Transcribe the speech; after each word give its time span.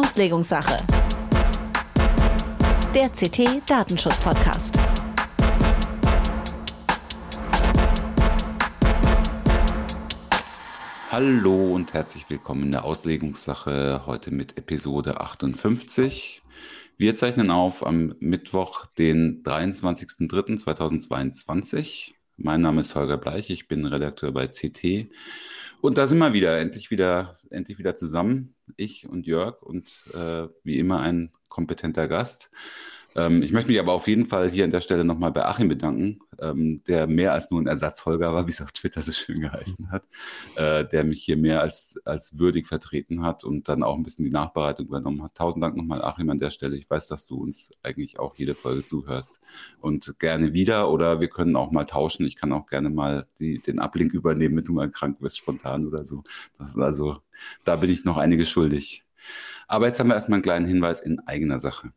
Auslegungssache. 0.00 0.76
Der 2.94 3.10
CT 3.10 3.60
Datenschutz 3.68 4.22
Podcast. 4.22 4.78
Hallo 11.10 11.74
und 11.74 11.92
herzlich 11.92 12.24
willkommen 12.30 12.62
in 12.62 12.72
der 12.72 12.86
Auslegungssache 12.86 14.04
heute 14.06 14.30
mit 14.30 14.56
Episode 14.56 15.20
58. 15.20 16.40
Wir 16.96 17.14
zeichnen 17.14 17.50
auf 17.50 17.86
am 17.86 18.14
Mittwoch, 18.20 18.86
den 18.86 19.42
23.03.2022. 19.42 22.14
Mein 22.38 22.62
Name 22.62 22.80
ist 22.80 22.94
Holger 22.94 23.18
Bleich, 23.18 23.50
ich 23.50 23.68
bin 23.68 23.84
Redakteur 23.84 24.32
bei 24.32 24.46
CT. 24.46 25.10
Und 25.80 25.96
da 25.96 26.06
sind 26.06 26.18
wir 26.18 26.32
wieder, 26.34 26.58
endlich 26.58 26.90
wieder, 26.90 27.32
endlich 27.50 27.78
wieder 27.78 27.96
zusammen, 27.96 28.54
ich 28.76 29.08
und 29.08 29.26
Jörg 29.26 29.62
und 29.62 30.10
äh, 30.12 30.48
wie 30.62 30.78
immer 30.78 31.00
ein 31.00 31.32
kompetenter 31.48 32.06
Gast. 32.06 32.50
Ähm, 33.16 33.42
ich 33.42 33.52
möchte 33.52 33.70
mich 33.70 33.80
aber 33.80 33.92
auf 33.92 34.06
jeden 34.06 34.24
Fall 34.24 34.48
hier 34.50 34.64
an 34.64 34.70
der 34.70 34.80
Stelle 34.80 35.04
nochmal 35.04 35.32
bei 35.32 35.44
Achim 35.44 35.68
bedanken, 35.68 36.20
ähm, 36.40 36.82
der 36.86 37.06
mehr 37.06 37.32
als 37.32 37.50
nur 37.50 37.60
ein 37.60 37.66
Ersatzholger 37.66 38.32
war, 38.32 38.46
wie 38.46 38.52
es 38.52 38.62
auf 38.62 38.72
Twitter 38.72 39.02
so 39.02 39.12
schön 39.12 39.40
geheißen 39.40 39.90
hat, 39.90 40.04
äh, 40.56 40.86
der 40.86 41.04
mich 41.04 41.22
hier 41.22 41.36
mehr 41.36 41.60
als, 41.60 41.98
als 42.04 42.38
würdig 42.38 42.66
vertreten 42.66 43.22
hat 43.22 43.42
und 43.44 43.68
dann 43.68 43.82
auch 43.82 43.96
ein 43.96 44.02
bisschen 44.02 44.24
die 44.24 44.30
Nachbereitung 44.30 44.86
übernommen 44.86 45.22
hat. 45.22 45.34
Tausend 45.34 45.64
Dank 45.64 45.76
nochmal, 45.76 46.02
Achim, 46.02 46.30
an 46.30 46.38
der 46.38 46.50
Stelle. 46.50 46.76
Ich 46.76 46.88
weiß, 46.88 47.08
dass 47.08 47.26
du 47.26 47.36
uns 47.36 47.70
eigentlich 47.82 48.18
auch 48.18 48.36
jede 48.36 48.54
Folge 48.54 48.84
zuhörst 48.84 49.40
und 49.80 50.18
gerne 50.18 50.52
wieder 50.52 50.90
oder 50.90 51.20
wir 51.20 51.28
können 51.28 51.56
auch 51.56 51.72
mal 51.72 51.84
tauschen. 51.84 52.26
Ich 52.26 52.36
kann 52.36 52.52
auch 52.52 52.66
gerne 52.66 52.90
mal 52.90 53.26
die, 53.38 53.58
den 53.58 53.80
Ablink 53.80 54.14
übernehmen, 54.14 54.56
wenn 54.56 54.64
du 54.64 54.72
mal 54.72 54.90
krank 54.90 55.20
wirst, 55.20 55.38
spontan 55.38 55.86
oder 55.86 56.04
so. 56.04 56.22
Also 56.76 57.16
da 57.64 57.76
bin 57.76 57.90
ich 57.90 58.04
noch 58.04 58.16
einiges 58.16 58.48
schuldig. 58.48 59.04
Aber 59.66 59.86
jetzt 59.86 60.00
haben 60.00 60.08
wir 60.08 60.14
erstmal 60.14 60.36
einen 60.36 60.42
kleinen 60.42 60.66
Hinweis 60.66 61.00
in 61.00 61.20
eigener 61.20 61.58
Sache. 61.58 61.92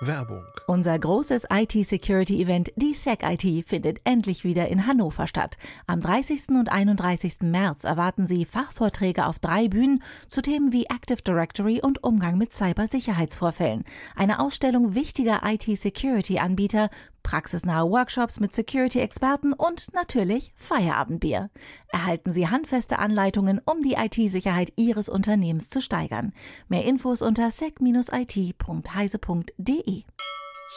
Werbung. 0.00 0.44
Unser 0.66 0.96
großes 0.96 1.46
IT-Security-Event, 1.50 2.70
die 2.76 2.94
SecIT, 2.94 3.66
findet 3.66 4.00
endlich 4.04 4.44
wieder 4.44 4.68
in 4.68 4.86
Hannover 4.86 5.26
statt. 5.26 5.56
Am 5.88 6.00
30. 6.00 6.50
und 6.50 6.70
31. 6.70 7.38
März 7.42 7.82
erwarten 7.82 8.28
Sie 8.28 8.44
Fachvorträge 8.44 9.26
auf 9.26 9.40
drei 9.40 9.66
Bühnen 9.66 10.02
zu 10.28 10.40
Themen 10.40 10.72
wie 10.72 10.84
Active 10.84 11.22
Directory 11.22 11.80
und 11.82 12.04
Umgang 12.04 12.38
mit 12.38 12.52
Cybersicherheitsvorfällen. 12.52 13.82
Eine 14.14 14.38
Ausstellung 14.38 14.94
wichtiger 14.94 15.40
IT-Security-Anbieter, 15.44 16.90
praxisnahe 17.28 17.90
Workshops 17.90 18.40
mit 18.40 18.54
Security-Experten 18.54 19.52
und 19.52 19.92
natürlich 19.92 20.54
Feierabendbier. 20.56 21.50
Erhalten 21.88 22.32
Sie 22.32 22.48
handfeste 22.48 22.98
Anleitungen, 22.98 23.60
um 23.66 23.82
die 23.82 23.96
IT-Sicherheit 23.98 24.72
Ihres 24.76 25.10
Unternehmens 25.10 25.68
zu 25.68 25.82
steigern. 25.82 26.32
Mehr 26.68 26.86
Infos 26.86 27.20
unter 27.20 27.50
sec-it.heise.de. 27.50 28.54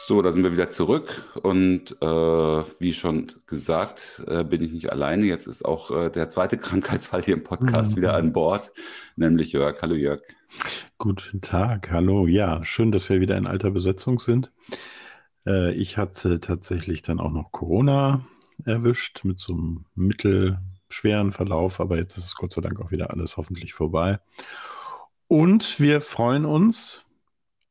So, 0.06 0.20
da 0.20 0.32
sind 0.32 0.42
wir 0.42 0.52
wieder 0.52 0.68
zurück 0.68 1.24
und 1.42 1.96
äh, 2.02 2.06
wie 2.06 2.92
schon 2.92 3.32
gesagt, 3.46 4.22
äh, 4.26 4.44
bin 4.44 4.62
ich 4.62 4.72
nicht 4.72 4.92
alleine. 4.92 5.24
Jetzt 5.24 5.46
ist 5.46 5.64
auch 5.64 5.90
äh, 5.90 6.10
der 6.10 6.28
zweite 6.28 6.58
Krankheitsfall 6.58 7.22
hier 7.22 7.34
im 7.34 7.44
Podcast 7.44 7.92
mhm. 7.92 7.96
wieder 7.96 8.14
an 8.14 8.32
Bord, 8.32 8.72
nämlich 9.16 9.52
Jörg. 9.52 9.80
Hallo 9.80 9.94
Jörg. 9.94 10.20
Guten 10.98 11.40
Tag, 11.40 11.90
hallo. 11.90 12.26
Ja, 12.26 12.62
schön, 12.62 12.92
dass 12.92 13.08
wir 13.08 13.22
wieder 13.22 13.38
in 13.38 13.46
alter 13.46 13.70
Besetzung 13.70 14.18
sind. 14.18 14.52
Äh, 15.46 15.72
ich 15.74 15.96
hatte 15.96 16.40
tatsächlich 16.40 17.02
dann 17.02 17.20
auch 17.20 17.30
noch 17.30 17.52
Corona 17.52 18.24
erwischt 18.64 19.24
mit 19.24 19.38
so 19.38 19.52
einem 19.54 19.84
mittelschweren 19.94 21.32
Verlauf, 21.32 21.80
aber 21.80 21.96
jetzt 21.96 22.16
ist 22.16 22.26
es 22.26 22.34
Gott 22.34 22.52
sei 22.52 22.60
Dank 22.60 22.80
auch 22.80 22.90
wieder 22.90 23.10
alles 23.10 23.36
hoffentlich 23.36 23.74
vorbei. 23.74 24.20
Und 25.28 25.80
wir 25.80 26.00
freuen 26.00 26.44
uns, 26.44 27.04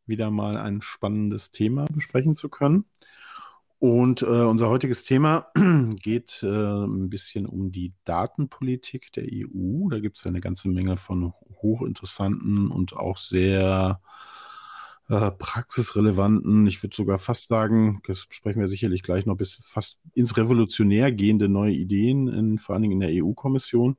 wieder 0.06 0.32
mal 0.32 0.58
ein 0.58 0.82
spannendes 0.82 1.52
Thema 1.52 1.86
besprechen 1.86 2.36
zu 2.36 2.50
können. 2.50 2.86
Und 3.80 4.22
äh, 4.22 4.26
unser 4.26 4.70
heutiges 4.70 5.04
Thema 5.04 5.48
geht 5.96 6.44
äh, 6.44 6.48
ein 6.48 7.10
bisschen 7.10 7.48
um 7.48 7.72
die 7.72 7.94
Datenpolitik 8.04 9.12
der 9.14 9.24
EU. 9.26 9.90
Da 9.90 10.00
gibt 10.00 10.20
es 10.20 10.28
eine 10.28 10.40
ganze 10.40 10.70
Menge 10.70 10.98
von 10.98 11.34
hochinteressanten 11.64 12.70
und 12.70 12.96
auch 12.96 13.18
sehr 13.18 14.00
äh, 15.12 15.30
praxisrelevanten, 15.32 16.66
ich 16.68 16.82
würde 16.82 16.96
sogar 16.96 17.20
fast 17.20 17.50
sagen, 17.50 18.02
das 18.08 18.28
sprechen 18.30 18.62
wir 18.62 18.70
sicherlich 18.70 19.04
gleich 19.04 19.26
noch, 19.26 19.36
bis 19.36 19.60
fast 19.62 20.00
ins 20.14 20.38
Revolutionär 20.38 21.12
gehende 21.12 21.50
neue 21.50 21.74
Ideen, 21.74 22.30
in, 22.30 22.60
vor 22.60 22.74
allen 22.74 22.84
Dingen 22.84 23.02
in 23.02 23.14
der 23.14 23.24
EU-Kommission. 23.24 23.98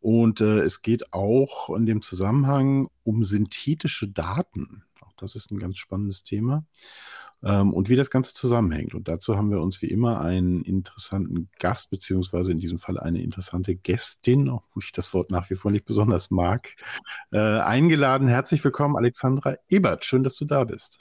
Und 0.00 0.40
äh, 0.40 0.60
es 0.60 0.80
geht 0.80 1.12
auch 1.12 1.68
in 1.76 1.84
dem 1.84 2.00
Zusammenhang 2.00 2.88
um 3.04 3.24
synthetische 3.24 4.08
Daten. 4.08 4.84
Auch 5.02 5.12
das 5.18 5.36
ist 5.36 5.50
ein 5.50 5.58
ganz 5.58 5.76
spannendes 5.76 6.24
Thema 6.24 6.64
ähm, 7.44 7.72
und 7.72 7.88
wie 7.88 7.96
das 7.96 8.10
Ganze 8.10 8.34
zusammenhängt. 8.34 8.94
Und 8.94 9.08
dazu 9.08 9.36
haben 9.36 9.50
wir 9.50 9.60
uns 9.60 9.82
wie 9.82 9.88
immer 9.88 10.20
einen 10.20 10.62
interessanten 10.62 11.48
Gast, 11.58 11.90
beziehungsweise 11.90 12.52
in 12.52 12.58
diesem 12.58 12.78
Fall 12.78 12.98
eine 12.98 13.22
interessante 13.22 13.74
Gästin, 13.74 14.48
obwohl 14.48 14.82
ich 14.82 14.92
das 14.92 15.12
Wort 15.14 15.30
nach 15.30 15.50
wie 15.50 15.54
vor 15.54 15.70
nicht 15.70 15.84
besonders 15.84 16.30
mag, 16.30 16.74
äh, 17.32 17.38
eingeladen. 17.38 18.28
Herzlich 18.28 18.62
willkommen, 18.64 18.96
Alexandra 18.96 19.56
Ebert. 19.68 20.04
Schön, 20.04 20.24
dass 20.24 20.36
du 20.36 20.44
da 20.44 20.64
bist. 20.64 21.00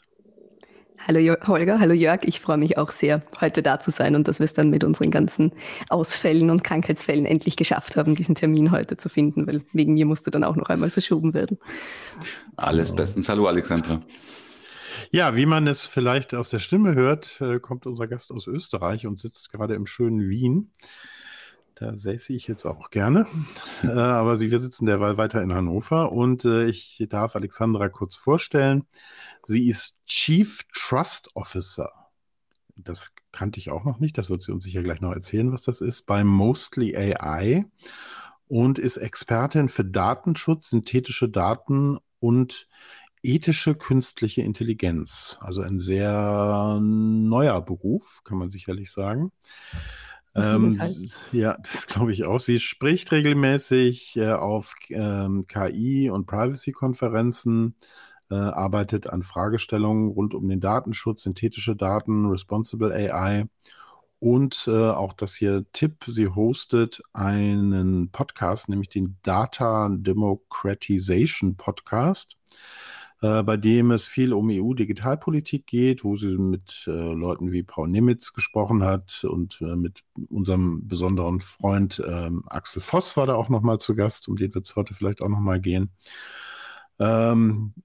Hallo 1.07 1.35
Holger, 1.47 1.79
hallo 1.79 1.93
Jörg. 1.93 2.19
Ich 2.25 2.39
freue 2.39 2.57
mich 2.57 2.77
auch 2.77 2.91
sehr, 2.91 3.23
heute 3.39 3.63
da 3.63 3.79
zu 3.79 3.89
sein 3.89 4.15
und 4.15 4.27
dass 4.27 4.37
wir 4.37 4.43
es 4.43 4.53
dann 4.53 4.69
mit 4.69 4.83
unseren 4.83 5.09
ganzen 5.09 5.51
Ausfällen 5.89 6.51
und 6.51 6.63
Krankheitsfällen 6.63 7.25
endlich 7.25 7.55
geschafft 7.55 7.95
haben, 7.95 8.13
diesen 8.13 8.35
Termin 8.35 8.71
heute 8.71 8.97
zu 8.97 9.09
finden, 9.09 9.47
weil 9.47 9.63
wegen 9.73 9.95
mir 9.95 10.05
musste 10.05 10.29
dann 10.29 10.43
auch 10.43 10.55
noch 10.55 10.69
einmal 10.69 10.91
verschoben 10.91 11.33
werden. 11.33 11.57
Alles 12.55 12.95
bestens. 12.95 13.27
Hallo 13.29 13.47
Alexandra. 13.47 14.01
Ja, 15.13 15.35
wie 15.35 15.45
man 15.45 15.67
es 15.67 15.85
vielleicht 15.85 16.33
aus 16.33 16.49
der 16.49 16.59
Stimme 16.59 16.95
hört, 16.95 17.41
äh, 17.41 17.59
kommt 17.59 17.85
unser 17.85 18.07
Gast 18.07 18.31
aus 18.31 18.47
Österreich 18.47 19.05
und 19.05 19.19
sitzt 19.19 19.51
gerade 19.51 19.75
im 19.75 19.85
schönen 19.85 20.29
Wien. 20.29 20.71
Da 21.75 21.97
säße 21.97 22.31
ich 22.31 22.47
jetzt 22.47 22.65
auch 22.65 22.89
gerne. 22.89 23.27
Äh, 23.83 23.87
aber 23.87 24.37
Sie, 24.37 24.51
wir 24.51 24.59
sitzen 24.59 24.85
derweil 24.85 25.17
weiter 25.17 25.41
in 25.41 25.53
Hannover 25.53 26.11
und 26.11 26.45
äh, 26.45 26.67
ich 26.67 27.03
darf 27.09 27.35
Alexandra 27.35 27.89
kurz 27.89 28.15
vorstellen. 28.15 28.85
Sie 29.43 29.67
ist 29.67 29.97
Chief 30.05 30.63
Trust 30.71 31.31
Officer. 31.33 31.91
Das 32.75 33.11
kannte 33.31 33.59
ich 33.59 33.69
auch 33.71 33.83
noch 33.83 33.99
nicht. 33.99 34.17
Das 34.17 34.29
wird 34.29 34.43
sie 34.43 34.53
uns 34.53 34.63
sicher 34.63 34.83
gleich 34.83 35.01
noch 35.01 35.11
erzählen, 35.11 35.51
was 35.51 35.63
das 35.63 35.81
ist. 35.81 36.03
Bei 36.03 36.23
Mostly 36.23 36.95
AI 36.95 37.65
und 38.47 38.79
ist 38.79 38.97
Expertin 38.97 39.67
für 39.67 39.83
Datenschutz, 39.83 40.69
synthetische 40.69 41.27
Daten 41.27 41.97
und 42.19 42.67
ethische 43.23 43.75
künstliche 43.75 44.41
Intelligenz. 44.41 45.37
Also 45.39 45.61
ein 45.61 45.79
sehr 45.79 46.79
neuer 46.81 47.61
Beruf, 47.61 48.21
kann 48.23 48.37
man 48.37 48.49
sicherlich 48.49 48.91
sagen. 48.91 49.31
Ähm, 50.33 50.81
ja, 51.31 51.57
das 51.71 51.87
glaube 51.87 52.13
ich 52.13 52.25
auch. 52.25 52.39
Sie 52.39 52.59
spricht 52.59 53.11
regelmäßig 53.11 54.17
äh, 54.17 54.31
auf 54.31 54.75
ähm, 54.89 55.45
KI- 55.47 56.09
und 56.09 56.25
Privacy-Konferenzen, 56.25 57.75
äh, 58.29 58.35
arbeitet 58.35 59.07
an 59.07 59.23
Fragestellungen 59.23 60.09
rund 60.09 60.33
um 60.33 60.47
den 60.47 60.61
Datenschutz, 60.61 61.23
synthetische 61.23 61.75
Daten, 61.75 62.27
Responsible 62.27 62.93
AI 62.93 63.47
und 64.21 64.65
äh, 64.67 64.71
auch 64.71 65.13
das 65.13 65.33
hier 65.33 65.65
Tipp, 65.73 66.05
sie 66.05 66.27
hostet 66.27 67.01
einen 67.11 68.09
Podcast, 68.11 68.69
nämlich 68.69 68.89
den 68.89 69.17
Data 69.23 69.89
Democratization 69.91 71.57
Podcast. 71.57 72.37
Äh, 73.21 73.43
bei 73.43 73.55
dem 73.55 73.91
es 73.91 74.07
viel 74.07 74.33
um 74.33 74.49
EU-Digitalpolitik 74.49 75.67
geht, 75.67 76.03
wo 76.03 76.15
sie 76.15 76.39
mit 76.39 76.85
äh, 76.87 76.91
Leuten 76.91 77.51
wie 77.51 77.61
Paul 77.61 77.87
Nimitz 77.87 78.33
gesprochen 78.33 78.83
hat 78.83 79.23
und 79.23 79.61
äh, 79.61 79.75
mit 79.75 80.03
unserem 80.29 80.87
besonderen 80.87 81.39
Freund 81.39 82.01
ähm, 82.05 82.43
Axel 82.47 82.81
Voss 82.81 83.15
war 83.17 83.27
da 83.27 83.35
auch 83.35 83.49
nochmal 83.49 83.77
zu 83.77 83.93
Gast, 83.93 84.27
um 84.27 84.37
den 84.37 84.55
wird 84.55 84.67
es 84.67 84.75
heute 84.75 84.95
vielleicht 84.95 85.21
auch 85.21 85.29
nochmal 85.29 85.59
gehen. 85.59 85.91
Ähm, 86.97 87.75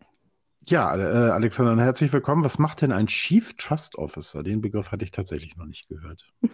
ja, 0.65 0.97
äh, 0.97 1.31
Alexander, 1.31 1.85
herzlich 1.85 2.15
willkommen. 2.15 2.43
Was 2.43 2.59
macht 2.59 2.81
denn 2.81 2.91
ein 2.91 3.07
Chief 3.07 3.55
Trust 3.59 3.97
Officer? 3.97 4.43
Den 4.43 4.63
Begriff 4.63 4.91
hatte 4.91 5.05
ich 5.05 5.11
tatsächlich 5.11 5.55
noch 5.57 5.67
nicht 5.67 5.87
gehört. 5.89 6.33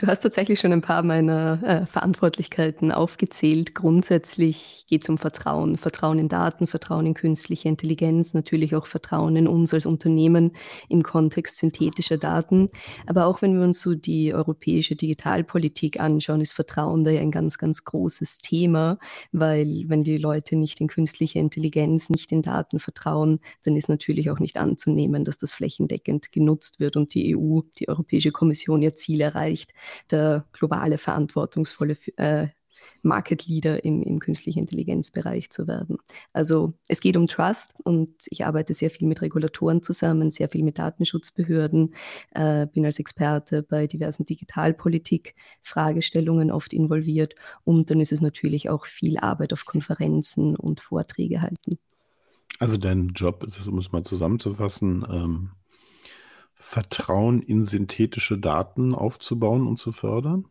Du 0.00 0.06
hast 0.06 0.20
tatsächlich 0.20 0.58
schon 0.58 0.72
ein 0.72 0.80
paar 0.80 1.02
meiner 1.02 1.62
äh, 1.62 1.84
Verantwortlichkeiten 1.84 2.90
aufgezählt. 2.90 3.74
Grundsätzlich 3.74 4.86
geht 4.88 5.02
es 5.02 5.10
um 5.10 5.18
Vertrauen. 5.18 5.76
Vertrauen 5.76 6.18
in 6.18 6.30
Daten, 6.30 6.66
Vertrauen 6.66 7.04
in 7.04 7.12
künstliche 7.12 7.68
Intelligenz, 7.68 8.32
natürlich 8.32 8.74
auch 8.74 8.86
Vertrauen 8.86 9.36
in 9.36 9.46
uns 9.46 9.74
als 9.74 9.84
Unternehmen 9.84 10.52
im 10.88 11.02
Kontext 11.02 11.58
synthetischer 11.58 12.16
Daten. 12.16 12.70
Aber 13.06 13.26
auch 13.26 13.42
wenn 13.42 13.58
wir 13.58 13.62
uns 13.62 13.82
so 13.82 13.94
die 13.94 14.32
europäische 14.32 14.96
Digitalpolitik 14.96 16.00
anschauen, 16.00 16.40
ist 16.40 16.54
Vertrauen 16.54 17.04
da 17.04 17.10
ja 17.10 17.20
ein 17.20 17.30
ganz, 17.30 17.58
ganz 17.58 17.84
großes 17.84 18.38
Thema, 18.38 18.98
weil 19.32 19.84
wenn 19.88 20.02
die 20.02 20.16
Leute 20.16 20.56
nicht 20.56 20.80
in 20.80 20.88
künstliche 20.88 21.40
Intelligenz, 21.40 22.08
nicht 22.08 22.32
in 22.32 22.40
Daten 22.40 22.80
vertrauen, 22.80 23.40
dann 23.64 23.76
ist 23.76 23.90
natürlich 23.90 24.30
auch 24.30 24.38
nicht 24.38 24.56
anzunehmen, 24.56 25.26
dass 25.26 25.36
das 25.36 25.52
flächendeckend 25.52 26.32
genutzt 26.32 26.80
wird 26.80 26.96
und 26.96 27.12
die 27.12 27.36
EU, 27.36 27.60
die 27.78 27.90
Europäische 27.90 28.32
Kommission 28.32 28.80
ihr 28.80 28.94
Ziel 28.94 29.20
erreicht, 29.20 29.74
der 30.10 30.44
globale 30.52 30.98
verantwortungsvolle 30.98 31.96
äh, 32.16 32.48
Market 33.02 33.46
Leader 33.46 33.84
im, 33.84 34.02
im 34.02 34.18
künstlichen 34.18 34.58
Intelligenzbereich 34.60 35.50
zu 35.50 35.66
werden. 35.66 35.96
Also 36.32 36.74
es 36.88 37.00
geht 37.00 37.16
um 37.16 37.26
Trust 37.26 37.74
und 37.84 38.14
ich 38.26 38.46
arbeite 38.46 38.74
sehr 38.74 38.90
viel 38.90 39.08
mit 39.08 39.22
Regulatoren 39.22 39.82
zusammen, 39.82 40.30
sehr 40.30 40.48
viel 40.48 40.62
mit 40.62 40.78
Datenschutzbehörden, 40.78 41.94
äh, 42.32 42.66
bin 42.66 42.84
als 42.84 42.98
Experte 42.98 43.62
bei 43.62 43.86
diversen 43.86 44.26
Digitalpolitik-Fragestellungen 44.26 46.50
oft 46.50 46.72
involviert 46.72 47.36
und 47.64 47.90
dann 47.90 48.00
ist 48.00 48.10
es 48.12 48.20
natürlich 48.20 48.70
auch 48.70 48.86
viel 48.86 49.18
Arbeit 49.18 49.52
auf 49.52 49.64
Konferenzen 49.64 50.56
und 50.56 50.80
Vorträge 50.80 51.42
halten. 51.42 51.78
Also 52.58 52.76
dein 52.76 53.12
Job 53.14 53.44
ist 53.44 53.58
es, 53.58 53.68
um 53.68 53.78
es 53.78 53.90
mal 53.90 54.02
zusammenzufassen, 54.02 55.06
ähm, 55.10 55.52
Vertrauen 56.60 57.42
in 57.42 57.64
synthetische 57.64 58.38
Daten 58.38 58.94
aufzubauen 58.94 59.66
und 59.66 59.78
zu 59.78 59.92
fördern? 59.92 60.44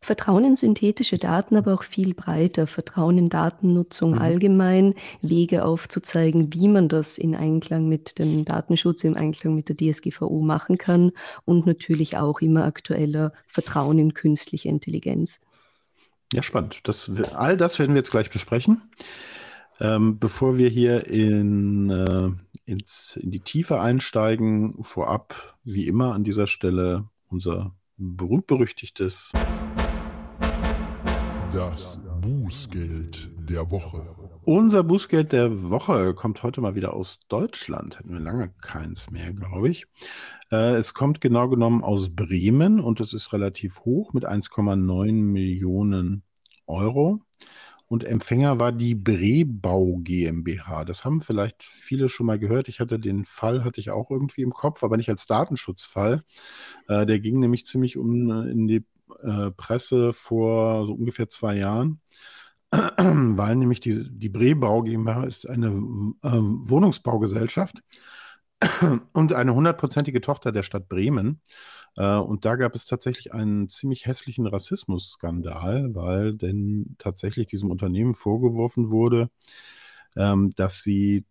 Vertrauen 0.00 0.44
in 0.44 0.54
synthetische 0.54 1.16
Daten, 1.16 1.56
aber 1.56 1.74
auch 1.74 1.82
viel 1.82 2.14
breiter. 2.14 2.66
Vertrauen 2.66 3.18
in 3.18 3.30
Datennutzung 3.30 4.12
mhm. 4.12 4.18
allgemein, 4.18 4.94
Wege 5.22 5.64
aufzuzeigen, 5.64 6.52
wie 6.52 6.68
man 6.68 6.88
das 6.88 7.18
in 7.18 7.34
Einklang 7.34 7.88
mit 7.88 8.18
dem 8.18 8.44
Datenschutz, 8.44 9.02
im 9.02 9.16
Einklang 9.16 9.54
mit 9.54 9.68
der 9.68 9.76
DSGVO 9.76 10.40
machen 10.40 10.78
kann 10.78 11.12
und 11.44 11.66
natürlich 11.66 12.16
auch 12.16 12.40
immer 12.40 12.64
aktueller 12.64 13.32
Vertrauen 13.46 13.98
in 13.98 14.14
künstliche 14.14 14.68
Intelligenz. 14.68 15.40
Ja, 16.32 16.42
spannend. 16.42 16.80
Das, 16.84 17.10
all 17.34 17.56
das 17.56 17.78
werden 17.78 17.94
wir 17.94 18.00
jetzt 18.00 18.10
gleich 18.10 18.30
besprechen. 18.30 18.82
Ähm, 19.80 20.18
bevor 20.18 20.56
wir 20.58 20.68
hier 20.68 21.06
in, 21.06 21.90
äh, 21.90 22.30
ins, 22.66 23.16
in 23.16 23.30
die 23.30 23.40
Tiefe 23.40 23.80
einsteigen, 23.80 24.82
vorab, 24.82 25.56
wie 25.64 25.86
immer 25.86 26.14
an 26.14 26.24
dieser 26.24 26.46
Stelle, 26.46 27.08
unser 27.28 27.74
berühmt-berüchtigtes 27.96 29.32
das 31.54 32.00
Bußgeld 32.20 33.30
der 33.48 33.70
Woche. 33.70 34.04
Unser 34.42 34.82
Bußgeld 34.82 35.30
der 35.30 35.70
Woche 35.70 36.12
kommt 36.12 36.42
heute 36.42 36.60
mal 36.60 36.74
wieder 36.74 36.94
aus 36.94 37.20
Deutschland. 37.28 37.98
Hätten 37.98 38.12
wir 38.12 38.18
lange 38.18 38.52
keins 38.60 39.08
mehr, 39.12 39.32
glaube 39.32 39.68
ich. 39.68 39.86
Äh, 40.50 40.74
es 40.74 40.94
kommt 40.94 41.20
genau 41.20 41.48
genommen 41.48 41.84
aus 41.84 42.10
Bremen 42.10 42.80
und 42.80 42.98
es 42.98 43.12
ist 43.12 43.32
relativ 43.32 43.84
hoch 43.84 44.12
mit 44.12 44.26
1,9 44.26 45.12
Millionen 45.12 46.24
Euro. 46.66 47.20
Und 47.86 48.04
Empfänger 48.04 48.58
war 48.58 48.72
die 48.72 48.94
Brebau 48.94 49.98
GmbH. 49.98 50.84
Das 50.84 51.04
haben 51.04 51.20
vielleicht 51.20 51.62
viele 51.62 52.08
schon 52.08 52.26
mal 52.26 52.38
gehört. 52.38 52.68
Ich 52.68 52.80
hatte 52.80 52.98
den 52.98 53.24
Fall, 53.24 53.64
hatte 53.64 53.80
ich 53.80 53.90
auch 53.90 54.10
irgendwie 54.10 54.42
im 54.42 54.52
Kopf, 54.52 54.82
aber 54.82 54.96
nicht 54.96 55.10
als 55.10 55.26
Datenschutzfall. 55.26 56.24
Äh, 56.88 57.06
der 57.06 57.20
ging 57.20 57.40
nämlich 57.40 57.66
ziemlich 57.66 57.96
um 57.96 58.30
äh, 58.30 58.50
in 58.50 58.66
die 58.66 58.84
äh, 59.22 59.50
Presse 59.50 60.12
vor 60.12 60.86
so 60.86 60.94
ungefähr 60.94 61.28
zwei 61.28 61.56
Jahren, 61.56 62.00
weil 62.70 63.56
nämlich 63.56 63.80
die, 63.80 64.04
die 64.10 64.28
Brebau 64.28 64.82
GmbH 64.82 65.24
ist 65.24 65.48
eine 65.48 65.68
äh, 65.68 66.30
Wohnungsbaugesellschaft 66.32 67.82
und 69.12 69.32
eine 69.32 69.54
hundertprozentige 69.54 70.20
Tochter 70.20 70.52
der 70.52 70.62
Stadt 70.62 70.88
Bremen. 70.88 71.40
Äh, 71.96 72.16
und 72.16 72.44
da 72.44 72.56
gab 72.56 72.74
es 72.74 72.86
tatsächlich 72.86 73.32
einen 73.32 73.68
ziemlich 73.68 74.06
hässlichen 74.06 74.46
Rassismusskandal, 74.46 75.94
weil 75.94 76.34
denn 76.34 76.96
tatsächlich 76.98 77.46
diesem 77.46 77.70
Unternehmen 77.70 78.14
vorgeworfen 78.14 78.90
wurde, 78.90 79.30
ähm, 80.16 80.52
dass 80.56 80.82
sie 80.82 81.24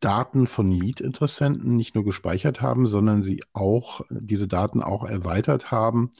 Daten 0.00 0.48
von 0.48 0.68
Mietinteressenten 0.68 1.76
nicht 1.76 1.94
nur 1.94 2.04
gespeichert 2.04 2.60
haben, 2.60 2.88
sondern 2.88 3.22
sie 3.22 3.44
auch 3.52 4.00
diese 4.10 4.48
Daten 4.48 4.82
auch 4.82 5.04
erweitert 5.04 5.70
haben 5.70 6.10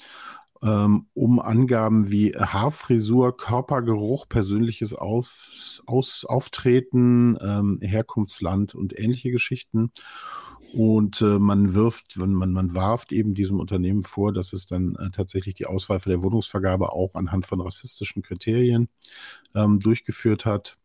ähm, 0.63 1.07
um 1.15 1.41
Angaben 1.41 2.11
wie 2.11 2.33
Haarfrisur, 2.33 3.37
Körpergeruch, 3.37 4.29
persönliches 4.29 4.95
Auf, 4.95 5.83
Aus, 5.87 6.25
Auftreten, 6.25 7.37
ähm, 7.41 7.79
Herkunftsland 7.83 8.75
und 8.75 8.99
ähnliche 8.99 9.31
Geschichten. 9.31 9.93
Und 10.73 11.21
äh, 11.21 11.39
man 11.39 11.75
wirft, 11.75 12.17
man, 12.17 12.53
man 12.53 12.75
warft 12.75 13.13
eben 13.13 13.35
diesem 13.35 13.61
Unternehmen 13.61 14.03
vor, 14.03 14.33
dass 14.33 14.55
es 14.55 14.65
dann 14.65 14.97
äh, 14.97 15.11
tatsächlich 15.11 15.55
die 15.55 15.67
Auswahl 15.67 16.01
für 16.01 16.09
der 16.09 16.23
Wohnungsvergabe 16.23 16.93
auch 16.93 17.15
anhand 17.15 17.45
von 17.45 17.61
rassistischen 17.61 18.23
Kriterien 18.23 18.89
ähm, 19.55 19.81
durchgeführt 19.81 20.47
hat. 20.47 20.79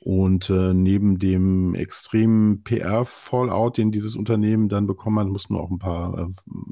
Und 0.00 0.50
äh, 0.50 0.72
neben 0.72 1.18
dem 1.18 1.74
extremen 1.74 2.62
PR-Fallout, 2.62 3.76
den 3.76 3.90
dieses 3.90 4.14
Unternehmen 4.14 4.68
dann 4.68 4.86
bekommen 4.86 5.18
hat, 5.18 5.26
mussten 5.26 5.56
auch 5.56 5.70
ein 5.70 5.78
paar 5.78 6.18
äh, 6.18 6.26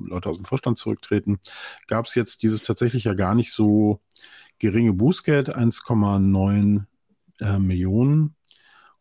Leute 0.08 0.28
aus 0.28 0.36
dem 0.36 0.44
Vorstand 0.44 0.78
zurücktreten, 0.78 1.40
gab 1.88 2.06
es 2.06 2.14
jetzt 2.14 2.42
dieses 2.42 2.62
tatsächlich 2.62 3.04
ja 3.04 3.14
gar 3.14 3.34
nicht 3.34 3.52
so 3.52 4.00
geringe 4.58 4.92
Bußgeld, 4.92 5.56
1,9 5.56 6.84
äh, 7.40 7.58
Millionen. 7.58 8.36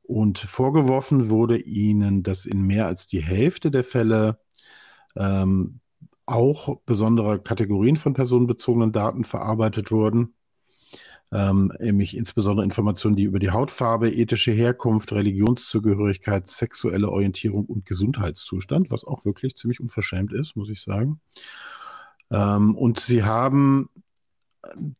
Und 0.01 0.39
vorgeworfen 0.39 1.29
wurde 1.29 1.59
ihnen, 1.59 2.23
dass 2.23 2.45
in 2.45 2.61
mehr 2.63 2.87
als 2.87 3.07
die 3.07 3.21
Hälfte 3.21 3.71
der 3.71 3.83
Fälle 3.83 4.39
ähm, 5.15 5.79
auch 6.25 6.79
besondere 6.85 7.39
Kategorien 7.39 7.97
von 7.97 8.13
personenbezogenen 8.13 8.91
Daten 8.91 9.23
verarbeitet 9.25 9.91
wurden 9.91 10.33
ähm, 11.33 11.73
nämlich 11.79 12.15
insbesondere 12.15 12.63
Informationen, 12.63 13.15
die 13.15 13.23
über 13.23 13.39
die 13.39 13.49
Hautfarbe, 13.49 14.11
ethische 14.11 14.51
Herkunft, 14.51 15.11
Religionszugehörigkeit, 15.11 16.47
sexuelle 16.47 17.09
Orientierung 17.09 17.65
und 17.65 17.85
Gesundheitszustand, 17.85 18.91
was 18.91 19.03
auch 19.03 19.25
wirklich 19.25 19.55
ziemlich 19.55 19.79
unverschämt 19.79 20.31
ist, 20.31 20.55
muss 20.55 20.69
ich 20.69 20.81
sagen. 20.81 21.19
Ähm, 22.29 22.75
und 22.75 22.99
sie 22.99 23.23
haben 23.23 23.89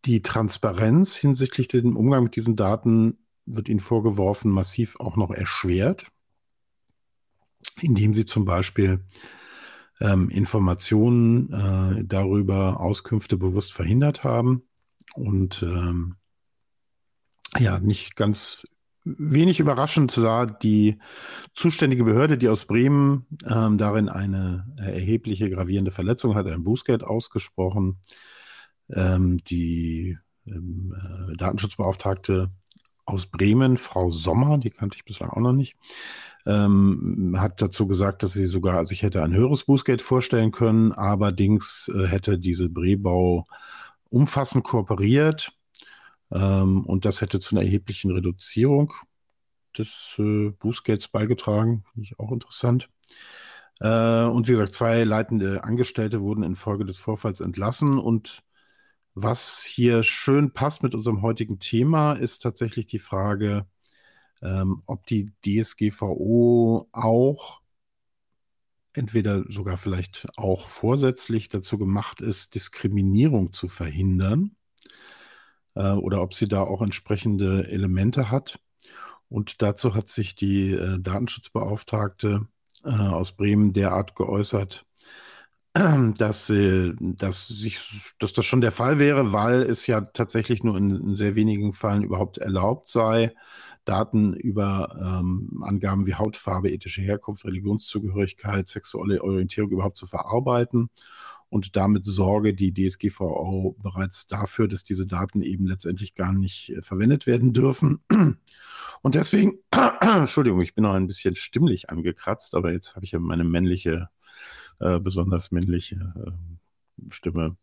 die 0.06 0.24
Transparenz 0.24 1.16
hinsichtlich 1.16 1.68
dem 1.68 1.96
Umgang 1.96 2.24
mit 2.24 2.36
diesen 2.36 2.56
Daten 2.56 3.20
wird 3.46 3.70
ihnen 3.70 3.80
vorgeworfen, 3.80 4.50
massiv 4.50 5.00
auch 5.00 5.16
noch 5.16 5.30
erschwert, 5.30 6.08
indem 7.82 8.16
sie 8.16 8.26
zum 8.26 8.46
Beispiel 8.46 9.06
ähm, 10.00 10.30
Informationen 10.30 11.54
äh, 11.54 12.04
darüber 12.06 12.80
Auskünfte 12.80 13.38
bewusst 13.38 13.74
verhindert 13.74 14.24
haben 14.24 14.64
und 15.14 15.62
ähm, 15.62 16.16
ja, 17.60 17.80
nicht 17.80 18.16
ganz 18.16 18.66
wenig 19.06 19.60
überraschend 19.60 20.12
sah 20.12 20.46
die 20.46 21.00
zuständige 21.56 22.04
Behörde, 22.04 22.38
die 22.38 22.48
aus 22.48 22.66
Bremen 22.66 23.26
ähm, 23.46 23.78
darin 23.78 24.10
eine 24.10 24.66
erhebliche 24.78 25.50
gravierende 25.50 25.92
Verletzung 25.92 26.36
hat, 26.36 26.48
ein 26.48 26.64
Bußgeld 26.64 27.04
ausgesprochen. 27.04 28.00
Ähm, 28.90 29.40
die 29.46 30.18
ähm, 30.46 30.94
äh, 31.32 31.36
Datenschutzbeauftragte 31.38 32.52
aus 33.06 33.26
Bremen, 33.26 33.78
Frau 33.78 34.12
Sommer, 34.12 34.58
die 34.58 34.70
kannte 34.70 34.98
ich 34.98 35.06
bislang 35.06 35.30
auch 35.30 35.42
noch 35.42 35.54
nicht, 35.54 35.76
ähm, 36.46 37.36
hat 37.38 37.62
dazu 37.62 37.88
gesagt, 37.88 38.24
dass 38.24 38.34
sie 38.34 38.46
sogar 38.46 38.86
sich 38.86 39.04
hätte 39.04 39.24
ein 39.24 39.34
höheres 39.34 39.64
Bußgeld 39.64 40.02
vorstellen 40.02 40.52
können. 40.52 40.92
Allerdings 40.94 41.92
äh, 41.94 42.08
hätte 42.08 42.40
diese 42.40 42.70
Brebau 42.70 43.46
umfassend 44.10 44.64
kooperiert 44.64 45.52
ähm, 46.34 46.86
und 46.86 47.06
das 47.06 47.22
hätte 47.22 47.40
zu 47.40 47.56
einer 47.56 47.64
erheblichen 47.64 48.12
Reduzierung 48.12 48.94
des 49.78 50.16
äh, 50.20 50.50
Bußgelds 50.50 51.08
beigetragen. 51.10 51.84
Finde 51.94 52.08
ich 52.08 52.20
auch 52.20 52.32
interessant. 52.32 52.90
Äh, 53.80 54.26
und 54.26 54.48
wie 54.48 54.54
gesagt, 54.54 54.74
zwei 54.74 55.04
leitende 55.04 55.64
Angestellte 55.64 56.22
wurden 56.22 56.44
infolge 56.44 56.86
des 56.86 56.98
Vorfalls 57.00 57.40
entlassen. 57.40 58.00
Und 58.00 58.44
was 59.14 59.64
hier 59.64 60.04
schön 60.04 60.52
passt 60.54 60.84
mit 60.84 60.96
unserem 60.96 61.22
heutigen 61.22 61.60
Thema, 61.60 62.14
ist 62.14 62.42
tatsächlich 62.42 62.88
die 62.88 63.00
Frage, 63.00 63.68
ähm, 64.42 64.84
ob 64.88 65.06
die 65.08 65.32
DSGVO 65.46 66.90
auch 66.92 67.62
entweder 68.94 69.44
sogar 69.50 69.78
vielleicht 69.78 70.28
auch 70.38 70.68
vorsätzlich 70.68 71.50
dazu 71.50 71.78
gemacht 71.78 72.22
ist, 72.22 72.56
Diskriminierung 72.56 73.54
zu 73.54 73.68
verhindern 73.68 74.56
äh, 75.76 75.92
oder 75.92 76.22
ob 76.22 76.34
sie 76.34 76.48
da 76.48 76.62
auch 76.62 76.82
entsprechende 76.82 77.68
Elemente 77.70 78.32
hat. 78.32 78.60
Und 79.30 79.62
dazu 79.62 79.96
hat 79.96 80.10
sich 80.10 80.36
die 80.36 80.74
äh, 80.74 81.00
Datenschutzbeauftragte 81.00 82.48
äh, 82.86 82.90
aus 82.90 83.32
Bremen 83.32 83.74
derart 83.74 84.16
geäußert, 84.16 84.86
dass, 86.18 86.50
äh, 86.50 86.94
dass, 87.00 87.48
sich, 87.48 87.80
dass 88.20 88.34
das 88.34 88.46
schon 88.46 88.62
der 88.62 88.72
Fall 88.72 89.00
wäre, 89.00 89.34
weil 89.34 89.62
es 89.64 89.88
ja 89.88 90.02
tatsächlich 90.02 90.64
nur 90.64 90.78
in, 90.78 90.92
in 90.92 91.16
sehr 91.16 91.36
wenigen 91.36 91.74
Fällen 91.74 92.04
überhaupt 92.04 92.38
erlaubt 92.38 92.90
sei, 92.90 93.34
Daten 93.86 94.34
über 94.34 94.96
ähm, 95.02 95.62
Angaben 95.64 96.06
wie 96.06 96.16
Hautfarbe, 96.16 96.72
ethische 96.72 97.02
Herkunft, 97.02 97.44
Religionszugehörigkeit, 97.44 98.70
sexuelle 98.70 99.22
Orientierung 99.24 99.72
überhaupt 99.72 99.98
zu 99.98 100.08
verarbeiten 100.08 100.90
und 101.54 101.76
damit 101.76 102.04
sorge 102.04 102.56
die 102.56 102.74
DSGVO 102.74 103.76
bereits 103.80 104.26
dafür, 104.26 104.68
dass 104.68 104.84
diese 104.84 105.06
Daten 105.06 105.44
eben 105.44 105.68
letztendlich 105.68 106.16
gar 106.16 106.34
nicht 106.34 106.72
äh, 106.72 106.82
verwendet 106.82 107.28
werden 107.28 107.54
dürfen. 107.54 108.00
Und 109.04 109.16
deswegen, 109.16 109.60
Entschuldigung, 110.02 110.62
ich 110.62 110.74
bin 110.74 110.84
noch 110.84 110.94
ein 110.94 111.06
bisschen 111.06 111.36
stimmlich 111.36 111.92
angekratzt, 111.92 112.56
aber 112.56 112.72
jetzt 112.72 112.96
habe 112.96 113.06
ich 113.06 113.12
ja 113.12 113.20
meine 113.20 113.44
männliche, 113.44 114.10
äh, 114.80 114.98
besonders 114.98 115.52
männliche 115.52 116.14
äh, 116.26 117.12
Stimme. 117.14 117.56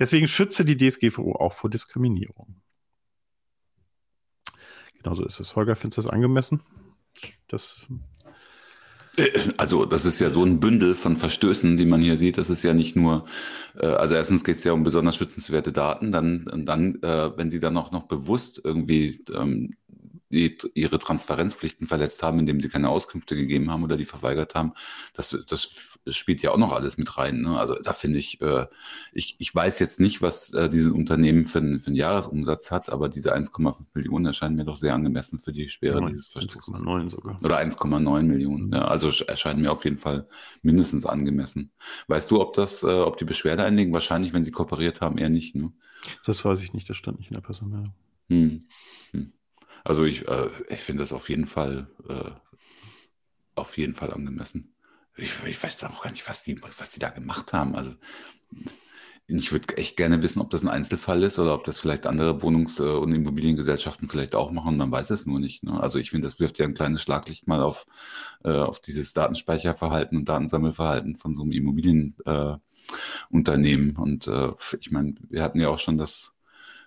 Deswegen 0.00 0.26
schütze 0.26 0.64
die 0.64 0.76
DSGVO 0.76 1.36
auch 1.36 1.52
vor 1.52 1.70
Diskriminierung. 1.70 2.56
Genauso 4.98 5.24
ist 5.24 5.38
es. 5.38 5.54
Holger, 5.54 5.76
findest 5.76 5.98
du 5.98 6.02
das 6.02 6.10
angemessen? 6.10 6.62
Das 7.46 7.86
also 9.56 9.84
das 9.84 10.04
ist 10.04 10.20
ja 10.20 10.30
so 10.30 10.44
ein 10.44 10.60
Bündel 10.60 10.94
von 10.94 11.16
Verstößen, 11.16 11.76
die 11.76 11.86
man 11.86 12.00
hier 12.00 12.16
sieht. 12.16 12.38
Das 12.38 12.50
ist 12.50 12.62
ja 12.62 12.74
nicht 12.74 12.96
nur, 12.96 13.26
äh, 13.78 13.86
also 13.86 14.14
erstens 14.14 14.44
geht 14.44 14.56
es 14.56 14.64
ja 14.64 14.72
um 14.72 14.82
besonders 14.82 15.16
schützenswerte 15.16 15.72
Daten, 15.72 16.12
dann, 16.12 16.64
dann 16.66 16.96
äh, 17.02 17.36
wenn 17.36 17.50
sie 17.50 17.60
dann 17.60 17.76
auch 17.76 17.92
noch 17.92 18.04
bewusst 18.04 18.60
irgendwie 18.62 19.24
ähm, 19.34 19.74
die 20.36 20.58
ihre 20.74 20.98
Transparenzpflichten 20.98 21.86
verletzt 21.86 22.22
haben, 22.22 22.38
indem 22.38 22.60
sie 22.60 22.68
keine 22.68 22.90
Auskünfte 22.90 23.34
gegeben 23.34 23.70
haben 23.70 23.82
oder 23.82 23.96
die 23.96 24.04
verweigert 24.04 24.54
haben. 24.54 24.72
Das, 25.14 25.36
das 25.48 25.98
spielt 26.10 26.42
ja 26.42 26.50
auch 26.50 26.58
noch 26.58 26.72
alles 26.72 26.98
mit 26.98 27.16
rein. 27.16 27.40
Ne? 27.40 27.58
Also 27.58 27.74
da 27.82 27.92
finde 27.92 28.18
ich, 28.18 28.40
äh, 28.42 28.66
ich, 29.12 29.36
ich 29.38 29.54
weiß 29.54 29.78
jetzt 29.78 29.98
nicht, 29.98 30.22
was 30.22 30.52
äh, 30.52 30.68
dieses 30.68 30.92
Unternehmen 30.92 31.44
für, 31.44 31.60
für 31.80 31.86
einen 31.86 31.96
Jahresumsatz 31.96 32.70
hat, 32.70 32.90
aber 32.90 33.08
diese 33.08 33.34
1,5 33.34 33.76
Millionen 33.94 34.26
erscheinen 34.26 34.56
mir 34.56 34.64
doch 34.64 34.76
sehr 34.76 34.94
angemessen 34.94 35.38
für 35.38 35.52
die 35.52 35.68
Schwere 35.68 36.00
9, 36.00 36.10
dieses 36.10 36.26
Verstoßes. 36.28 36.82
1,9 36.82 37.10
sogar. 37.10 37.36
Oder 37.42 37.58
1,9 37.58 38.22
Millionen. 38.22 38.72
Ja, 38.72 38.86
also 38.86 39.10
erscheinen 39.26 39.62
mir 39.62 39.72
auf 39.72 39.84
jeden 39.84 39.98
Fall 39.98 40.28
mindestens 40.62 41.06
angemessen. 41.06 41.72
Weißt 42.08 42.30
du, 42.30 42.40
ob 42.40 42.52
das, 42.52 42.82
äh, 42.82 42.86
ob 42.86 43.16
die 43.16 43.24
Beschwerde 43.24 43.64
einlegen? 43.64 43.94
Wahrscheinlich, 43.94 44.32
wenn 44.32 44.44
sie 44.44 44.50
kooperiert 44.50 45.00
haben, 45.00 45.18
eher 45.18 45.30
nicht. 45.30 45.54
Ne? 45.54 45.72
Das 46.24 46.44
weiß 46.44 46.60
ich 46.60 46.74
nicht, 46.74 46.88
das 46.90 46.96
stand 46.96 47.18
nicht 47.18 47.30
in 47.30 47.34
der 47.34 47.40
Personalmeldung. 47.40 47.94
Hm. 48.28 48.66
Hm. 49.12 49.32
Also 49.86 50.04
ich, 50.04 50.26
äh, 50.26 50.50
ich 50.68 50.80
finde 50.80 51.02
das 51.04 51.12
auf 51.12 51.28
jeden 51.28 51.46
Fall, 51.46 51.86
äh, 52.08 52.32
auf 53.54 53.78
jeden 53.78 53.94
Fall 53.94 54.12
angemessen. 54.12 54.74
Ich, 55.16 55.30
ich, 55.46 55.62
weiß 55.62 55.84
auch 55.84 56.02
gar 56.02 56.10
nicht, 56.10 56.28
was 56.28 56.42
die, 56.42 56.60
was 56.76 56.90
die 56.90 56.98
da 56.98 57.08
gemacht 57.10 57.52
haben. 57.52 57.76
Also 57.76 57.94
ich 59.28 59.52
würde 59.52 59.76
echt 59.76 59.96
gerne 59.96 60.22
wissen, 60.24 60.40
ob 60.40 60.50
das 60.50 60.64
ein 60.64 60.68
Einzelfall 60.68 61.22
ist 61.22 61.38
oder 61.38 61.54
ob 61.54 61.62
das 61.62 61.78
vielleicht 61.78 62.08
andere 62.08 62.42
Wohnungs- 62.42 62.80
äh, 62.80 62.96
und 62.96 63.12
Immobiliengesellschaften 63.12 64.08
vielleicht 64.08 64.34
auch 64.34 64.50
machen. 64.50 64.76
Man 64.76 64.90
weiß 64.90 65.10
es 65.10 65.24
nur 65.24 65.38
nicht. 65.38 65.62
Ne? 65.62 65.80
Also 65.80 66.00
ich 66.00 66.10
finde, 66.10 66.26
das 66.26 66.40
wirft 66.40 66.58
ja 66.58 66.66
ein 66.66 66.74
kleines 66.74 67.02
Schlaglicht 67.02 67.46
mal 67.46 67.62
auf, 67.62 67.86
äh, 68.42 68.50
auf 68.50 68.80
dieses 68.80 69.12
Datenspeicherverhalten 69.12 70.18
und 70.18 70.28
Datensammelverhalten 70.28 71.14
von 71.14 71.36
so 71.36 71.44
einem 71.44 71.52
Immobilienunternehmen. 71.52 72.60
Äh, 73.96 74.00
und 74.00 74.26
äh, 74.26 74.50
ich 74.80 74.90
meine, 74.90 75.14
wir 75.28 75.44
hatten 75.44 75.60
ja 75.60 75.68
auch 75.68 75.78
schon 75.78 75.96
das 75.96 76.35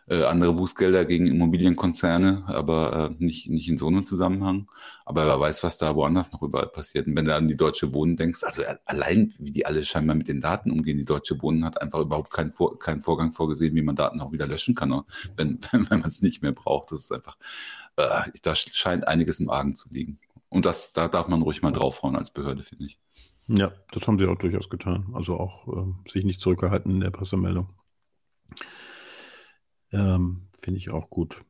äh, 0.09 0.23
andere 0.23 0.53
Bußgelder 0.53 1.05
gegen 1.05 1.27
Immobilienkonzerne, 1.27 2.43
aber 2.47 3.11
äh, 3.11 3.23
nicht, 3.23 3.47
nicht 3.49 3.69
in 3.69 3.77
so 3.77 3.87
einem 3.87 4.03
Zusammenhang. 4.03 4.69
Aber 5.05 5.27
wer 5.27 5.39
weiß, 5.39 5.63
was 5.63 5.77
da 5.77 5.95
woanders 5.95 6.31
noch 6.33 6.41
überall 6.41 6.67
passiert. 6.67 7.05
Und 7.07 7.15
wenn 7.15 7.25
du 7.25 7.35
an 7.35 7.47
die 7.47 7.55
Deutsche 7.55 7.93
Wohnen 7.93 8.17
denkst, 8.17 8.43
also 8.43 8.63
allein, 8.85 9.33
wie 9.37 9.51
die 9.51 9.65
alle 9.65 9.85
scheinbar 9.85 10.15
mit 10.15 10.27
den 10.27 10.41
Daten 10.41 10.71
umgehen, 10.71 10.97
die 10.97 11.05
Deutsche 11.05 11.39
Wohnen 11.41 11.63
hat 11.63 11.81
einfach 11.81 11.99
überhaupt 11.99 12.31
keinen, 12.31 12.51
Vor 12.51 12.79
keinen 12.79 13.01
Vorgang 13.01 13.31
vorgesehen, 13.31 13.75
wie 13.75 13.83
man 13.83 13.95
Daten 13.95 14.19
auch 14.19 14.31
wieder 14.31 14.47
löschen 14.47 14.73
kann, 14.73 14.89
ne? 14.89 15.05
wenn, 15.37 15.59
wenn, 15.71 15.87
wenn 15.89 15.99
man 15.99 16.09
es 16.09 16.21
nicht 16.23 16.41
mehr 16.41 16.53
braucht. 16.53 16.91
Das 16.91 17.01
ist 17.01 17.11
einfach, 17.11 17.37
äh, 17.95 18.31
da 18.41 18.55
scheint 18.55 19.07
einiges 19.07 19.39
im 19.39 19.49
Argen 19.49 19.75
zu 19.75 19.89
liegen. 19.89 20.19
Und 20.49 20.65
das, 20.65 20.91
da 20.91 21.07
darf 21.07 21.27
man 21.27 21.43
ruhig 21.43 21.61
mal 21.61 21.71
draufhauen 21.71 22.15
als 22.15 22.31
Behörde, 22.31 22.63
finde 22.63 22.85
ich. 22.85 22.99
Ja, 23.47 23.71
das 23.91 24.07
haben 24.07 24.17
sie 24.17 24.25
auch 24.25 24.37
durchaus 24.37 24.69
getan. 24.69 25.11
Also 25.13 25.39
auch 25.39 25.67
äh, 25.67 26.09
sich 26.09 26.23
nicht 26.23 26.41
zurückgehalten 26.41 26.91
in 26.91 26.99
der 26.99 27.11
Pressemeldung. 27.11 27.69
Ähm, 29.91 30.47
Finde 30.61 30.79
ich 30.79 30.89
auch 30.89 31.09
gut. 31.09 31.41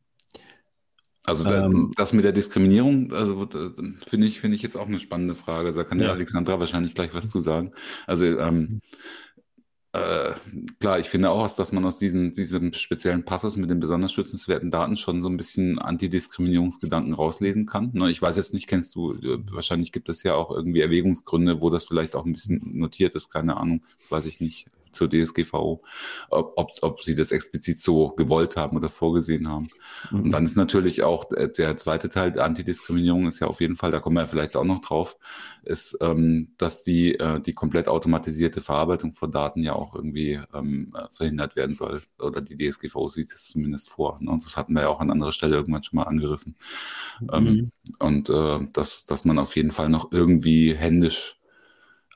Also 1.26 1.52
ähm, 1.52 1.92
das 1.96 2.14
mit 2.14 2.26
der 2.26 2.32
Diskriminierung, 2.32 3.12
also 3.14 3.48
finde 4.08 4.28
ich, 4.28 4.40
finde 4.40 4.56
ich 4.56 4.64
jetzt 4.64 4.78
auch 4.78 4.88
eine 4.88 5.00
spannende 5.00 5.36
Frage. 5.36 5.74
Da 5.74 5.84
kann 5.84 6.00
ja. 6.00 6.12
Alexandra 6.12 6.60
wahrscheinlich 6.60 6.96
gleich 6.96 7.14
was 7.14 7.30
zu 7.30 7.42
sagen. 7.42 7.72
Also 8.08 8.26
ähm, 8.26 8.82
äh, 9.92 10.34
klar, 10.80 11.00
ich 11.00 11.10
finde 11.10 11.32
auch, 11.32 11.50
dass 11.56 11.72
man 11.72 11.84
aus 11.86 11.98
diesen, 11.98 12.34
diesem 12.34 12.74
speziellen 12.74 13.26
Passus 13.26 13.58
mit 13.58 13.70
den 13.70 13.80
besonders 13.80 14.14
schützenswerten 14.14 14.72
Daten 14.72 14.98
schon 14.98 15.22
so 15.22 15.30
ein 15.30 15.38
bisschen 15.38 15.80
Antidiskriminierungsgedanken 15.80 17.14
rauslesen 17.14 17.66
kann. 17.66 17.92
Ne, 17.94 18.10
ich 18.10 18.22
weiß 18.22 18.38
jetzt 18.38 18.54
nicht, 18.54 18.68
kennst 18.68 18.96
du, 18.96 19.14
äh, 19.14 19.40
wahrscheinlich 19.52 19.92
gibt 19.92 20.10
es 20.10 20.24
ja 20.24 20.36
auch 20.36 20.52
irgendwie 20.52 20.82
Erwägungsgründe, 20.82 21.62
wo 21.62 21.70
das 21.70 21.86
vielleicht 21.86 22.16
auch 22.16 22.26
ein 22.26 22.34
bisschen 22.34 22.62
notiert 22.78 23.16
ist, 23.16 23.30
keine 23.30 23.58
Ahnung, 23.58 23.84
das 24.00 24.12
weiß 24.12 24.26
ich 24.26 24.40
nicht 24.40 24.68
zur 24.92 25.10
DSGVO, 25.10 25.84
ob, 26.30 26.54
ob, 26.56 26.72
ob 26.82 27.04
sie 27.04 27.16
das 27.16 27.32
explizit 27.32 27.80
so 27.80 28.10
gewollt 28.10 28.56
haben 28.56 28.78
oder 28.78 28.90
vorgesehen 28.90 29.50
haben. 29.50 29.68
Mhm. 30.12 30.24
Und 30.24 30.32
dann 30.32 30.44
ist 30.44 30.56
natürlich 30.56 31.04
auch 31.04 31.26
der 31.30 31.78
zweite 31.78 32.10
Teil 32.10 32.32
der 32.32 32.46
Antidiskriminierung 32.46 33.28
ist 33.28 33.40
ja 33.40 33.48
auf 33.48 33.62
jeden 33.62 33.76
Fall, 33.76 33.92
da 33.92 34.00
kommen 34.00 34.18
wir 34.18 34.28
vielleicht 34.28 34.56
auch 34.56 34.64
noch 34.64 34.82
drauf, 34.82 35.18
ist, 35.64 35.98
ähm, 36.02 36.54
dass 36.58 36.84
die, 36.84 37.16
äh, 37.16 37.40
die 37.40 37.54
komplett 37.54 37.88
automatisierte 37.88 38.62
Verarbeitung 38.62 39.14
von 39.14 39.32
Daten 39.32 39.64
ja 39.64 39.74
auch 39.74 39.96
irgendwie 39.96 40.40
ähm, 40.54 40.94
verhindert 41.12 41.56
werden 41.56 41.76
soll. 41.76 42.02
Oder 42.20 42.42
die 42.42 42.58
DSGVO 42.58 43.10
sieht 43.10 43.32
es 43.34 43.48
zumindest 43.48 43.90
vor. 43.90 44.18
Ne? 44.22 44.32
Und 44.32 44.44
das 44.44 44.58
hatten 44.58 44.74
wir 44.74 44.84
ja 44.84 44.90
auch 44.90 45.00
an 45.00 45.12
anderer 45.12 45.32
Stelle 45.32 45.56
irgendwann 45.56 45.84
schon 45.84 45.98
mal 45.98 46.04
angerissen. 46.04 46.56
Ähm, 47.32 47.44
mhm. 47.44 47.48
Ähm, 47.50 47.72
und 48.00 48.30
äh, 48.30 48.60
dass, 48.74 49.06
dass 49.06 49.26
man 49.26 49.40
auf 49.40 49.56
jeden 49.56 49.72
Fall 49.72 49.90
noch 49.90 50.12
irgendwie 50.12 50.74
händisch 50.74 51.39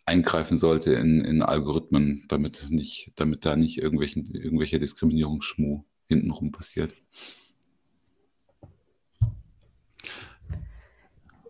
eingreifen 0.06 0.58
sollte 0.58 0.94
in, 0.94 1.24
in 1.24 1.42
Algorithmen, 1.42 2.26
damit 2.28 2.68
nicht, 2.70 3.12
damit 3.16 3.46
da 3.46 3.56
nicht 3.56 3.78
irgendwelchen, 3.78 4.26
irgendwelche 4.34 4.80
Diskriminierungsschmuh 4.80 5.84
hintenrum 6.08 6.52
passiert. 6.52 6.96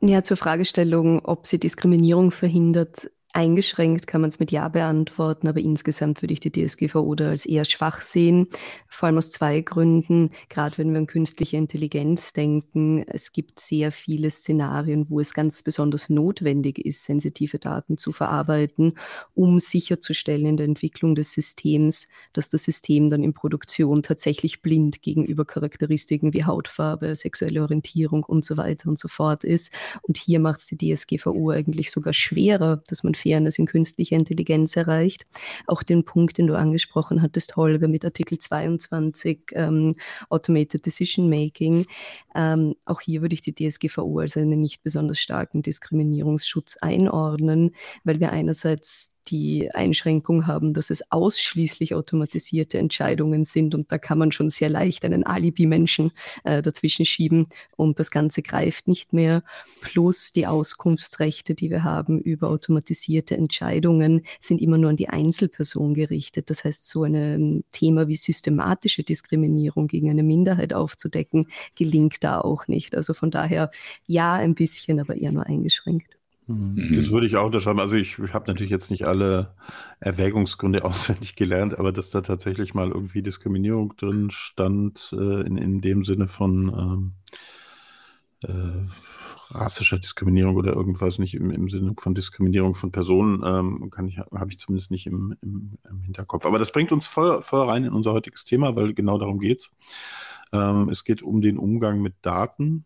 Ja, 0.01 0.23
zur 0.23 0.37
Fragestellung, 0.37 1.23
ob 1.23 1.47
sie 1.47 1.59
Diskriminierung 1.59 2.31
verhindert, 2.31 3.09
Eingeschränkt 3.35 4.05
kann 4.05 4.21
man 4.21 4.29
es 4.29 4.39
mit 4.39 4.51
Ja 4.51 4.67
beantworten, 4.67 5.47
aber 5.47 5.59
insgesamt 5.59 6.21
würde 6.21 6.33
ich 6.33 6.39
die 6.39 6.51
DSGVO 6.51 7.15
da 7.15 7.29
als 7.29 7.47
eher 7.47 7.65
schwach 7.65 8.01
sehen, 8.01 8.47
vor 8.87 9.07
allem 9.07 9.17
aus 9.17 9.31
zwei 9.31 9.61
Gründen. 9.61 10.29
Gerade 10.49 10.77
wenn 10.77 10.91
wir 10.91 10.99
an 10.99 11.07
künstliche 11.07 11.57
Intelligenz 11.57 12.33
denken, 12.33 13.03
es 13.07 13.31
gibt 13.31 13.59
sehr 13.59 13.91
viele 13.91 14.29
Szenarien, 14.29 15.09
wo 15.09 15.19
es 15.19 15.33
ganz 15.33 15.63
besonders 15.63 16.09
notwendig 16.09 16.77
ist, 16.77 17.05
sensitive 17.05 17.57
Daten 17.57 17.97
zu 17.97 18.11
verarbeiten, 18.11 18.99
um 19.33 19.59
sicherzustellen 19.59 20.45
in 20.45 20.57
der 20.57 20.67
Entwicklung 20.67 21.15
des 21.15 21.33
Systems, 21.33 22.05
dass 22.33 22.49
das 22.49 22.63
System 22.63 23.09
dann 23.09 23.23
in 23.23 23.33
Produktion 23.33 24.03
tatsächlich 24.03 24.61
blind 24.61 25.01
gegenüber 25.01 25.43
Charakteristiken 25.43 26.33
wie 26.33 26.45
Hautfarbe, 26.45 27.15
sexuelle 27.15 27.63
Orientierung 27.63 28.23
und 28.23 28.45
so 28.45 28.57
weiter 28.57 28.89
und 28.89 28.99
so 28.99 29.07
fort 29.07 29.43
ist. 29.43 29.71
Und 30.03 30.17
hier 30.17 30.39
macht 30.39 30.59
es 30.59 30.67
die 30.67 30.77
DSGVO 30.77 31.49
eigentlich 31.49 31.89
sogar 31.89 32.13
schwerer, 32.13 32.83
dass 32.87 33.01
man 33.01 33.15
Fairness 33.23 33.57
in 33.57 33.65
künstlicher 33.65 34.15
Intelligenz 34.15 34.75
erreicht. 34.75 35.25
Auch 35.67 35.83
den 35.83 36.03
Punkt, 36.03 36.37
den 36.37 36.47
du 36.47 36.57
angesprochen 36.57 37.21
hattest, 37.21 37.55
Holger, 37.55 37.87
mit 37.87 38.05
Artikel 38.05 38.37
22 38.37 39.39
ähm, 39.53 39.95
Automated 40.29 40.85
Decision 40.85 41.29
Making. 41.29 41.85
Ähm, 42.35 42.75
auch 42.85 43.01
hier 43.01 43.21
würde 43.21 43.33
ich 43.33 43.41
die 43.41 43.53
DSGVO 43.53 44.19
als 44.19 44.37
einen 44.37 44.59
nicht 44.59 44.83
besonders 44.83 45.19
starken 45.19 45.61
Diskriminierungsschutz 45.61 46.77
einordnen, 46.81 47.71
weil 48.03 48.19
wir 48.19 48.31
einerseits 48.31 49.12
die 49.27 49.69
Einschränkung 49.73 50.47
haben, 50.47 50.73
dass 50.73 50.89
es 50.89 51.11
ausschließlich 51.11 51.95
automatisierte 51.95 52.77
Entscheidungen 52.77 53.43
sind 53.43 53.75
und 53.75 53.91
da 53.91 53.97
kann 53.97 54.17
man 54.17 54.31
schon 54.31 54.49
sehr 54.49 54.69
leicht 54.69 55.05
einen 55.05 55.25
Alibi-Menschen 55.25 56.11
äh, 56.43 56.61
dazwischen 56.61 57.05
schieben 57.05 57.47
und 57.75 57.99
das 57.99 58.11
Ganze 58.11 58.41
greift 58.41 58.87
nicht 58.87 59.13
mehr. 59.13 59.43
Plus 59.81 60.33
die 60.33 60.47
Auskunftsrechte, 60.47 61.55
die 61.55 61.69
wir 61.69 61.83
haben 61.83 62.19
über 62.19 62.49
automatisierte 62.49 63.35
Entscheidungen, 63.37 64.25
sind 64.39 64.61
immer 64.61 64.77
nur 64.77 64.89
an 64.89 64.97
die 64.97 65.09
Einzelperson 65.09 65.93
gerichtet. 65.93 66.49
Das 66.49 66.63
heißt, 66.63 66.87
so 66.87 67.03
ein 67.03 67.63
Thema 67.71 68.07
wie 68.07 68.15
systematische 68.15 69.03
Diskriminierung 69.03 69.87
gegen 69.87 70.09
eine 70.09 70.23
Minderheit 70.23 70.73
aufzudecken, 70.73 71.47
gelingt 71.75 72.23
da 72.23 72.41
auch 72.41 72.67
nicht. 72.67 72.95
Also 72.95 73.13
von 73.13 73.31
daher 73.31 73.71
ja, 74.05 74.33
ein 74.33 74.55
bisschen, 74.55 74.99
aber 74.99 75.15
eher 75.15 75.31
nur 75.31 75.45
eingeschränkt. 75.45 76.17
Mhm. 76.47 76.95
Das 76.95 77.11
würde 77.11 77.27
ich 77.27 77.37
auch 77.37 77.45
unterschreiben. 77.45 77.79
Also 77.79 77.95
ich 77.95 78.17
habe 78.17 78.47
natürlich 78.47 78.71
jetzt 78.71 78.91
nicht 78.91 79.05
alle 79.05 79.53
Erwägungsgründe 79.99 80.83
auswendig 80.85 81.35
gelernt, 81.35 81.77
aber 81.79 81.91
dass 81.91 82.09
da 82.09 82.21
tatsächlich 82.21 82.73
mal 82.73 82.89
irgendwie 82.89 83.21
Diskriminierung 83.21 83.95
drin 83.97 84.29
stand, 84.29 85.13
äh, 85.17 85.41
in, 85.41 85.57
in 85.57 85.81
dem 85.81 86.03
Sinne 86.03 86.27
von 86.27 87.13
ähm, 88.43 88.49
äh, 88.49 88.87
rassischer 89.53 89.99
Diskriminierung 89.99 90.55
oder 90.55 90.73
irgendwas, 90.73 91.19
nicht 91.19 91.35
im, 91.35 91.51
im 91.51 91.69
Sinne 91.69 91.93
von 91.97 92.15
Diskriminierung 92.15 92.73
von 92.73 92.91
Personen, 92.91 93.41
ähm, 93.45 93.89
kann 93.91 94.07
ich, 94.07 94.17
habe 94.17 94.49
ich 94.49 94.59
zumindest 94.59 94.91
nicht 94.91 95.05
im, 95.05 95.35
im, 95.41 95.77
im, 95.89 96.01
Hinterkopf. 96.01 96.45
Aber 96.45 96.59
das 96.59 96.71
bringt 96.71 96.91
uns 96.91 97.07
voll, 97.07 97.41
voll 97.41 97.69
rein 97.69 97.85
in 97.85 97.93
unser 97.93 98.13
heutiges 98.13 98.45
Thema, 98.45 98.75
weil 98.75 98.93
genau 98.93 99.17
darum 99.17 99.39
geht's. 99.39 99.71
Ähm, 100.51 100.89
es 100.89 101.03
geht 101.03 101.21
um 101.21 101.41
den 101.41 101.57
Umgang 101.57 102.01
mit 102.01 102.15
Daten 102.21 102.85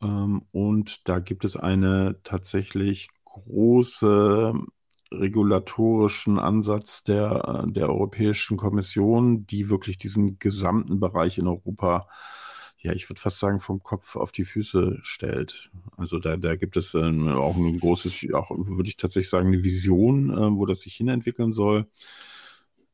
und 0.00 1.08
da 1.08 1.18
gibt 1.20 1.44
es 1.44 1.56
eine 1.56 2.16
tatsächlich 2.22 3.08
große 3.24 4.54
regulatorischen 5.12 6.38
Ansatz 6.38 7.04
der, 7.04 7.64
der 7.68 7.88
Europäischen 7.88 8.56
Kommission, 8.56 9.46
die 9.46 9.70
wirklich 9.70 9.98
diesen 9.98 10.38
gesamten 10.38 11.00
Bereich 11.00 11.38
in 11.38 11.46
Europa, 11.46 12.08
ja, 12.78 12.92
ich 12.92 13.08
würde 13.08 13.20
fast 13.20 13.38
sagen, 13.38 13.60
vom 13.60 13.82
Kopf 13.82 14.16
auf 14.16 14.32
die 14.32 14.44
Füße 14.44 14.98
stellt. 15.02 15.70
Also 15.96 16.18
da, 16.18 16.36
da 16.36 16.56
gibt 16.56 16.76
es 16.76 16.94
ähm, 16.94 17.28
auch 17.28 17.56
ein 17.56 17.78
großes, 17.78 18.26
auch 18.34 18.50
würde 18.50 18.88
ich 18.88 18.96
tatsächlich 18.96 19.30
sagen, 19.30 19.48
eine 19.48 19.62
Vision, 19.62 20.30
äh, 20.30 20.56
wo 20.56 20.66
das 20.66 20.80
sich 20.80 20.94
hinentwickeln 20.94 21.52
soll. 21.52 21.86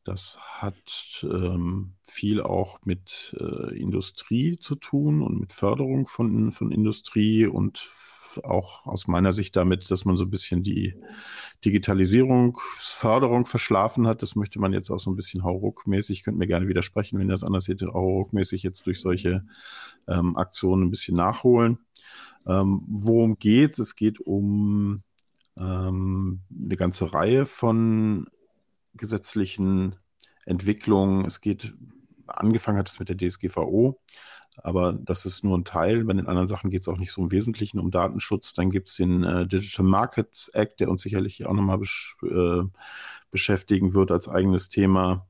Das 0.04 0.38
hat 0.40 1.24
ähm, 1.24 1.94
viel 2.02 2.40
auch 2.40 2.80
mit 2.84 3.36
äh, 3.38 3.78
Industrie 3.78 4.58
zu 4.58 4.74
tun 4.74 5.22
und 5.22 5.38
mit 5.38 5.52
Förderung 5.52 6.06
von, 6.06 6.50
von 6.50 6.72
Industrie 6.72 7.46
und 7.46 7.88
auch 8.42 8.86
aus 8.86 9.06
meiner 9.06 9.32
Sicht 9.32 9.56
damit, 9.56 9.90
dass 9.90 10.04
man 10.04 10.16
so 10.16 10.24
ein 10.24 10.30
bisschen 10.30 10.62
die 10.62 10.94
Digitalisierungsförderung 11.64 13.46
verschlafen 13.46 14.06
hat. 14.06 14.22
Das 14.22 14.36
möchte 14.36 14.58
man 14.58 14.72
jetzt 14.72 14.90
auch 14.90 14.98
so 14.98 15.10
ein 15.10 15.16
bisschen 15.16 15.44
hauruckmäßig, 15.44 16.24
könnt 16.24 16.38
mir 16.38 16.46
gerne 16.46 16.68
widersprechen, 16.68 17.18
wenn 17.18 17.28
ihr 17.28 17.32
das 17.32 17.44
anders 17.44 17.64
seht, 17.64 17.82
hauruckmäßig 17.82 18.62
jetzt 18.62 18.86
durch 18.86 19.00
solche 19.00 19.44
ähm, 20.08 20.36
Aktionen 20.36 20.84
ein 20.84 20.90
bisschen 20.90 21.16
nachholen. 21.16 21.78
Ähm, 22.46 22.82
worum 22.88 23.38
geht 23.38 23.72
es? 23.72 23.78
Es 23.78 23.96
geht 23.96 24.20
um 24.20 25.02
ähm, 25.58 26.40
eine 26.50 26.76
ganze 26.76 27.12
Reihe 27.12 27.46
von 27.46 28.26
gesetzlichen 28.94 29.96
Entwicklungen. 30.44 31.24
Es 31.24 31.40
geht, 31.40 31.74
angefangen 32.26 32.78
hat 32.78 32.88
es 32.88 32.98
mit 32.98 33.08
der 33.08 33.16
DSGVO, 33.16 34.00
aber 34.56 34.92
das 34.92 35.24
ist 35.24 35.44
nur 35.44 35.56
ein 35.56 35.64
Teil. 35.64 36.04
Bei 36.04 36.12
den 36.12 36.26
anderen 36.26 36.48
Sachen 36.48 36.70
geht 36.70 36.82
es 36.82 36.88
auch 36.88 36.98
nicht 36.98 37.12
so 37.12 37.22
im 37.22 37.30
Wesentlichen 37.30 37.78
um 37.78 37.90
Datenschutz. 37.90 38.52
Dann 38.52 38.70
gibt 38.70 38.88
es 38.88 38.96
den 38.96 39.24
äh, 39.24 39.46
Digital 39.46 39.86
Markets 39.86 40.48
Act, 40.48 40.80
der 40.80 40.90
uns 40.90 41.02
sicherlich 41.02 41.46
auch 41.46 41.54
nochmal 41.54 41.78
besch 41.78 42.16
äh, 42.22 42.62
beschäftigen 43.30 43.94
wird 43.94 44.10
als 44.10 44.28
eigenes 44.28 44.68
Thema. 44.68 45.26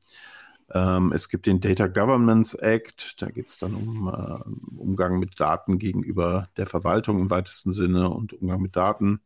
Ähm, 0.74 1.12
es 1.12 1.28
gibt 1.28 1.46
den 1.46 1.60
Data 1.60 1.86
Governance 1.86 2.60
Act, 2.60 3.20
da 3.22 3.30
geht 3.30 3.48
es 3.48 3.58
dann 3.58 3.74
um 3.74 4.08
äh, 4.08 4.80
Umgang 4.80 5.18
mit 5.18 5.38
Daten 5.38 5.78
gegenüber 5.78 6.48
der 6.56 6.66
Verwaltung 6.66 7.20
im 7.20 7.30
weitesten 7.30 7.72
Sinne 7.72 8.08
und 8.08 8.32
Umgang 8.32 8.60
mit 8.60 8.74
Daten. 8.74 9.20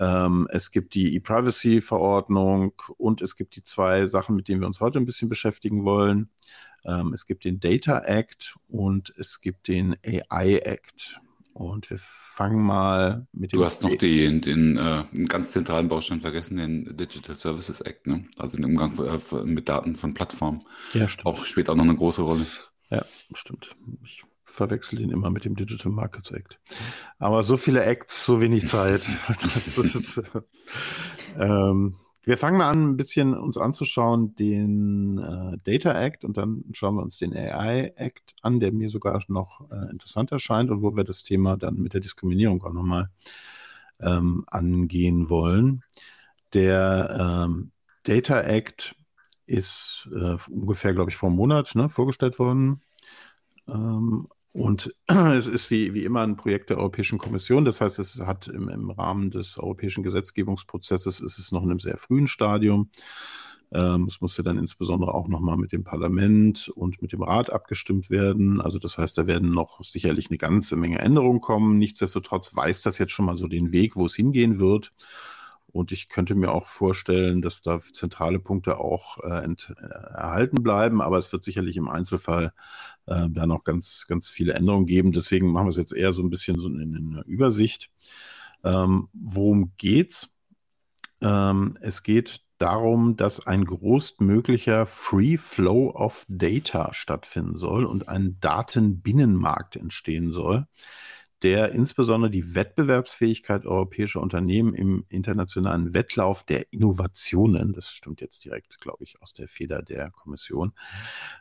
Ähm, 0.00 0.48
es 0.50 0.70
gibt 0.70 0.94
die 0.94 1.14
E-Privacy-Verordnung 1.16 2.72
und 2.96 3.20
es 3.20 3.36
gibt 3.36 3.54
die 3.54 3.62
zwei 3.62 4.06
Sachen, 4.06 4.34
mit 4.34 4.48
denen 4.48 4.62
wir 4.62 4.66
uns 4.66 4.80
heute 4.80 4.98
ein 4.98 5.04
bisschen 5.04 5.28
beschäftigen 5.28 5.84
wollen. 5.84 6.30
Ähm, 6.86 7.12
es 7.12 7.26
gibt 7.26 7.44
den 7.44 7.60
Data 7.60 7.98
Act 7.98 8.56
und 8.66 9.12
es 9.18 9.42
gibt 9.42 9.68
den 9.68 9.96
AI 10.02 10.56
Act. 10.56 11.20
Und 11.52 11.90
wir 11.90 11.98
fangen 11.98 12.62
mal 12.62 13.26
mit 13.32 13.52
dem. 13.52 13.58
Du 13.58 13.64
hast 13.64 13.82
noch 13.82 13.94
die, 13.94 14.40
den, 14.40 14.78
äh, 14.78 15.04
ganz 15.26 15.52
zentralen 15.52 15.88
Baustein 15.88 16.22
vergessen, 16.22 16.56
den 16.56 16.96
Digital 16.96 17.34
Services 17.34 17.82
Act, 17.82 18.06
ne? 18.06 18.24
Also 18.38 18.56
den 18.56 18.64
Umgang 18.64 18.96
äh, 18.98 19.44
mit 19.44 19.68
Daten 19.68 19.96
von 19.96 20.14
Plattformen. 20.14 20.62
Ja, 20.94 21.08
stimmt. 21.08 21.26
Auch 21.26 21.44
spielt 21.44 21.68
auch 21.68 21.74
noch 21.74 21.84
eine 21.84 21.96
große 21.96 22.22
Rolle. 22.22 22.46
Ja, 22.88 23.04
stimmt. 23.34 23.76
Ich 24.04 24.22
verwechsel 24.50 25.00
ihn 25.00 25.10
immer 25.10 25.30
mit 25.30 25.44
dem 25.44 25.56
Digital 25.56 25.92
Markets 25.92 26.30
Act. 26.30 26.60
Aber 27.18 27.42
so 27.42 27.56
viele 27.56 27.84
Acts, 27.84 28.24
so 28.24 28.40
wenig 28.40 28.66
Zeit. 28.66 29.06
das 29.28 29.94
ist, 29.94 30.22
ähm, 31.38 31.96
wir 32.22 32.36
fangen 32.36 32.58
mal 32.58 32.70
an, 32.70 32.90
ein 32.90 32.96
bisschen 32.96 33.34
uns 33.34 33.56
anzuschauen, 33.56 34.34
den 34.36 35.18
äh, 35.18 35.58
Data 35.64 35.98
Act 36.00 36.24
und 36.24 36.36
dann 36.36 36.64
schauen 36.72 36.96
wir 36.96 37.02
uns 37.02 37.18
den 37.18 37.34
AI 37.34 37.92
Act 37.96 38.34
an, 38.42 38.60
der 38.60 38.72
mir 38.72 38.90
sogar 38.90 39.22
noch 39.28 39.70
äh, 39.70 39.90
interessant 39.90 40.30
erscheint 40.30 40.70
und 40.70 40.82
wo 40.82 40.94
wir 40.94 41.04
das 41.04 41.22
Thema 41.22 41.56
dann 41.56 41.76
mit 41.76 41.94
der 41.94 42.00
Diskriminierung 42.00 42.62
auch 42.62 42.72
nochmal 42.72 43.08
ähm, 44.00 44.44
angehen 44.48 45.30
wollen. 45.30 45.82
Der 46.52 47.46
ähm, 47.48 47.72
Data 48.02 48.40
Act 48.42 48.94
ist 49.46 50.08
äh, 50.12 50.36
ungefähr, 50.50 50.94
glaube 50.94 51.10
ich, 51.10 51.16
vor 51.16 51.28
einem 51.28 51.36
Monat 51.36 51.74
ne, 51.74 51.88
vorgestellt 51.88 52.38
worden. 52.38 52.82
Ähm, 53.66 54.28
und 54.52 54.94
es 55.06 55.46
ist 55.46 55.70
wie, 55.70 55.94
wie 55.94 56.04
immer 56.04 56.22
ein 56.22 56.36
Projekt 56.36 56.70
der 56.70 56.78
Europäischen 56.78 57.18
Kommission. 57.18 57.64
Das 57.64 57.80
heißt, 57.80 57.98
es 57.98 58.20
hat 58.20 58.48
im, 58.48 58.68
im 58.68 58.90
Rahmen 58.90 59.30
des 59.30 59.58
europäischen 59.58 60.02
Gesetzgebungsprozesses 60.02 61.20
ist 61.20 61.38
es 61.38 61.52
noch 61.52 61.62
in 61.62 61.70
einem 61.70 61.80
sehr 61.80 61.96
frühen 61.96 62.26
Stadium. 62.26 62.90
Ähm, 63.72 64.06
es 64.06 64.20
muss 64.20 64.36
ja 64.36 64.42
dann 64.42 64.58
insbesondere 64.58 65.14
auch 65.14 65.28
nochmal 65.28 65.56
mit 65.56 65.70
dem 65.70 65.84
Parlament 65.84 66.68
und 66.74 67.00
mit 67.00 67.12
dem 67.12 67.22
Rat 67.22 67.50
abgestimmt 67.50 68.10
werden. 68.10 68.60
Also 68.60 68.80
das 68.80 68.98
heißt, 68.98 69.16
da 69.16 69.26
werden 69.28 69.50
noch 69.50 69.80
sicherlich 69.84 70.28
eine 70.30 70.38
ganze 70.38 70.74
Menge 70.74 70.98
Änderungen 70.98 71.40
kommen. 71.40 71.78
Nichtsdestotrotz 71.78 72.54
weiß 72.54 72.82
das 72.82 72.98
jetzt 72.98 73.12
schon 73.12 73.26
mal 73.26 73.36
so 73.36 73.46
den 73.46 73.70
Weg, 73.70 73.94
wo 73.94 74.06
es 74.06 74.16
hingehen 74.16 74.58
wird. 74.58 74.92
Und 75.72 75.92
ich 75.92 76.08
könnte 76.08 76.34
mir 76.34 76.52
auch 76.52 76.66
vorstellen, 76.66 77.42
dass 77.42 77.62
da 77.62 77.80
zentrale 77.80 78.38
Punkte 78.38 78.78
auch 78.78 79.18
äh, 79.18 79.44
ent, 79.44 79.74
äh, 79.78 79.84
erhalten 79.84 80.62
bleiben, 80.62 81.00
aber 81.00 81.18
es 81.18 81.32
wird 81.32 81.44
sicherlich 81.44 81.76
im 81.76 81.88
Einzelfall 81.88 82.52
äh, 83.06 83.26
da 83.28 83.46
noch 83.46 83.64
ganz, 83.64 84.06
ganz 84.08 84.30
viele 84.30 84.54
Änderungen 84.54 84.86
geben. 84.86 85.12
Deswegen 85.12 85.52
machen 85.52 85.66
wir 85.66 85.70
es 85.70 85.76
jetzt 85.76 85.92
eher 85.92 86.12
so 86.12 86.22
ein 86.22 86.30
bisschen 86.30 86.58
so 86.58 86.68
in, 86.68 86.80
in 86.80 87.12
einer 87.12 87.26
Übersicht. 87.26 87.90
Ähm, 88.64 89.08
worum 89.12 89.72
geht's? 89.76 90.34
Ähm, 91.20 91.78
es 91.80 92.02
geht 92.02 92.42
darum, 92.58 93.16
dass 93.16 93.46
ein 93.46 93.64
größtmöglicher 93.64 94.84
Free 94.86 95.38
Flow 95.38 95.90
of 95.90 96.26
Data 96.28 96.92
stattfinden 96.92 97.56
soll 97.56 97.84
und 97.84 98.08
ein 98.08 98.38
Datenbinnenmarkt 98.40 99.76
entstehen 99.76 100.30
soll 100.30 100.66
der 101.42 101.72
insbesondere 101.72 102.30
die 102.30 102.54
Wettbewerbsfähigkeit 102.54 103.66
europäischer 103.66 104.20
Unternehmen 104.20 104.74
im 104.74 105.04
internationalen 105.08 105.94
Wettlauf 105.94 106.44
der 106.44 106.72
Innovationen, 106.72 107.72
das 107.72 107.88
stimmt 107.90 108.20
jetzt 108.20 108.44
direkt, 108.44 108.80
glaube 108.80 109.04
ich, 109.04 109.20
aus 109.22 109.32
der 109.32 109.48
Feder 109.48 109.82
der 109.82 110.10
Kommission, 110.10 110.72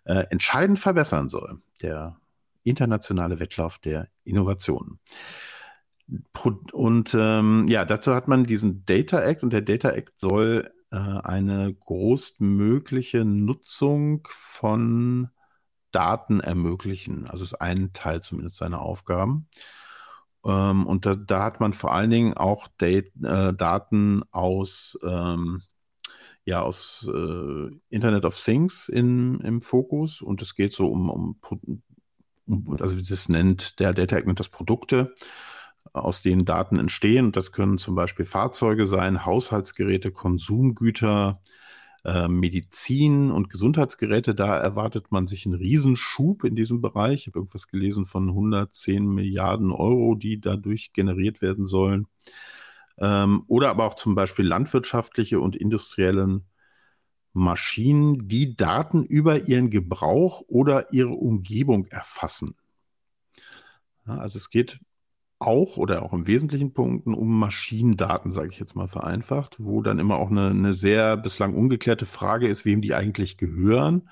äh, 0.06 0.26
entscheidend 0.30 0.80
verbessern 0.80 1.30
soll. 1.30 1.62
Der 1.82 2.18
internationale 2.64 3.40
Wettlauf 3.40 3.80
der 3.80 4.08
Innovationen. 4.24 5.00
Und 6.74 7.16
ähm, 7.18 7.66
ja, 7.68 7.86
dazu 7.86 8.16
hat 8.16 8.28
man 8.28 8.46
diesen 8.46 8.86
Data 8.86 9.22
Act 9.22 9.44
und 9.44 9.52
der 9.52 9.62
Data 9.62 9.92
Act 9.92 10.20
soll 10.20 10.72
äh, 10.92 10.96
eine 10.98 11.74
großmögliche 11.74 13.26
Nutzung 13.26 14.28
von 14.32 15.30
Daten 15.92 16.40
ermöglichen. 16.40 17.28
Also 17.28 17.44
ist 17.44 17.56
ein 17.56 17.94
Teil 17.94 18.22
zumindest 18.22 18.58
seiner 18.58 18.82
Aufgaben. 18.82 19.48
Ähm, 20.46 20.86
und 20.88 21.06
da, 21.06 21.16
da, 21.16 21.44
hat 21.44 21.60
man 21.60 21.74
vor 21.74 21.94
allen 21.94 22.10
Dingen 22.10 22.34
auch 22.34 22.68
Dat 22.78 23.06
äh, 23.24 23.54
Daten 23.54 24.24
aus, 24.32 24.98
ähm, 25.04 25.64
ja, 26.46 26.62
aus 26.62 27.10
äh, 27.14 27.70
Internet 27.90 28.26
of 28.26 28.42
Things 28.42 28.90
in, 28.90 29.40
im 29.42 29.62
Fokus. 29.62 30.22
Und 30.22 30.42
es 30.42 30.56
geht 30.56 30.74
so 30.74 30.88
um, 30.88 31.10
um, 31.10 31.40
um, 32.48 32.78
also 32.80 32.98
wie 32.98 33.04
das 33.04 33.30
nennt, 33.30 33.80
der 33.80 33.94
Data 33.94 34.20
nennt 34.22 34.40
das 34.40 34.50
Produkte, 34.50 35.14
aus 35.94 36.22
denen 36.22 36.46
Daten 36.46 36.80
entstehen. 36.80 37.28
Und 37.28 37.36
das 37.36 37.52
können 37.52 37.78
zum 37.78 37.96
Beispiel 37.96 38.26
Fahrzeuge 38.26 38.86
sein, 38.86 39.26
Haushaltsgeräte, 39.26 40.12
Konsumgüter, 40.12 41.42
Medizin 42.04 43.30
und 43.30 43.50
Gesundheitsgeräte, 43.50 44.34
da 44.34 44.58
erwartet 44.58 45.12
man 45.12 45.28
sich 45.28 45.46
einen 45.46 45.56
Riesenschub 45.56 46.46
in 46.46 46.56
diesem 46.56 46.82
Bereich. 46.82 47.22
Ich 47.22 47.28
habe 47.28 47.40
irgendwas 47.40 47.68
gelesen 47.68 48.06
von 48.06 48.30
110 48.30 49.06
Milliarden 49.06 49.72
Euro, 49.72 50.16
die 50.16 50.40
dadurch 50.40 50.94
generiert 50.94 51.42
werden 51.42 51.66
sollen. 51.66 52.08
Ähm, 52.98 53.44
oder 53.48 53.70
aber 53.70 53.86
auch 53.86 53.96
zum 53.96 54.16
Beispiel 54.16 54.46
landwirtschaftliche 54.46 55.40
und 55.40 55.56
industriellen 55.56 56.46
Maschinen, 57.34 58.28
die 58.28 58.56
Daten 58.56 59.04
über 59.04 59.48
ihren 59.48 59.70
Gebrauch 59.70 60.44
oder 60.48 60.92
ihre 60.94 61.14
Umgebung 61.14 61.86
erfassen. 61.88 62.56
Also 64.06 64.38
es 64.38 64.50
geht 64.50 64.80
auch 65.40 65.78
oder 65.78 66.04
auch 66.04 66.14
im 66.14 66.28
wesentlichen 66.28 66.74
Punkten 66.74 67.14
um 67.14 67.40
Maschinendaten, 67.40 68.32
sage 68.32 68.50
ich 68.52 68.60
jetzt 68.60 68.76
mal 68.76 68.90
vereinfacht, 68.90 69.56
wo 69.60 69.82
dann 69.82 70.00
immer 70.00 70.18
auch 70.18 70.30
eine, 70.30 70.50
eine 70.50 70.74
sehr 70.74 71.16
bislang 71.18 71.56
ungeklärte 71.56 72.06
Frage 72.06 72.48
ist, 72.48 72.66
wem 72.66 72.82
die 72.82 72.94
eigentlich 72.94 73.38
gehören, 73.38 74.10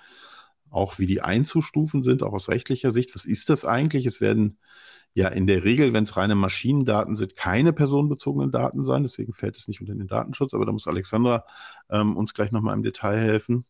auch 0.69 0.99
wie 0.99 1.05
die 1.05 1.21
einzustufen 1.21 2.03
sind, 2.03 2.23
auch 2.23 2.33
aus 2.33 2.49
rechtlicher 2.49 2.91
Sicht. 2.91 3.13
Was 3.13 3.25
ist 3.25 3.49
das 3.49 3.65
eigentlich? 3.65 4.05
Es 4.05 4.21
werden 4.21 4.57
ja 5.13 5.27
in 5.27 5.47
der 5.47 5.63
Regel, 5.63 5.93
wenn 5.93 6.03
es 6.03 6.15
reine 6.15 6.35
Maschinendaten 6.35 7.15
sind, 7.15 7.35
keine 7.35 7.73
personenbezogenen 7.73 8.51
Daten 8.51 8.83
sein. 8.83 9.03
Deswegen 9.03 9.33
fällt 9.33 9.57
es 9.57 9.67
nicht 9.67 9.81
unter 9.81 9.95
den 9.95 10.07
Datenschutz. 10.07 10.53
Aber 10.53 10.65
da 10.65 10.71
muss 10.71 10.87
Alexandra 10.87 11.45
ähm, 11.89 12.15
uns 12.15 12.33
gleich 12.33 12.51
nochmal 12.51 12.75
im 12.75 12.83
Detail 12.83 13.17
helfen. 13.17 13.65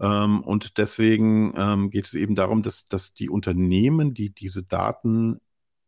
Ähm, 0.00 0.40
und 0.42 0.78
deswegen 0.78 1.54
ähm, 1.56 1.90
geht 1.90 2.06
es 2.06 2.14
eben 2.14 2.34
darum, 2.34 2.62
dass, 2.62 2.86
dass 2.86 3.14
die 3.14 3.28
Unternehmen, 3.28 4.14
die 4.14 4.30
diese 4.30 4.62
Daten 4.62 5.40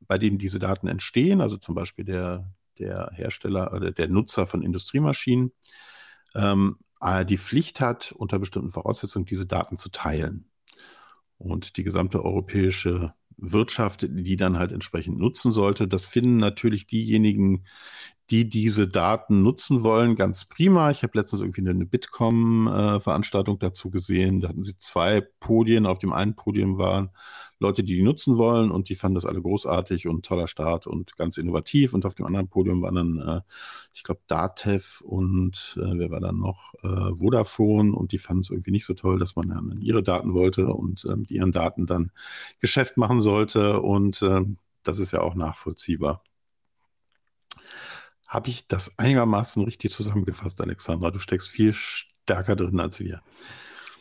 bei 0.06 0.18
denen 0.18 0.38
diese 0.38 0.58
Daten 0.58 0.88
entstehen, 0.88 1.40
also 1.40 1.56
zum 1.56 1.74
Beispiel 1.74 2.04
der, 2.04 2.50
der 2.78 3.10
Hersteller 3.14 3.72
oder 3.72 3.92
der 3.92 4.08
Nutzer 4.08 4.46
von 4.46 4.62
Industriemaschinen, 4.62 5.52
ähm, 6.34 6.78
äh, 7.00 7.24
die 7.24 7.38
Pflicht 7.38 7.80
hat, 7.80 8.12
unter 8.12 8.38
bestimmten 8.38 8.70
Voraussetzungen 8.70 9.26
diese 9.26 9.46
Daten 9.46 9.78
zu 9.78 9.90
teilen. 9.90 10.50
Und 11.38 11.76
die 11.76 11.82
gesamte 11.82 12.24
europäische 12.24 13.14
Wirtschaft, 13.36 14.06
die 14.08 14.36
dann 14.36 14.58
halt 14.58 14.72
entsprechend 14.72 15.18
nutzen 15.18 15.52
sollte, 15.52 15.88
das 15.88 16.06
finden 16.06 16.36
natürlich 16.36 16.86
diejenigen, 16.86 17.64
die 18.30 18.48
diese 18.48 18.88
Daten 18.88 19.42
nutzen 19.42 19.82
wollen, 19.82 20.16
ganz 20.16 20.44
prima. 20.44 20.90
Ich 20.90 21.02
habe 21.02 21.18
letztens 21.18 21.42
irgendwie 21.42 21.68
eine 21.68 21.84
Bitkom-Veranstaltung 21.84 23.58
dazu 23.58 23.90
gesehen. 23.90 24.40
Da 24.40 24.48
hatten 24.48 24.62
sie 24.62 24.78
zwei 24.78 25.20
Podien. 25.20 25.86
Auf 25.86 25.98
dem 25.98 26.12
einen 26.12 26.34
Podium 26.34 26.78
waren 26.78 27.10
Leute, 27.58 27.82
die 27.82 27.94
die 27.96 28.02
nutzen 28.02 28.38
wollen 28.38 28.70
und 28.70 28.88
die 28.88 28.94
fanden 28.94 29.16
das 29.16 29.26
alle 29.26 29.40
großartig 29.40 30.08
und 30.08 30.24
toller 30.24 30.48
Start 30.48 30.86
und 30.86 31.16
ganz 31.16 31.36
innovativ. 31.36 31.94
Und 31.94 32.06
auf 32.06 32.14
dem 32.14 32.26
anderen 32.26 32.48
Podium 32.48 32.82
waren 32.82 32.94
dann, 32.94 33.18
äh, 33.18 33.40
ich 33.92 34.02
glaube, 34.02 34.20
Datev 34.26 35.02
und 35.04 35.78
äh, 35.80 35.98
wer 35.98 36.10
war 36.10 36.20
dann 36.20 36.38
noch? 36.38 36.74
Äh, 36.82 37.14
Vodafone 37.18 37.94
und 37.94 38.12
die 38.12 38.18
fanden 38.18 38.40
es 38.40 38.50
irgendwie 38.50 38.72
nicht 38.72 38.86
so 38.86 38.94
toll, 38.94 39.18
dass 39.18 39.36
man 39.36 39.48
dann 39.48 39.78
ihre 39.80 40.02
Daten 40.02 40.34
wollte 40.34 40.68
und 40.68 41.04
äh, 41.04 41.16
mit 41.16 41.30
ihren 41.30 41.52
Daten 41.52 41.86
dann 41.86 42.12
Geschäft 42.60 42.96
machen 42.96 43.20
sollte. 43.20 43.80
Und 43.80 44.22
äh, 44.22 44.42
das 44.82 44.98
ist 44.98 45.12
ja 45.12 45.20
auch 45.20 45.34
nachvollziehbar. 45.34 46.22
Habe 48.32 48.48
ich 48.48 48.66
das 48.66 48.98
einigermaßen 48.98 49.62
richtig 49.62 49.92
zusammengefasst, 49.92 50.58
Alexandra? 50.62 51.10
Du 51.10 51.18
steckst 51.18 51.50
viel 51.50 51.74
stärker 51.74 52.56
drin 52.56 52.80
als 52.80 52.98
wir. 52.98 53.20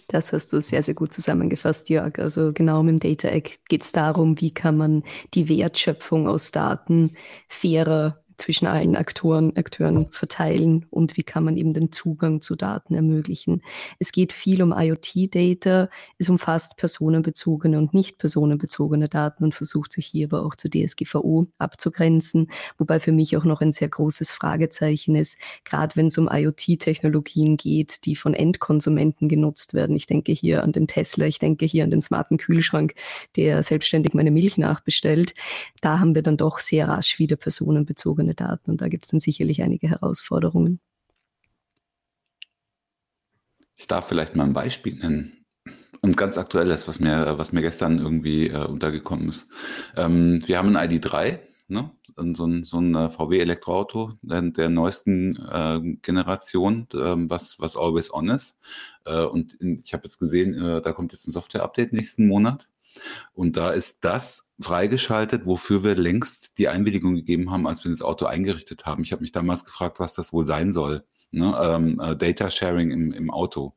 Das 0.08 0.32
hast 0.32 0.54
du 0.54 0.62
sehr, 0.62 0.82
sehr 0.84 0.94
gut 0.94 1.12
zusammengefasst, 1.12 1.90
Jörg. 1.90 2.18
Also 2.18 2.54
genau 2.54 2.82
mit 2.82 3.04
dem 3.04 3.10
Data 3.10 3.28
Act 3.28 3.60
geht 3.68 3.84
es 3.84 3.92
darum, 3.92 4.40
wie 4.40 4.54
kann 4.54 4.78
man 4.78 5.04
die 5.34 5.50
Wertschöpfung 5.50 6.30
aus 6.30 6.52
Daten 6.52 7.18
fairer 7.50 8.21
zwischen 8.42 8.66
allen 8.66 8.96
Aktoren, 8.96 9.56
Akteuren 9.56 10.08
verteilen 10.08 10.86
und 10.90 11.16
wie 11.16 11.24
kann 11.24 11.44
man 11.44 11.58
eben 11.58 11.74
den 11.74 11.92
Zugang 11.92 12.42
zu 12.42 12.56
Daten 12.56 12.96
ermöglichen. 12.96 13.62
Es 14.00 14.12
geht 14.12 14.34
viel 14.34 14.64
um 14.64 14.74
IoT-Data, 14.76 15.90
es 16.18 16.28
umfasst 16.28 16.76
personenbezogene 16.78 17.78
und 17.78 17.94
nicht 17.94 18.18
personenbezogene 18.18 19.10
Daten 19.10 19.44
und 19.44 19.54
versucht 19.54 19.94
sich 19.94 20.08
hier 20.08 20.28
aber 20.28 20.44
auch 20.44 20.56
zu 20.56 20.70
DSGVO 20.70 21.46
abzugrenzen, 21.60 22.50
wobei 22.80 23.00
für 23.00 23.12
mich 23.12 23.38
auch 23.38 23.46
noch 23.46 23.62
ein 23.62 23.72
sehr 23.72 23.90
großes 23.90 24.32
Fragezeichen 24.32 25.16
ist, 25.16 25.38
gerade 25.64 25.96
wenn 25.96 26.08
es 26.08 26.18
um 26.18 26.28
IoT-Technologien 26.32 27.58
geht, 27.58 28.06
die 28.06 28.16
von 28.16 28.34
Endkonsumenten 28.34 29.30
genutzt 29.30 29.76
werden. 29.76 29.96
Ich 29.96 30.08
denke 30.08 30.32
hier 30.32 30.64
an 30.64 30.72
den 30.72 30.88
Tesla, 30.88 31.26
ich 31.26 31.38
denke 31.38 31.66
hier 31.66 31.84
an 31.84 31.92
den 31.92 32.02
smarten 32.02 32.38
Kühlschrank, 32.38 32.96
der 33.36 33.62
selbstständig 33.62 34.16
meine 34.16 34.32
Milch 34.32 34.58
nachbestellt. 34.58 35.36
Da 35.82 36.00
haben 36.00 36.16
wir 36.16 36.24
dann 36.24 36.38
doch 36.38 36.60
sehr 36.60 36.88
rasch 36.88 37.20
wieder 37.20 37.36
personenbezogene 37.36 38.31
personenbezogene 38.32 38.36
Daten. 38.36 38.72
Und 38.72 38.82
da 38.82 38.88
gibt 38.88 39.06
es 39.06 39.12
dann 39.12 39.20
sicherlich 39.20 39.62
einige 39.62 39.90
Herausforderungen. 39.90 40.80
Ich 43.76 43.88
darf 43.88 44.08
vielleicht 44.08 44.36
mal 44.36 44.44
ein 44.44 44.54
Beispiel 44.54 44.96
nennen. 44.96 45.46
Und 46.04 46.18
ganz 46.18 46.38
aktuelles, 46.38 46.88
was 46.88 47.00
mir, 47.00 47.38
was 47.38 47.52
mir 47.52 47.62
gestern 47.62 48.00
irgendwie 48.00 48.48
äh, 48.48 48.66
untergekommen 48.66 49.30
ist. 49.30 49.50
Ähm, 49.96 50.40
wir 50.48 50.58
haben 50.58 50.76
ein 50.76 50.90
ID3, 50.90 51.38
ne? 51.68 51.92
so 52.34 52.46
ein, 52.46 52.64
so 52.64 52.80
ein 52.80 52.96
äh, 52.96 53.10
VW-Elektroauto 53.10 54.14
der, 54.24 54.42
der 54.42 54.70
neuesten 54.70 55.36
äh, 55.38 55.80
Generation, 56.02 56.88
äh, 56.94 57.30
was, 57.30 57.60
was 57.60 57.78
always 57.78 58.12
on 58.12 58.30
ist. 58.30 58.58
Äh, 59.06 59.26
und 59.26 59.54
in, 59.56 59.82
ich 59.84 59.94
habe 59.94 60.06
jetzt 60.06 60.18
gesehen, 60.18 60.56
äh, 60.60 60.82
da 60.82 60.92
kommt 60.92 61.12
jetzt 61.12 61.28
ein 61.28 61.32
Software-Update 61.34 61.94
nächsten 61.94 62.28
Monat. 62.28 62.68
Und 63.34 63.58
da 63.58 63.72
ist 63.72 64.04
das 64.04 64.54
freigeschaltet, 64.60 65.46
wofür 65.46 65.84
wir 65.84 65.96
längst 65.96 66.58
die 66.58 66.68
Einwilligung 66.68 67.16
gegeben 67.16 67.52
haben, 67.52 67.68
als 67.68 67.84
wir 67.84 67.92
das 67.92 68.02
Auto 68.02 68.26
eingerichtet 68.26 68.86
haben. 68.86 69.04
Ich 69.04 69.12
habe 69.12 69.22
mich 69.22 69.32
damals 69.32 69.66
gefragt, 69.66 70.00
was 70.00 70.14
das 70.14 70.34
wohl 70.34 70.46
sein 70.46 70.72
soll. 70.72 71.04
Ne? 71.32 71.58
Ähm, 71.62 72.00
äh, 72.00 72.16
Data 72.16 72.52
Sharing 72.52 72.92
im, 72.92 73.12
im 73.14 73.32
Auto. 73.32 73.76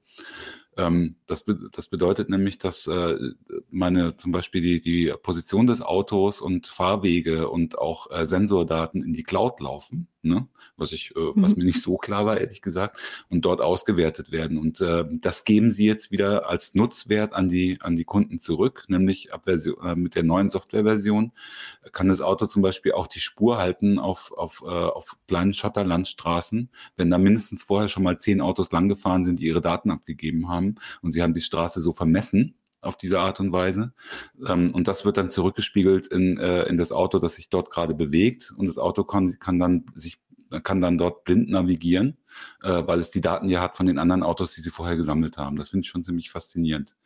Ähm, 0.77 1.17
das, 1.27 1.45
be 1.45 1.71
das 1.73 1.89
bedeutet 1.89 2.29
nämlich, 2.29 2.59
dass 2.59 2.87
äh, 2.87 3.17
meine 3.71 4.17
zum 4.17 4.33
Beispiel 4.33 4.61
die, 4.61 4.81
die 4.81 5.15
Position 5.23 5.67
des 5.67 5.83
Autos 5.83 6.41
und 6.41 6.67
Fahrwege 6.67 7.49
und 7.49 7.79
auch 7.79 8.11
äh, 8.11 8.27
Sensordaten 8.27 9.03
in 9.03 9.13
die 9.13 9.23
Cloud 9.23 9.61
laufen, 9.61 10.09
ne? 10.25 10.49
was 10.77 10.93
ich, 10.93 11.15
äh, 11.17 11.33
was 11.35 11.53
mhm. 11.53 11.61
mir 11.61 11.65
nicht 11.67 11.83
so 11.83 11.97
klar 11.97 12.27
war, 12.27 12.39
ehrlich 12.39 12.63
gesagt, 12.63 12.99
und 13.29 13.45
dort 13.45 13.61
ausgewertet 13.61 14.33
werden. 14.33 14.59
Und 14.59 14.81
äh, 14.81 15.05
das 15.21 15.45
geben 15.45 15.71
sie 15.71 15.87
jetzt 15.87 16.11
wieder 16.11 16.49
als 16.49 16.75
Nutzwert 16.75 17.33
an 17.33 17.49
die, 17.49 17.79
an 17.81 17.97
die 17.97 18.05
Kunden 18.05 18.41
zurück, 18.41 18.85
nämlich 18.89 19.33
ab 19.33 19.45
Version, 19.45 19.77
äh, 19.85 19.95
mit 19.95 20.15
der 20.15 20.23
neuen 20.23 20.49
Softwareversion 20.49 21.33
kann 21.93 22.09
das 22.09 22.21
Auto 22.21 22.47
zum 22.47 22.63
Beispiel 22.63 22.93
auch 22.93 23.07
die 23.07 23.21
Spur 23.21 23.59
halten 23.59 23.99
auf, 23.99 24.33
auf, 24.33 24.63
äh, 24.67 24.69
auf 24.69 25.17
kleinen 25.29 25.55
Schotterlandstraßen, 25.55 26.71
wenn 26.97 27.11
da 27.11 27.19
mindestens 27.19 27.63
vorher 27.63 27.89
schon 27.89 28.03
mal 28.03 28.19
zehn 28.19 28.41
Autos 28.41 28.73
langgefahren 28.73 29.25
sind, 29.25 29.39
die 29.39 29.47
ihre 29.47 29.61
Daten 29.61 29.91
abgegeben 29.91 30.49
haben 30.49 30.77
und 31.03 31.13
sie 31.13 31.23
haben 31.23 31.35
die 31.35 31.41
Straße 31.41 31.81
so 31.81 31.93
vermessen 31.93 32.55
auf 32.85 32.97
diese 32.97 33.21
Art 33.21 33.41
und 33.41 33.53
Weise. 33.53 33.93
Ähm, 34.47 34.75
und 34.75 34.89
das 34.89 35.05
wird 35.05 35.17
dann 35.17 35.29
zurückgespiegelt 35.29 36.07
in, 36.07 36.39
äh, 36.39 36.65
in 36.65 36.77
das 36.77 36.93
Auto, 36.93 37.19
das 37.19 37.37
sich 37.37 37.51
dort 37.51 37.71
gerade 37.71 37.95
bewegt. 37.95 38.53
Und 38.57 38.67
das 38.67 38.79
Auto 38.79 39.05
kann, 39.05 39.35
kann 39.39 39.59
dann 39.59 39.87
sich 39.95 40.19
kann 40.63 40.81
dann 40.81 40.99
dort 40.99 41.25
blind 41.25 41.49
navigieren, 41.51 42.17
äh, 42.63 42.83
weil 42.87 43.01
es 43.01 43.11
die 43.11 43.21
Daten 43.21 43.49
ja 43.49 43.61
hat 43.61 43.77
von 43.77 43.87
den 43.87 43.99
anderen 43.99 44.23
Autos, 44.23 44.55
die 44.55 44.61
sie 44.61 44.71
vorher 44.71 44.97
gesammelt 44.97 45.37
haben. 45.37 45.57
Das 45.57 45.71
finde 45.71 45.85
ich 45.85 45.91
schon 45.91 46.05
ziemlich 46.05 46.31
faszinierend. 46.31 46.97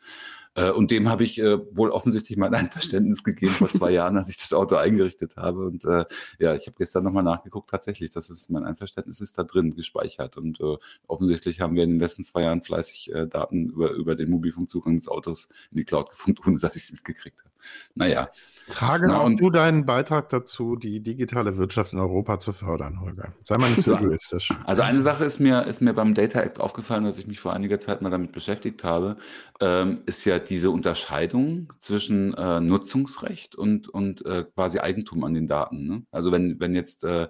Äh, 0.58 0.72
und 0.72 0.90
dem 0.90 1.08
habe 1.08 1.22
ich 1.22 1.38
äh, 1.38 1.58
wohl 1.76 1.90
offensichtlich 1.90 2.36
mein 2.36 2.54
Einverständnis 2.54 3.22
gegeben 3.22 3.52
vor 3.52 3.70
zwei 3.70 3.92
Jahren, 3.92 4.16
als 4.16 4.28
ich 4.28 4.36
das 4.36 4.52
Auto 4.52 4.74
eingerichtet 4.74 5.36
habe. 5.36 5.64
Und 5.66 5.84
äh, 5.84 6.04
ja, 6.40 6.54
ich 6.54 6.66
habe 6.66 6.76
gestern 6.76 7.04
nochmal 7.04 7.22
nachgeguckt, 7.22 7.70
tatsächlich, 7.70 8.12
das 8.12 8.28
ist 8.28 8.50
mein 8.50 8.64
Einverständnis 8.64 9.20
ist 9.20 9.38
da 9.38 9.44
drin 9.44 9.74
gespeichert. 9.74 10.36
Und 10.36 10.58
offensichtlich 11.06 11.60
haben 11.60 11.76
wir 11.76 11.84
in 11.84 11.90
den 11.90 12.00
letzten 12.00 12.24
zwei 12.24 12.42
Jahren 12.42 12.62
fleißig 12.62 13.12
Daten 13.30 13.70
über, 13.70 13.92
über 13.92 14.16
den 14.16 14.30
Mobilfunkzugang 14.30 14.96
des 14.96 15.08
Autos 15.08 15.48
in 15.70 15.78
die 15.78 15.84
Cloud 15.84 16.10
gefunden, 16.10 16.40
ohne 16.46 16.58
dass 16.58 16.76
ich 16.76 16.84
es 16.84 16.92
mitgekriegt 16.92 17.40
habe. 17.40 17.50
Naja. 17.94 18.30
Trage 18.68 19.08
Na, 19.08 19.20
auch 19.20 19.30
du 19.30 19.50
deinen 19.50 19.86
Beitrag 19.86 20.28
dazu, 20.28 20.76
die 20.76 21.00
digitale 21.00 21.56
Wirtschaft 21.56 21.94
in 21.94 21.98
Europa 21.98 22.38
zu 22.38 22.52
fördern, 22.52 23.00
Holger. 23.00 23.34
Sei 23.44 23.56
mal 23.56 23.70
nicht 23.70 23.82
so 23.82 23.94
egoistisch. 23.96 24.52
Also 24.64 24.82
eine 24.82 25.00
Sache 25.00 25.24
ist 25.24 25.40
mir, 25.40 25.64
ist 25.64 25.80
mir 25.80 25.94
beim 25.94 26.12
Data 26.12 26.40
Act 26.40 26.60
aufgefallen, 26.60 27.06
als 27.06 27.18
ich 27.18 27.26
mich 27.26 27.40
vor 27.40 27.54
einiger 27.54 27.80
Zeit 27.80 28.02
mal 28.02 28.10
damit 28.10 28.32
beschäftigt 28.32 28.84
habe, 28.84 29.16
ähm, 29.60 30.02
ist 30.04 30.24
ja 30.26 30.38
diese 30.48 30.70
Unterscheidung 30.70 31.72
zwischen 31.78 32.34
äh, 32.34 32.60
Nutzungsrecht 32.60 33.54
und, 33.54 33.88
und 33.88 34.24
äh, 34.26 34.44
quasi 34.54 34.78
Eigentum 34.78 35.24
an 35.24 35.34
den 35.34 35.46
Daten. 35.46 35.86
Ne? 35.86 36.02
Also 36.10 36.32
wenn, 36.32 36.58
wenn 36.60 36.74
jetzt 36.74 37.04
äh, 37.04 37.28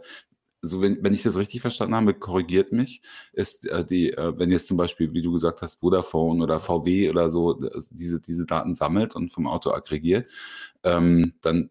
also 0.62 0.82
wenn, 0.82 1.02
wenn 1.02 1.12
ich 1.12 1.22
das 1.22 1.36
richtig 1.36 1.60
verstanden 1.60 1.94
habe, 1.94 2.14
korrigiert 2.14 2.72
mich, 2.72 3.00
ist 3.32 3.66
äh, 3.68 3.84
die, 3.84 4.12
äh, 4.12 4.36
wenn 4.38 4.50
jetzt 4.50 4.66
zum 4.66 4.76
Beispiel, 4.76 5.12
wie 5.12 5.22
du 5.22 5.32
gesagt 5.32 5.62
hast, 5.62 5.80
Vodafone 5.80 6.42
oder 6.42 6.58
VW 6.58 7.10
oder 7.10 7.30
so 7.30 7.62
äh, 7.62 7.80
diese, 7.90 8.20
diese 8.20 8.46
Daten 8.46 8.74
sammelt 8.74 9.14
und 9.14 9.32
vom 9.32 9.46
Auto 9.46 9.70
aggregiert, 9.70 10.28
ähm, 10.82 11.34
dann 11.42 11.70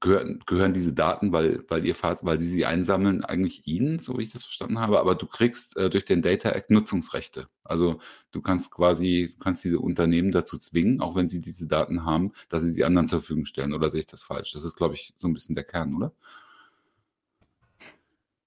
gehören, 0.00 0.40
gehören 0.46 0.72
diese 0.72 0.92
Daten, 0.92 1.32
weil, 1.32 1.64
weil 1.68 1.84
ihr 1.84 1.94
fahrt, 1.94 2.24
weil 2.24 2.38
sie 2.38 2.48
sie 2.48 2.66
einsammeln, 2.66 3.24
eigentlich 3.24 3.66
ihnen, 3.66 3.98
so 3.98 4.18
wie 4.18 4.24
ich 4.24 4.32
das 4.32 4.44
verstanden 4.44 4.80
habe, 4.80 4.98
aber 5.00 5.14
du 5.14 5.26
kriegst 5.26 5.76
äh, 5.76 5.88
durch 5.90 6.04
den 6.04 6.22
Data 6.22 6.50
Act 6.50 6.70
Nutzungsrechte. 6.70 7.48
Also 7.64 7.98
du 8.32 8.40
kannst 8.40 8.70
quasi, 8.70 9.30
du 9.32 9.42
kannst 9.42 9.64
diese 9.64 9.80
Unternehmen 9.80 10.30
dazu 10.30 10.58
zwingen, 10.58 11.00
auch 11.00 11.14
wenn 11.14 11.28
sie 11.28 11.40
diese 11.40 11.66
Daten 11.66 12.04
haben, 12.04 12.32
dass 12.48 12.62
sie 12.62 12.70
sie 12.70 12.84
anderen 12.84 13.08
zur 13.08 13.20
Verfügung 13.20 13.44
stellen. 13.44 13.72
Oder 13.72 13.90
sehe 13.90 14.00
ich 14.00 14.06
das 14.06 14.22
falsch? 14.22 14.52
Das 14.52 14.64
ist, 14.64 14.76
glaube 14.76 14.94
ich, 14.94 15.14
so 15.18 15.28
ein 15.28 15.34
bisschen 15.34 15.54
der 15.54 15.64
Kern, 15.64 15.94
oder? 15.94 16.12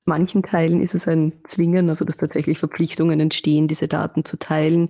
manchen 0.05 0.43
Teilen 0.43 0.81
ist 0.81 0.95
es 0.95 1.07
ein 1.07 1.33
Zwingen, 1.43 1.89
also 1.89 2.05
dass 2.05 2.17
tatsächlich 2.17 2.59
Verpflichtungen 2.59 3.19
entstehen, 3.19 3.67
diese 3.67 3.87
Daten 3.87 4.25
zu 4.25 4.37
teilen. 4.37 4.89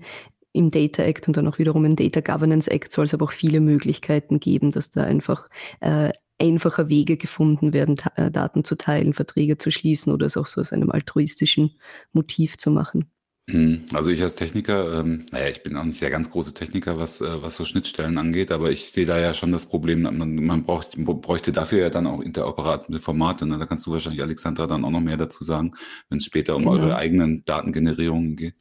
Im 0.53 0.71
Data 0.71 1.03
Act 1.03 1.27
und 1.27 1.37
dann 1.37 1.47
auch 1.47 1.59
wiederum 1.59 1.85
im 1.85 1.95
Data 1.95 2.19
Governance 2.19 2.69
Act 2.69 2.91
soll 2.91 3.05
es 3.05 3.13
aber 3.13 3.25
auch 3.25 3.31
viele 3.31 3.61
Möglichkeiten 3.61 4.39
geben, 4.39 4.71
dass 4.71 4.89
da 4.89 5.03
einfach 5.03 5.47
äh, 5.79 6.11
einfacher 6.39 6.89
Wege 6.89 7.17
gefunden 7.17 7.73
werden, 7.73 7.97
äh, 8.15 8.31
Daten 8.31 8.63
zu 8.63 8.75
teilen, 8.75 9.13
Verträge 9.13 9.57
zu 9.57 9.71
schließen 9.71 10.13
oder 10.13 10.25
es 10.25 10.37
auch 10.37 10.47
so 10.47 10.61
aus 10.61 10.73
einem 10.73 10.91
altruistischen 10.91 11.79
Motiv 12.13 12.57
zu 12.57 12.71
machen. 12.71 13.11
Hm, 13.51 13.83
also 13.93 14.11
ich 14.11 14.21
als 14.23 14.35
Techniker, 14.35 15.01
ähm, 15.01 15.25
naja, 15.31 15.49
ich 15.49 15.61
bin 15.61 15.75
auch 15.75 15.83
nicht 15.83 16.01
der 16.01 16.09
ganz 16.09 16.31
große 16.31 16.53
Techniker, 16.53 16.97
was, 16.97 17.19
äh, 17.19 17.41
was 17.41 17.57
so 17.57 17.65
Schnittstellen 17.65 18.17
angeht, 18.17 18.49
aber 18.49 18.71
ich 18.71 18.89
sehe 18.91 19.05
da 19.05 19.19
ja 19.19 19.33
schon 19.33 19.51
das 19.51 19.65
Problem, 19.65 20.03
man, 20.03 20.35
man 20.35 20.63
braucht, 20.63 20.95
bräuchte 20.97 21.51
dafür 21.51 21.79
ja 21.79 21.89
dann 21.89 22.07
auch 22.07 22.21
interoperable 22.21 22.99
Formate. 22.99 23.45
Ne? 23.45 23.57
Da 23.57 23.65
kannst 23.65 23.85
du 23.85 23.91
wahrscheinlich, 23.91 24.21
Alexandra, 24.21 24.67
dann 24.67 24.85
auch 24.85 24.89
noch 24.89 25.01
mehr 25.01 25.17
dazu 25.17 25.43
sagen, 25.43 25.73
wenn 26.09 26.19
es 26.19 26.25
später 26.25 26.55
um 26.55 26.63
genau. 26.63 26.75
eure 26.75 26.95
eigenen 26.95 27.43
Datengenerierungen 27.43 28.37
geht. 28.37 28.55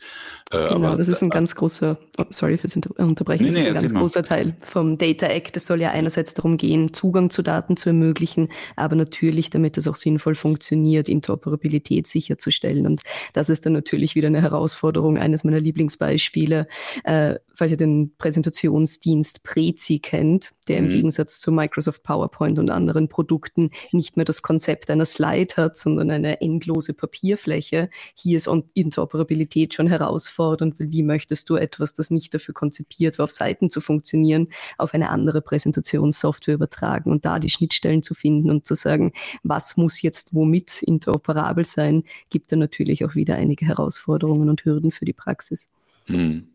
Äh, 0.51 0.69
genau, 0.69 0.89
aber, 0.89 0.97
das 0.97 1.07
ist 1.07 1.23
ein 1.23 1.31
ganz 1.31 1.55
großer, 1.55 1.97
oh, 2.19 2.25
sorry 2.31 2.59
fürs 2.59 2.75
Unterbrechen, 2.75 3.45
nee, 3.45 3.51
das 3.51 3.57
nee, 3.57 3.61
ist 3.61 3.69
ein 3.69 3.75
ganz 3.75 3.95
großer 3.95 4.25
Teil 4.25 4.57
vom 4.61 4.99
Data 4.99 5.27
Act. 5.27 5.57
Es 5.57 5.67
soll 5.67 5.81
ja 5.81 5.93
einerseits 5.93 6.35
darum 6.35 6.57
gehen, 6.57 6.93
Zugang 6.93 7.31
zu 7.31 7.43
Daten 7.43 7.77
zu 7.77 7.91
ermöglichen, 7.91 8.49
aber 8.75 8.97
natürlich, 8.97 9.51
damit 9.51 9.79
es 9.79 9.87
auch 9.87 9.95
sinnvoll 9.97 10.35
funktioniert, 10.35 11.09
Interoperabilität 11.09 12.09
sicherzustellen. 12.09 12.87
Und 12.87 13.03
das 13.35 13.51
ist 13.51 13.67
dann 13.67 13.73
natürlich 13.73 14.17
wieder 14.17 14.27
eine 14.27 14.43
Herausforderung 14.43 14.80
Herausforderung, 14.81 15.19
eines 15.19 15.45
meiner 15.45 15.61
Lieblingsbeispiele. 15.61 16.67
Äh, 17.05 17.37
falls 17.61 17.73
ihr 17.73 17.77
den 17.77 18.17
Präsentationsdienst 18.17 19.43
Prezi 19.43 19.99
kennt, 19.99 20.53
der 20.67 20.81
mhm. 20.81 20.87
im 20.87 20.93
Gegensatz 20.93 21.41
zu 21.41 21.53
Microsoft 21.53 22.03
PowerPoint 22.03 22.59
und 22.59 22.71
anderen 22.71 23.11
Produkten 23.11 23.71
nicht 23.93 24.17
mehr 24.17 24.25
das 24.25 24.41
Konzept 24.41 24.89
einer 24.89 25.05
Slide 25.05 25.55
hat, 25.59 25.77
sondern 25.77 26.11
eine 26.11 26.41
endlose 26.41 26.95
Papierfläche. 26.95 27.91
Hier 28.15 28.39
ist 28.39 28.49
Interoperabilität 28.73 29.75
schon 29.75 29.89
herausfordernd, 29.89 30.81
weil 30.81 30.91
wie 30.91 31.03
möchtest 31.03 31.51
du 31.51 31.57
etwas, 31.57 31.93
das 31.93 32.11
nicht 32.11 32.33
dafür 32.33 32.55
konzipiert 32.55 33.19
war, 33.19 33.25
auf 33.25 33.31
Seiten 33.31 33.69
zu 33.69 33.83
funktionieren, 33.83 34.49
auf 34.79 34.95
eine 34.95 35.11
andere 35.11 35.43
Präsentationssoftware 35.43 36.55
übertragen 36.55 37.11
und 37.11 37.27
da 37.27 37.39
die 37.39 37.51
Schnittstellen 37.51 38.03
zu 38.03 38.15
finden 38.15 38.49
und 38.49 38.65
zu 38.65 38.75
sagen, 38.75 39.13
was 39.43 39.77
muss 39.77 40.01
jetzt 40.01 40.35
womit 40.35 40.83
interoperabel 40.83 41.67
sein, 41.67 42.05
gibt 42.31 42.53
da 42.53 42.57
natürlich 42.57 43.05
auch 43.05 43.15
wieder 43.15 43.35
einige 43.35 43.67
Herausforderungen 43.67 44.49
und 44.49 44.65
Hürden 44.65 44.93
für 44.93 45.05
die 45.05 45.13
Praxis. 45.13 45.69
Mhm. 46.07 46.47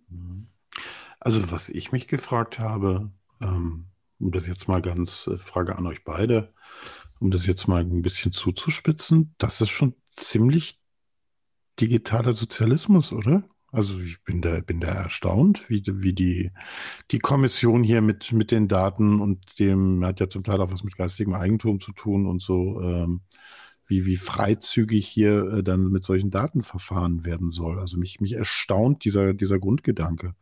Also 1.26 1.52
was 1.52 1.70
ich 1.70 1.92
mich 1.92 2.08
gefragt 2.08 2.60
habe, 2.60 3.10
ähm, 3.42 3.88
um 4.20 4.32
das 4.32 4.46
jetzt 4.46 4.68
mal 4.68 4.80
ganz, 4.80 5.26
äh, 5.26 5.40
Frage 5.40 5.76
an 5.76 5.88
euch 5.88 6.04
beide, 6.04 6.54
um 7.20 7.32
das 7.32 7.48
jetzt 7.48 7.68
mal 7.68 7.82
ein 7.82 8.04
bisschen 8.04 8.32
zuzuspitzen, 8.32 9.34
das 9.40 9.60
ist 9.60 9.72
schon 9.72 9.96
ziemlich 10.16 10.80
digitaler 11.82 12.36
Sozialismus, 12.36 13.12
oder? 13.12 13.44
Also 13.72 14.00
ich 14.02 14.24
bin 14.24 14.44
da, 14.44 14.60
bin 14.60 14.80
da 14.80 14.90
erstaunt, 14.90 15.68
wie, 15.68 15.82
wie 15.88 16.14
die, 16.14 16.52
die 17.10 17.18
Kommission 17.18 17.84
hier 17.84 18.02
mit, 18.02 18.32
mit 18.32 18.52
den 18.52 18.68
Daten 18.68 19.20
und 19.20 19.58
dem, 19.58 20.06
hat 20.06 20.20
ja 20.20 20.30
zum 20.30 20.44
Teil 20.44 20.62
auch 20.62 20.72
was 20.72 20.84
mit 20.84 20.96
geistigem 20.96 21.34
Eigentum 21.34 21.80
zu 21.80 21.92
tun 21.92 22.28
und 22.28 22.44
so, 22.44 22.80
ähm, 22.84 23.22
wie, 23.88 24.06
wie 24.06 24.18
freizügig 24.18 25.08
hier 25.08 25.44
äh, 25.54 25.64
dann 25.64 25.90
mit 25.90 26.04
solchen 26.04 26.30
Daten 26.30 26.62
verfahren 26.62 27.26
werden 27.26 27.50
soll. 27.50 27.80
Also 27.80 27.98
mich, 27.98 28.22
mich 28.22 28.34
erstaunt 28.34 29.06
dieser, 29.06 29.34
dieser 29.34 29.58
Grundgedanke. 29.58 30.36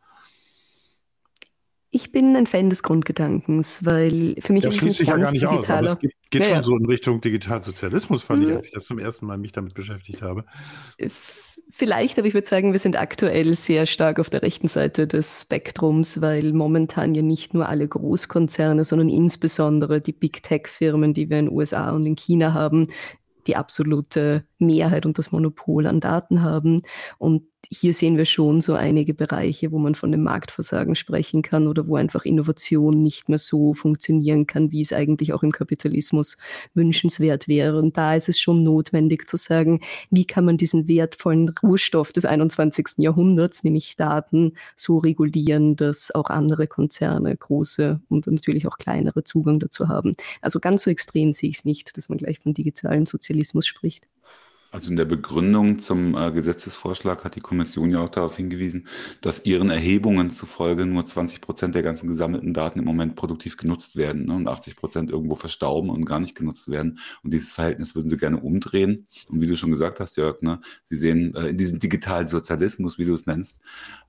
Ich 1.96 2.10
bin 2.10 2.34
ein 2.34 2.48
Fan 2.48 2.70
des 2.70 2.82
Grundgedankens, 2.82 3.84
weil 3.84 4.34
für 4.40 4.52
mich 4.52 4.64
das 4.64 4.74
ist 4.74 4.80
schließt 4.80 4.98
sich 4.98 5.06
ja 5.06 5.16
gar 5.16 5.30
nicht 5.30 5.46
aus, 5.46 5.70
aber 5.70 5.86
es 5.86 5.98
geht, 6.00 6.12
geht 6.28 6.42
naja. 6.42 6.56
schon 6.56 6.64
so 6.64 6.76
in 6.76 6.86
Richtung 6.86 7.20
Digitalsozialismus, 7.20 8.24
fand 8.24 8.42
hm. 8.42 8.48
ich, 8.48 8.56
als 8.56 8.66
ich 8.66 8.72
das 8.72 8.84
zum 8.86 8.98
ersten 8.98 9.26
Mal 9.26 9.38
mich 9.38 9.52
damit 9.52 9.74
beschäftigt 9.74 10.20
habe. 10.20 10.44
Äh, 10.98 11.08
vielleicht, 11.70 12.18
aber 12.18 12.26
ich 12.26 12.34
würde 12.34 12.48
sagen, 12.48 12.72
wir 12.72 12.80
sind 12.80 13.00
aktuell 13.00 13.54
sehr 13.54 13.86
stark 13.86 14.18
auf 14.18 14.28
der 14.28 14.42
rechten 14.42 14.66
Seite 14.66 15.06
des 15.06 15.42
Spektrums, 15.42 16.20
weil 16.20 16.52
momentan 16.52 17.14
ja 17.14 17.22
nicht 17.22 17.54
nur 17.54 17.68
alle 17.68 17.86
Großkonzerne, 17.86 18.82
sondern 18.82 19.08
insbesondere 19.08 20.00
die 20.00 20.10
Big 20.10 20.42
Tech-Firmen, 20.42 21.14
die 21.14 21.30
wir 21.30 21.38
in 21.38 21.46
den 21.46 21.54
USA 21.54 21.92
und 21.92 22.04
in 22.04 22.16
China 22.16 22.54
haben, 22.54 22.88
die 23.46 23.54
absolute 23.54 24.44
Mehrheit 24.66 25.06
und 25.06 25.18
das 25.18 25.32
Monopol 25.32 25.86
an 25.86 26.00
Daten 26.00 26.42
haben. 26.42 26.82
Und 27.18 27.42
hier 27.70 27.94
sehen 27.94 28.16
wir 28.16 28.24
schon 28.24 28.60
so 28.60 28.74
einige 28.74 29.14
Bereiche, 29.14 29.72
wo 29.72 29.78
man 29.78 29.94
von 29.94 30.12
dem 30.12 30.22
Marktversagen 30.22 30.94
sprechen 30.94 31.42
kann 31.42 31.66
oder 31.66 31.86
wo 31.86 31.96
einfach 31.96 32.24
Innovation 32.24 33.02
nicht 33.02 33.28
mehr 33.28 33.38
so 33.38 33.74
funktionieren 33.74 34.46
kann, 34.46 34.70
wie 34.70 34.80
es 34.80 34.92
eigentlich 34.92 35.32
auch 35.32 35.42
im 35.42 35.52
Kapitalismus 35.52 36.36
wünschenswert 36.74 37.48
wäre. 37.48 37.78
Und 37.78 37.96
da 37.96 38.14
ist 38.14 38.28
es 38.28 38.38
schon 38.38 38.62
notwendig 38.62 39.28
zu 39.28 39.36
sagen, 39.36 39.80
wie 40.10 40.26
kann 40.26 40.44
man 40.44 40.56
diesen 40.56 40.88
wertvollen 40.88 41.54
Rohstoff 41.62 42.12
des 42.12 42.24
21. 42.24 42.98
Jahrhunderts, 42.98 43.64
nämlich 43.64 43.96
Daten, 43.96 44.52
so 44.76 44.98
regulieren, 44.98 45.76
dass 45.76 46.14
auch 46.14 46.30
andere 46.30 46.66
Konzerne, 46.66 47.36
große 47.36 48.00
und 48.08 48.26
natürlich 48.26 48.66
auch 48.66 48.78
kleinere 48.78 49.24
Zugang 49.24 49.60
dazu 49.60 49.88
haben. 49.88 50.16
Also 50.40 50.60
ganz 50.60 50.84
so 50.84 50.90
extrem 50.90 51.32
sehe 51.32 51.50
ich 51.50 51.58
es 51.58 51.64
nicht, 51.64 51.96
dass 51.96 52.08
man 52.08 52.18
gleich 52.18 52.38
von 52.40 52.54
digitalen 52.54 53.06
Sozialismus 53.06 53.66
spricht. 53.66 54.06
Also 54.74 54.90
in 54.90 54.96
der 54.96 55.04
Begründung 55.04 55.78
zum 55.78 56.16
äh, 56.16 56.32
Gesetzesvorschlag 56.32 57.22
hat 57.22 57.36
die 57.36 57.40
Kommission 57.40 57.92
ja 57.92 58.00
auch 58.00 58.08
darauf 58.08 58.36
hingewiesen, 58.36 58.88
dass 59.20 59.46
ihren 59.46 59.70
Erhebungen 59.70 60.30
zufolge 60.30 60.84
nur 60.84 61.06
20 61.06 61.40
Prozent 61.40 61.76
der 61.76 61.84
ganzen 61.84 62.08
gesammelten 62.08 62.52
Daten 62.52 62.80
im 62.80 62.84
Moment 62.84 63.14
produktiv 63.14 63.56
genutzt 63.56 63.94
werden 63.94 64.26
ne, 64.26 64.34
und 64.34 64.48
80 64.48 64.74
Prozent 64.74 65.10
irgendwo 65.12 65.36
verstauben 65.36 65.90
und 65.90 66.06
gar 66.06 66.18
nicht 66.18 66.34
genutzt 66.34 66.68
werden. 66.68 66.98
Und 67.22 67.32
dieses 67.32 67.52
Verhältnis 67.52 67.94
würden 67.94 68.08
sie 68.08 68.16
gerne 68.16 68.40
umdrehen. 68.40 69.06
Und 69.28 69.40
wie 69.40 69.46
du 69.46 69.56
schon 69.56 69.70
gesagt 69.70 70.00
hast, 70.00 70.16
Jörg, 70.16 70.42
ne, 70.42 70.58
sie 70.82 70.96
sehen 70.96 71.36
äh, 71.36 71.50
in 71.50 71.56
diesem 71.56 71.78
digitalen 71.78 72.26
Sozialismus, 72.26 72.98
wie 72.98 73.04
du 73.04 73.14
es 73.14 73.26
nennst, 73.26 73.60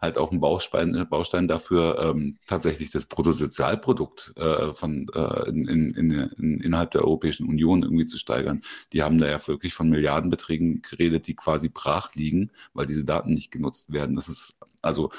halt 0.02 0.18
auch 0.18 0.32
einen 0.32 0.42
Baustein, 0.42 1.06
Baustein 1.08 1.48
dafür, 1.48 2.00
ähm, 2.02 2.38
tatsächlich 2.48 2.90
das 2.90 3.06
Bruttosozialprodukt 3.06 4.34
äh, 4.38 4.74
von, 4.74 5.06
äh, 5.14 5.48
in, 5.48 5.68
in, 5.68 6.12
in, 6.12 6.60
innerhalb 6.62 6.90
der 6.90 7.04
Europäischen 7.04 7.46
Union 7.46 7.84
irgendwie 7.84 8.08
zu 8.08 8.18
steigern. 8.18 8.64
Die 8.94 9.04
haben 9.04 9.20
da 9.20 9.28
ja 9.28 9.48
wirklich 9.48 9.76
von 9.76 9.92
Milliardenbeträgen 9.92 10.55
Beiträgen 10.56 10.82
geredet, 10.82 11.28
die 11.28 11.36
quasi 11.36 11.70
brach 11.70 12.14
liegen, 12.16 12.52
weil 12.74 12.86
diese 12.86 13.06
Daten 13.06 13.34
nicht 13.34 13.52
genutzt 13.52 13.92
werden. 13.92 14.16
Das 14.16 14.30
ist 14.30 14.58
also 14.82 15.12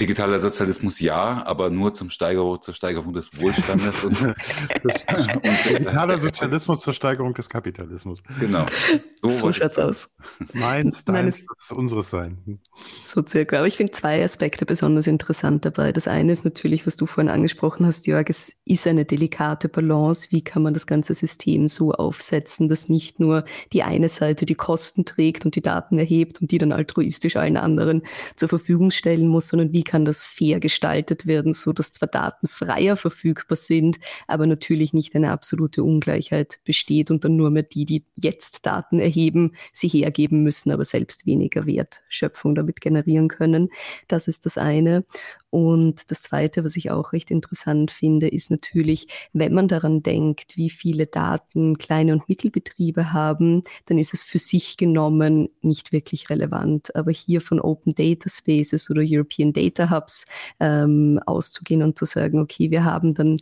Digitaler 0.00 0.40
Sozialismus 0.40 0.98
ja, 1.00 1.44
aber 1.44 1.68
nur 1.68 1.92
zum 1.92 2.08
Steigerung, 2.08 2.62
zur 2.62 2.72
Steigerung 2.72 3.12
des 3.12 3.38
Wohlstandes. 3.38 4.04
Und, 4.04 4.18
das, 4.82 5.04
und 5.34 5.64
digitaler 5.68 6.18
Sozialismus 6.18 6.80
zur 6.80 6.94
Steigerung 6.94 7.34
des 7.34 7.50
Kapitalismus. 7.50 8.20
Genau. 8.40 8.64
So, 9.20 9.28
so 9.28 9.52
schaut's 9.52 9.78
aus. 9.78 10.08
Meins, 10.54 11.04
deins, 11.04 11.44
das 11.46 11.72
unseres 11.72 12.08
sein. 12.08 12.60
So 13.04 13.22
circa. 13.26 13.58
Aber 13.58 13.66
ich 13.66 13.76
finde 13.76 13.92
zwei 13.92 14.24
Aspekte 14.24 14.64
besonders 14.64 15.06
interessant 15.06 15.66
dabei. 15.66 15.92
Das 15.92 16.08
eine 16.08 16.32
ist 16.32 16.44
natürlich, 16.44 16.86
was 16.86 16.96
du 16.96 17.04
vorhin 17.04 17.30
angesprochen 17.30 17.84
hast, 17.84 18.06
Jörg, 18.06 18.30
es 18.30 18.52
ist 18.64 18.86
eine 18.86 19.04
delikate 19.04 19.68
Balance. 19.68 20.28
Wie 20.30 20.42
kann 20.42 20.62
man 20.62 20.72
das 20.72 20.86
ganze 20.86 21.12
System 21.12 21.68
so 21.68 21.92
aufsetzen, 21.92 22.68
dass 22.68 22.88
nicht 22.88 23.20
nur 23.20 23.44
die 23.74 23.82
eine 23.82 24.08
Seite 24.08 24.46
die 24.46 24.54
Kosten 24.54 25.04
trägt 25.04 25.44
und 25.44 25.56
die 25.56 25.62
Daten 25.62 25.98
erhebt 25.98 26.40
und 26.40 26.50
die 26.50 26.58
dann 26.58 26.72
altruistisch 26.72 27.36
allen 27.36 27.58
anderen 27.58 28.02
zur 28.36 28.48
Verfügung 28.48 28.90
stellen 28.90 29.28
muss, 29.28 29.48
sondern 29.48 29.72
wie 29.72 29.84
kann 29.90 30.04
das 30.04 30.24
fair 30.24 30.60
gestaltet 30.60 31.26
werden, 31.26 31.52
so 31.52 31.72
dass 31.72 31.90
zwar 31.90 32.06
Daten 32.06 32.46
freier 32.46 32.96
verfügbar 32.96 33.56
sind, 33.56 33.98
aber 34.28 34.46
natürlich 34.46 34.92
nicht 34.92 35.16
eine 35.16 35.32
absolute 35.32 35.82
Ungleichheit 35.82 36.60
besteht 36.62 37.10
und 37.10 37.24
dann 37.24 37.34
nur 37.34 37.50
mehr 37.50 37.64
die, 37.64 37.86
die 37.86 38.04
jetzt 38.14 38.66
Daten 38.66 39.00
erheben, 39.00 39.56
sie 39.72 39.88
hergeben 39.88 40.44
müssen, 40.44 40.70
aber 40.70 40.84
selbst 40.84 41.26
weniger 41.26 41.66
Wertschöpfung 41.66 42.54
damit 42.54 42.80
generieren 42.80 43.26
können. 43.26 43.70
Das 44.06 44.28
ist 44.28 44.46
das 44.46 44.58
eine. 44.58 45.04
Und 45.50 46.12
das 46.12 46.22
Zweite, 46.22 46.64
was 46.64 46.76
ich 46.76 46.92
auch 46.92 47.12
recht 47.12 47.32
interessant 47.32 47.90
finde, 47.90 48.28
ist 48.28 48.52
natürlich, 48.52 49.08
wenn 49.32 49.52
man 49.52 49.66
daran 49.66 50.02
denkt, 50.02 50.56
wie 50.56 50.70
viele 50.70 51.08
Daten 51.08 51.76
kleine 51.76 52.12
und 52.12 52.28
Mittelbetriebe 52.28 53.12
haben, 53.12 53.64
dann 53.86 53.98
ist 53.98 54.14
es 54.14 54.22
für 54.22 54.38
sich 54.38 54.76
genommen 54.76 55.48
nicht 55.60 55.90
wirklich 55.90 56.30
relevant. 56.30 56.94
Aber 56.94 57.10
hier 57.10 57.40
von 57.40 57.60
Open 57.60 57.92
Data 57.92 58.30
Spaces 58.30 58.90
oder 58.90 59.02
European 59.04 59.52
Data 59.52 59.79
Hubs 59.88 60.26
ähm, 60.58 61.20
auszugehen 61.24 61.82
und 61.82 61.96
zu 61.96 62.04
sagen, 62.04 62.40
okay, 62.40 62.70
wir 62.70 62.84
haben 62.84 63.14
dann 63.14 63.38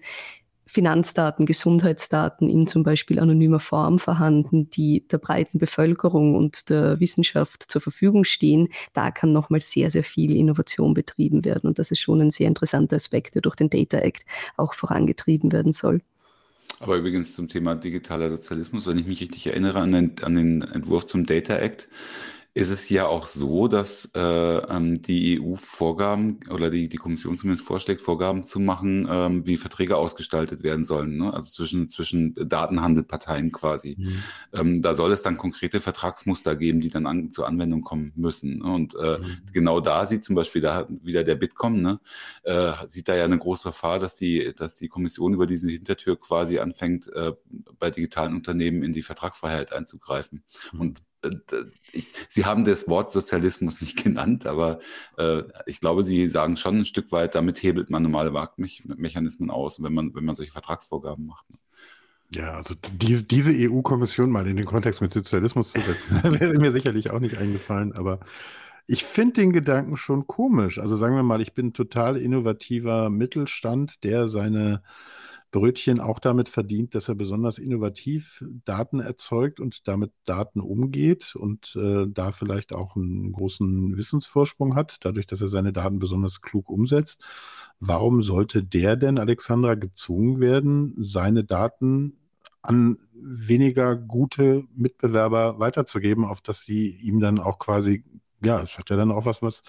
Finanzdaten, 0.68 1.46
Gesundheitsdaten 1.46 2.50
in 2.50 2.66
zum 2.66 2.82
Beispiel 2.82 3.18
anonymer 3.18 3.58
Form 3.58 3.98
vorhanden, 3.98 4.68
die 4.68 5.02
der 5.08 5.16
breiten 5.16 5.58
Bevölkerung 5.58 6.34
und 6.34 6.68
der 6.68 7.00
Wissenschaft 7.00 7.64
zur 7.68 7.80
Verfügung 7.80 8.24
stehen, 8.24 8.68
da 8.92 9.10
kann 9.10 9.32
nochmal 9.32 9.62
sehr, 9.62 9.90
sehr 9.90 10.04
viel 10.04 10.36
Innovation 10.36 10.92
betrieben 10.92 11.46
werden. 11.46 11.68
Und 11.68 11.78
das 11.78 11.90
ist 11.90 12.00
schon 12.00 12.20
ein 12.20 12.30
sehr 12.30 12.48
interessanter 12.48 12.96
Aspekt, 12.96 13.34
der 13.34 13.42
durch 13.42 13.56
den 13.56 13.70
Data 13.70 13.96
Act 13.98 14.24
auch 14.58 14.74
vorangetrieben 14.74 15.52
werden 15.52 15.72
soll. 15.72 16.02
Aber 16.80 16.96
übrigens 16.96 17.34
zum 17.34 17.48
Thema 17.48 17.74
digitaler 17.74 18.30
Sozialismus, 18.30 18.86
wenn 18.86 18.98
ich 18.98 19.06
mich 19.06 19.22
richtig 19.22 19.46
erinnere 19.46 19.80
an 19.80 19.92
den, 19.92 20.12
an 20.22 20.36
den 20.36 20.62
Entwurf 20.62 21.06
zum 21.06 21.24
Data 21.24 21.56
Act, 21.56 21.88
ist 22.54 22.70
es 22.70 22.88
ja 22.88 23.06
auch 23.06 23.26
so, 23.26 23.68
dass 23.68 24.10
äh, 24.14 24.20
ähm, 24.20 25.00
die 25.00 25.40
EU 25.40 25.54
Vorgaben 25.54 26.40
oder 26.50 26.70
die, 26.70 26.88
die 26.88 26.96
Kommission 26.96 27.36
zumindest 27.36 27.66
vorschlägt, 27.66 28.00
Vorgaben 28.00 28.44
zu 28.44 28.58
machen, 28.58 29.06
ähm, 29.08 29.46
wie 29.46 29.56
Verträge 29.56 29.96
ausgestaltet 29.96 30.62
werden 30.62 30.84
sollen, 30.84 31.18
ne? 31.18 31.32
also 31.32 31.50
zwischen, 31.50 31.88
zwischen 31.88 32.34
Datenhandelparteien 32.34 33.52
quasi. 33.52 33.96
Mhm. 33.98 34.22
Ähm, 34.52 34.82
da 34.82 34.94
soll 34.94 35.12
es 35.12 35.22
dann 35.22 35.36
konkrete 35.36 35.80
Vertragsmuster 35.80 36.56
geben, 36.56 36.80
die 36.80 36.88
dann 36.88 37.06
an, 37.06 37.30
zur 37.30 37.46
Anwendung 37.46 37.82
kommen 37.82 38.12
müssen. 38.16 38.58
Ne? 38.58 38.72
Und 38.72 38.94
äh, 38.96 39.18
mhm. 39.18 39.38
genau 39.52 39.80
da 39.80 40.06
sieht 40.06 40.24
zum 40.24 40.34
Beispiel 40.34 40.62
da 40.62 40.88
wieder 40.88 41.22
der 41.22 41.36
Bitkom, 41.36 41.80
ne? 41.80 42.00
äh, 42.42 42.72
sieht 42.86 43.08
da 43.08 43.14
ja 43.14 43.24
eine 43.24 43.38
große 43.38 43.68
Gefahr, 43.68 43.98
dass 43.98 44.16
die, 44.16 44.52
dass 44.56 44.76
die 44.76 44.88
Kommission 44.88 45.34
über 45.34 45.46
diese 45.46 45.70
Hintertür 45.70 46.18
quasi 46.18 46.58
anfängt, 46.58 47.12
äh, 47.12 47.34
bei 47.78 47.90
digitalen 47.90 48.34
Unternehmen 48.34 48.82
in 48.82 48.92
die 48.92 49.02
Vertragsfreiheit 49.02 49.72
einzugreifen. 49.72 50.42
Mhm. 50.72 50.80
Und 50.80 51.02
ich, 51.92 52.06
Sie 52.28 52.44
haben 52.44 52.64
das 52.64 52.88
Wort 52.88 53.12
Sozialismus 53.12 53.80
nicht 53.80 54.02
genannt, 54.02 54.46
aber 54.46 54.78
äh, 55.16 55.42
ich 55.66 55.80
glaube, 55.80 56.04
Sie 56.04 56.28
sagen 56.28 56.56
schon 56.56 56.78
ein 56.78 56.84
Stück 56.84 57.12
weit, 57.12 57.34
damit 57.34 57.62
hebelt 57.62 57.90
man 57.90 58.02
normale 58.02 58.30
Marktmechanismen 58.30 59.50
aus, 59.50 59.82
wenn 59.82 59.94
man, 59.94 60.14
wenn 60.14 60.24
man 60.24 60.34
solche 60.34 60.52
Vertragsvorgaben 60.52 61.26
macht. 61.26 61.50
Ne? 61.50 61.58
Ja, 62.34 62.54
also 62.54 62.74
die, 62.92 63.26
diese 63.26 63.52
EU-Kommission 63.52 64.30
mal 64.30 64.46
in 64.46 64.56
den 64.56 64.66
Kontext 64.66 65.00
mit 65.00 65.12
Sozialismus 65.12 65.72
zu 65.72 65.80
setzen, 65.80 66.22
wäre 66.22 66.58
mir 66.58 66.72
sicherlich 66.72 67.10
auch 67.10 67.20
nicht 67.20 67.38
eingefallen, 67.38 67.92
aber 67.92 68.20
ich 68.86 69.04
finde 69.04 69.34
den 69.34 69.52
Gedanken 69.52 69.96
schon 69.96 70.26
komisch. 70.26 70.78
Also 70.78 70.96
sagen 70.96 71.14
wir 71.14 71.22
mal, 71.22 71.42
ich 71.42 71.52
bin 71.52 71.74
total 71.74 72.16
innovativer 72.16 73.10
Mittelstand, 73.10 74.02
der 74.04 74.28
seine 74.28 74.82
Brötchen 75.50 76.00
auch 76.00 76.18
damit 76.18 76.48
verdient, 76.48 76.94
dass 76.94 77.08
er 77.08 77.14
besonders 77.14 77.58
innovativ 77.58 78.44
Daten 78.64 79.00
erzeugt 79.00 79.60
und 79.60 79.88
damit 79.88 80.12
Daten 80.26 80.60
umgeht 80.60 81.34
und 81.34 81.74
äh, 81.76 82.06
da 82.08 82.32
vielleicht 82.32 82.72
auch 82.72 82.96
einen 82.96 83.32
großen 83.32 83.96
Wissensvorsprung 83.96 84.74
hat, 84.74 84.98
dadurch, 85.04 85.26
dass 85.26 85.40
er 85.40 85.48
seine 85.48 85.72
Daten 85.72 85.98
besonders 85.98 86.42
klug 86.42 86.68
umsetzt. 86.68 87.22
Warum 87.80 88.22
sollte 88.22 88.62
der 88.62 88.96
denn, 88.96 89.18
Alexandra, 89.18 89.74
gezwungen 89.74 90.40
werden, 90.40 90.94
seine 90.98 91.44
Daten 91.44 92.18
an 92.60 92.98
weniger 93.14 93.96
gute 93.96 94.64
Mitbewerber 94.74 95.58
weiterzugeben, 95.58 96.24
auf 96.24 96.42
dass 96.42 96.64
sie 96.64 96.90
ihm 96.90 97.20
dann 97.20 97.38
auch 97.38 97.58
quasi, 97.58 98.04
ja, 98.42 98.60
es 98.62 98.78
hat 98.78 98.90
ja 98.90 98.96
dann 98.96 99.12
auch 99.12 99.24
was, 99.24 99.62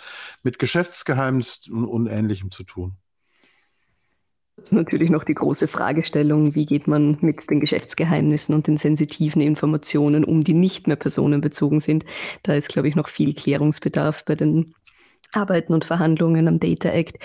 mit 0.44 0.60
Geschäftsgeheimnis 0.60 1.70
und 1.70 2.08
Ähnlichem 2.08 2.52
zu 2.52 2.64
tun. 2.64 2.98
Natürlich 4.72 5.10
noch 5.10 5.24
die 5.24 5.34
große 5.34 5.68
Fragestellung, 5.68 6.56
wie 6.56 6.66
geht 6.66 6.88
man 6.88 7.18
mit 7.22 7.50
den 7.50 7.60
Geschäftsgeheimnissen 7.60 8.54
und 8.56 8.68
den 8.68 8.78
sensitiven 8.78 9.42
Informationen 9.42 10.24
um, 10.24 10.44
die 10.44 10.54
nicht 10.54 10.88
mehr 10.88 10.96
personenbezogen 10.96 11.80
sind. 11.80 12.06
Da 12.44 12.54
ist, 12.54 12.70
glaube 12.70 12.88
ich, 12.88 12.96
noch 12.96 13.10
viel 13.10 13.34
Klärungsbedarf 13.34 14.26
bei 14.26 14.36
den 14.36 14.74
Arbeiten 15.32 15.74
und 15.74 15.86
Verhandlungen 15.86 16.48
am 16.48 16.60
Data 16.60 16.90
Act. 16.90 17.18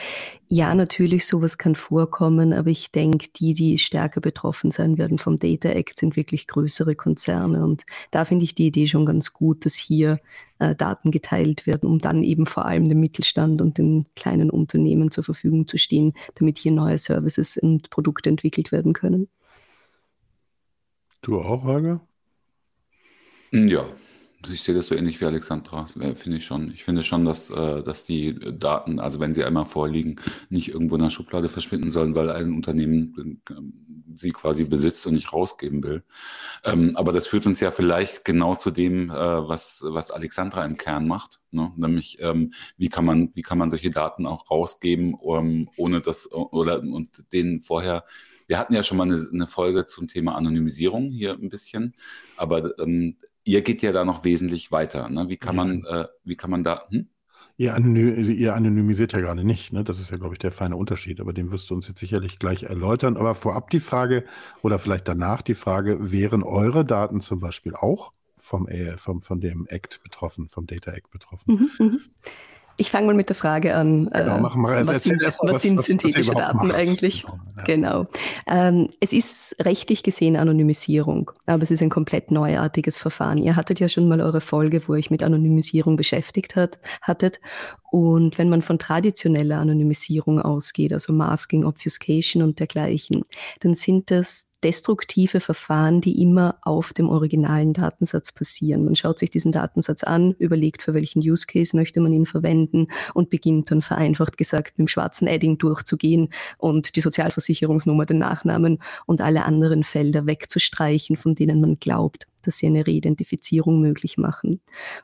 Ja, 0.48 0.74
natürlich, 0.74 1.26
sowas 1.26 1.56
kann 1.56 1.74
vorkommen, 1.74 2.52
aber 2.52 2.68
ich 2.68 2.92
denke, 2.92 3.28
die, 3.34 3.54
die 3.54 3.78
stärker 3.78 4.20
betroffen 4.20 4.70
sein 4.70 4.98
werden 4.98 5.18
vom 5.18 5.38
Data 5.38 5.70
Act, 5.70 5.98
sind 5.98 6.16
wirklich 6.16 6.46
größere 6.46 6.94
Konzerne. 6.94 7.64
Und 7.64 7.84
da 8.10 8.24
finde 8.24 8.44
ich 8.44 8.54
die 8.54 8.66
Idee 8.66 8.86
schon 8.86 9.06
ganz 9.06 9.32
gut, 9.32 9.64
dass 9.64 9.74
hier 9.74 10.20
äh, 10.58 10.74
Daten 10.74 11.10
geteilt 11.10 11.66
werden, 11.66 11.88
um 11.88 11.98
dann 11.98 12.22
eben 12.22 12.46
vor 12.46 12.66
allem 12.66 12.88
dem 12.88 13.00
Mittelstand 13.00 13.62
und 13.62 13.78
den 13.78 14.06
kleinen 14.16 14.50
Unternehmen 14.50 15.10
zur 15.10 15.24
Verfügung 15.24 15.66
zu 15.66 15.78
stehen, 15.78 16.12
damit 16.34 16.58
hier 16.58 16.72
neue 16.72 16.98
Services 16.98 17.56
und 17.56 17.88
Produkte 17.90 18.28
entwickelt 18.28 18.70
werden 18.70 18.92
können. 18.92 19.28
Du 21.22 21.40
auch, 21.40 21.64
Holger? 21.64 22.02
Ja, 23.50 23.86
ich 24.48 24.62
sehe 24.62 24.74
das 24.74 24.86
so 24.86 24.94
ähnlich 24.94 25.20
wie 25.20 25.26
Alexandra, 25.26 25.86
finde 25.86 26.36
ich 26.36 26.44
schon. 26.44 26.72
Ich 26.72 26.84
finde 26.84 27.02
schon, 27.02 27.24
dass, 27.24 27.50
äh, 27.50 27.82
dass 27.82 28.04
die 28.04 28.34
Daten, 28.58 28.98
also 28.98 29.20
wenn 29.20 29.34
sie 29.34 29.44
einmal 29.44 29.66
vorliegen, 29.66 30.16
nicht 30.48 30.68
irgendwo 30.68 30.96
in 30.96 31.02
der 31.02 31.10
Schublade 31.10 31.48
verschwinden 31.48 31.90
sollen, 31.90 32.14
weil 32.14 32.30
ein 32.30 32.52
Unternehmen 32.52 33.40
äh, 33.48 33.54
sie 34.14 34.30
quasi 34.30 34.64
besitzt 34.64 35.06
und 35.06 35.14
nicht 35.14 35.32
rausgeben 35.32 35.82
will. 35.82 36.04
Ähm, 36.64 36.96
aber 36.96 37.12
das 37.12 37.26
führt 37.26 37.46
uns 37.46 37.60
ja 37.60 37.70
vielleicht 37.70 38.24
genau 38.24 38.54
zu 38.54 38.70
dem, 38.70 39.10
äh, 39.10 39.14
was, 39.14 39.82
was 39.86 40.10
Alexandra 40.10 40.64
im 40.64 40.76
Kern 40.76 41.06
macht. 41.06 41.40
Ne? 41.50 41.72
Nämlich, 41.76 42.18
ähm, 42.20 42.52
wie 42.76 42.88
kann 42.88 43.04
man, 43.04 43.30
wie 43.34 43.42
kann 43.42 43.58
man 43.58 43.70
solche 43.70 43.90
Daten 43.90 44.26
auch 44.26 44.50
rausgeben, 44.50 45.14
um, 45.14 45.68
ohne 45.76 46.00
das, 46.00 46.30
oder, 46.32 46.80
und 46.80 47.32
denen 47.32 47.60
vorher 47.60 48.04
wir 48.46 48.58
hatten 48.58 48.74
ja 48.74 48.82
schon 48.82 48.98
mal 48.98 49.04
eine, 49.04 49.26
eine, 49.32 49.46
Folge 49.46 49.86
zum 49.86 50.06
Thema 50.06 50.34
Anonymisierung 50.34 51.10
hier 51.10 51.32
ein 51.32 51.48
bisschen, 51.48 51.94
aber 52.36 52.78
ähm, 52.78 53.16
ihr 53.44 53.62
geht 53.62 53.82
ja 53.82 53.92
da 53.92 54.04
noch 54.04 54.24
wesentlich 54.24 54.72
weiter. 54.72 55.08
Ne? 55.08 55.28
Wie 55.28 55.36
kann 55.36 55.56
man, 55.56 55.84
äh, 55.84 56.06
wie 56.24 56.36
kann 56.36 56.50
man 56.50 56.62
da? 56.62 56.84
Hm? 56.88 57.08
Ihr, 57.56 57.74
anony 57.74 58.32
ihr, 58.32 58.54
anonymisiert 58.54 59.12
ja 59.12 59.20
gerade 59.20 59.44
nicht, 59.44 59.72
ne? 59.72 59.84
Das 59.84 60.00
ist 60.00 60.10
ja, 60.10 60.16
glaube 60.16 60.34
ich, 60.34 60.40
der 60.40 60.50
feine 60.50 60.76
Unterschied, 60.76 61.20
aber 61.20 61.32
den 61.32 61.52
wirst 61.52 61.70
du 61.70 61.74
uns 61.74 61.86
jetzt 61.86 62.00
sicherlich 62.00 62.40
gleich 62.40 62.64
erläutern. 62.64 63.16
Aber 63.16 63.36
vorab 63.36 63.70
die 63.70 63.78
Frage 63.78 64.24
oder 64.62 64.80
vielleicht 64.80 65.06
danach 65.06 65.40
die 65.40 65.54
Frage, 65.54 66.10
wären 66.10 66.42
eure 66.42 66.84
Daten 66.84 67.20
zum 67.20 67.38
Beispiel 67.38 67.74
auch 67.76 68.12
vom, 68.38 68.68
vom 68.96 69.22
von 69.22 69.40
dem 69.40 69.66
Act 69.68 70.02
betroffen, 70.02 70.48
vom 70.48 70.66
Data 70.66 70.90
Act 70.92 71.12
betroffen? 71.12 71.70
Mhm, 71.78 71.86
mh. 71.86 71.98
Ich 72.76 72.90
fange 72.90 73.06
mal 73.06 73.14
mit 73.14 73.28
der 73.28 73.36
Frage 73.36 73.74
an. 73.74 74.08
Genau, 74.10 74.38
machen 74.38 74.62
wir. 74.62 74.70
Also 74.70 74.92
was, 74.92 75.04
sind, 75.04 75.22
was, 75.24 75.36
was, 75.40 75.62
sind 75.62 75.80
synthetische 75.80 76.34
was 76.34 76.38
Daten 76.38 76.66
macht. 76.68 76.74
eigentlich? 76.74 77.22
Genau. 77.22 77.38
Ja. 77.56 77.64
genau. 77.64 78.06
Ähm, 78.46 78.88
es 79.00 79.12
ist 79.12 79.56
rechtlich 79.60 80.02
gesehen 80.02 80.36
Anonymisierung, 80.36 81.30
aber 81.46 81.62
es 81.62 81.70
ist 81.70 81.82
ein 81.82 81.90
komplett 81.90 82.30
neuartiges 82.30 82.98
Verfahren. 82.98 83.38
Ihr 83.38 83.56
hattet 83.56 83.80
ja 83.80 83.88
schon 83.88 84.08
mal 84.08 84.20
eure 84.20 84.40
Folge, 84.40 84.82
wo 84.86 84.94
euch 84.94 85.10
mit 85.10 85.22
Anonymisierung 85.22 85.96
beschäftigt 85.96 86.56
hat, 86.56 86.78
hattet. 87.00 87.40
Und 87.90 88.38
wenn 88.38 88.48
man 88.48 88.62
von 88.62 88.78
traditioneller 88.78 89.58
Anonymisierung 89.58 90.40
ausgeht, 90.40 90.92
also 90.92 91.12
Masking, 91.12 91.64
Obfuscation 91.64 92.42
und 92.42 92.58
dergleichen, 92.58 93.22
dann 93.60 93.74
sind 93.74 94.10
das 94.10 94.46
destruktive 94.64 95.40
Verfahren, 95.40 96.00
die 96.00 96.20
immer 96.20 96.56
auf 96.62 96.92
dem 96.94 97.10
originalen 97.10 97.74
Datensatz 97.74 98.32
passieren. 98.32 98.84
Man 98.84 98.96
schaut 98.96 99.18
sich 99.18 99.30
diesen 99.30 99.52
Datensatz 99.52 100.02
an, 100.02 100.32
überlegt, 100.38 100.82
für 100.82 100.94
welchen 100.94 101.20
Use 101.20 101.46
Case 101.46 101.76
möchte 101.76 102.00
man 102.00 102.12
ihn 102.12 102.26
verwenden 102.26 102.88
und 103.12 103.30
beginnt 103.30 103.70
dann 103.70 103.82
vereinfacht 103.82 104.38
gesagt 104.38 104.78
mit 104.78 104.86
dem 104.86 104.88
schwarzen 104.88 105.28
Edding 105.28 105.58
durchzugehen 105.58 106.30
und 106.56 106.96
die 106.96 107.02
Sozialversicherungsnummer, 107.02 108.06
den 108.06 108.18
Nachnamen 108.18 108.78
und 109.06 109.20
alle 109.20 109.44
anderen 109.44 109.84
Felder 109.84 110.26
wegzustreichen, 110.26 111.16
von 111.16 111.34
denen 111.34 111.60
man 111.60 111.78
glaubt, 111.78 112.26
dass 112.42 112.58
sie 112.58 112.66
eine 112.66 112.86
Reidentifizierung 112.86 113.80
möglich 113.80 114.16
machen. 114.16 114.60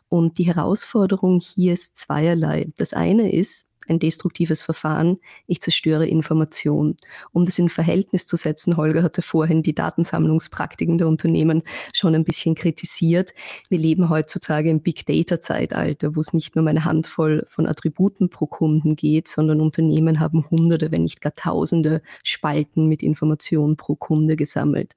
Und 0.09 0.39
die 0.39 0.47
Herausforderung 0.47 1.41
hier 1.41 1.75
ist 1.75 1.99
zweierlei. 1.99 2.69
Das 2.77 2.95
eine 2.95 3.33
ist, 3.33 3.67
ein 3.91 3.99
destruktives 3.99 4.63
Verfahren, 4.63 5.19
ich 5.47 5.61
zerstöre 5.61 6.07
Information. 6.07 6.97
Um 7.33 7.45
das 7.45 7.59
in 7.59 7.69
Verhältnis 7.69 8.27
zu 8.27 8.37
setzen, 8.37 8.77
Holger 8.77 9.03
hatte 9.03 9.21
vorhin 9.21 9.63
die 9.63 9.75
Datensammlungspraktiken 9.75 10.97
der 10.97 11.09
Unternehmen 11.09 11.63
schon 11.93 12.15
ein 12.15 12.25
bisschen 12.25 12.55
kritisiert. 12.55 13.35
Wir 13.69 13.79
leben 13.79 14.09
heutzutage 14.09 14.71
im 14.71 14.81
Big 14.81 15.05
Data 15.05 15.41
Zeitalter, 15.41 16.17
wo 16.17 16.21
es 16.21 16.33
nicht 16.33 16.57
nur 16.57 16.63
um 16.63 16.69
eine 16.69 16.85
Handvoll 16.85 17.45
von 17.49 17.67
Attributen 17.67 18.31
pro 18.31 18.47
Kunden 18.47 18.97
geht, 18.97 19.29
sondern 19.29 19.61
Unternehmen 19.61 20.21
haben 20.21 20.49
hunderte, 20.51 20.91
wenn 20.91 21.03
nicht 21.03 21.21
gar 21.21 21.35
tausende 21.35 22.03
Spalten 22.23 22.87
mit 22.87 23.03
Informationen 23.03 23.77
pro 23.77 23.97
Kunde 23.97 24.37
gesammelt. 24.37 24.97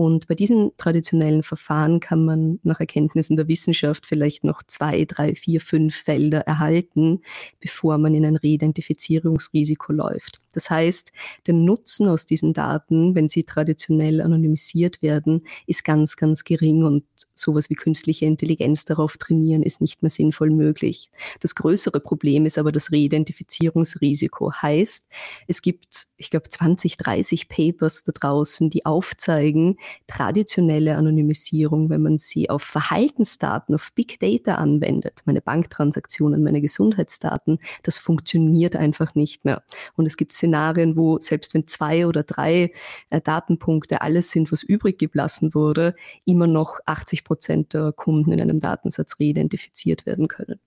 Und 0.00 0.28
bei 0.28 0.34
diesen 0.34 0.74
traditionellen 0.78 1.42
Verfahren 1.42 2.00
kann 2.00 2.24
man 2.24 2.58
nach 2.62 2.80
Erkenntnissen 2.80 3.36
der 3.36 3.48
Wissenschaft 3.48 4.06
vielleicht 4.06 4.44
noch 4.44 4.62
zwei, 4.62 5.04
drei, 5.04 5.34
vier, 5.34 5.60
fünf 5.60 5.94
Felder 5.94 6.40
erhalten, 6.40 7.20
bevor 7.60 7.98
man 7.98 8.14
in 8.14 8.24
ein 8.24 8.36
Reidentifizierungsrisiko 8.36 9.92
läuft. 9.92 10.38
Das 10.54 10.70
heißt, 10.70 11.12
der 11.46 11.52
Nutzen 11.52 12.08
aus 12.08 12.24
diesen 12.24 12.54
Daten, 12.54 13.14
wenn 13.14 13.28
sie 13.28 13.44
traditionell 13.44 14.22
anonymisiert 14.22 15.02
werden, 15.02 15.46
ist 15.66 15.84
ganz, 15.84 16.16
ganz 16.16 16.44
gering 16.44 16.82
und 16.84 17.04
sowas 17.34 17.70
wie 17.70 17.74
künstliche 17.74 18.26
Intelligenz 18.26 18.84
darauf 18.84 19.16
trainieren, 19.16 19.62
ist 19.62 19.80
nicht 19.80 20.02
mehr 20.02 20.10
sinnvoll 20.10 20.50
möglich. 20.50 21.10
Das 21.40 21.54
größere 21.54 22.00
Problem 22.00 22.46
ist 22.46 22.58
aber 22.58 22.72
das 22.72 22.92
Reidentifizierungsrisiko. 22.92 24.52
Heißt, 24.52 25.06
es 25.46 25.62
gibt, 25.62 26.06
ich 26.16 26.30
glaube, 26.30 26.48
20, 26.48 26.96
30 26.96 27.48
Papers 27.48 28.04
da 28.04 28.12
draußen, 28.12 28.70
die 28.70 28.86
aufzeigen, 28.86 29.78
traditionelle 30.06 30.96
Anonymisierung, 30.96 31.90
wenn 31.90 32.02
man 32.02 32.18
sie 32.18 32.50
auf 32.50 32.62
Verhaltensdaten, 32.62 33.74
auf 33.74 33.92
Big 33.94 34.18
Data 34.20 34.56
anwendet, 34.56 35.20
meine 35.24 35.40
Banktransaktionen, 35.40 36.42
meine 36.42 36.60
Gesundheitsdaten, 36.60 37.58
das 37.82 37.98
funktioniert 37.98 38.76
einfach 38.76 39.14
nicht 39.14 39.44
mehr. 39.44 39.62
Und 39.96 40.06
es 40.06 40.16
gibt 40.16 40.32
Szenarien, 40.32 40.96
wo 40.96 41.18
selbst 41.20 41.54
wenn 41.54 41.66
zwei 41.66 42.06
oder 42.06 42.22
drei 42.22 42.72
äh, 43.10 43.20
Datenpunkte 43.20 44.02
alles 44.02 44.30
sind, 44.30 44.52
was 44.52 44.62
übrig 44.62 44.98
geblassen 44.98 45.54
wurde, 45.54 45.94
immer 46.24 46.46
noch 46.46 46.80
80 46.86 47.09
Prozent 47.24 47.74
der 47.74 47.92
Kunden 47.92 48.32
in 48.32 48.40
einem 48.40 48.60
Datensatz 48.60 49.16
reidentifiziert 49.20 50.06
werden 50.06 50.28
können. 50.28 50.60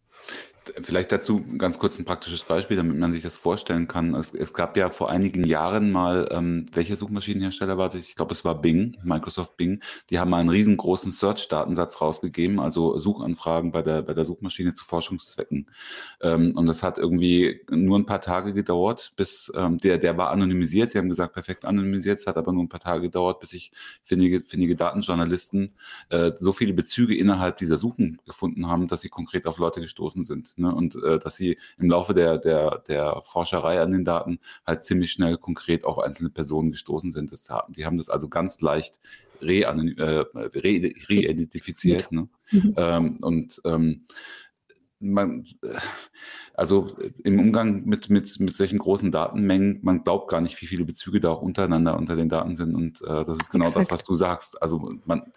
Vielleicht 0.82 1.12
dazu 1.12 1.44
ganz 1.58 1.80
kurz 1.80 2.00
ein 2.00 2.06
praktisches 2.06 2.44
Beispiel, 2.44 2.78
damit 2.78 2.98
man 2.98 3.12
sich 3.12 3.22
das 3.22 3.36
vorstellen 3.36 3.88
kann. 3.88 4.14
Es, 4.16 4.34
es 4.34 4.54
gab 4.54 4.78
ja 4.78 4.90
vor 4.90 5.10
einigen 5.10 5.44
Jahren 5.44 5.92
mal, 5.92 6.30
ähm, 6.32 6.68
welcher 6.74 6.96
Suchmaschinenhersteller 6.96 7.78
war 7.78 7.90
das? 7.90 8.08
Ich 8.08 8.16
glaube, 8.16 8.34
es 8.34 8.46
war 8.46 8.62
Bing, 8.62 8.98
Microsoft 9.04 9.58
Bing. 9.58 9.82
Die 10.10 10.20
haben 10.20 10.32
mal 10.32 10.40
einen 10.40 10.50
riesengroßen 10.50 11.12
Search-Datensatz 11.12 12.00
rausgegeben, 12.00 12.60
also 12.60 12.98
Suchanfragen 12.98 13.72
bei 13.72 13.82
der, 13.82 14.02
bei 14.02 14.14
der 14.14 14.26
Suchmaschine 14.26 14.74
zu 14.74 14.86
Forschungszwecken. 14.86 15.70
Ähm, 16.22 16.54
und 16.56 16.66
das 16.66 16.82
hat 16.84 16.98
irgendwie 16.98 17.62
nur 17.70 18.00
ein 18.00 18.06
paar 18.06 18.22
Tage 18.22 18.54
gedauert, 18.54 19.14
bis 19.16 19.52
ähm, 19.56 19.78
der, 19.80 19.98
der 19.98 20.18
war 20.18 20.32
anonymisiert. 20.32 20.92
Sie 20.92 20.98
haben 20.98 21.10
gesagt, 21.10 21.34
perfekt 21.34 21.66
anonymisiert. 21.66 22.20
Es 22.20 22.28
hat 22.28 22.38
aber 22.38 22.54
nur 22.54 22.64
ein 22.64 22.70
paar 22.70 22.80
Tage 22.80 23.02
gedauert, 23.02 23.40
bis 23.40 23.50
sich 23.50 23.72
findige, 24.04 24.42
findige 24.46 24.76
Datenjournalisten 24.76 25.74
äh, 26.10 26.32
so 26.36 26.54
viele 26.54 26.74
Bezüge 26.74 27.16
innerhalb 27.16 27.58
dieser 27.58 27.78
Suchen 27.78 28.20
gefunden 28.26 28.68
haben, 28.68 28.88
dass 28.88 29.02
sie 29.02 29.10
konkret 29.10 29.46
auf 29.46 29.58
Leute 29.58 29.82
gestoßen 29.82 30.24
sind. 30.24 30.53
Ne? 30.58 30.74
Und 30.74 30.96
äh, 31.04 31.20
dass 31.20 31.36
sie 31.36 31.58
im 31.78 31.90
Laufe 31.90 32.14
der, 32.14 32.38
der, 32.38 32.80
der 32.88 33.22
Forscherei 33.26 33.82
an 33.82 33.92
den 33.92 34.06
Daten 34.06 34.40
halt 34.66 34.84
ziemlich 34.84 35.12
schnell 35.12 35.38
konkret 35.38 35.84
auf 35.84 36.00
einzelne 36.00 36.30
Personen 36.30 36.72
gestoßen 36.72 37.12
sind. 37.12 37.32
Das, 37.32 37.50
die 37.70 37.86
haben 37.86 37.98
das 37.98 38.10
also 38.10 38.30
ganz 38.30 38.62
leicht 38.62 39.00
re-identifiziert. 39.42 42.04
Re, 42.04 42.08
re 42.08 42.16
ne? 42.16 42.30
mhm. 42.52 42.74
ähm, 42.78 43.18
und 43.22 43.62
ähm, 43.66 44.06
man, 45.04 45.46
äh, 45.62 45.78
also 46.54 46.88
im 47.24 47.40
Umgang 47.40 47.86
mit, 47.86 48.10
mit, 48.10 48.40
mit 48.40 48.56
solchen 48.56 48.80
großen 48.80 49.12
Datenmengen, 49.12 49.80
man 49.82 50.04
glaubt 50.04 50.30
gar 50.30 50.42
nicht, 50.42 50.60
wie 50.62 50.66
viele 50.66 50.86
Bezüge 50.86 51.20
da 51.20 51.32
auch 51.32 51.42
untereinander 51.42 51.98
unter 51.98 52.16
den 52.16 52.30
Daten 52.30 52.56
sind. 52.56 52.74
Und 52.74 53.02
äh, 53.02 53.24
das 53.24 53.38
ist 53.38 53.50
genau 53.50 53.66
Exakt. 53.66 53.86
das, 53.86 53.92
was 53.92 54.06
du 54.06 54.16
sagst. 54.16 54.62
Also 54.62 54.94
man, 55.06 55.32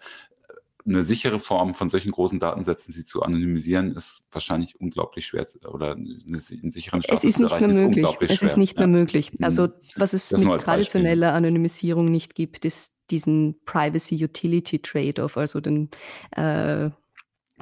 eine 0.87 1.03
sichere 1.03 1.39
Form 1.39 1.73
von 1.73 1.89
solchen 1.89 2.11
großen 2.11 2.39
Datensätzen, 2.39 2.93
sie 2.93 3.05
zu 3.05 3.21
anonymisieren, 3.21 3.95
ist 3.95 4.27
wahrscheinlich 4.31 4.79
unglaublich 4.79 5.25
schwer 5.25 5.45
oder 5.65 5.91
einen 5.93 6.39
sicheren 6.71 7.01
Status 7.01 7.23
es 7.23 7.29
ist 7.35 7.39
nicht 7.39 7.59
mehr 7.59 7.69
möglich. 7.69 8.07
Es 8.21 8.41
ist 8.41 8.57
nicht 8.57 8.77
ja. 8.77 8.87
mehr 8.87 8.99
möglich. 8.99 9.31
Also 9.41 9.69
was 9.95 10.13
es 10.13 10.29
das 10.29 10.43
mit 10.43 10.61
traditioneller 10.61 11.27
Beispiel. 11.27 11.37
Anonymisierung 11.37 12.05
nicht 12.05 12.35
gibt, 12.35 12.65
ist 12.65 12.97
diesen 13.11 13.59
Privacy 13.65 14.23
Utility 14.23 14.79
Trade-off, 14.79 15.37
also 15.37 15.59
den 15.59 15.89
äh, 16.31 16.89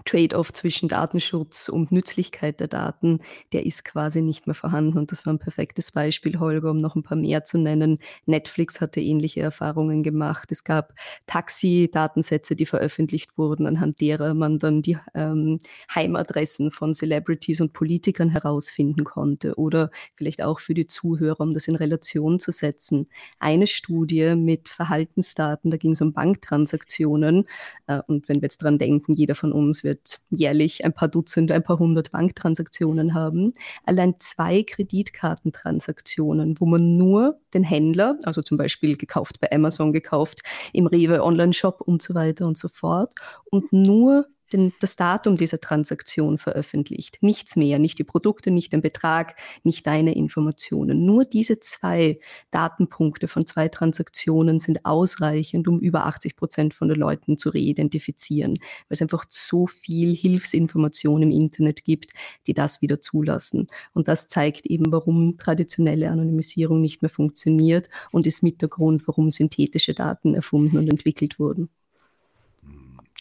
Trade-off 0.03 0.51
zwischen 0.51 0.89
Datenschutz 0.89 1.69
und 1.69 1.91
Nützlichkeit 1.91 2.59
der 2.59 2.67
Daten, 2.67 3.19
der 3.53 3.65
ist 3.65 3.85
quasi 3.85 4.21
nicht 4.21 4.45
mehr 4.45 4.53
vorhanden. 4.53 4.97
Und 4.97 5.11
das 5.11 5.25
war 5.25 5.33
ein 5.33 5.39
perfektes 5.39 5.91
Beispiel, 5.91 6.37
Holger, 6.39 6.71
um 6.71 6.77
noch 6.77 6.95
ein 6.95 7.03
paar 7.03 7.17
mehr 7.17 7.45
zu 7.45 7.57
nennen. 7.57 7.99
Netflix 8.25 8.81
hatte 8.81 8.99
ähnliche 8.99 9.39
Erfahrungen 9.39 10.03
gemacht. 10.03 10.51
Es 10.51 10.65
gab 10.65 10.93
Taxi-Datensätze, 11.27 12.57
die 12.57 12.65
veröffentlicht 12.65 13.37
wurden, 13.37 13.67
anhand 13.67 14.01
derer 14.01 14.33
man 14.33 14.59
dann 14.59 14.81
die 14.81 14.97
ähm, 15.13 15.61
Heimadressen 15.93 16.71
von 16.71 16.93
Celebrities 16.93 17.61
und 17.61 17.71
Politikern 17.71 18.29
herausfinden 18.29 19.05
konnte. 19.05 19.55
Oder 19.55 19.91
vielleicht 20.15 20.41
auch 20.41 20.59
für 20.59 20.73
die 20.73 20.87
Zuhörer, 20.87 21.39
um 21.39 21.53
das 21.53 21.69
in 21.69 21.75
Relation 21.75 22.39
zu 22.39 22.51
setzen. 22.51 23.07
Eine 23.39 23.67
Studie 23.67 24.35
mit 24.35 24.67
Verhaltensdaten, 24.67 25.71
da 25.71 25.77
ging 25.77 25.91
es 25.91 26.01
um 26.01 26.11
Banktransaktionen. 26.11 27.45
Äh, 27.87 28.01
und 28.07 28.27
wenn 28.27 28.41
wir 28.41 28.47
jetzt 28.47 28.61
dran 28.61 28.77
denken, 28.77 29.13
jeder 29.13 29.35
von 29.35 29.53
uns 29.53 29.84
wird 29.85 30.19
jährlich 30.29 30.83
ein 30.83 30.91
paar 30.91 31.07
Dutzend, 31.07 31.53
ein 31.53 31.63
paar 31.63 31.79
hundert 31.79 32.11
Banktransaktionen 32.11 33.13
haben. 33.13 33.53
Allein 33.85 34.15
zwei 34.19 34.63
Kreditkartentransaktionen, 34.63 36.59
wo 36.59 36.65
man 36.65 36.97
nur 36.97 37.39
den 37.53 37.63
Händler, 37.63 38.19
also 38.23 38.41
zum 38.41 38.57
Beispiel 38.57 38.97
gekauft 38.97 39.39
bei 39.39 39.49
Amazon, 39.53 39.93
gekauft 39.93 40.41
im 40.73 40.87
Rewe 40.87 41.23
Online-Shop 41.23 41.79
und 41.79 42.01
so 42.01 42.13
weiter 42.13 42.45
und 42.45 42.57
so 42.57 42.67
fort, 42.67 43.13
und 43.45 43.71
nur 43.71 44.27
den, 44.53 44.73
das 44.79 44.95
Datum 44.95 45.37
dieser 45.37 45.59
Transaktion 45.59 46.37
veröffentlicht. 46.37 47.17
Nichts 47.21 47.55
mehr, 47.55 47.79
nicht 47.79 47.99
die 47.99 48.03
Produkte, 48.03 48.51
nicht 48.51 48.73
den 48.73 48.81
Betrag, 48.81 49.35
nicht 49.63 49.85
deine 49.87 50.15
Informationen. 50.15 51.05
Nur 51.05 51.25
diese 51.25 51.59
zwei 51.59 52.19
Datenpunkte 52.51 53.27
von 53.27 53.45
zwei 53.45 53.67
Transaktionen 53.69 54.59
sind 54.59 54.85
ausreichend, 54.85 55.67
um 55.67 55.79
über 55.79 56.05
80 56.05 56.35
Prozent 56.35 56.73
von 56.73 56.87
den 56.87 56.97
Leuten 56.97 57.37
zu 57.37 57.49
reidentifizieren, 57.49 58.53
weil 58.53 58.95
es 58.95 59.01
einfach 59.01 59.25
so 59.29 59.67
viel 59.67 60.15
Hilfsinformation 60.15 61.23
im 61.23 61.31
Internet 61.31 61.83
gibt, 61.83 62.11
die 62.47 62.53
das 62.53 62.81
wieder 62.81 63.01
zulassen. 63.01 63.67
Und 63.93 64.07
das 64.07 64.27
zeigt 64.27 64.65
eben, 64.65 64.91
warum 64.91 65.37
traditionelle 65.37 66.09
Anonymisierung 66.09 66.81
nicht 66.81 67.01
mehr 67.01 67.09
funktioniert 67.09 67.89
und 68.11 68.27
ist 68.27 68.43
mit 68.43 68.61
der 68.61 68.69
Grund, 68.69 69.07
warum 69.07 69.29
synthetische 69.29 69.93
Daten 69.93 70.35
erfunden 70.35 70.77
und 70.77 70.89
entwickelt 70.89 71.39
wurden. 71.39 71.69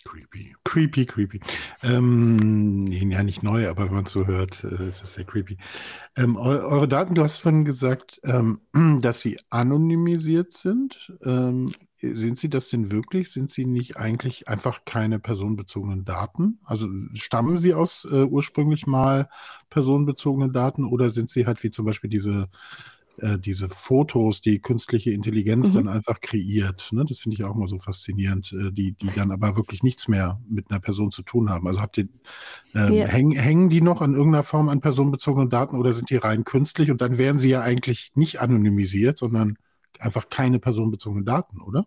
Creepy. 0.05 0.55
Creepy, 0.64 1.07
creepy. 1.07 1.40
Ähm, 1.82 2.86
ja, 2.88 3.22
nicht 3.22 3.42
neu, 3.42 3.68
aber 3.68 3.86
wenn 3.86 3.94
man 3.94 4.07
so 4.07 4.26
hört, 4.26 4.62
äh, 4.64 4.88
ist 4.88 5.02
das 5.02 5.14
sehr 5.14 5.24
creepy. 5.24 5.57
Ähm, 6.16 6.36
eu 6.36 6.42
eure 6.42 6.88
Daten, 6.88 7.14
du 7.14 7.22
hast 7.22 7.38
vorhin 7.38 7.64
gesagt, 7.64 8.20
ähm, 8.24 8.61
dass 9.00 9.22
sie 9.22 9.38
anonymisiert 9.50 10.52
sind. 10.52 11.12
Ähm, 11.24 11.70
sind 12.12 12.36
sie 12.36 12.50
das 12.50 12.68
denn 12.68 12.90
wirklich? 12.92 13.32
Sind 13.32 13.50
sie 13.50 13.64
nicht 13.64 13.96
eigentlich 13.96 14.46
einfach 14.46 14.84
keine 14.84 15.18
personenbezogenen 15.18 16.05
Daten? 16.05 16.59
Also 16.64 16.86
stammen 17.14 17.57
sie 17.57 17.72
aus 17.72 18.05
äh, 18.05 18.24
ursprünglich 18.24 18.86
mal 18.86 19.30
personenbezogenen 19.70 20.52
Daten 20.52 20.84
oder 20.84 21.09
sind 21.09 21.30
sie 21.30 21.46
halt 21.46 21.62
wie 21.62 21.70
zum 21.70 21.86
Beispiel 21.86 22.11
diese 22.11 22.48
äh, 23.19 23.39
diese 23.39 23.69
Fotos, 23.69 24.41
die 24.41 24.59
künstliche 24.59 25.11
Intelligenz 25.11 25.71
mhm. 25.71 25.75
dann 25.75 25.89
einfach 25.89 26.21
kreiert. 26.21 26.89
Ne? 26.93 27.05
Das 27.09 27.21
finde 27.21 27.37
ich 27.37 27.45
auch 27.45 27.55
mal 27.55 27.69
so 27.69 27.79
faszinierend, 27.79 28.53
äh, 28.53 28.73
die, 28.73 28.93
die 28.93 29.11
dann 29.15 29.31
aber 29.31 29.57
wirklich 29.57 29.83
nichts 29.83 30.09
mehr 30.09 30.41
mit 30.49 30.71
einer 30.71 30.81
Person 30.81 31.12
zu 31.12 31.23
tun 31.23 31.51
haben. 31.51 31.67
Also 31.67 31.81
habt 31.81 31.99
ihr, 31.99 32.09
ähm, 32.75 32.93
ja. 32.93 33.07
häng, 33.07 33.33
hängen 33.33 33.69
die 33.69 33.81
noch 33.81 34.01
an 34.01 34.15
irgendeiner 34.15 34.43
Form 34.43 34.69
an 34.69 34.81
personenbezogenen 34.81 35.51
Daten 35.51 35.77
oder 35.77 35.93
sind 35.93 36.11
die 36.11 36.17
rein 36.17 36.45
künstlich? 36.45 36.91
Und 36.91 37.01
dann 37.01 37.19
wären 37.19 37.39
sie 37.39 37.51
ja 37.51 37.61
eigentlich 37.61 38.11
nicht 38.15 38.41
anonymisiert, 38.41 39.19
sondern 39.19 39.57
einfach 39.99 40.29
keine 40.29 40.59
personenbezogenen 40.59 41.25
Daten, 41.25 41.61
oder? 41.61 41.87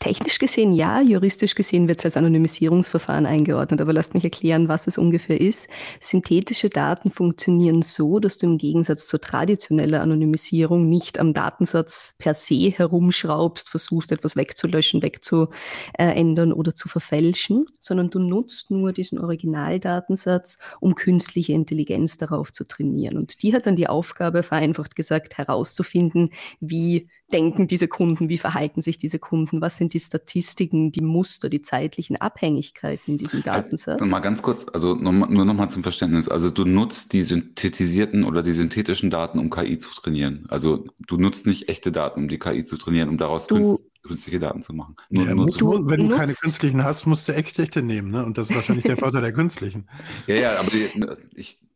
Technisch 0.00 0.38
gesehen 0.38 0.72
ja, 0.72 1.02
juristisch 1.02 1.54
gesehen 1.54 1.86
wird 1.86 1.98
es 1.98 2.06
als 2.06 2.16
Anonymisierungsverfahren 2.16 3.26
eingeordnet, 3.26 3.82
aber 3.82 3.92
lasst 3.92 4.14
mich 4.14 4.24
erklären, 4.24 4.66
was 4.66 4.86
es 4.86 4.96
ungefähr 4.96 5.38
ist. 5.38 5.68
Synthetische 6.00 6.70
Daten 6.70 7.10
funktionieren 7.10 7.82
so, 7.82 8.18
dass 8.18 8.38
du 8.38 8.46
im 8.46 8.56
Gegensatz 8.56 9.06
zur 9.06 9.20
traditionellen 9.20 10.00
Anonymisierung 10.00 10.88
nicht 10.88 11.18
am 11.18 11.34
Datensatz 11.34 12.14
per 12.16 12.32
se 12.32 12.70
herumschraubst, 12.70 13.68
versuchst 13.68 14.10
etwas 14.10 14.36
wegzulöschen, 14.36 15.02
wegzuändern 15.02 16.54
oder 16.54 16.74
zu 16.74 16.88
verfälschen, 16.88 17.66
sondern 17.78 18.08
du 18.08 18.20
nutzt 18.20 18.70
nur 18.70 18.94
diesen 18.94 19.18
Originaldatensatz, 19.18 20.56
um 20.80 20.94
künstliche 20.94 21.52
Intelligenz 21.52 22.16
darauf 22.16 22.52
zu 22.52 22.64
trainieren. 22.64 23.18
Und 23.18 23.42
die 23.42 23.52
hat 23.52 23.66
dann 23.66 23.76
die 23.76 23.86
Aufgabe, 23.88 24.44
vereinfacht 24.44 24.96
gesagt, 24.96 25.36
herauszufinden, 25.36 26.30
wie 26.58 27.10
denken 27.32 27.66
diese 27.66 27.88
Kunden, 27.88 28.28
wie 28.28 28.38
verhalten 28.38 28.80
sich 28.80 28.98
diese 28.98 29.18
Kunden, 29.18 29.60
was 29.60 29.76
sind 29.76 29.94
die 29.94 30.00
Statistiken, 30.00 30.92
die 30.92 31.00
Muster, 31.02 31.48
die 31.48 31.62
zeitlichen 31.62 32.16
Abhängigkeiten 32.16 33.12
in 33.12 33.18
diesem 33.18 33.42
Datensatz? 33.42 34.00
Mal 34.00 34.20
ganz 34.20 34.42
kurz, 34.42 34.66
also 34.72 34.94
nur 34.94 35.12
noch 35.12 35.54
mal 35.54 35.68
zum 35.68 35.82
Verständnis. 35.82 36.28
Also 36.28 36.50
du 36.50 36.64
nutzt 36.64 37.12
die 37.12 37.22
synthetisierten 37.22 38.24
oder 38.24 38.42
die 38.42 38.52
synthetischen 38.52 39.10
Daten, 39.10 39.38
um 39.38 39.50
KI 39.50 39.78
zu 39.78 39.90
trainieren. 39.90 40.46
Also 40.48 40.86
du 40.98 41.16
nutzt 41.16 41.46
nicht 41.46 41.68
echte 41.68 41.92
Daten, 41.92 42.20
um 42.20 42.28
die 42.28 42.38
KI 42.38 42.64
zu 42.64 42.76
trainieren, 42.76 43.08
um 43.08 43.18
daraus 43.18 43.46
du, 43.46 43.78
künstliche 44.02 44.38
Daten 44.38 44.62
zu 44.62 44.72
machen. 44.72 44.96
Nur, 45.10 45.26
ja, 45.26 45.34
nur 45.34 45.46
du, 45.46 45.88
wenn 45.88 46.08
du 46.08 46.16
keine 46.16 46.32
künstlichen 46.32 46.84
hast, 46.84 47.06
musst 47.06 47.28
du 47.28 47.32
echt 47.32 47.58
echte 47.58 47.82
nehmen, 47.82 48.10
ne? 48.10 48.24
Und 48.24 48.38
das 48.38 48.50
ist 48.50 48.56
wahrscheinlich 48.56 48.84
der 48.84 48.96
Vorteil 48.96 49.22
der 49.22 49.32
künstlichen. 49.32 49.88
Ja, 50.26 50.34
ja, 50.36 50.58
aber 50.58 50.70
die, 50.70 50.88
ich, 51.34 51.58
nur 51.60 51.69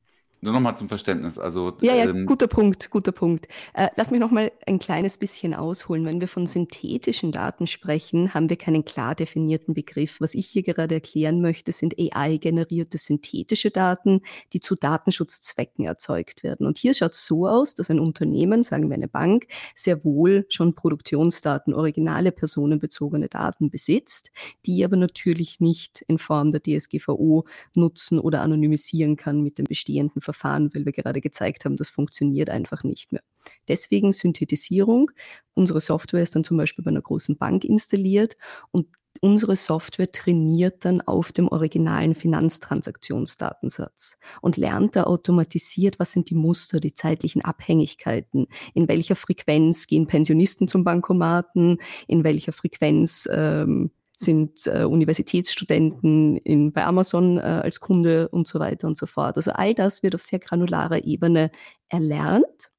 nochmal 0.53 0.76
zum 0.76 0.88
Verständnis. 0.88 1.38
Also, 1.38 1.72
ja, 1.80 1.95
ja, 1.95 2.05
ähm, 2.05 2.26
guter 2.26 2.47
Punkt, 2.47 2.90
guter 2.90 3.12
Punkt. 3.12 3.49
Äh, 3.72 3.88
lass 3.97 4.11
mich 4.11 4.20
nochmal 4.20 4.53
ein 4.66 4.78
kleines 4.78 5.18
bisschen 5.18 5.55
ausholen. 5.55 6.05
Wenn 6.05 6.20
wir 6.20 6.28
von 6.28 6.47
synthetischen 6.47 7.32
Daten 7.32 7.66
sprechen, 7.66 8.34
haben 8.34 8.49
wir 8.51 8.57
keinen 8.57 8.84
klar 8.84 9.14
definierten 9.14 9.74
Begriff. 9.74 10.20
Was 10.20 10.34
ich 10.34 10.47
hier 10.47 10.62
gerade 10.62 10.95
erklären 10.97 11.40
möchte, 11.40 11.72
sind 11.72 11.95
AI-generierte 11.99 12.99
synthetische 12.99 13.70
Daten, 13.70 14.20
die 14.53 14.61
zu 14.61 14.74
Datenschutzzwecken 14.74 15.84
erzeugt 15.84 16.42
werden. 16.42 16.66
Und 16.66 16.78
hier 16.78 16.95
schaut 16.95 17.14
es 17.14 17.26
so 17.26 17.49
aus, 17.49 17.74
dass 17.74 17.90
ein 17.90 17.99
Unternehmen, 17.99 18.62
sagen 18.62 18.88
wir 18.88 18.95
eine 18.95 19.09
Bank, 19.09 19.47
sehr 19.74 20.05
wohl 20.05 20.47
schon 20.49 20.74
Produktionsdaten, 20.74 21.74
originale 21.74 22.32
personenbezogene 22.32 23.28
Daten 23.28 23.70
besitzt, 23.70 24.30
die 24.66 24.84
aber 24.84 24.97
natürlich 24.97 25.61
nicht 25.61 26.05
in 26.07 26.18
Form 26.18 26.51
der 26.51 26.62
DSGVO 26.62 27.45
nutzen 27.76 28.18
oder 28.18 28.42
anonymisieren 28.42 29.16
kann 29.16 29.42
mit 29.42 29.59
den 29.59 29.64
bestehenden 29.64 30.20
Verfahren. 30.20 30.34
Verfahren, 30.35 30.70
weil 30.74 30.85
wir 30.85 30.93
gerade 30.93 31.20
gezeigt 31.20 31.64
haben, 31.64 31.76
das 31.76 31.89
funktioniert 31.89 32.51
einfach 32.51 32.85
nicht 32.85 33.12
mehr. 33.12 33.22
Deswegen 33.68 34.12
Synthetisierung. 34.12 35.11
Unsere 35.55 35.80
Software 35.80 36.22
ist 36.22 36.35
dann 36.35 36.45
zum 36.45 36.57
Beispiel 36.57 36.85
bei 36.85 36.91
einer 36.91 37.03
großen 37.03 37.37
Bank 37.37 37.64
installiert 37.64 38.37
und 38.70 38.89
unsere 39.20 39.57
Software 39.57 40.11
trainiert 40.11 40.85
dann 40.85 41.01
auf 41.01 41.30
dem 41.30 41.49
originalen 41.49 42.14
Finanztransaktionsdatensatz 42.14 44.18
und 44.43 44.57
lernt 44.57 44.97
da 44.97 45.05
automatisiert, 45.05 45.99
was 45.99 46.12
sind 46.12 46.30
die 46.30 46.35
Muster, 46.35 46.80
die 46.80 46.95
zeitlichen 46.95 47.43
Abhängigkeiten, 47.43 48.49
in 48.74 48.89
welcher 48.89 49.16
Frequenz 49.16 49.87
gehen 49.87 50.09
Pensionisten 50.09 50.68
zum 50.68 50.85
Bankomaten, 50.85 51.78
in 52.09 52.24
welcher 52.24 52.53
Frequenz 52.53 53.28
ähm, 53.30 53.93
sind 54.16 54.66
äh, 54.66 54.84
Universitätsstudenten 54.84 56.36
in, 56.38 56.72
bei 56.72 56.84
Amazon 56.84 57.38
äh, 57.38 57.40
als 57.40 57.80
Kunde 57.80 58.28
und 58.28 58.46
so 58.46 58.60
weiter 58.60 58.86
und 58.86 58.96
so 58.96 59.06
fort. 59.06 59.36
Also 59.36 59.52
all 59.52 59.74
das 59.74 60.02
wird 60.02 60.14
auf 60.14 60.22
sehr 60.22 60.38
granularer 60.38 61.04
Ebene 61.04 61.50
erlernt 61.88 62.70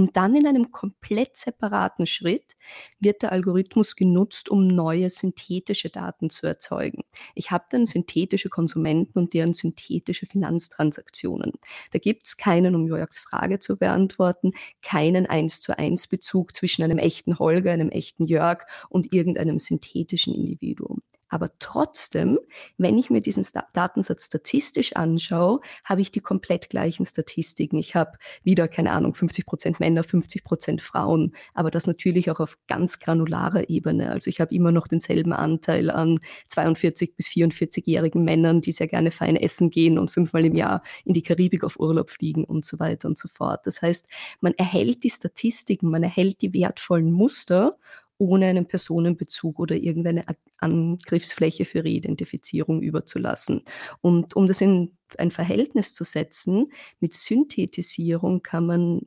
und 0.00 0.16
dann 0.16 0.34
in 0.34 0.46
einem 0.46 0.72
komplett 0.72 1.36
separaten 1.36 2.06
Schritt 2.06 2.56
wird 3.00 3.20
der 3.20 3.32
Algorithmus 3.32 3.96
genutzt, 3.96 4.48
um 4.48 4.66
neue 4.66 5.10
synthetische 5.10 5.90
Daten 5.90 6.30
zu 6.30 6.46
erzeugen. 6.46 7.04
Ich 7.34 7.50
habe 7.50 7.66
dann 7.68 7.84
synthetische 7.84 8.48
Konsumenten 8.48 9.18
und 9.18 9.34
deren 9.34 9.52
synthetische 9.52 10.24
Finanztransaktionen. 10.24 11.52
Da 11.90 11.98
gibt 11.98 12.26
es 12.26 12.38
keinen, 12.38 12.74
um 12.74 12.86
Jojaks 12.86 13.18
Frage 13.18 13.58
zu 13.58 13.76
beantworten, 13.76 14.52
keinen 14.80 15.26
eins 15.26 15.60
zu 15.60 15.78
eins 15.78 16.06
Bezug 16.06 16.56
zwischen 16.56 16.82
einem 16.82 16.96
echten 16.96 17.38
Holger, 17.38 17.70
einem 17.70 17.90
echten 17.90 18.24
Jörg 18.24 18.64
und 18.88 19.12
irgendeinem 19.12 19.58
synthetischen 19.58 20.34
Individuum. 20.34 21.02
Aber 21.30 21.48
trotzdem, 21.60 22.38
wenn 22.76 22.98
ich 22.98 23.08
mir 23.08 23.20
diesen 23.20 23.46
Datensatz 23.72 24.26
statistisch 24.26 24.96
anschaue, 24.96 25.60
habe 25.84 26.02
ich 26.02 26.10
die 26.10 26.20
komplett 26.20 26.68
gleichen 26.68 27.06
Statistiken. 27.06 27.78
Ich 27.78 27.94
habe 27.94 28.18
wieder, 28.42 28.68
keine 28.68 28.90
Ahnung, 28.90 29.14
50 29.14 29.46
Prozent 29.46 29.80
Männer, 29.80 30.02
50 30.02 30.44
Prozent 30.44 30.82
Frauen, 30.82 31.32
aber 31.54 31.70
das 31.70 31.86
natürlich 31.86 32.30
auch 32.30 32.40
auf 32.40 32.58
ganz 32.66 32.98
granularer 32.98 33.70
Ebene. 33.70 34.10
Also 34.10 34.28
ich 34.28 34.40
habe 34.40 34.54
immer 34.54 34.72
noch 34.72 34.88
denselben 34.88 35.32
Anteil 35.32 35.90
an 35.90 36.18
42 36.48 37.14
bis 37.14 37.28
44-jährigen 37.28 38.24
Männern, 38.24 38.60
die 38.60 38.72
sehr 38.72 38.88
gerne 38.88 39.12
fein 39.12 39.36
essen 39.36 39.70
gehen 39.70 39.98
und 39.98 40.10
fünfmal 40.10 40.44
im 40.44 40.56
Jahr 40.56 40.82
in 41.04 41.14
die 41.14 41.22
Karibik 41.22 41.62
auf 41.62 41.78
Urlaub 41.78 42.10
fliegen 42.10 42.44
und 42.44 42.64
so 42.64 42.80
weiter 42.80 43.08
und 43.08 43.18
so 43.18 43.28
fort. 43.28 43.66
Das 43.66 43.82
heißt, 43.82 44.06
man 44.40 44.52
erhält 44.54 45.04
die 45.04 45.10
Statistiken, 45.10 45.90
man 45.90 46.02
erhält 46.02 46.42
die 46.42 46.52
wertvollen 46.52 47.12
Muster 47.12 47.76
ohne 48.20 48.46
einen 48.46 48.66
Personenbezug 48.66 49.58
oder 49.58 49.76
irgendeine 49.76 50.24
Angriffsfläche 50.58 51.64
für 51.64 51.84
Reidentifizierung 51.84 52.82
überzulassen. 52.82 53.62
Und 54.02 54.36
um 54.36 54.46
das 54.46 54.60
in 54.60 54.96
ein 55.18 55.30
Verhältnis 55.30 55.94
zu 55.94 56.04
setzen, 56.04 56.70
mit 57.00 57.14
Synthetisierung 57.14 58.42
kann 58.42 58.66
man 58.66 59.00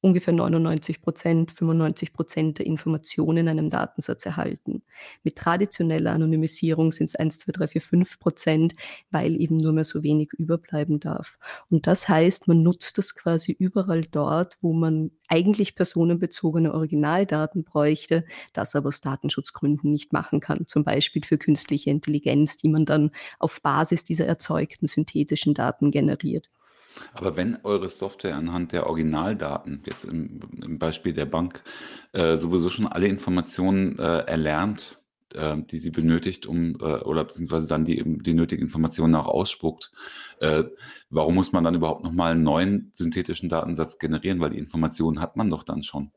ungefähr 0.00 0.34
99 0.34 1.02
Prozent, 1.02 1.52
95 1.52 2.12
Prozent 2.12 2.58
der 2.58 2.66
Informationen 2.66 3.38
in 3.38 3.48
einem 3.48 3.68
Datensatz 3.68 4.24
erhalten. 4.26 4.82
Mit 5.22 5.36
traditioneller 5.36 6.12
Anonymisierung 6.12 6.92
sind 6.92 7.06
es 7.06 7.16
1, 7.16 7.38
2, 7.40 7.52
3, 7.52 7.68
4, 7.68 7.82
5 7.82 8.18
Prozent, 8.18 8.74
weil 9.10 9.40
eben 9.40 9.56
nur 9.56 9.72
mehr 9.72 9.84
so 9.84 10.02
wenig 10.02 10.32
überbleiben 10.32 11.00
darf. 11.00 11.38
Und 11.70 11.86
das 11.86 12.08
heißt, 12.08 12.48
man 12.48 12.62
nutzt 12.62 12.98
das 12.98 13.14
quasi 13.14 13.52
überall 13.52 14.02
dort, 14.10 14.58
wo 14.60 14.72
man 14.72 15.10
eigentlich 15.28 15.74
personenbezogene 15.74 16.74
Originaldaten 16.74 17.64
bräuchte, 17.64 18.24
das 18.52 18.74
aber 18.74 18.88
aus 18.88 19.00
Datenschutzgründen 19.00 19.90
nicht 19.90 20.12
machen 20.12 20.40
kann. 20.40 20.66
Zum 20.66 20.82
Beispiel 20.82 21.24
für 21.24 21.38
künstliche 21.38 21.90
Intelligenz, 21.90 22.56
die 22.56 22.68
man 22.68 22.84
dann 22.84 23.10
auf 23.38 23.62
Basis 23.62 24.02
dieser 24.04 24.26
erzeugten 24.26 24.86
synthetischen 24.86 25.54
Daten 25.54 25.90
generiert. 25.90 26.50
Aber 27.12 27.36
wenn 27.36 27.58
eure 27.64 27.88
Software 27.88 28.36
anhand 28.36 28.72
der 28.72 28.86
Originaldaten, 28.86 29.82
jetzt 29.86 30.04
im, 30.04 30.40
im 30.62 30.78
Beispiel 30.78 31.12
der 31.12 31.26
Bank, 31.26 31.62
äh, 32.12 32.36
sowieso 32.36 32.70
schon 32.70 32.86
alle 32.86 33.08
Informationen 33.08 33.98
äh, 33.98 34.18
erlernt, 34.20 35.00
äh, 35.34 35.56
die 35.70 35.78
sie 35.78 35.90
benötigt, 35.90 36.46
um 36.46 36.76
äh, 36.80 37.00
oder 37.00 37.24
beziehungsweise 37.24 37.68
dann 37.68 37.84
die, 37.84 38.02
die 38.22 38.34
nötigen 38.34 38.62
Informationen 38.62 39.14
auch 39.14 39.26
ausspuckt, 39.26 39.92
äh, 40.40 40.64
warum 41.10 41.34
muss 41.34 41.52
man 41.52 41.64
dann 41.64 41.74
überhaupt 41.74 42.04
nochmal 42.04 42.32
einen 42.32 42.42
neuen 42.42 42.90
synthetischen 42.92 43.48
Datensatz 43.48 43.98
generieren? 43.98 44.40
Weil 44.40 44.50
die 44.50 44.58
Informationen 44.58 45.20
hat 45.20 45.36
man 45.36 45.50
doch 45.50 45.62
dann 45.62 45.82
schon 45.82 46.12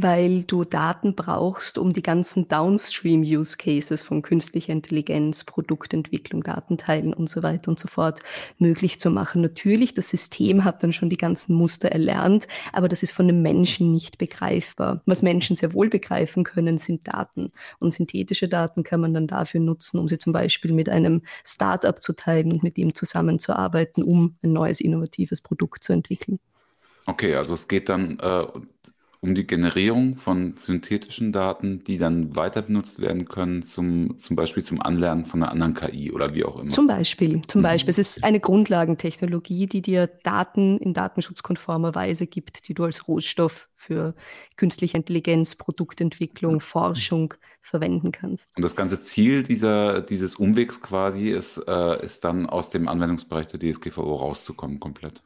weil 0.00 0.44
du 0.44 0.64
Daten 0.64 1.14
brauchst, 1.14 1.76
um 1.76 1.92
die 1.92 2.02
ganzen 2.02 2.46
Downstream-Use-Cases 2.46 4.00
von 4.00 4.22
künstlicher 4.22 4.72
Intelligenz, 4.72 5.42
Produktentwicklung, 5.42 6.42
Datenteilen 6.44 7.12
und 7.12 7.28
so 7.28 7.42
weiter 7.42 7.70
und 7.70 7.80
so 7.80 7.88
fort 7.88 8.20
möglich 8.58 9.00
zu 9.00 9.10
machen. 9.10 9.42
Natürlich, 9.42 9.94
das 9.94 10.10
System 10.10 10.62
hat 10.62 10.82
dann 10.82 10.92
schon 10.92 11.10
die 11.10 11.16
ganzen 11.16 11.54
Muster 11.54 11.88
erlernt, 11.88 12.46
aber 12.72 12.88
das 12.88 13.02
ist 13.02 13.12
von 13.12 13.26
den 13.26 13.42
Menschen 13.42 13.90
nicht 13.90 14.18
begreifbar. 14.18 15.02
Was 15.06 15.22
Menschen 15.22 15.56
sehr 15.56 15.74
wohl 15.74 15.88
begreifen 15.88 16.44
können, 16.44 16.78
sind 16.78 17.08
Daten. 17.08 17.50
Und 17.80 17.92
synthetische 17.92 18.48
Daten 18.48 18.84
kann 18.84 19.00
man 19.00 19.14
dann 19.14 19.26
dafür 19.26 19.60
nutzen, 19.60 19.98
um 19.98 20.08
sie 20.08 20.18
zum 20.18 20.32
Beispiel 20.32 20.72
mit 20.72 20.88
einem 20.88 21.22
Startup 21.44 22.00
zu 22.00 22.12
teilen 22.12 22.52
und 22.52 22.62
mit 22.62 22.78
ihm 22.78 22.94
zusammenzuarbeiten, 22.94 24.04
um 24.04 24.36
ein 24.44 24.52
neues 24.52 24.80
innovatives 24.80 25.40
Produkt 25.40 25.82
zu 25.82 25.92
entwickeln. 25.92 26.38
Okay, 27.06 27.34
also 27.34 27.54
es 27.54 27.66
geht 27.68 27.88
dann 27.88 28.18
äh, 28.20 28.46
um 29.20 29.34
die 29.34 29.46
Generierung 29.46 30.16
von 30.16 30.56
synthetischen 30.56 31.32
Daten, 31.32 31.82
die 31.82 31.98
dann 31.98 32.36
weiter 32.36 32.62
benutzt 32.62 33.00
werden 33.00 33.26
können, 33.26 33.64
zum, 33.64 34.16
zum 34.16 34.36
Beispiel 34.36 34.62
zum 34.62 34.80
Anlernen 34.80 35.26
von 35.26 35.42
einer 35.42 35.50
anderen 35.50 35.74
KI 35.74 36.12
oder 36.12 36.34
wie 36.34 36.44
auch 36.44 36.60
immer. 36.60 36.70
Zum 36.70 36.86
Beispiel, 36.86 37.42
zum 37.48 37.62
mhm. 37.62 37.64
Beispiel. 37.64 37.90
Es 37.90 37.98
ist 37.98 38.22
eine 38.22 38.38
Grundlagentechnologie, 38.38 39.66
die 39.66 39.82
dir 39.82 40.06
Daten 40.06 40.78
in 40.78 40.94
datenschutzkonformer 40.94 41.96
Weise 41.96 42.28
gibt, 42.28 42.68
die 42.68 42.74
du 42.74 42.84
als 42.84 43.08
Rohstoff 43.08 43.68
für 43.74 44.14
künstliche 44.56 44.96
Intelligenz, 44.96 45.56
Produktentwicklung, 45.56 46.60
Forschung 46.60 47.34
verwenden 47.60 48.12
kannst. 48.12 48.56
Und 48.56 48.62
das 48.62 48.76
ganze 48.76 49.02
Ziel 49.02 49.42
dieser, 49.42 50.00
dieses 50.00 50.36
Umwegs 50.36 50.80
quasi 50.80 51.30
ist, 51.30 51.58
äh, 51.66 52.04
ist 52.04 52.24
dann 52.24 52.46
aus 52.46 52.70
dem 52.70 52.86
Anwendungsbereich 52.86 53.48
der 53.48 53.58
DSGVO 53.58 54.14
rauszukommen 54.14 54.78
komplett. 54.78 55.22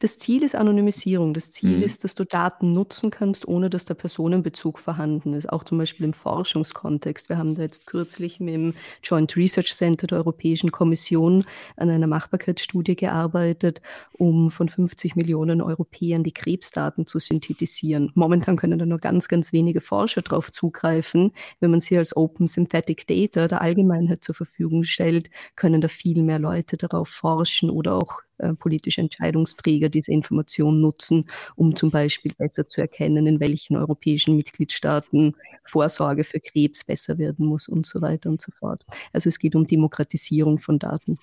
Das 0.00 0.16
Ziel 0.16 0.44
ist 0.44 0.54
Anonymisierung. 0.54 1.34
Das 1.34 1.50
Ziel 1.50 1.78
mhm. 1.78 1.82
ist, 1.82 2.04
dass 2.04 2.14
du 2.14 2.24
Daten 2.24 2.72
nutzen 2.72 3.10
kannst, 3.10 3.48
ohne 3.48 3.68
dass 3.68 3.84
der 3.84 3.94
Personenbezug 3.94 4.78
vorhanden 4.78 5.34
ist. 5.34 5.52
Auch 5.52 5.64
zum 5.64 5.78
Beispiel 5.78 6.06
im 6.06 6.12
Forschungskontext. 6.12 7.28
Wir 7.28 7.36
haben 7.36 7.56
da 7.56 7.62
jetzt 7.62 7.88
kürzlich 7.88 8.38
mit 8.38 8.54
dem 8.54 8.74
Joint 9.02 9.36
Research 9.36 9.74
Center 9.74 10.06
der 10.06 10.18
Europäischen 10.18 10.70
Kommission 10.70 11.44
an 11.76 11.90
einer 11.90 12.06
Machbarkeitsstudie 12.06 12.94
gearbeitet, 12.94 13.82
um 14.12 14.52
von 14.52 14.68
50 14.68 15.16
Millionen 15.16 15.60
Europäern 15.60 16.22
die 16.22 16.32
Krebsdaten 16.32 17.08
zu 17.08 17.18
synthetisieren. 17.18 18.12
Momentan 18.14 18.56
können 18.56 18.78
da 18.78 18.86
nur 18.86 18.98
ganz, 18.98 19.26
ganz 19.26 19.52
wenige 19.52 19.80
Forscher 19.80 20.22
darauf 20.22 20.52
zugreifen. 20.52 21.32
Wenn 21.58 21.72
man 21.72 21.80
sie 21.80 21.98
als 21.98 22.16
Open 22.16 22.46
Synthetic 22.46 23.04
Data 23.08 23.48
der 23.48 23.62
Allgemeinheit 23.62 24.22
zur 24.22 24.36
Verfügung 24.36 24.84
stellt, 24.84 25.28
können 25.56 25.80
da 25.80 25.88
viel 25.88 26.22
mehr 26.22 26.38
Leute 26.38 26.76
darauf 26.76 27.08
forschen 27.08 27.68
oder 27.68 27.96
auch 27.96 28.22
äh, 28.38 28.54
politische 28.54 29.00
Entscheidungsträger 29.00 29.88
diese 29.88 30.12
Information 30.12 30.80
nutzen, 30.80 31.26
um 31.56 31.76
zum 31.76 31.90
Beispiel 31.90 32.32
besser 32.36 32.68
zu 32.68 32.80
erkennen, 32.80 33.26
in 33.26 33.40
welchen 33.40 33.76
europäischen 33.76 34.36
Mitgliedstaaten 34.36 35.34
Vorsorge 35.64 36.24
für 36.24 36.40
Krebs 36.40 36.84
besser 36.84 37.18
werden 37.18 37.46
muss 37.46 37.68
und 37.68 37.86
so 37.86 38.00
weiter 38.00 38.30
und 38.30 38.40
so 38.40 38.52
fort. 38.52 38.84
Also 39.12 39.28
es 39.28 39.38
geht 39.38 39.54
um 39.54 39.66
Demokratisierung 39.66 40.58
von 40.58 40.78
Daten. 40.78 41.18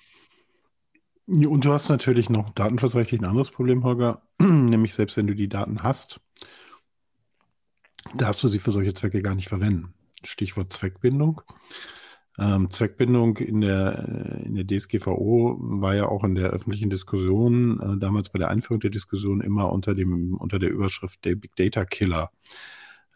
Und 1.26 1.64
du 1.64 1.72
hast 1.72 1.88
natürlich 1.88 2.30
noch 2.30 2.50
datenschutzrechtlich 2.50 3.20
ein 3.20 3.24
anderes 3.24 3.50
Problem, 3.50 3.82
Holger, 3.82 4.22
nämlich 4.38 4.94
selbst 4.94 5.16
wenn 5.16 5.26
du 5.26 5.34
die 5.34 5.48
Daten 5.48 5.82
hast, 5.82 6.20
darfst 8.14 8.42
du 8.44 8.48
sie 8.48 8.60
für 8.60 8.70
solche 8.70 8.94
Zwecke 8.94 9.22
gar 9.22 9.34
nicht 9.34 9.48
verwenden. 9.48 9.92
Stichwort 10.22 10.72
Zweckbindung. 10.72 11.40
Ähm, 12.38 12.70
Zweckbindung 12.70 13.38
in 13.38 13.62
der, 13.62 14.40
äh, 14.42 14.46
in 14.46 14.54
der 14.54 14.66
DSGVO 14.66 15.56
war 15.58 15.94
ja 15.94 16.06
auch 16.06 16.22
in 16.24 16.34
der 16.34 16.50
öffentlichen 16.50 16.90
Diskussion, 16.90 17.80
äh, 17.80 17.98
damals 17.98 18.28
bei 18.28 18.38
der 18.38 18.48
Einführung 18.50 18.80
der 18.80 18.90
Diskussion 18.90 19.40
immer 19.40 19.72
unter 19.72 19.94
dem, 19.94 20.36
unter 20.36 20.58
der 20.58 20.70
Überschrift 20.70 21.24
der 21.24 21.34
Big 21.36 21.56
Data 21.56 21.84
Killer 21.84 22.30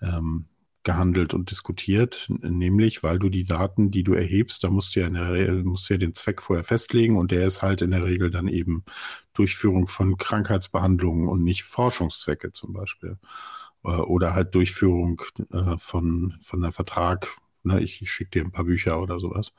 ähm, 0.00 0.46
gehandelt 0.82 1.34
und 1.34 1.50
diskutiert, 1.50 2.26
nämlich 2.40 3.02
weil 3.02 3.18
du 3.18 3.28
die 3.28 3.44
Daten, 3.44 3.90
die 3.90 4.02
du 4.02 4.14
erhebst, 4.14 4.64
da 4.64 4.70
musst 4.70 4.96
du 4.96 5.00
ja 5.00 5.06
in 5.08 5.14
der 5.14 5.30
Regel, 5.32 5.64
musst 5.64 5.90
du 5.90 5.94
ja 5.94 5.98
den 5.98 6.14
Zweck 6.14 6.40
vorher 6.40 6.64
festlegen 6.64 7.18
und 7.18 7.30
der 7.32 7.46
ist 7.46 7.60
halt 7.60 7.82
in 7.82 7.90
der 7.90 8.04
Regel 8.04 8.30
dann 8.30 8.48
eben 8.48 8.84
Durchführung 9.34 9.88
von 9.88 10.16
Krankheitsbehandlungen 10.16 11.28
und 11.28 11.44
nicht 11.44 11.64
Forschungszwecke 11.64 12.52
zum 12.52 12.72
Beispiel. 12.72 13.18
Äh, 13.84 13.88
oder 13.90 14.34
halt 14.34 14.54
Durchführung 14.54 15.22
äh, 15.52 15.76
von, 15.78 16.38
von 16.42 16.64
einem 16.64 16.72
Vertrag 16.72 17.28
Ne, 17.62 17.80
ich, 17.80 18.02
ich 18.02 18.10
schicke 18.10 18.30
dir 18.30 18.44
ein 18.44 18.52
paar 18.52 18.64
Bücher 18.64 19.00
oder 19.00 19.20
sowas. 19.20 19.52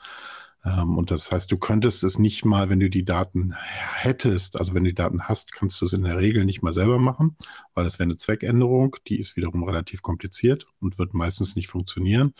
Ähm, 0.63 0.97
und 0.97 1.11
das 1.11 1.31
heißt, 1.31 1.51
du 1.51 1.57
könntest 1.57 2.03
es 2.03 2.19
nicht 2.19 2.45
mal, 2.45 2.69
wenn 2.69 2.79
du 2.79 2.89
die 2.89 3.05
Daten 3.05 3.53
hättest, 3.55 4.59
also 4.59 4.73
wenn 4.73 4.83
du 4.83 4.91
die 4.91 4.95
Daten 4.95 5.23
hast, 5.23 5.51
kannst 5.53 5.81
du 5.81 5.85
es 5.85 5.93
in 5.93 6.03
der 6.03 6.17
Regel 6.17 6.45
nicht 6.45 6.61
mal 6.61 6.73
selber 6.73 6.99
machen, 6.99 7.35
weil 7.73 7.83
das 7.83 7.99
wäre 7.99 8.07
eine 8.07 8.17
Zweckänderung, 8.17 8.95
die 9.07 9.19
ist 9.19 9.35
wiederum 9.35 9.63
relativ 9.63 10.01
kompliziert 10.01 10.67
und 10.79 10.97
wird 10.99 11.13
meistens 11.13 11.55
nicht 11.55 11.67
funktionieren. 11.67 12.33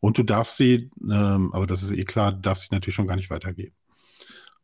Und 0.00 0.18
du 0.18 0.22
darfst 0.22 0.56
sie, 0.56 0.90
ähm, 1.02 1.52
aber 1.52 1.66
das 1.66 1.82
ist 1.82 1.92
eh 1.92 2.04
klar, 2.04 2.32
darfst 2.32 2.64
sie 2.64 2.74
natürlich 2.74 2.94
schon 2.94 3.08
gar 3.08 3.16
nicht 3.16 3.30
weitergeben. 3.30 3.74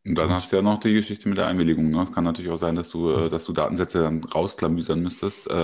Und 0.05 0.19
dann 0.19 0.31
hast 0.31 0.51
du 0.51 0.57
ja 0.57 0.63
noch 0.63 0.79
die 0.79 0.95
Geschichte 0.95 1.29
mit 1.29 1.39
der 1.39 1.47
Einwilligung. 1.47 1.91
Ne? 1.91 2.03
Es 2.03 2.13
kann 2.13 2.25
natürlich 2.25 2.51
auch 2.51 2.57
sein, 2.57 2.75
dass 2.75 2.91
du, 2.91 3.11
äh, 3.11 3.31
dass 3.31 3.45
du 3.45 3.53
Datensätze 3.53 4.03
dann 4.03 4.25
rausklamüsern 4.25 5.01
müsstest, 5.01 5.49
äh, 5.49 5.55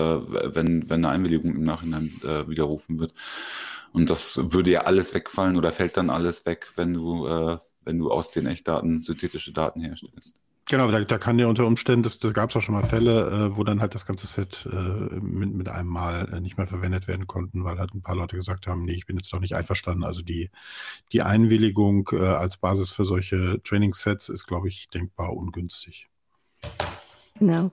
wenn, 0.54 0.88
wenn 0.88 1.04
eine 1.04 1.10
Einwilligung 1.10 1.54
im 1.56 1.64
Nachhinein 1.64 2.12
äh, 2.22 2.48
widerrufen 2.48 3.00
wird. 3.00 3.14
Und 3.92 4.10
das 4.10 4.52
würde 4.52 4.70
ja 4.70 4.82
alles 4.82 5.12
wegfallen 5.14 5.56
oder 5.56 5.72
fällt 5.72 5.96
dann 5.96 6.10
alles 6.10 6.46
weg, 6.46 6.68
wenn 6.76 6.94
du, 6.94 7.26
äh, 7.26 7.58
wenn 7.84 7.98
du 7.98 8.10
aus 8.12 8.30
den 8.30 8.46
Echtdaten 8.46 9.00
synthetische 9.00 9.52
Daten 9.52 9.80
herstellst. 9.80 10.40
Genau, 10.70 10.90
da, 10.90 11.00
da 11.00 11.16
kann 11.16 11.38
ja 11.38 11.46
unter 11.46 11.66
Umständen, 11.66 12.02
das, 12.02 12.18
da 12.18 12.30
gab 12.30 12.50
es 12.50 12.56
auch 12.56 12.60
schon 12.60 12.74
mal 12.74 12.84
Fälle, 12.84 13.30
äh, 13.30 13.56
wo 13.56 13.64
dann 13.64 13.80
halt 13.80 13.94
das 13.94 14.04
ganze 14.04 14.26
Set 14.26 14.68
äh, 14.70 14.76
mit, 14.76 15.54
mit 15.54 15.68
einem 15.68 15.88
Mal 15.88 16.28
äh, 16.30 16.40
nicht 16.40 16.58
mehr 16.58 16.66
verwendet 16.66 17.08
werden 17.08 17.26
konnten, 17.26 17.64
weil 17.64 17.78
halt 17.78 17.94
ein 17.94 18.02
paar 18.02 18.14
Leute 18.14 18.36
gesagt 18.36 18.66
haben, 18.66 18.84
nee, 18.84 18.92
ich 18.92 19.06
bin 19.06 19.16
jetzt 19.16 19.32
doch 19.32 19.40
nicht 19.40 19.54
einverstanden. 19.54 20.04
Also 20.04 20.20
die, 20.20 20.50
die 21.12 21.22
Einwilligung 21.22 22.10
äh, 22.12 22.18
als 22.18 22.58
Basis 22.58 22.92
für 22.92 23.06
solche 23.06 23.62
Training-Sets 23.62 24.28
ist, 24.28 24.46
glaube 24.46 24.68
ich, 24.68 24.90
denkbar 24.90 25.34
ungünstig. 25.34 26.06
Genau. 27.38 27.70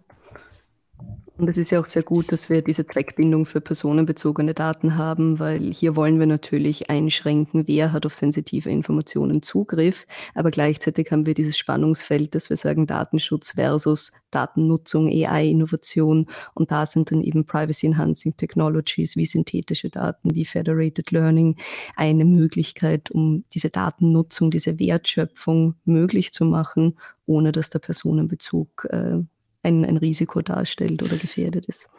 Und 1.38 1.50
es 1.50 1.58
ist 1.58 1.72
ja 1.72 1.82
auch 1.82 1.86
sehr 1.86 2.04
gut, 2.04 2.32
dass 2.32 2.50
wir 2.50 2.62
diese 2.62 2.86
Zweckbindung 2.86 3.46
für 3.46 3.60
personenbezogene 3.60 4.54
Daten 4.54 4.96
haben, 4.98 5.38
weil 5.38 5.74
hier 5.74 5.98
wollen 5.98 6.18
wir 6.18 6.28
natürlich 6.28 6.89
einschränken, 6.89 7.68
wer 7.68 7.91
hat 7.91 8.06
auf 8.06 8.16
sensitive 8.16 8.70
Informationen 8.70 9.41
Zugriff. 9.41 10.08
Aber 10.34 10.50
gleichzeitig 10.50 11.12
haben 11.12 11.26
wir 11.26 11.34
dieses 11.34 11.58
Spannungsfeld, 11.58 12.36
dass 12.36 12.50
wir 12.50 12.56
sagen 12.56 12.88
Datenschutz 12.88 13.52
versus 13.52 14.14
Datennutzung, 14.32 15.10
AI-Innovation. 15.10 16.28
Und 16.54 16.72
da 16.72 16.86
sind 16.86 17.12
dann 17.12 17.22
eben 17.22 17.46
Privacy-Enhancing 17.46 18.38
Technologies 18.38 19.18
wie 19.18 19.26
synthetische 19.26 19.89
Daten, 19.89 20.34
wie 20.34 20.46
Federated 20.46 21.12
Learning 21.12 21.58
eine 21.98 22.24
Möglichkeit, 22.24 23.12
um 23.12 23.43
diese 23.54 23.70
Datennutzung, 23.70 24.52
diese 24.52 24.80
Wertschöpfung 24.80 25.76
möglich 25.84 26.32
zu 26.32 26.46
machen, 26.46 26.98
ohne 27.26 27.52
dass 27.52 27.70
der 27.70 27.80
Personenbezug 27.80 28.88
äh, 28.89 29.18
ein, 29.66 29.84
ein 29.84 29.97
Risiko 29.97 30.41
darstellt 30.41 31.03
oder 31.03 31.18
gefährdet 31.18 31.66
ist. 31.66 31.89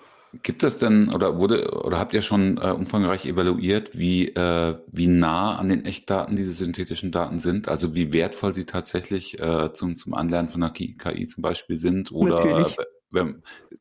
Gibt 0.43 0.63
es 0.63 0.79
denn 0.79 1.09
oder 1.09 1.39
wurde 1.39 1.71
oder 1.85 1.99
habt 1.99 2.13
ihr 2.13 2.23
schon 2.23 2.59
äh, 2.59 2.71
umfangreich 2.71 3.25
evaluiert, 3.25 3.97
wie, 3.97 4.29
äh, 4.29 4.77
wie 4.89 5.07
nah 5.07 5.57
an 5.57 5.69
den 5.69 5.85
Echtdaten 5.85 6.37
diese 6.37 6.53
synthetischen 6.53 7.13
Daten 7.13 7.39
sind? 7.39 7.69
Also 7.69 7.95
wie 7.95 8.13
wertvoll 8.13 8.53
sie 8.53 8.65
tatsächlich 8.65 9.39
äh, 9.41 9.73
zum, 9.73 9.97
zum 9.97 10.15
Anlernen 10.15 10.51
von 10.51 10.63
einer 10.63 10.73
KI 10.73 11.27
zum 11.27 11.43
Beispiel 11.43 11.77
sind? 11.77 12.13
Oder 12.13 12.39
Natürlich. 12.45 12.77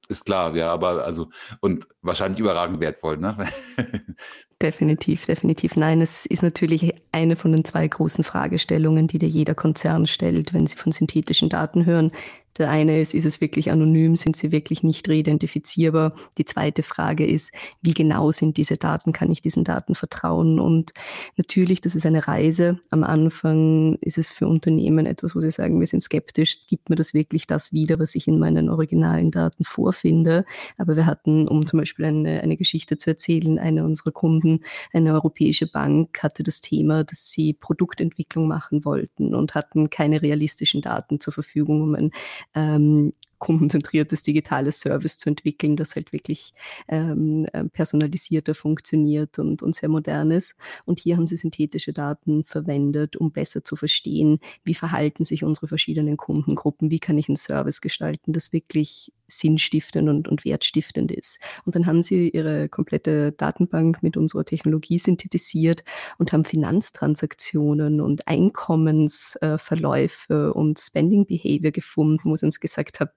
ist 0.07 0.25
klar, 0.25 0.55
ja, 0.55 0.71
aber 0.71 1.03
also 1.03 1.29
und 1.59 1.87
wahrscheinlich 2.01 2.39
überragend 2.39 2.79
wertvoll, 2.79 3.17
ne? 3.17 3.37
Definitiv, 4.61 5.25
definitiv. 5.25 5.75
Nein, 5.75 5.99
es 5.99 6.25
ist 6.25 6.41
natürlich 6.41 6.93
eine 7.11 7.35
von 7.35 7.51
den 7.51 7.65
zwei 7.65 7.85
großen 7.85 8.23
Fragestellungen, 8.23 9.07
die 9.07 9.19
dir 9.19 9.27
jeder 9.27 9.53
Konzern 9.53 10.07
stellt, 10.07 10.53
wenn 10.53 10.65
sie 10.65 10.77
von 10.77 10.93
synthetischen 10.93 11.49
Daten 11.49 11.85
hören. 11.85 12.13
Der 12.57 12.69
eine 12.69 13.01
ist, 13.01 13.13
ist 13.13 13.25
es 13.25 13.41
wirklich 13.41 13.69
anonym? 13.69 14.15
Sind 14.15 14.37
sie 14.37 14.51
wirklich 14.51 14.81
nicht 14.81 15.09
reidentifizierbar? 15.09 16.13
Die 16.37 16.45
zweite 16.45 16.83
Frage 16.83 17.25
ist, 17.25 17.53
wie 17.81 17.93
genau 17.93 18.31
sind 18.31 18.55
diese 18.55 18.77
Daten? 18.77 19.11
Kann 19.11 19.29
ich 19.29 19.41
diesen 19.41 19.65
Daten 19.65 19.93
vertrauen? 19.93 20.59
Und 20.59 20.93
natürlich, 21.35 21.81
das 21.81 21.95
ist 21.95 22.05
eine 22.05 22.27
Reise. 22.27 22.79
Am 22.91 23.03
Anfang 23.03 23.95
ist 24.01 24.17
es 24.17 24.31
für 24.31 24.47
Unternehmen 24.47 25.05
etwas, 25.05 25.35
wo 25.35 25.41
sie 25.41 25.51
sagen, 25.51 25.79
wir 25.81 25.87
sind 25.87 26.01
skeptisch. 26.01 26.61
Gibt 26.69 26.89
mir 26.89 26.95
das 26.95 27.13
wirklich 27.13 27.45
das 27.45 27.73
wieder, 27.73 27.99
was 27.99 28.15
ich 28.15 28.27
in 28.27 28.39
meinen 28.39 28.69
originalen 28.69 29.31
Daten 29.31 29.65
vorfinde? 29.65 30.45
Aber 30.77 30.95
wir 30.95 31.05
hatten, 31.05 31.49
um 31.49 31.67
zum 31.67 31.79
Beispiel 31.79 32.05
eine, 32.05 32.41
eine 32.41 32.55
Geschichte 32.55 32.97
zu 32.97 33.09
erzählen, 33.09 33.59
eine 33.59 33.83
unserer 33.83 34.11
Kunden, 34.11 34.61
eine 34.93 35.13
europäische 35.13 35.67
Bank, 35.67 36.23
hatte 36.23 36.43
das 36.43 36.61
Thema, 36.61 37.03
dass 37.03 37.31
sie 37.31 37.53
Produktentwicklung 37.53 38.47
machen 38.47 38.85
wollten 38.85 39.35
und 39.35 39.55
hatten 39.55 39.89
keine 39.89 40.21
realistischen 40.21 40.81
Daten 40.81 41.19
zur 41.19 41.33
Verfügung, 41.33 41.81
um 41.81 41.95
ein 41.95 42.11
ähm, 42.53 43.13
kundenzentriertes 43.45 44.23
digitales 44.23 44.79
Service 44.79 45.19
zu 45.19 45.29
entwickeln, 45.29 45.75
das 45.75 45.95
halt 45.95 46.11
wirklich 46.11 46.51
ähm, 46.87 47.45
äh, 47.53 47.65
personalisierter 47.65 48.55
funktioniert 48.55 49.37
und, 49.37 49.61
und 49.61 49.75
sehr 49.75 49.87
modern 49.87 50.31
ist. 50.31 50.55
Und 50.85 50.99
hier 50.99 51.15
haben 51.15 51.27
sie 51.27 51.37
synthetische 51.37 51.93
Daten 51.93 52.43
verwendet, 52.43 53.15
um 53.15 53.31
besser 53.31 53.63
zu 53.63 53.75
verstehen, 53.75 54.39
wie 54.63 54.73
verhalten 54.73 55.23
sich 55.23 55.43
unsere 55.43 55.67
verschiedenen 55.67 56.17
Kundengruppen, 56.17 56.89
wie 56.89 56.97
kann 56.97 57.19
ich 57.19 57.29
einen 57.29 57.35
Service 57.35 57.81
gestalten, 57.81 58.33
das 58.33 58.51
wirklich 58.51 59.13
sinnstiftend 59.27 60.09
und, 60.09 60.27
und 60.27 60.43
wertstiftend 60.43 61.11
ist. 61.11 61.37
Und 61.65 61.75
dann 61.75 61.85
haben 61.85 62.01
sie 62.01 62.29
ihre 62.29 62.67
komplette 62.67 63.31
Datenbank 63.31 64.01
mit 64.01 64.17
unserer 64.17 64.45
Technologie 64.45 64.97
synthetisiert 64.97 65.83
und 66.17 66.33
haben 66.33 66.45
Finanztransaktionen 66.45 68.01
und 68.01 68.27
Einkommensverläufe 68.27 70.51
und 70.53 70.79
Spending 70.79 71.27
Behavior 71.27 71.71
gefunden, 71.71 72.31
wo 72.31 72.35
sie 72.35 72.47
uns 72.47 72.59
gesagt 72.59 72.99
haben, 72.99 73.11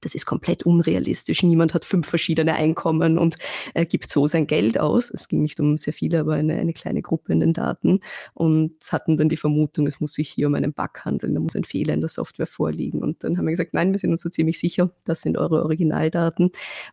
das 0.00 0.14
ist 0.14 0.26
komplett 0.26 0.64
unrealistisch. 0.64 1.42
Niemand 1.42 1.74
hat 1.74 1.84
fünf 1.84 2.06
verschiedene 2.08 2.54
Einkommen 2.54 3.18
und 3.18 3.36
äh, 3.74 3.86
gibt 3.86 4.10
so 4.10 4.26
sein 4.26 4.46
Geld 4.46 4.78
aus. 4.78 5.10
Es 5.10 5.28
ging 5.28 5.42
nicht 5.42 5.60
um 5.60 5.76
sehr 5.76 5.92
viele, 5.92 6.20
aber 6.20 6.34
eine, 6.34 6.56
eine 6.56 6.72
kleine 6.72 7.02
Gruppe 7.02 7.32
in 7.32 7.40
den 7.40 7.52
Daten 7.52 8.00
und 8.34 8.76
hatten 8.90 9.16
dann 9.16 9.28
die 9.28 9.36
Vermutung, 9.36 9.86
es 9.86 10.00
muss 10.00 10.14
sich 10.14 10.28
hier 10.28 10.46
um 10.46 10.54
einen 10.54 10.72
Bug 10.72 11.04
handeln, 11.04 11.34
da 11.34 11.40
muss 11.40 11.56
ein 11.56 11.64
Fehler 11.64 11.94
in 11.94 12.00
der 12.00 12.08
Software 12.08 12.46
vorliegen. 12.46 13.02
Und 13.02 13.24
dann 13.24 13.38
haben 13.38 13.46
wir 13.46 13.52
gesagt, 13.52 13.74
nein, 13.74 13.92
wir 13.92 13.98
sind 13.98 14.10
uns 14.10 14.22
so 14.22 14.28
ziemlich 14.28 14.58
sicher, 14.58 14.90
das 15.04 15.22
sind 15.22 15.38
eure 15.38 15.62
Originaldaten. 15.62 16.50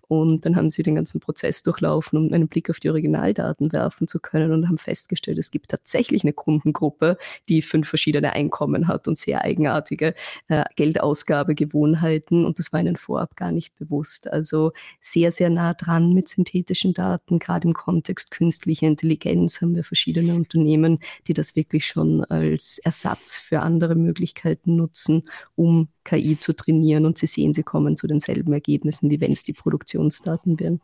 Und 0.07 0.45
dann 0.45 0.55
haben 0.55 0.69
sie 0.69 0.83
den 0.83 0.95
ganzen 0.95 1.19
Prozess 1.19 1.63
durchlaufen, 1.63 2.17
um 2.17 2.33
einen 2.33 2.47
Blick 2.47 2.69
auf 2.69 2.79
die 2.79 2.89
Originaldaten 2.89 3.71
werfen 3.71 4.07
zu 4.07 4.19
können 4.19 4.51
und 4.51 4.67
haben 4.67 4.77
festgestellt, 4.77 5.37
es 5.39 5.51
gibt 5.51 5.69
tatsächlich 5.69 6.23
eine 6.23 6.33
Kundengruppe, 6.33 7.17
die 7.47 7.61
fünf 7.61 7.89
verschiedene 7.89 8.33
Einkommen 8.33 8.87
hat 8.87 9.07
und 9.07 9.17
sehr 9.17 9.43
eigenartige 9.43 10.13
äh, 10.47 10.63
Geldausgabegewohnheiten. 10.75 12.45
Und 12.45 12.59
das 12.59 12.68
war 12.73 12.79
ihnen 12.79 12.95
vorab 12.95 13.35
gar 13.35 13.51
nicht 13.51 13.75
bewusst. 13.75 14.31
Also 14.31 14.71
sehr, 15.01 15.31
sehr 15.31 15.49
nah 15.49 15.73
dran 15.73 16.13
mit 16.13 16.29
synthetischen 16.29 16.93
Daten. 16.93 17.39
Gerade 17.39 17.67
im 17.67 17.73
Kontext 17.73 18.31
künstlicher 18.31 18.87
Intelligenz 18.87 19.61
haben 19.61 19.75
wir 19.75 19.83
verschiedene 19.83 20.35
Unternehmen, 20.35 20.99
die 21.27 21.33
das 21.33 21.55
wirklich 21.55 21.85
schon 21.85 22.23
als 22.25 22.79
Ersatz 22.79 23.37
für 23.37 23.61
andere 23.61 23.95
Möglichkeiten 23.95 24.75
nutzen, 24.75 25.23
um 25.55 25.89
KI 26.03 26.37
zu 26.37 26.53
trainieren. 26.53 27.05
Und 27.05 27.17
sie 27.17 27.27
sehen, 27.27 27.53
sie 27.53 27.63
kommen 27.63 27.97
zu 27.97 28.07
denselben 28.07 28.53
Ergebnissen, 28.53 29.09
wie 29.09 29.21
wenn 29.21 29.31
es 29.31 29.43
die 29.43 29.53
Produktionsdaten 29.53 30.59
wären. 30.59 30.81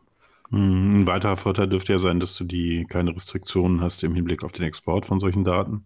Hm, 0.50 0.98
ein 0.98 1.06
weiterer 1.06 1.36
Vorteil 1.36 1.68
dürfte 1.68 1.92
ja 1.92 1.98
sein, 1.98 2.20
dass 2.20 2.36
du 2.36 2.44
die 2.44 2.84
keine 2.88 3.14
Restriktionen 3.14 3.80
hast 3.80 4.04
im 4.04 4.14
Hinblick 4.14 4.44
auf 4.44 4.52
den 4.52 4.64
Export 4.64 5.06
von 5.06 5.20
solchen 5.20 5.44
Daten, 5.44 5.84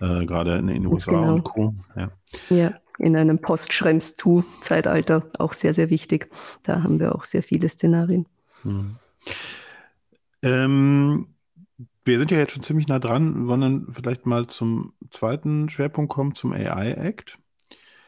äh, 0.00 0.24
gerade 0.26 0.58
in 0.58 0.66
den 0.68 0.86
USA 0.86 1.12
genau. 1.12 1.34
und 1.34 1.44
Co. 1.44 1.74
Ja. 1.96 2.10
ja 2.50 2.74
in 2.98 3.16
einem 3.16 3.38
Post-Schrems-2-Zeitalter 3.40 5.26
auch 5.38 5.54
sehr, 5.54 5.74
sehr 5.74 5.90
wichtig. 5.90 6.28
Da 6.62 6.82
haben 6.82 7.00
wir 7.00 7.14
auch 7.14 7.24
sehr 7.24 7.42
viele 7.42 7.68
Szenarien. 7.68 8.26
Hm. 8.62 8.96
Ähm, 10.42 11.26
wir 12.04 12.18
sind 12.18 12.30
ja 12.30 12.38
jetzt 12.38 12.52
schon 12.52 12.62
ziemlich 12.62 12.88
nah 12.88 12.98
dran. 12.98 13.46
Wollen 13.46 13.60
dann 13.60 13.86
vielleicht 13.90 14.26
mal 14.26 14.46
zum 14.46 14.92
zweiten 15.10 15.68
Schwerpunkt 15.68 16.12
kommen, 16.12 16.34
zum 16.34 16.52
AI 16.52 16.92
Act? 16.92 17.38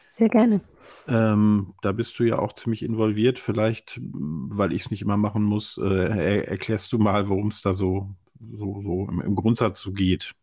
Sehr 0.09 0.29
gerne. 0.29 0.61
Ähm, 1.07 1.73
da 1.81 1.91
bist 1.91 2.17
du 2.19 2.23
ja 2.23 2.39
auch 2.39 2.53
ziemlich 2.53 2.83
involviert. 2.83 3.39
Vielleicht, 3.39 3.99
weil 4.01 4.73
ich 4.73 4.83
es 4.83 4.91
nicht 4.91 5.01
immer 5.01 5.17
machen 5.17 5.43
muss, 5.43 5.77
äh, 5.77 6.41
erklärst 6.43 6.91
du 6.93 6.99
mal, 6.99 7.29
worum 7.29 7.47
es 7.47 7.61
da 7.61 7.73
so, 7.73 8.09
so, 8.39 8.81
so 8.81 9.07
im, 9.09 9.21
im, 9.21 9.35
Grundsatz 9.35 9.81
so 9.81 9.91
geht. 9.91 10.33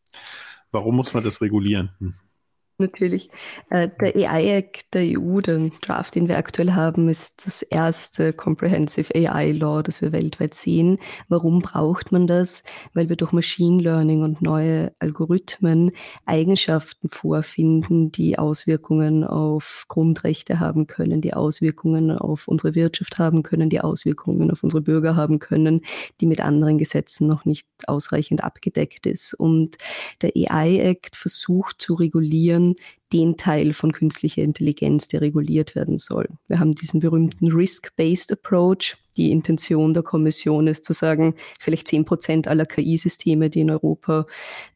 Warum 0.72 0.96
muss 0.96 1.14
man 1.14 1.22
das 1.22 1.40
regulieren? 1.40 1.90
Hm 1.98 2.14
natürlich. 2.78 3.30
Äh, 3.70 3.88
der 4.00 4.16
AI-Act 4.16 4.94
der 4.94 5.18
EU, 5.18 5.40
den 5.40 5.72
Draft, 5.80 6.14
den 6.14 6.28
wir 6.28 6.38
aktuell 6.38 6.72
haben, 6.72 7.08
ist 7.08 7.46
das 7.46 7.62
erste 7.62 8.32
Comprehensive 8.32 9.14
AI-Law, 9.14 9.82
das 9.82 10.02
wir 10.02 10.12
weltweit 10.12 10.54
sehen. 10.54 10.98
Warum 11.28 11.60
braucht 11.60 12.12
man 12.12 12.26
das? 12.26 12.62
Weil 12.94 13.08
wir 13.08 13.16
durch 13.16 13.32
Machine 13.32 13.82
Learning 13.82 14.22
und 14.22 14.42
neue 14.42 14.92
Algorithmen 14.98 15.92
Eigenschaften 16.26 17.08
vorfinden, 17.10 18.12
die 18.12 18.38
Auswirkungen 18.38 19.24
auf 19.24 19.84
Grundrechte 19.88 20.60
haben 20.60 20.86
können, 20.86 21.20
die 21.20 21.34
Auswirkungen 21.34 22.10
auf 22.10 22.48
unsere 22.48 22.74
Wirtschaft 22.74 23.18
haben 23.18 23.42
können, 23.42 23.70
die 23.70 23.80
Auswirkungen 23.80 24.50
auf 24.50 24.62
unsere 24.62 24.82
Bürger 24.82 25.16
haben 25.16 25.38
können, 25.38 25.82
die 26.20 26.26
mit 26.26 26.40
anderen 26.40 26.78
Gesetzen 26.78 27.26
noch 27.26 27.44
nicht 27.44 27.66
ausreichend 27.86 28.44
abgedeckt 28.44 29.06
ist. 29.06 29.34
Und 29.34 29.76
der 30.20 30.32
AI-Act 30.36 31.16
versucht 31.16 31.80
zu 31.80 31.94
regulieren, 31.94 32.61
den 33.12 33.36
Teil 33.36 33.72
von 33.72 33.92
künstlicher 33.92 34.42
Intelligenz, 34.42 35.08
der 35.08 35.20
reguliert 35.20 35.74
werden 35.74 35.98
soll. 35.98 36.28
Wir 36.48 36.58
haben 36.58 36.72
diesen 36.72 37.00
berühmten 37.00 37.52
Risk-Based 37.52 38.32
Approach, 38.32 38.96
die 39.16 39.30
Intention 39.30 39.94
der 39.94 40.02
Kommission 40.02 40.66
ist 40.66 40.84
zu 40.84 40.92
sagen, 40.92 41.34
vielleicht 41.58 41.88
zehn 41.88 42.04
Prozent 42.04 42.48
aller 42.48 42.66
KI-Systeme, 42.66 43.50
die 43.50 43.60
in 43.60 43.70
Europa 43.70 44.26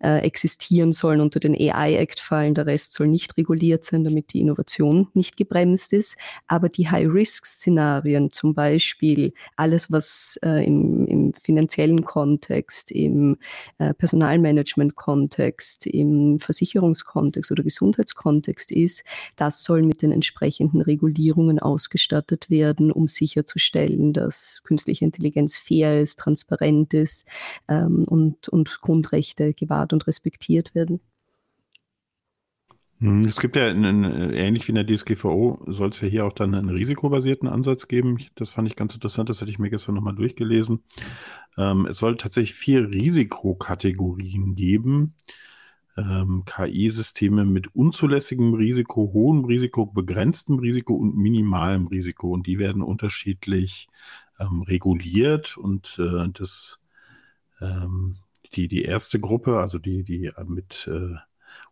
äh, 0.01 0.19
existieren 0.19 0.93
sollen, 0.93 1.21
unter 1.21 1.41
den 1.41 1.55
AI-Act 1.55 2.21
fallen. 2.21 2.55
Der 2.55 2.67
Rest 2.67 2.93
soll 2.93 3.09
nicht 3.09 3.37
reguliert 3.37 3.85
sein, 3.85 4.05
damit 4.05 4.33
die 4.33 4.41
Innovation 4.41 5.09
nicht 5.15 5.37
gebremst 5.37 5.93
ist. 5.93 6.17
Aber 6.47 6.69
die 6.69 6.89
High-Risk-Szenarien, 6.89 8.33
zum 8.33 8.55
Beispiel 8.55 9.33
alles, 9.57 9.91
was 9.91 10.39
äh, 10.45 10.65
im, 10.67 11.07
im, 11.07 11.33
finanziellen 11.33 12.05
Kontext, 12.05 12.91
im 12.91 13.39
äh, 13.79 13.95
Personalmanagement-Kontext, 13.95 15.87
im 15.87 16.39
Versicherungskontext 16.41 17.51
oder 17.51 17.63
Gesundheitskontext 17.63 18.73
ist, 18.73 19.05
das 19.37 19.63
soll 19.63 19.83
mit 19.83 20.03
den 20.03 20.13
entsprechenden 20.13 20.81
Regulierungen 20.83 21.59
ausgestattet 21.59 22.51
werden, 22.51 22.93
um 22.93 23.07
sicherzustellen, 23.07 24.13
dass 24.13 24.26
dass 24.27 24.63
künstliche 24.65 25.05
Intelligenz 25.05 25.57
fair 25.57 26.01
ist, 26.01 26.19
transparent 26.19 26.93
ist 26.95 27.27
ähm, 27.69 28.05
und, 28.05 28.49
und 28.49 28.81
Grundrechte 28.81 29.55
gewahrt 29.55 29.93
und 29.93 30.07
respektiert 30.07 30.75
werden. 30.75 31.01
Hm, 32.99 33.25
es 33.25 33.41
gibt 33.41 33.57
ja, 33.57 33.69
einen, 33.69 34.05
ähnlich 34.33 34.67
wie 34.67 34.73
in 34.73 34.87
der 34.87 34.87
DSGVO, 34.87 35.65
soll 35.67 35.91
es 35.91 36.01
ja 36.01 36.09
hier 36.09 36.25
auch 36.25 36.33
dann 36.33 36.55
einen 36.55 36.71
risikobasierten 36.71 37.49
Ansatz 37.49 37.89
geben. 37.89 38.19
Das 38.35 38.51
fand 38.51 38.69
ich 38.69 38.77
ganz 38.77 38.95
interessant, 38.95 39.29
das 39.29 39.41
hatte 39.41 39.51
ich 39.51 39.59
mir 39.59 39.71
gestern 39.71 39.95
nochmal 39.95 40.15
durchgelesen. 40.15 40.83
Ähm, 41.59 41.87
es 41.87 41.99
soll 41.99 42.17
tatsächlich 42.17 42.55
vier 42.55 42.91
Risikokategorien 42.91 44.55
geben 44.55 45.15
ähm, 45.97 46.45
KI-Systeme 46.45 47.45
mit 47.45 47.75
unzulässigem 47.75 48.55
Risiko, 48.55 49.11
hohem 49.13 49.45
Risiko, 49.45 49.87
begrenztem 49.87 50.59
Risiko 50.59 50.95
und 50.95 51.17
minimalem 51.17 51.87
Risiko. 51.87 52.33
Und 52.33 52.47
die 52.47 52.59
werden 52.59 52.83
unterschiedlich 52.83 53.89
ähm, 54.39 54.63
reguliert. 54.63 55.57
Und 55.57 55.99
äh, 55.99 56.29
das, 56.33 56.79
ähm, 57.61 58.17
die, 58.55 58.69
die 58.69 58.83
erste 58.83 59.21
Gruppe, 59.21 59.59
also 59.59 59.79
die, 59.79 60.05
die 60.05 60.27
äh, 60.27 60.45
mit 60.45 60.89
äh, 60.93 61.17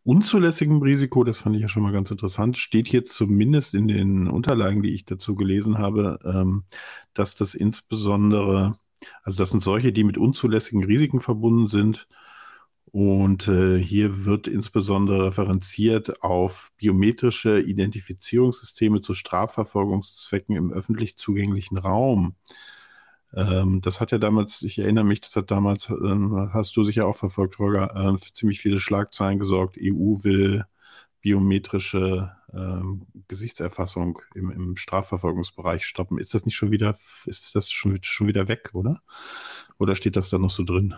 unzulässigem 0.04 0.80
Risiko, 0.82 1.24
das 1.24 1.38
fand 1.38 1.56
ich 1.56 1.62
ja 1.62 1.68
schon 1.68 1.82
mal 1.82 1.92
ganz 1.92 2.10
interessant, 2.10 2.56
steht 2.56 2.88
hier 2.88 3.04
zumindest 3.04 3.74
in 3.74 3.88
den 3.88 4.28
Unterlagen, 4.28 4.82
die 4.82 4.94
ich 4.94 5.04
dazu 5.04 5.34
gelesen 5.34 5.78
habe, 5.78 6.18
ähm, 6.24 6.64
dass 7.12 7.34
das 7.34 7.54
insbesondere, 7.54 8.78
also 9.22 9.36
das 9.38 9.50
sind 9.50 9.62
solche, 9.62 9.92
die 9.92 10.04
mit 10.04 10.16
unzulässigen 10.16 10.84
Risiken 10.84 11.20
verbunden 11.20 11.66
sind 11.66 12.06
und 12.94 13.48
äh, 13.48 13.76
hier 13.76 14.24
wird 14.24 14.46
insbesondere 14.46 15.26
referenziert 15.26 16.22
auf 16.22 16.70
biometrische 16.76 17.58
Identifizierungssysteme 17.60 19.00
zu 19.00 19.14
Strafverfolgungszwecken 19.14 20.54
im 20.54 20.72
öffentlich 20.72 21.16
zugänglichen 21.16 21.76
Raum. 21.76 22.36
Ähm, 23.34 23.80
das 23.80 24.00
hat 24.00 24.12
ja 24.12 24.18
damals, 24.18 24.62
ich 24.62 24.78
erinnere 24.78 25.02
mich, 25.02 25.20
das 25.20 25.34
hat 25.34 25.50
damals, 25.50 25.90
äh, 25.90 25.94
hast 26.52 26.76
du 26.76 26.84
sicher 26.84 27.08
auch 27.08 27.16
verfolgt, 27.16 27.58
Holger, 27.58 27.96
äh, 27.96 28.16
für 28.16 28.32
ziemlich 28.32 28.60
viele 28.60 28.78
Schlagzeilen 28.78 29.40
gesorgt. 29.40 29.76
EU 29.76 30.22
will 30.22 30.64
biometrische 31.20 32.30
ähm, 32.52 33.08
Gesichtserfassung 33.26 34.20
im, 34.36 34.52
im, 34.52 34.76
Strafverfolgungsbereich 34.76 35.84
stoppen. 35.84 36.18
Ist 36.18 36.32
das 36.34 36.46
nicht 36.46 36.54
schon 36.54 36.70
wieder, 36.70 36.96
ist 37.26 37.56
das 37.56 37.72
schon, 37.72 37.98
schon 38.02 38.28
wieder 38.28 38.46
weg, 38.46 38.70
oder? 38.72 39.02
Oder 39.78 39.96
steht 39.96 40.14
das 40.14 40.30
da 40.30 40.38
noch 40.38 40.50
so 40.50 40.62
drin? 40.62 40.94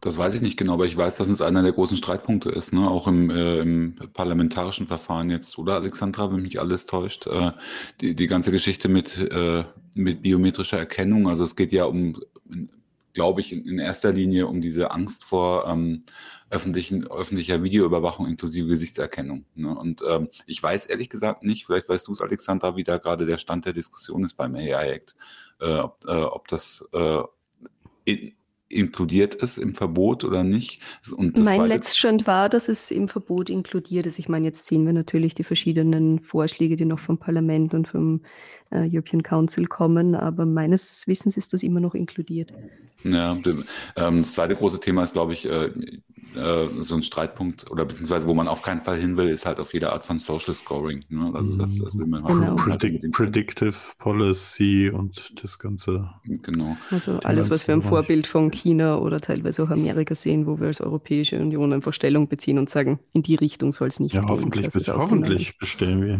Das 0.00 0.16
weiß 0.16 0.34
ich 0.34 0.42
nicht 0.42 0.56
genau, 0.56 0.74
aber 0.74 0.86
ich 0.86 0.96
weiß, 0.96 1.16
dass 1.16 1.28
es 1.28 1.42
einer 1.42 1.62
der 1.62 1.72
großen 1.72 1.96
Streitpunkte 1.98 2.48
ist, 2.48 2.72
ne? 2.72 2.88
auch 2.88 3.06
im, 3.06 3.28
äh, 3.28 3.58
im 3.60 3.94
parlamentarischen 4.14 4.86
Verfahren 4.86 5.28
jetzt, 5.28 5.58
oder 5.58 5.74
Alexandra, 5.74 6.32
wenn 6.32 6.40
mich 6.40 6.58
alles 6.58 6.86
täuscht, 6.86 7.26
äh, 7.26 7.52
die, 8.00 8.14
die 8.14 8.26
ganze 8.26 8.50
Geschichte 8.50 8.88
mit, 8.88 9.18
äh, 9.18 9.64
mit 9.94 10.22
biometrischer 10.22 10.78
Erkennung. 10.78 11.28
Also 11.28 11.44
es 11.44 11.54
geht 11.54 11.72
ja 11.72 11.84
um, 11.84 12.18
glaube 13.12 13.42
ich, 13.42 13.52
in, 13.52 13.66
in, 13.66 13.78
erster 13.78 14.12
Linie 14.12 14.46
um 14.46 14.62
diese 14.62 14.90
Angst 14.90 15.22
vor 15.22 15.66
ähm, 15.68 16.04
öffentlichen, 16.48 17.06
öffentlicher 17.06 17.62
Videoüberwachung 17.62 18.26
inklusive 18.26 18.68
Gesichtserkennung. 18.68 19.44
Ne? 19.54 19.76
Und 19.76 20.02
ähm, 20.08 20.28
ich 20.46 20.62
weiß 20.62 20.86
ehrlich 20.86 21.10
gesagt 21.10 21.42
nicht, 21.42 21.66
vielleicht 21.66 21.90
weißt 21.90 22.08
du 22.08 22.12
es, 22.12 22.22
Alexandra, 22.22 22.74
wie 22.74 22.84
da 22.84 22.96
gerade 22.96 23.26
der 23.26 23.36
Stand 23.36 23.66
der 23.66 23.74
Diskussion 23.74 24.24
ist 24.24 24.34
beim 24.34 24.54
AI 24.54 24.92
Act, 24.92 25.14
äh, 25.60 25.74
ob, 25.74 26.02
äh, 26.06 26.22
ob 26.22 26.48
das 26.48 26.86
äh, 26.94 27.22
in, 28.06 28.32
inkludiert 28.70 29.34
ist 29.34 29.58
im 29.58 29.74
Verbot 29.74 30.24
oder 30.24 30.44
nicht. 30.44 30.80
mein 31.16 31.66
Letztstand 31.66 32.26
war, 32.26 32.48
dass 32.48 32.68
es 32.68 32.90
im 32.90 33.08
Verbot 33.08 33.50
inkludiert 33.50 34.06
ist. 34.06 34.18
Ich 34.18 34.28
meine, 34.28 34.46
jetzt 34.46 34.66
sehen 34.66 34.86
wir 34.86 34.92
natürlich 34.92 35.34
die 35.34 35.44
verschiedenen 35.44 36.20
Vorschläge, 36.20 36.76
die 36.76 36.84
noch 36.84 37.00
vom 37.00 37.18
Parlament 37.18 37.74
und 37.74 37.88
vom 37.88 38.22
äh, 38.70 38.88
European 38.90 39.22
Council 39.22 39.66
kommen, 39.66 40.14
aber 40.14 40.46
meines 40.46 41.06
Wissens 41.06 41.36
ist 41.36 41.52
das 41.52 41.62
immer 41.62 41.80
noch 41.80 41.94
inkludiert. 41.94 42.52
Ja, 43.02 43.36
ähm, 43.96 44.22
das 44.22 44.32
zweite 44.32 44.54
große 44.54 44.80
Thema 44.80 45.02
ist, 45.02 45.14
glaube 45.14 45.32
ich, 45.32 45.46
äh, 45.46 45.70
äh, 46.36 46.68
so 46.82 46.94
ein 46.94 47.02
Streitpunkt 47.02 47.70
oder 47.70 47.84
beziehungsweise 47.84 48.26
wo 48.26 48.34
man 48.34 48.46
auf 48.46 48.62
keinen 48.62 48.82
Fall 48.82 49.00
hin 49.00 49.16
will, 49.16 49.28
ist 49.28 49.46
halt 49.46 49.58
auf 49.58 49.72
jede 49.72 49.92
Art 49.92 50.04
von 50.04 50.18
Social 50.18 50.54
Scoring. 50.54 51.04
Ne? 51.08 51.32
Also 51.34 51.56
das, 51.56 51.78
das 51.78 51.98
will 51.98 52.06
man 52.06 52.24
genau. 52.24 52.58
halt 52.58 52.80
Predict, 52.80 53.10
Predictive 53.12 53.74
Policy 53.98 54.90
und 54.90 55.42
das 55.42 55.58
Ganze. 55.58 56.10
Genau. 56.24 56.76
Also 56.90 57.18
alles, 57.20 57.50
was 57.50 57.66
wir 57.66 57.74
im 57.74 57.82
Vorbild 57.82 58.26
von 58.26 58.50
China 58.50 58.98
oder 58.98 59.20
teilweise 59.20 59.62
auch 59.62 59.70
Amerika 59.70 60.14
sehen, 60.14 60.46
wo 60.46 60.60
wir 60.60 60.68
als 60.68 60.80
Europäische 60.80 61.40
Union 61.40 61.72
einfach 61.72 61.94
Stellung 61.94 62.28
beziehen 62.28 62.58
und 62.58 62.70
sagen, 62.70 63.00
in 63.12 63.22
die 63.22 63.34
Richtung 63.34 63.72
soll 63.72 63.88
es 63.88 63.98
nicht 63.98 64.14
ja, 64.14 64.20
gehen. 64.20 64.30
Hoffentlich, 64.30 64.68
hoffentlich 64.88 65.58
bestellen 65.58 66.02
wir. 66.02 66.18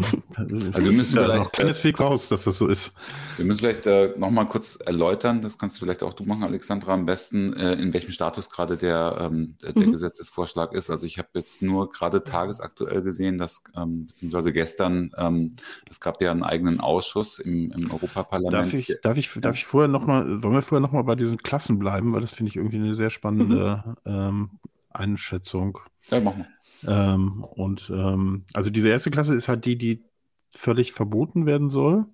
also 0.72 0.90
wir 0.90 0.96
müssen 0.96 1.16
ja 1.16 1.36
noch 1.36 1.52
keineswegs 1.52 2.00
aus, 2.00 2.28
dass 2.40 2.54
das 2.54 2.58
so 2.58 2.66
ist. 2.66 2.94
Wir 3.36 3.44
müssen 3.44 3.60
vielleicht 3.60 3.86
äh, 3.86 4.14
nochmal 4.16 4.46
kurz 4.46 4.76
erläutern, 4.76 5.42
das 5.42 5.58
kannst 5.58 5.76
du 5.76 5.84
vielleicht 5.84 6.02
auch 6.02 6.14
du 6.14 6.24
machen, 6.24 6.42
Alexandra, 6.42 6.94
am 6.94 7.06
besten, 7.06 7.52
äh, 7.52 7.74
in 7.74 7.92
welchem 7.92 8.10
Status 8.10 8.50
gerade 8.50 8.76
der, 8.76 9.18
ähm, 9.20 9.56
der, 9.62 9.76
mhm. 9.76 9.92
Gesetzesvorschlag 9.92 10.72
ist. 10.72 10.90
Also 10.90 11.06
ich 11.06 11.18
habe 11.18 11.28
jetzt 11.34 11.62
nur 11.62 11.90
gerade 11.90 12.24
tagesaktuell 12.24 13.02
gesehen, 13.02 13.38
dass, 13.38 13.62
ähm, 13.76 14.06
beziehungsweise 14.06 14.52
gestern, 14.52 15.12
ähm, 15.16 15.56
es 15.88 16.00
gab 16.00 16.22
ja 16.22 16.30
einen 16.30 16.42
eigenen 16.42 16.80
Ausschuss 16.80 17.38
im, 17.38 17.70
im 17.72 17.90
Europaparlament. 17.90 18.54
Darf 18.54 18.72
ich, 18.72 18.96
darf 19.02 19.16
ich, 19.18 19.30
darf 19.40 19.56
ich 19.56 19.66
vorher 19.66 19.88
nochmal, 19.88 20.42
wollen 20.42 20.54
wir 20.54 20.62
vorher 20.62 20.80
nochmal 20.80 21.04
bei 21.04 21.14
diesen 21.14 21.38
Klassen 21.38 21.78
bleiben, 21.78 22.12
weil 22.12 22.20
das 22.20 22.32
finde 22.32 22.50
ich 22.50 22.56
irgendwie 22.56 22.76
eine 22.76 22.94
sehr 22.94 23.10
spannende 23.10 23.84
mhm. 24.04 24.12
ähm, 24.12 24.50
Einschätzung. 24.90 25.78
Ja, 26.08 26.20
machen 26.20 26.46
wir. 26.46 26.60
Ähm, 26.90 27.44
und 27.44 27.90
ähm, 27.94 28.44
also 28.54 28.70
diese 28.70 28.88
erste 28.88 29.10
Klasse 29.10 29.34
ist 29.34 29.48
halt 29.48 29.66
die, 29.66 29.76
die 29.76 30.04
völlig 30.50 30.92
verboten 30.92 31.46
werden 31.46 31.70
soll 31.70 32.06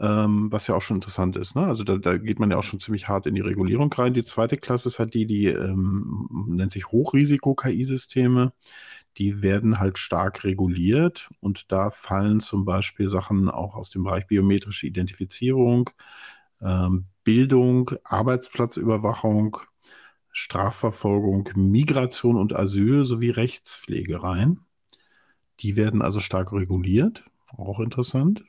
ähm, 0.00 0.50
was 0.52 0.66
ja 0.66 0.74
auch 0.74 0.82
schon 0.82 0.98
interessant 0.98 1.36
ist. 1.36 1.56
Ne? 1.56 1.66
Also 1.66 1.84
da, 1.84 1.96
da, 1.96 2.16
geht 2.18 2.38
man 2.38 2.50
ja 2.50 2.56
auch 2.56 2.62
schon 2.62 2.78
ziemlich 2.78 3.08
hart 3.08 3.26
in 3.26 3.34
die 3.34 3.40
Regulierung 3.40 3.92
rein. 3.92 4.14
Die 4.14 4.24
zweite 4.24 4.56
Klasse 4.56 4.88
ist 4.88 4.98
halt 4.98 5.14
die, 5.14 5.26
die 5.26 5.46
ähm, 5.46 6.28
nennt 6.48 6.72
sich 6.72 6.86
Hochrisiko-KI-Systeme. 6.86 8.52
Die 9.16 9.42
werden 9.42 9.80
halt 9.80 9.98
stark 9.98 10.44
reguliert 10.44 11.28
und 11.40 11.72
da 11.72 11.90
fallen 11.90 12.40
zum 12.40 12.64
Beispiel 12.64 13.08
Sachen 13.08 13.50
auch 13.50 13.74
aus 13.74 13.90
dem 13.90 14.04
Bereich 14.04 14.26
biometrische 14.28 14.86
Identifizierung, 14.86 15.90
ähm, 16.62 17.06
Bildung, 17.24 17.90
Arbeitsplatzüberwachung, 18.04 19.58
Strafverfolgung, 20.32 21.50
Migration 21.56 22.36
und 22.36 22.54
Asyl 22.54 23.04
sowie 23.04 23.30
Rechtspflege 23.30 24.22
rein. 24.22 24.60
Die 25.60 25.74
werden 25.74 26.02
also 26.02 26.20
stark 26.20 26.52
reguliert, 26.52 27.24
auch 27.48 27.80
interessant. 27.80 28.44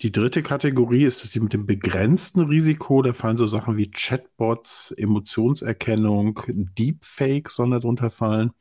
Die 0.00 0.12
dritte 0.12 0.44
Kategorie 0.44 1.02
ist 1.02 1.24
das 1.24 1.30
die 1.32 1.40
mit 1.40 1.52
dem 1.52 1.66
begrenzten 1.66 2.42
Risiko. 2.42 3.02
Da 3.02 3.12
fallen 3.12 3.36
so 3.36 3.48
Sachen 3.48 3.76
wie 3.76 3.90
Chatbots, 3.90 4.92
Emotionserkennung, 4.92 6.40
Deepfake 6.48 7.50
sollen 7.50 7.72
darunter 7.72 8.10
fallen. 8.10 8.52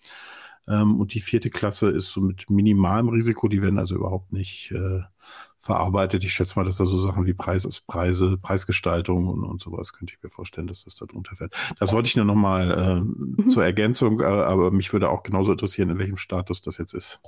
Ähm, 0.68 1.00
und 1.00 1.14
die 1.14 1.22
vierte 1.22 1.52
Klasse 1.52 1.90
ist 1.90 2.12
so 2.12 2.22
mit 2.22 2.50
minimalem 2.50 3.10
Risiko. 3.10 3.48
Die 3.48 3.62
werden 3.62 3.78
also 3.78 3.96
überhaupt 3.96 4.34
nicht 4.34 4.72
äh, 4.72 5.02
verarbeitet. 5.60 6.24
Ich 6.24 6.34
schätze 6.34 6.58
mal, 6.58 6.66
dass 6.66 6.78
da 6.78 6.86
so 6.86 6.98
Sachen 6.98 7.28
wie 7.28 7.34
Preis, 7.34 7.82
Preise, 7.86 8.38
Preisgestaltung 8.38 9.28
und, 9.28 9.44
und 9.44 9.62
sowas 9.62 9.94
könnte 9.94 10.14
ich 10.14 10.24
mir 10.24 10.30
vorstellen, 10.30 10.68
dass 10.68 10.86
das 10.86 10.96
da 10.96 11.06
drunter 11.06 11.36
fällt. 11.36 11.54
Das 11.80 11.94
wollte 11.94 12.08
ich 12.08 12.16
nur 12.16 12.26
nochmal 12.26 12.72
äh, 12.72 13.02
mhm. 13.02 13.50
zur 13.52 13.64
Ergänzung, 13.64 14.22
äh, 14.22 14.24
aber 14.24 14.72
mich 14.72 14.92
würde 14.92 15.10
auch 15.10 15.22
genauso 15.22 15.52
interessieren, 15.52 15.90
in 15.90 16.00
welchem 16.00 16.18
Status 16.18 16.62
das 16.62 16.80
jetzt 16.80 16.94
ist. 16.94 17.22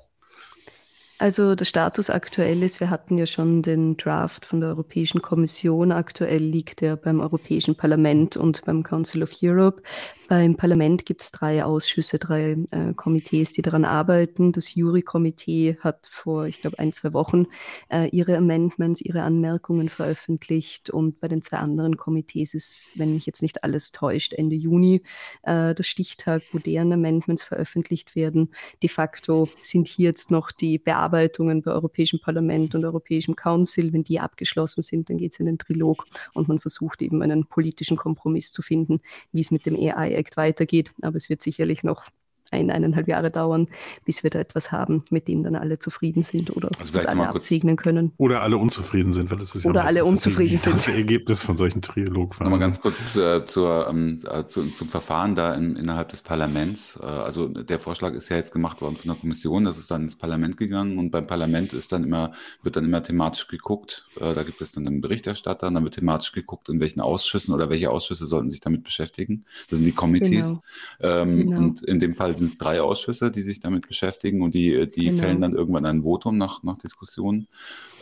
Also 1.20 1.54
der 1.56 1.66
Status 1.66 2.10
aktuell 2.10 2.64
ist, 2.64 2.80
wir 2.80 2.90
hatten 2.90 3.18
ja 3.18 3.26
schon 3.26 3.62
den 3.62 3.98
Draft 3.98 4.46
von 4.46 4.62
der 4.62 4.70
Europäischen 4.70 5.22
Kommission. 5.22 5.92
Aktuell 5.92 6.42
liegt 6.42 6.82
er 6.82 6.96
beim 6.96 7.20
Europäischen 7.20 7.76
Parlament 7.76 8.38
und 8.38 8.62
beim 8.66 8.84
Council 8.84 9.22
of 9.24 9.32
Europe. 9.44 9.84
Beim 10.30 10.58
Parlament 10.58 11.08
gibt 11.08 11.24
es 11.24 11.32
drei 11.32 11.64
Ausschüsse, 11.64 12.20
drei 12.20 12.52
äh, 12.70 12.94
Komitees, 12.94 13.52
die 13.52 13.64
daran 13.64 13.84
arbeiten. 13.84 14.52
Das 14.52 14.76
Jury-Komitee 14.76 15.78
hat 15.80 16.06
vor, 16.06 16.46
ich 16.46 16.62
glaube, 16.62 16.78
ein, 16.78 16.94
zwei 16.94 17.14
Wochen 17.14 17.48
äh, 17.90 18.10
ihre 18.10 18.38
Amendments, 18.38 19.02
ihre 19.02 19.24
Anmerkungen 19.24 19.90
veröffentlicht. 19.90 20.92
Und 20.92 21.20
bei 21.20 21.28
den 21.28 21.42
zwei 21.42 21.58
anderen 21.58 21.98
Komitees 21.98 22.54
ist, 22.54 22.94
wenn 22.98 23.16
mich 23.16 23.26
jetzt 23.26 23.42
nicht 23.42 23.64
alles 23.64 23.92
täuscht, 23.92 24.34
Ende 24.34 24.56
Juni 24.56 25.02
äh, 25.42 25.74
der 25.74 25.82
Stichtag, 25.84 26.44
wo 26.52 26.60
deren 26.60 26.94
Amendments 26.94 27.42
veröffentlicht 27.42 28.16
werden. 28.16 28.52
De 28.84 28.90
facto 28.90 29.50
sind 29.64 29.88
hier 29.88 30.10
jetzt 30.10 30.30
noch 30.30 30.52
die 30.52 30.78
Bearbeitungen 30.78 31.64
bei 31.64 31.72
Europäischem 31.72 32.20
Parlament 32.22 32.76
und 32.76 32.86
Europäischem 32.86 33.36
Council, 33.36 33.94
wenn 33.94 34.04
die 34.04 34.20
abgeschlossen 34.20 34.84
sind, 34.84 35.10
dann 35.10 35.18
geht 35.18 35.32
es 35.32 35.40
in 35.40 35.48
den 35.48 35.58
Trilog 35.58 36.06
und 36.36 36.48
man 36.48 36.60
versucht 36.60 37.02
eben 37.02 37.24
einen 37.24 37.48
politischen 37.48 37.98
Kompromiss 37.98 38.52
zu 38.52 38.62
finden, 38.62 39.02
wie 39.32 39.42
es 39.42 39.50
mit 39.50 39.66
dem 39.66 39.76
AI-Act 40.20 40.38
weitergeht. 40.38 40.92
Aber 41.02 41.16
es 41.18 41.30
wird 41.30 41.42
sicherlich 41.42 41.84
noch 41.84 42.06
ein, 42.52 42.70
eineinhalb 42.72 43.08
Jahre 43.08 43.32
dauern, 43.32 43.68
bis 44.06 44.24
wir 44.24 44.30
da 44.30 44.40
etwas 44.40 44.72
haben, 44.72 45.04
mit 45.10 45.28
dem 45.28 45.44
dann 45.44 45.56
alle 45.56 45.80
zufrieden 45.80 46.24
sind 46.24 46.56
oder 46.56 46.70
also 46.80 46.94
das 46.94 47.06
alle 47.06 47.28
absegnen 47.28 47.76
können. 47.76 48.14
Oder 48.18 48.42
alle 48.42 48.58
unzufrieden 48.58 49.14
sind, 49.14 49.32
weil 49.32 49.38
das 49.38 49.56
ist 49.56 49.64
ja 49.64 49.70
oder 49.70 49.86
alle 49.86 50.06
unzufrieden 50.06 50.60
das, 50.64 50.64
das, 50.64 50.86
das 50.86 50.96
Ergebnis 50.96 51.44
von 51.44 51.58
solchen 51.58 51.82
Trilogverfahren. 51.82 52.52
Nochmal 52.52 52.60
ganz 52.60 52.82
kurz 52.82 53.16
äh, 53.16 53.46
zur, 53.46 53.88
ähm, 53.90 54.20
äh, 54.30 54.46
zu, 54.46 54.64
zum 54.74 54.88
Verfahren 54.90 55.36
da 55.36 55.54
in, 55.54 55.76
innerhalb 55.76 56.10
des 56.10 56.22
Parlaments. 56.22 57.00
Äh, 57.02 57.06
also 57.06 57.48
der 57.48 57.80
Vorschlag 57.80 58.14
ist 58.14 58.30
ja 58.30 58.38
jetzt 58.38 58.52
gemacht 58.52 58.82
worden 58.82 58.96
von 58.96 59.10
der 59.10 59.20
Kommission, 59.20 59.66
das 59.66 59.78
ist 59.78 59.92
dann 59.92 60.04
ins 60.04 60.16
Parlament 60.16 60.58
gegangen 60.58 60.98
und 60.98 61.12
beim 61.12 61.28
Parlament 61.28 61.74
ist 61.74 61.92
dann 61.92 62.04
immer, 62.04 62.32
wird 62.64 62.76
dann 62.76 62.86
immer 62.86 63.04
thematisch 63.04 63.48
geguckt. 63.48 64.08
Äh, 64.20 64.34
da 64.34 64.44
gibt 64.44 64.62
es 64.62 64.72
dann 64.72 64.88
einen 64.88 65.02
Berichterstatter, 65.02 65.70
dann 65.70 65.84
wird 65.84 65.96
thematisch 65.96 66.32
geguckt, 66.32 66.70
in 66.70 66.80
welchen 66.80 67.02
Ausschüssen 67.02 67.54
oder 67.54 67.70
welche 67.70 67.90
Ausschüsse 67.92 68.26
sollten 68.26 68.50
sich 68.50 68.60
damit 68.60 68.84
beschäftigen. 68.84 69.46
Das 69.70 69.80
sind 69.80 69.86
die 69.86 69.92
Committees. 69.92 70.58
Genau. 71.00 71.14
Ähm, 71.14 71.38
genau. 71.38 71.58
Und 71.58 71.84
in 71.84 72.00
dem 72.00 72.16
Fall 72.16 72.36
sind 72.40 72.48
es 72.48 72.58
drei 72.58 72.82
Ausschüsse, 72.82 73.32
die 73.32 73.44
sich 73.44 73.60
damit 73.60 73.88
beschäftigen 73.88 74.42
und 74.42 74.54
die, 74.56 74.88
die 74.90 75.06
genau. 75.06 75.22
fällen 75.22 75.42
dann 75.42 75.54
irgendwann 75.54 75.86
ein 75.86 76.04
Votum 76.04 76.38
nach, 76.38 76.64
nach 76.64 76.78
Diskussion. 76.78 77.48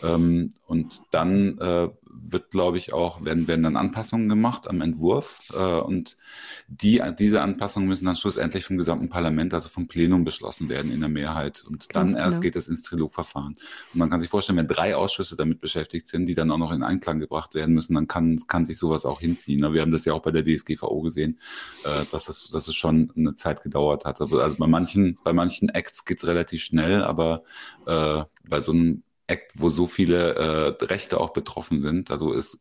Ähm, 0.03 0.49
und 0.65 1.01
dann 1.11 1.57
äh, 1.59 1.89
wird, 2.23 2.51
glaube 2.51 2.77
ich, 2.77 2.93
auch, 2.93 3.23
werden, 3.23 3.47
werden 3.47 3.63
dann 3.63 3.75
Anpassungen 3.75 4.29
gemacht 4.29 4.67
am 4.67 4.81
Entwurf. 4.81 5.39
Äh, 5.53 5.79
und 5.79 6.17
die, 6.67 7.01
diese 7.17 7.41
Anpassungen 7.41 7.87
müssen 7.87 8.05
dann 8.05 8.15
schlussendlich 8.15 8.65
vom 8.65 8.77
gesamten 8.77 9.09
Parlament, 9.09 9.53
also 9.53 9.69
vom 9.69 9.87
Plenum 9.87 10.23
beschlossen 10.23 10.69
werden 10.69 10.91
in 10.91 10.99
der 10.99 11.09
Mehrheit. 11.09 11.63
Und 11.67 11.95
dann 11.95 12.07
Ganz 12.07 12.17
erst 12.17 12.37
genau. 12.37 12.41
geht 12.41 12.55
es 12.55 12.67
ins 12.67 12.83
Trilogverfahren. 12.83 13.57
Und 13.93 13.99
man 13.99 14.09
kann 14.09 14.19
sich 14.19 14.29
vorstellen, 14.29 14.57
wenn 14.57 14.67
drei 14.67 14.95
Ausschüsse 14.95 15.35
damit 15.35 15.61
beschäftigt 15.61 16.07
sind, 16.07 16.25
die 16.25 16.35
dann 16.35 16.51
auch 16.51 16.57
noch 16.57 16.71
in 16.71 16.83
Einklang 16.83 17.19
gebracht 17.19 17.53
werden 17.53 17.73
müssen, 17.73 17.95
dann 17.95 18.07
kann, 18.07 18.37
kann 18.47 18.65
sich 18.65 18.77
sowas 18.77 19.05
auch 19.05 19.21
hinziehen. 19.21 19.61
Wir 19.73 19.81
haben 19.81 19.91
das 19.91 20.05
ja 20.05 20.13
auch 20.13 20.21
bei 20.21 20.31
der 20.31 20.43
DSGVO 20.43 21.01
gesehen, 21.01 21.39
äh, 21.83 22.05
dass, 22.11 22.29
es, 22.29 22.49
dass 22.49 22.67
es 22.67 22.75
schon 22.75 23.11
eine 23.15 23.35
Zeit 23.35 23.63
gedauert 23.63 24.05
hat. 24.05 24.21
Also 24.21 24.55
bei 24.57 24.67
manchen, 24.67 25.17
bei 25.23 25.33
manchen 25.33 25.69
Acts 25.69 26.05
geht 26.05 26.17
es 26.17 26.27
relativ 26.27 26.61
schnell, 26.61 27.03
aber 27.03 27.43
äh, 27.85 28.23
bei 28.47 28.61
so 28.61 28.71
einem 28.71 29.03
Act, 29.27 29.51
wo 29.55 29.69
so 29.69 29.87
viele 29.87 30.35
äh, 30.35 30.85
Rechte 30.85 31.19
auch 31.19 31.33
betroffen 31.33 31.81
sind. 31.81 32.11
Also 32.11 32.31
ist 32.31 32.59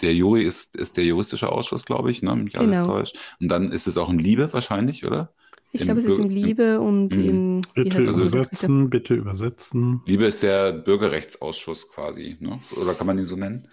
der 0.00 0.14
Jury 0.14 0.44
ist, 0.44 0.76
ist 0.76 0.96
der 0.96 1.04
juristische 1.04 1.50
Ausschuss, 1.50 1.84
glaube 1.84 2.10
ich, 2.10 2.22
ne? 2.22 2.34
Mich 2.36 2.52
genau. 2.52 2.64
alles 2.64 2.86
täuscht. 2.86 3.18
Und 3.40 3.48
dann 3.48 3.72
ist 3.72 3.86
es 3.88 3.98
auch 3.98 4.10
in 4.10 4.20
Liebe 4.20 4.52
wahrscheinlich, 4.52 5.04
oder? 5.04 5.32
Ich 5.72 5.82
glaube, 5.82 5.98
es 5.98 6.06
ist 6.06 6.18
in 6.18 6.30
Liebe 6.30 6.80
und 6.80 7.16
im, 7.16 7.28
im 7.28 7.62
bitte 7.74 8.02
übersetzen, 8.02 8.90
bitte 8.90 9.14
übersetzen. 9.14 10.02
Liebe 10.06 10.24
ist 10.24 10.44
der 10.44 10.70
Bürgerrechtsausschuss 10.70 11.90
quasi, 11.90 12.36
ne? 12.38 12.60
Oder 12.80 12.94
kann 12.94 13.08
man 13.08 13.18
ihn 13.18 13.26
so 13.26 13.34
nennen? 13.34 13.66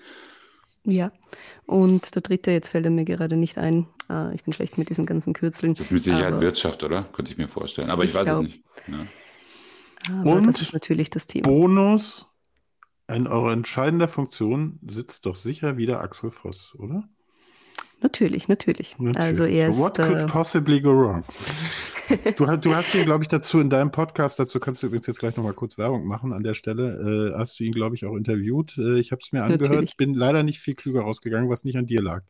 Ja, 0.84 1.12
und 1.68 2.16
der 2.16 2.24
dritte, 2.24 2.50
jetzt 2.50 2.70
fällt 2.70 2.86
er 2.86 2.92
mir 2.92 3.06
gerade 3.06 3.38
nicht 3.38 3.60
ein. 3.60 3.86
Ah, 4.08 4.32
ich 4.34 4.44
bin 4.44 4.52
schlecht 4.52 4.80
mit 4.80 4.89
diesen 4.89 5.06
ganzen 5.06 5.34
Kürzeln. 5.34 5.74
Das 5.74 5.82
ist 5.82 5.92
mit 5.92 6.02
Sicherheit 6.02 6.42
Wirtschaft, 6.42 6.84
oder? 6.84 7.04
Könnte 7.14 7.32
ich 7.32 7.38
mir 7.38 7.48
vorstellen. 7.48 7.92
Aber 7.92 8.04
ich, 8.04 8.10
ich 8.10 8.16
weiß 8.16 8.26
glaub, 8.26 8.38
es 8.38 8.44
nicht. 8.48 8.64
Ja. 8.88 9.06
Aber 10.20 10.34
und 10.34 10.48
das 10.48 10.60
ist 10.60 10.74
natürlich 10.74 11.12
das 11.12 11.28
Thema. 11.28 11.48
Bonus, 11.48 12.31
in 13.14 13.28
eurer 13.28 13.53
entscheidender 13.53 14.07
Funktion 14.07 14.80
sitzt 14.88 15.26
doch 15.26 15.36
sicher 15.36 15.78
wieder 15.78 16.01
Axel 16.01 16.32
Voss, 16.32 16.76
oder? 16.78 17.07
Natürlich, 18.01 18.47
natürlich. 18.47 18.95
natürlich. 18.97 19.18
Also 19.18 19.45
er 19.45 19.72
so 19.72 19.84
what 19.84 19.95
could 19.95 20.18
äh, 20.18 20.26
possibly 20.26 20.82
go 20.82 20.89
wrong? 20.89 21.24
du, 22.38 22.57
du, 22.57 22.76
hast 22.76 22.95
ihn, 22.95 23.05
glaube 23.05 23.24
ich, 23.24 23.28
dazu 23.28 23.59
in 23.59 23.70
deinem 23.70 23.91
Podcast, 23.91 24.39
dazu 24.39 24.59
kannst 24.59 24.82
du 24.82 24.88
übrigens 24.88 25.05
jetzt 25.05 25.20
gleich 25.20 25.38
nochmal 25.38 25.53
kurz 25.53 25.78
Werbung 25.78 26.07
machen 26.07 26.34
an 26.34 26.41
der 26.41 26.55
Stelle, 26.55 27.34
äh, 27.34 27.38
hast 27.38 27.59
du 27.59 27.64
ihn, 27.64 27.74
glaube 27.74 27.95
ich, 27.95 28.05
auch 28.05 28.16
interviewt. 28.16 28.76
Äh, 28.80 28.99
ich 28.99 29.12
habe 29.12 29.22
es 29.22 29.32
mir 29.32 29.43
angehört, 29.43 29.70
natürlich. 29.70 29.97
bin 29.97 30.16
leider 30.16 30.41
nicht 30.41 30.59
viel 30.59 30.74
klüger 30.74 31.01
rausgegangen, 31.01 31.49
was 31.49 31.64
nicht 31.64 31.78
an 31.78 31.86
dir 31.86 32.01
lag. 32.01 32.24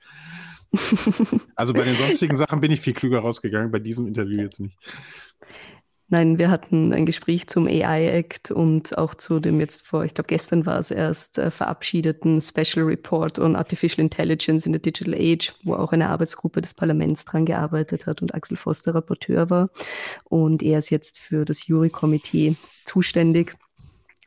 also 1.56 1.74
bei 1.74 1.84
den 1.84 1.96
sonstigen 1.96 2.36
Sachen 2.36 2.60
bin 2.60 2.72
ich 2.72 2.82
viel 2.82 2.94
klüger 2.94 3.20
rausgegangen, 3.20 3.72
bei 3.72 3.80
diesem 3.80 4.08
Interview 4.08 4.42
jetzt 4.42 4.60
nicht. 4.60 4.78
Nein, 6.14 6.38
wir 6.38 6.52
hatten 6.52 6.92
ein 6.92 7.06
Gespräch 7.06 7.48
zum 7.48 7.68
AI-Act 7.68 8.52
und 8.52 8.98
auch 8.98 9.16
zu 9.16 9.40
dem 9.40 9.62
jetzt 9.62 9.88
vor, 9.88 10.04
ich 10.04 10.14
glaube 10.14 10.28
gestern 10.28 10.66
war 10.66 10.78
es 10.78 10.92
erst, 10.92 11.38
äh, 11.38 11.50
verabschiedeten 11.50 12.42
Special 12.42 12.86
Report 12.86 13.40
on 13.40 13.56
Artificial 13.56 14.02
Intelligence 14.02 14.66
in 14.66 14.74
the 14.74 14.82
Digital 14.82 15.14
Age, 15.14 15.54
wo 15.64 15.74
auch 15.74 15.94
eine 15.94 16.10
Arbeitsgruppe 16.10 16.60
des 16.60 16.74
Parlaments 16.74 17.24
dran 17.24 17.46
gearbeitet 17.46 18.08
hat 18.08 18.22
und 18.22 18.36
Axel 18.36 18.58
Foster 18.58 18.94
Rapporteur 18.94 19.50
war. 19.50 19.70
Und 20.26 20.62
er 20.62 20.80
ist 20.80 20.90
jetzt 20.90 21.18
für 21.18 21.46
das 21.46 21.66
Jury-Komitee 21.68 22.58
zuständig 22.84 23.56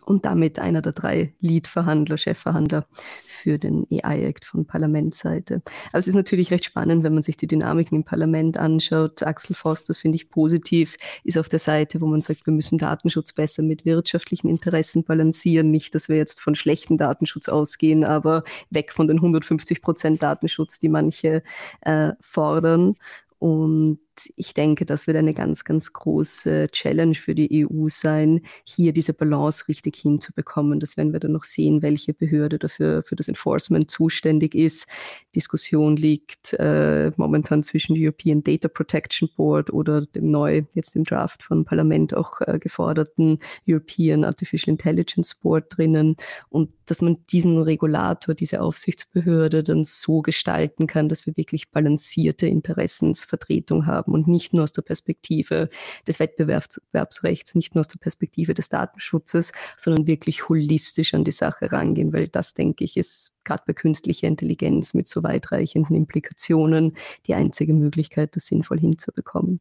und 0.04 0.26
damit 0.26 0.58
einer 0.58 0.82
der 0.82 0.92
drei 0.92 1.34
Lead-Verhandler, 1.40 2.16
Chefverhandler 2.16 2.86
für 3.26 3.58
den 3.58 3.86
AI-Act 3.90 4.44
von 4.44 4.66
Parlamentsseite. 4.66 5.62
Aber 5.90 5.98
es 5.98 6.08
ist 6.08 6.14
natürlich 6.14 6.50
recht 6.50 6.64
spannend, 6.64 7.02
wenn 7.02 7.14
man 7.14 7.22
sich 7.22 7.36
die 7.36 7.46
Dynamiken 7.46 7.96
im 7.96 8.04
Parlament 8.04 8.56
anschaut. 8.56 9.22
Axel 9.22 9.54
Voss, 9.54 9.84
das 9.84 9.98
finde 9.98 10.16
ich 10.16 10.30
positiv, 10.30 10.96
ist 11.24 11.38
auf 11.38 11.48
der 11.48 11.58
Seite, 11.58 12.00
wo 12.00 12.06
man 12.06 12.22
sagt, 12.22 12.46
wir 12.46 12.52
müssen 12.52 12.78
Datenschutz 12.78 13.32
besser 13.32 13.62
mit 13.62 13.84
wirtschaftlichen 13.84 14.48
Interessen 14.48 15.04
balancieren. 15.04 15.70
Nicht, 15.70 15.94
dass 15.94 16.08
wir 16.08 16.16
jetzt 16.16 16.40
von 16.40 16.54
schlechten 16.54 16.96
Datenschutz 16.96 17.48
ausgehen, 17.48 18.04
aber 18.04 18.44
weg 18.70 18.92
von 18.92 19.08
den 19.08 19.18
150 19.18 19.82
Prozent 19.82 20.22
Datenschutz, 20.22 20.78
die 20.78 20.88
manche 20.88 21.42
äh, 21.82 22.12
fordern. 22.20 22.92
Und 23.38 23.98
ich 24.36 24.54
denke, 24.54 24.84
das 24.84 25.06
wird 25.06 25.16
eine 25.16 25.34
ganz, 25.34 25.64
ganz 25.64 25.92
große 25.92 26.68
Challenge 26.70 27.14
für 27.14 27.34
die 27.34 27.66
EU 27.66 27.88
sein, 27.88 28.40
hier 28.64 28.92
diese 28.92 29.12
Balance 29.12 29.68
richtig 29.68 29.96
hinzubekommen. 29.96 30.80
Das 30.80 30.96
werden 30.96 31.12
wir 31.12 31.20
dann 31.20 31.32
noch 31.32 31.44
sehen, 31.44 31.82
welche 31.82 32.14
Behörde 32.14 32.58
dafür 32.58 33.02
für 33.02 33.16
das 33.16 33.28
Enforcement 33.28 33.90
zuständig 33.90 34.54
ist. 34.54 34.86
Diskussion 35.34 35.96
liegt 35.96 36.54
äh, 36.54 37.10
momentan 37.16 37.62
zwischen 37.62 37.96
European 37.96 38.42
Data 38.42 38.68
Protection 38.68 39.28
Board 39.36 39.72
oder 39.72 40.02
dem 40.06 40.30
neu, 40.30 40.62
jetzt 40.74 40.96
im 40.96 41.04
Draft 41.04 41.42
vom 41.42 41.64
Parlament 41.64 42.14
auch 42.14 42.40
äh, 42.42 42.58
geforderten 42.58 43.38
European 43.68 44.24
Artificial 44.24 44.72
Intelligence 44.72 45.34
Board 45.34 45.76
drinnen. 45.76 46.16
Und 46.48 46.72
dass 46.86 47.02
man 47.02 47.18
diesen 47.30 47.60
Regulator, 47.62 48.34
diese 48.34 48.60
Aufsichtsbehörde 48.60 49.62
dann 49.62 49.84
so 49.84 50.22
gestalten 50.22 50.86
kann, 50.86 51.08
dass 51.08 51.26
wir 51.26 51.36
wirklich 51.36 51.70
balancierte 51.70 52.46
Interessensvertretung 52.46 53.86
haben 53.86 54.03
haben 54.04 54.12
und 54.12 54.28
nicht 54.28 54.52
nur 54.52 54.64
aus 54.64 54.72
der 54.72 54.82
Perspektive 54.82 55.68
des 56.06 56.20
Wettbewerbsrechts, 56.20 57.54
nicht 57.54 57.74
nur 57.74 57.80
aus 57.80 57.88
der 57.88 57.98
Perspektive 57.98 58.54
des 58.54 58.68
Datenschutzes, 58.68 59.52
sondern 59.76 60.06
wirklich 60.06 60.48
holistisch 60.48 61.14
an 61.14 61.24
die 61.24 61.32
Sache 61.32 61.72
rangehen, 61.72 62.12
weil 62.12 62.28
das, 62.28 62.54
denke 62.54 62.84
ich, 62.84 62.96
ist 62.96 63.36
gerade 63.44 63.64
bei 63.66 63.72
künstlicher 63.72 64.28
Intelligenz 64.28 64.94
mit 64.94 65.08
so 65.08 65.22
weitreichenden 65.22 65.96
Implikationen 65.96 66.96
die 67.26 67.34
einzige 67.34 67.74
Möglichkeit, 67.74 68.36
das 68.36 68.46
sinnvoll 68.46 68.78
hinzubekommen. 68.78 69.60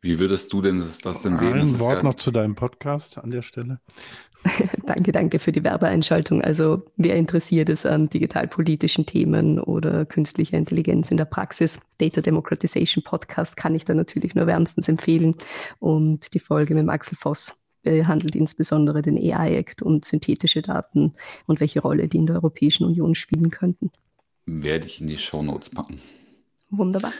Wie 0.00 0.20
würdest 0.20 0.52
du 0.52 0.62
denn 0.62 0.78
das, 0.78 0.98
das 0.98 1.22
denn 1.22 1.36
sehen? 1.36 1.54
Ein 1.54 1.80
Wort 1.80 1.96
ja 1.96 2.02
noch 2.04 2.14
zu 2.14 2.30
deinem 2.30 2.54
Podcast 2.54 3.18
an 3.18 3.32
der 3.32 3.42
Stelle. 3.42 3.80
danke, 4.86 5.12
danke 5.12 5.38
für 5.38 5.52
die 5.52 5.64
Werbeeinschaltung. 5.64 6.42
Also 6.42 6.82
wer 6.96 7.16
interessiert 7.16 7.68
ist 7.68 7.86
an 7.86 8.08
digitalpolitischen 8.08 9.06
Themen 9.06 9.58
oder 9.60 10.04
künstlicher 10.04 10.56
Intelligenz 10.56 11.10
in 11.10 11.16
der 11.16 11.24
Praxis, 11.24 11.80
Data 11.98 12.20
Democratization 12.20 13.02
Podcast 13.02 13.56
kann 13.56 13.74
ich 13.74 13.84
da 13.84 13.94
natürlich 13.94 14.34
nur 14.34 14.46
wärmstens 14.46 14.88
empfehlen. 14.88 15.34
Und 15.80 16.34
die 16.34 16.40
Folge 16.40 16.74
mit 16.74 16.88
Axel 16.88 17.18
Voss 17.18 17.56
behandelt 17.82 18.34
insbesondere 18.34 19.02
den 19.02 19.16
AI-Act 19.16 19.82
und 19.82 20.04
synthetische 20.04 20.62
Daten 20.62 21.12
und 21.46 21.60
welche 21.60 21.80
Rolle 21.80 22.08
die 22.08 22.18
in 22.18 22.26
der 22.26 22.36
Europäischen 22.36 22.84
Union 22.84 23.14
spielen 23.14 23.50
könnten. 23.50 23.90
Werde 24.46 24.86
ich 24.86 25.00
in 25.00 25.08
die 25.08 25.18
Show 25.18 25.42
Notes 25.42 25.70
packen. 25.70 26.00
Wunderbar. 26.70 27.12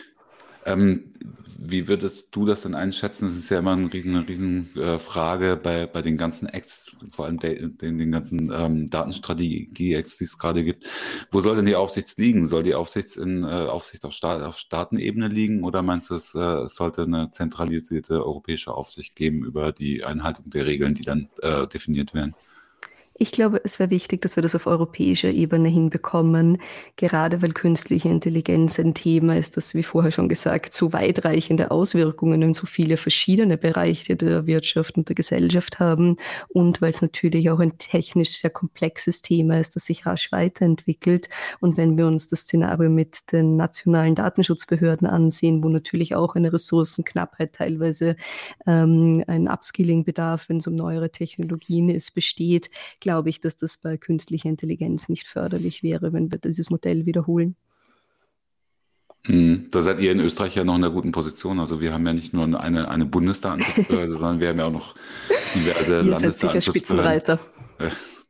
Ähm, 0.68 1.14
wie 1.60 1.88
würdest 1.88 2.34
du 2.36 2.46
das 2.46 2.62
denn 2.62 2.74
einschätzen? 2.74 3.26
Das 3.26 3.36
ist 3.36 3.50
ja 3.50 3.58
immer 3.58 3.72
eine 3.72 3.92
riesen, 3.92 4.16
riesen 4.16 4.76
äh, 4.76 4.98
Frage 4.98 5.56
bei, 5.60 5.86
bei 5.86 6.02
den 6.02 6.16
ganzen 6.16 6.46
Acts, 6.46 6.94
vor 7.10 7.26
allem 7.26 7.38
de, 7.38 7.68
den, 7.68 7.98
den 7.98 8.12
ganzen 8.12 8.52
ähm, 8.52 8.86
Datenstrategie-Acts, 8.86 10.18
die 10.18 10.24
es 10.24 10.38
gerade 10.38 10.62
gibt. 10.62 10.88
Wo 11.30 11.40
soll 11.40 11.56
denn 11.56 11.66
die 11.66 11.74
Aufsicht 11.74 12.16
liegen? 12.16 12.46
Soll 12.46 12.62
die 12.62 12.74
Aufsicht, 12.74 13.16
in, 13.16 13.42
äh, 13.42 13.46
Aufsicht 13.46 14.04
auf, 14.04 14.12
Staat, 14.12 14.42
auf 14.42 14.58
Staatenebene 14.58 15.28
liegen 15.28 15.64
oder 15.64 15.82
meinst 15.82 16.10
du, 16.10 16.14
es, 16.14 16.34
äh, 16.34 16.38
es 16.38 16.76
sollte 16.76 17.02
eine 17.02 17.30
zentralisierte 17.32 18.24
europäische 18.24 18.72
Aufsicht 18.72 19.16
geben 19.16 19.44
über 19.44 19.72
die 19.72 20.04
Einhaltung 20.04 20.50
der 20.50 20.66
Regeln, 20.66 20.94
die 20.94 21.02
dann 21.02 21.28
äh, 21.42 21.66
definiert 21.66 22.14
werden? 22.14 22.34
Ich 23.20 23.32
glaube, 23.32 23.60
es 23.64 23.80
wäre 23.80 23.90
wichtig, 23.90 24.22
dass 24.22 24.36
wir 24.36 24.44
das 24.44 24.54
auf 24.54 24.68
europäischer 24.68 25.30
Ebene 25.30 25.68
hinbekommen, 25.68 26.58
gerade 26.94 27.42
weil 27.42 27.52
künstliche 27.52 28.08
Intelligenz 28.08 28.78
ein 28.78 28.94
Thema 28.94 29.36
ist, 29.36 29.56
das, 29.56 29.74
wie 29.74 29.82
vorher 29.82 30.12
schon 30.12 30.28
gesagt, 30.28 30.72
so 30.72 30.92
weitreichende 30.92 31.72
Auswirkungen 31.72 32.42
in 32.42 32.54
so 32.54 32.64
viele 32.64 32.96
verschiedene 32.96 33.58
Bereiche 33.58 34.14
der 34.14 34.46
Wirtschaft 34.46 34.96
und 34.96 35.08
der 35.08 35.16
Gesellschaft 35.16 35.80
haben 35.80 36.14
und 36.50 36.80
weil 36.80 36.90
es 36.90 37.02
natürlich 37.02 37.50
auch 37.50 37.58
ein 37.58 37.76
technisch 37.78 38.38
sehr 38.38 38.50
komplexes 38.50 39.20
Thema 39.20 39.58
ist, 39.58 39.74
das 39.74 39.86
sich 39.86 40.06
rasch 40.06 40.30
weiterentwickelt. 40.30 41.28
Und 41.58 41.76
wenn 41.76 41.96
wir 41.96 42.06
uns 42.06 42.28
das 42.28 42.42
Szenario 42.42 42.88
mit 42.88 43.32
den 43.32 43.56
nationalen 43.56 44.14
Datenschutzbehörden 44.14 45.08
ansehen, 45.08 45.64
wo 45.64 45.68
natürlich 45.68 46.14
auch 46.14 46.36
eine 46.36 46.52
Ressourcenknappheit 46.52 47.54
teilweise 47.54 48.14
ähm, 48.64 49.24
ein 49.26 49.48
Upskilling-Bedarf, 49.48 50.48
wenn 50.48 50.58
es 50.58 50.68
um 50.68 50.76
neuere 50.76 51.10
Technologien 51.10 51.88
ist, 51.88 52.14
besteht, 52.14 52.70
glaube 53.08 53.30
ich, 53.30 53.40
dass 53.40 53.56
das 53.56 53.78
bei 53.78 53.96
künstlicher 53.96 54.50
Intelligenz 54.50 55.08
nicht 55.08 55.26
förderlich 55.26 55.82
wäre, 55.82 56.12
wenn 56.12 56.30
wir 56.30 56.38
dieses 56.38 56.68
Modell 56.68 57.06
wiederholen. 57.06 57.56
Hm, 59.24 59.68
da 59.70 59.80
seid 59.80 59.98
ihr 60.00 60.12
in 60.12 60.20
Österreich 60.20 60.54
ja 60.56 60.62
noch 60.62 60.76
in 60.76 60.84
einer 60.84 60.92
guten 60.92 61.10
Position. 61.10 61.58
Also 61.58 61.80
wir 61.80 61.94
haben 61.94 62.06
ja 62.06 62.12
nicht 62.12 62.34
nur 62.34 62.60
eine, 62.60 62.90
eine 62.90 63.06
Bundesdatenschutzbehörde, 63.06 64.12
sondern 64.18 64.40
wir 64.40 64.48
haben 64.48 64.58
ja 64.58 64.66
auch 64.66 64.72
noch 64.72 64.94
diverse 65.54 66.02
Landesdatenschutzbehörden. 66.02 67.38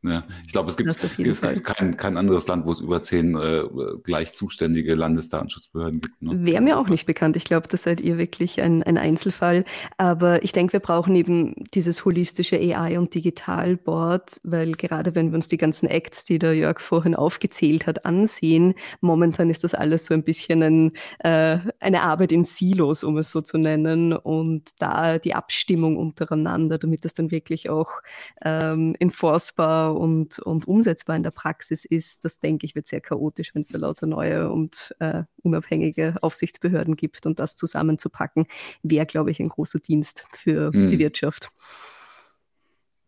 Ja, 0.01 0.23
ich 0.45 0.53
glaube, 0.53 0.69
es 0.69 0.77
gibt, 0.77 0.89
es 0.89 1.41
gibt 1.41 1.63
kein, 1.65 1.97
kein 1.97 2.15
anderes 2.15 2.47
Land, 2.47 2.65
wo 2.65 2.71
es 2.71 2.79
über 2.79 3.01
zehn 3.01 3.35
äh, 3.35 3.63
gleich 4.01 4.33
zuständige 4.33 4.95
Landesdatenschutzbehörden 4.95 5.99
gibt. 5.99 6.21
Ne? 6.21 6.45
Wäre 6.45 6.61
mir 6.61 6.79
auch 6.79 6.87
nicht 6.87 7.05
bekannt. 7.05 7.35
Ich 7.35 7.43
glaube, 7.43 7.67
das 7.67 7.83
seid 7.83 7.99
ihr 7.99 8.17
wirklich 8.17 8.61
ein, 8.61 8.81
ein 8.81 8.97
Einzelfall. 8.97 9.65
Aber 9.97 10.41
ich 10.41 10.53
denke, 10.53 10.71
wir 10.73 10.79
brauchen 10.79 11.15
eben 11.17 11.53
dieses 11.73 12.05
holistische 12.05 12.55
AI- 12.55 12.97
und 12.97 13.13
Digitalboard, 13.13 14.39
weil 14.43 14.71
gerade 14.71 15.15
wenn 15.15 15.31
wir 15.31 15.35
uns 15.35 15.49
die 15.49 15.57
ganzen 15.57 15.87
Acts, 15.89 16.23
die 16.23 16.39
der 16.39 16.53
Jörg 16.53 16.79
vorhin 16.79 17.13
aufgezählt 17.13 17.85
hat, 17.85 18.05
ansehen, 18.05 18.75
momentan 19.01 19.49
ist 19.49 19.65
das 19.65 19.73
alles 19.73 20.05
so 20.05 20.13
ein 20.13 20.23
bisschen 20.23 20.63
ein, 20.63 20.91
äh, 21.19 21.57
eine 21.81 22.03
Arbeit 22.03 22.31
in 22.31 22.45
Silos, 22.45 23.03
um 23.03 23.17
es 23.17 23.31
so 23.31 23.41
zu 23.41 23.57
nennen. 23.57 24.13
Und 24.13 24.69
da 24.79 25.17
die 25.17 25.35
Abstimmung 25.35 25.97
untereinander, 25.97 26.77
damit 26.77 27.03
das 27.03 27.13
dann 27.13 27.31
wirklich 27.31 27.69
auch 27.69 28.01
ähm, 28.45 28.95
enforcebar 28.97 29.88
und, 29.95 30.39
und 30.39 30.67
umsetzbar 30.67 31.15
in 31.15 31.23
der 31.23 31.31
Praxis 31.31 31.85
ist, 31.85 32.25
das 32.25 32.39
denke 32.39 32.65
ich, 32.65 32.75
wird 32.75 32.87
sehr 32.87 33.01
chaotisch, 33.01 33.53
wenn 33.53 33.61
es 33.61 33.69
da 33.69 33.77
lauter 33.77 34.07
neue 34.07 34.51
und 34.51 34.95
äh, 34.99 35.23
unabhängige 35.43 36.15
Aufsichtsbehörden 36.21 36.95
gibt. 36.95 37.25
Und 37.25 37.39
das 37.39 37.55
zusammenzupacken, 37.55 38.47
wäre, 38.83 39.05
glaube 39.05 39.31
ich, 39.31 39.39
ein 39.39 39.49
großer 39.49 39.79
Dienst 39.79 40.25
für 40.31 40.71
mhm. 40.73 40.89
die 40.89 40.99
Wirtschaft. 40.99 41.51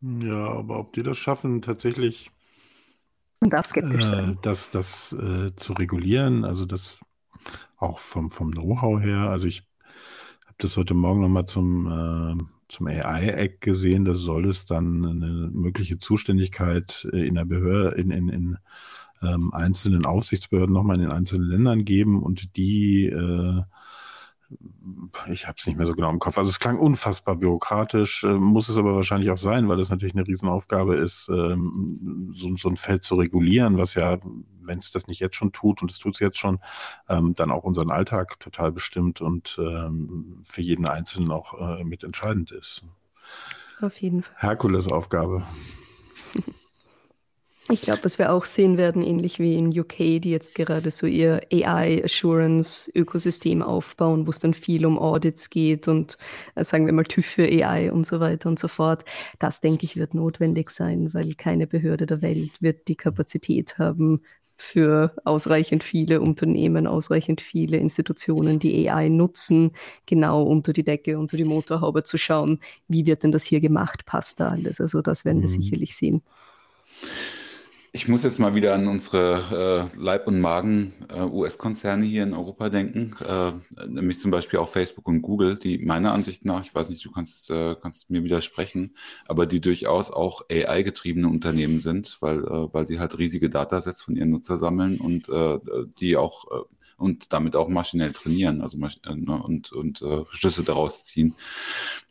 Ja, 0.02 0.48
aber 0.48 0.80
ob 0.80 0.94
die 0.94 1.04
das 1.04 1.18
schaffen, 1.18 1.62
tatsächlich 1.62 2.32
Man 3.40 3.52
darf 3.52 3.68
skeptisch 3.68 4.02
äh, 4.02 4.04
sein. 4.04 4.40
das, 4.42 4.72
das 4.72 5.14
äh, 5.14 5.56
zu 5.56 5.74
regulieren, 5.74 6.44
also 6.44 6.66
das 6.66 7.00
auch 7.78 8.00
vom, 8.00 8.32
vom 8.32 8.52
Know-how 8.52 9.00
her, 9.02 9.30
also 9.30 9.48
ich 9.48 9.64
habe 10.46 10.56
das 10.58 10.78
heute 10.78 10.94
Morgen 10.94 11.22
nochmal 11.22 11.46
zum 11.46 11.88
äh, 11.88 12.44
zum 12.72 12.88
AI-Act 12.88 13.62
gesehen, 13.62 14.06
da 14.06 14.16
soll 14.16 14.48
es 14.48 14.66
dann 14.66 15.06
eine 15.06 15.50
mögliche 15.54 15.98
Zuständigkeit 15.98 17.08
in 17.12 17.36
der 17.36 17.46
Behörde, 17.46 18.00
in, 18.00 18.12
in, 18.12 18.30
in 18.30 18.58
ähm, 19.22 19.54
einzelnen 19.54 20.06
Aufsichtsbehörden 20.06 20.74
nochmal 20.74 20.96
in 20.96 21.04
den 21.04 21.12
einzelnen 21.12 21.48
Ländern 21.48 21.86
geben 21.86 22.24
und 22.24 22.56
die 22.58 23.06
äh, 23.06 23.62
ich 25.28 25.48
habe 25.48 25.56
es 25.58 25.66
nicht 25.66 25.78
mehr 25.78 25.88
so 25.88 25.94
genau 25.94 26.10
im 26.10 26.20
Kopf. 26.20 26.38
Also 26.38 26.50
es 26.50 26.60
klang 26.60 26.78
unfassbar 26.78 27.36
bürokratisch, 27.36 28.24
äh, 28.24 28.34
muss 28.34 28.70
es 28.70 28.78
aber 28.78 28.96
wahrscheinlich 28.96 29.30
auch 29.30 29.38
sein, 29.38 29.70
weil 29.70 29.80
es 29.80 29.90
natürlich 29.90 30.16
eine 30.16 30.28
Riesenaufgabe 30.28 30.96
ist, 30.98 31.30
ähm, 31.30 32.34
so, 32.36 32.56
so, 32.58 32.70
ein 32.70 32.76
Feld 32.76 33.04
zu 33.04 33.16
regulieren, 33.16 33.78
was 33.78 33.94
ja, 33.94 34.18
wenn 34.64 34.78
es 34.78 34.92
das 34.92 35.08
nicht 35.08 35.20
jetzt 35.20 35.36
schon 35.36 35.52
tut, 35.52 35.82
und 35.82 35.92
es 35.92 36.00
tut 36.00 36.16
es 36.16 36.20
jetzt 36.20 36.38
schon, 36.38 36.60
ähm, 37.10 37.36
dann 37.36 37.52
auch 37.52 37.64
unseren 37.64 37.92
Alltag 37.92 38.40
total 38.40 38.72
bestimmt 38.72 39.22
und 39.22 39.58
ähm, 39.60 40.40
für 40.44 40.62
jeden 40.62 40.86
Einzelnen 40.86 41.32
auch 41.32 41.80
äh, 41.80 41.84
mitentscheidend 41.84 42.52
ist. 42.52 42.84
Auf 43.82 44.00
jeden 44.02 44.24
Fall. 44.24 44.36
Herkulesaufgabe. 44.38 45.44
Ich 47.72 47.82
glaube, 47.82 48.04
was 48.04 48.20
wir 48.20 48.34
auch 48.34 48.44
sehen 48.44 48.78
werden, 48.78 49.02
ähnlich 49.02 49.40
wie 49.40 49.56
in 49.56 49.68
UK, 49.68 50.20
die 50.20 50.32
jetzt 50.32 50.56
gerade 50.56 50.92
so 50.92 51.08
ihr 51.08 51.40
AI-Assurance-Ökosystem 51.54 53.62
aufbauen, 53.62 54.28
wo 54.28 54.32
es 54.32 54.40
dann 54.40 54.54
viel 54.54 54.86
um 54.86 55.00
Audits 55.00 55.50
geht 55.50 55.88
und 55.88 56.18
äh, 56.56 56.66
sagen 56.66 56.86
wir 56.86 56.92
mal 56.92 57.06
TÜV 57.06 57.26
für 57.26 57.44
AI 57.44 57.90
und 57.92 58.06
so 58.06 58.20
weiter 58.20 58.50
und 58.50 58.60
so 58.60 58.68
fort. 58.68 59.06
Das, 59.40 59.62
denke 59.62 59.86
ich, 59.86 59.96
wird 59.96 60.16
notwendig 60.16 60.70
sein, 60.70 61.14
weil 61.14 61.34
keine 61.36 61.66
Behörde 61.66 62.08
der 62.08 62.22
Welt 62.22 62.62
wird 62.62 62.90
die 62.90 62.98
Kapazität 62.98 63.78
haben, 63.78 64.22
für 64.62 65.14
ausreichend 65.26 65.84
viele 65.84 66.22
Unternehmen, 66.22 66.86
ausreichend 66.86 67.42
viele 67.42 67.78
Institutionen, 67.78 68.60
die 68.60 68.88
AI 68.88 69.10
nutzen, 69.10 69.72
genau 70.06 70.44
unter 70.44 70.72
die 70.72 70.84
Decke, 70.84 71.18
unter 71.18 71.36
die 71.36 71.44
Motorhaube 71.44 72.04
zu 72.04 72.18
schauen, 72.18 72.60
wie 72.88 73.06
wird 73.06 73.24
denn 73.24 73.32
das 73.32 73.44
hier 73.44 73.60
gemacht, 73.60 74.06
passt 74.06 74.40
da 74.40 74.50
alles. 74.50 74.80
Also 74.80 75.02
das 75.02 75.26
werden 75.26 75.42
wir 75.42 75.50
mhm. 75.50 75.62
sicherlich 75.62 75.96
sehen. 75.96 76.22
Ich 77.94 78.08
muss 78.08 78.24
jetzt 78.24 78.40
mal 78.40 78.56
wieder 78.56 78.74
an 78.74 78.88
unsere 78.88 79.90
äh, 79.94 80.00
Leib- 80.00 80.26
und 80.26 80.40
Magen-US-Konzerne 80.40 82.06
äh, 82.06 82.08
hier 82.08 82.24
in 82.24 82.34
Europa 82.34 82.70
denken, 82.70 83.14
äh, 83.28 83.52
nämlich 83.86 84.18
zum 84.18 84.32
Beispiel 84.32 84.60
auch 84.60 84.70
Facebook 84.70 85.10
und 85.10 85.22
Google, 85.22 85.58
die 85.58 85.78
meiner 85.80 86.14
Ansicht 86.14 86.46
nach, 86.46 86.64
ich 86.64 86.74
weiß 86.74 86.90
nicht, 86.90 87.04
du 87.04 87.12
kannst, 87.12 87.52
äh, 87.52 87.76
kannst 87.76 88.10
mir 88.10 88.24
widersprechen, 88.24 88.96
aber 89.28 89.46
die 89.46 89.60
durchaus 89.60 90.10
auch 90.10 90.44
AI-getriebene 90.50 91.28
Unternehmen 91.28 91.82
sind, 91.82 92.16
weil, 92.22 92.40
äh, 92.46 92.74
weil 92.74 92.86
sie 92.86 92.98
halt 93.02 93.18
riesige 93.18 93.50
Datasets 93.50 94.02
von 94.02 94.16
ihren 94.16 94.30
Nutzer 94.30 94.58
sammeln 94.58 94.98
und 94.98 95.28
äh, 95.28 95.60
die 96.00 96.16
auch 96.16 96.46
äh, 96.50 96.64
und 97.02 97.34
damit 97.34 97.56
auch 97.56 97.68
maschinell 97.68 98.14
trainieren, 98.14 98.62
also 98.62 98.78
äh, 98.78 99.16
ne, 99.16 99.42
und, 99.42 99.72
und 99.72 100.02
äh, 100.02 100.24
Schlüsse 100.30 100.64
daraus 100.64 101.06
ziehen. 101.06 101.34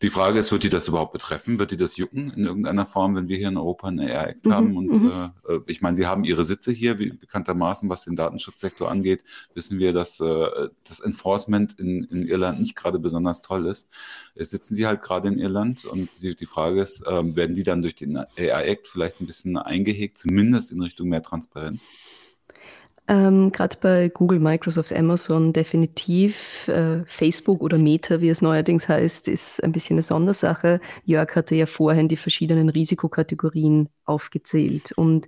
Die 0.02 0.08
Frage 0.08 0.38
ist, 0.38 0.50
wird 0.50 0.64
die 0.64 0.68
das 0.68 0.88
überhaupt 0.88 1.12
betreffen? 1.12 1.58
Wird 1.58 1.70
die 1.70 1.76
das 1.76 1.96
jucken 1.96 2.30
in 2.30 2.44
irgendeiner 2.44 2.86
Form, 2.86 3.14
wenn 3.14 3.28
wir 3.28 3.36
hier 3.36 3.48
in 3.48 3.56
Europa 3.56 3.88
eine 3.88 4.02
AI-Act 4.02 4.46
mhm, 4.46 4.52
haben? 4.52 4.76
Und 4.76 4.88
mhm. 4.88 5.12
äh, 5.48 5.52
äh, 5.52 5.60
ich 5.66 5.80
meine, 5.80 5.96
sie 5.96 6.06
haben 6.06 6.24
ihre 6.24 6.44
Sitze 6.44 6.72
hier, 6.72 6.98
wie 6.98 7.10
bekanntermaßen, 7.10 7.88
was 7.88 8.04
den 8.04 8.16
Datenschutzsektor 8.16 8.90
angeht, 8.90 9.22
wissen 9.54 9.78
wir, 9.78 9.92
dass 9.92 10.18
äh, 10.20 10.68
das 10.84 11.00
Enforcement 11.00 11.78
in, 11.78 12.04
in 12.04 12.26
Irland 12.26 12.60
nicht 12.60 12.74
gerade 12.74 12.98
besonders 12.98 13.42
toll 13.42 13.66
ist. 13.66 13.88
Jetzt 14.34 14.50
sitzen 14.50 14.74
sie 14.74 14.86
halt 14.86 15.02
gerade 15.02 15.28
in 15.28 15.38
Irland 15.38 15.84
und 15.84 16.08
die, 16.20 16.34
die 16.34 16.46
Frage 16.46 16.82
ist, 16.82 17.06
äh, 17.06 17.36
werden 17.36 17.54
die 17.54 17.62
dann 17.62 17.82
durch 17.82 17.94
den 17.94 18.16
AI-Act 18.16 18.88
vielleicht 18.88 19.20
ein 19.20 19.26
bisschen 19.26 19.56
eingehegt, 19.56 20.18
zumindest 20.18 20.72
in 20.72 20.82
Richtung 20.82 21.08
mehr 21.08 21.22
Transparenz? 21.22 21.86
Ähm, 23.10 23.50
Gerade 23.50 23.76
bei 23.80 24.08
Google, 24.08 24.38
Microsoft, 24.38 24.92
Amazon 24.92 25.52
definitiv. 25.52 26.68
Äh, 26.68 27.02
Facebook 27.06 27.60
oder 27.60 27.76
Meta, 27.76 28.20
wie 28.20 28.28
es 28.28 28.40
neuerdings 28.40 28.88
heißt, 28.88 29.26
ist 29.26 29.62
ein 29.64 29.72
bisschen 29.72 29.94
eine 29.94 30.02
Sondersache. 30.02 30.80
Jörg 31.04 31.34
hatte 31.34 31.56
ja 31.56 31.66
vorhin 31.66 32.06
die 32.06 32.16
verschiedenen 32.16 32.68
Risikokategorien 32.68 33.88
aufgezählt. 34.04 34.92
Und 34.92 35.26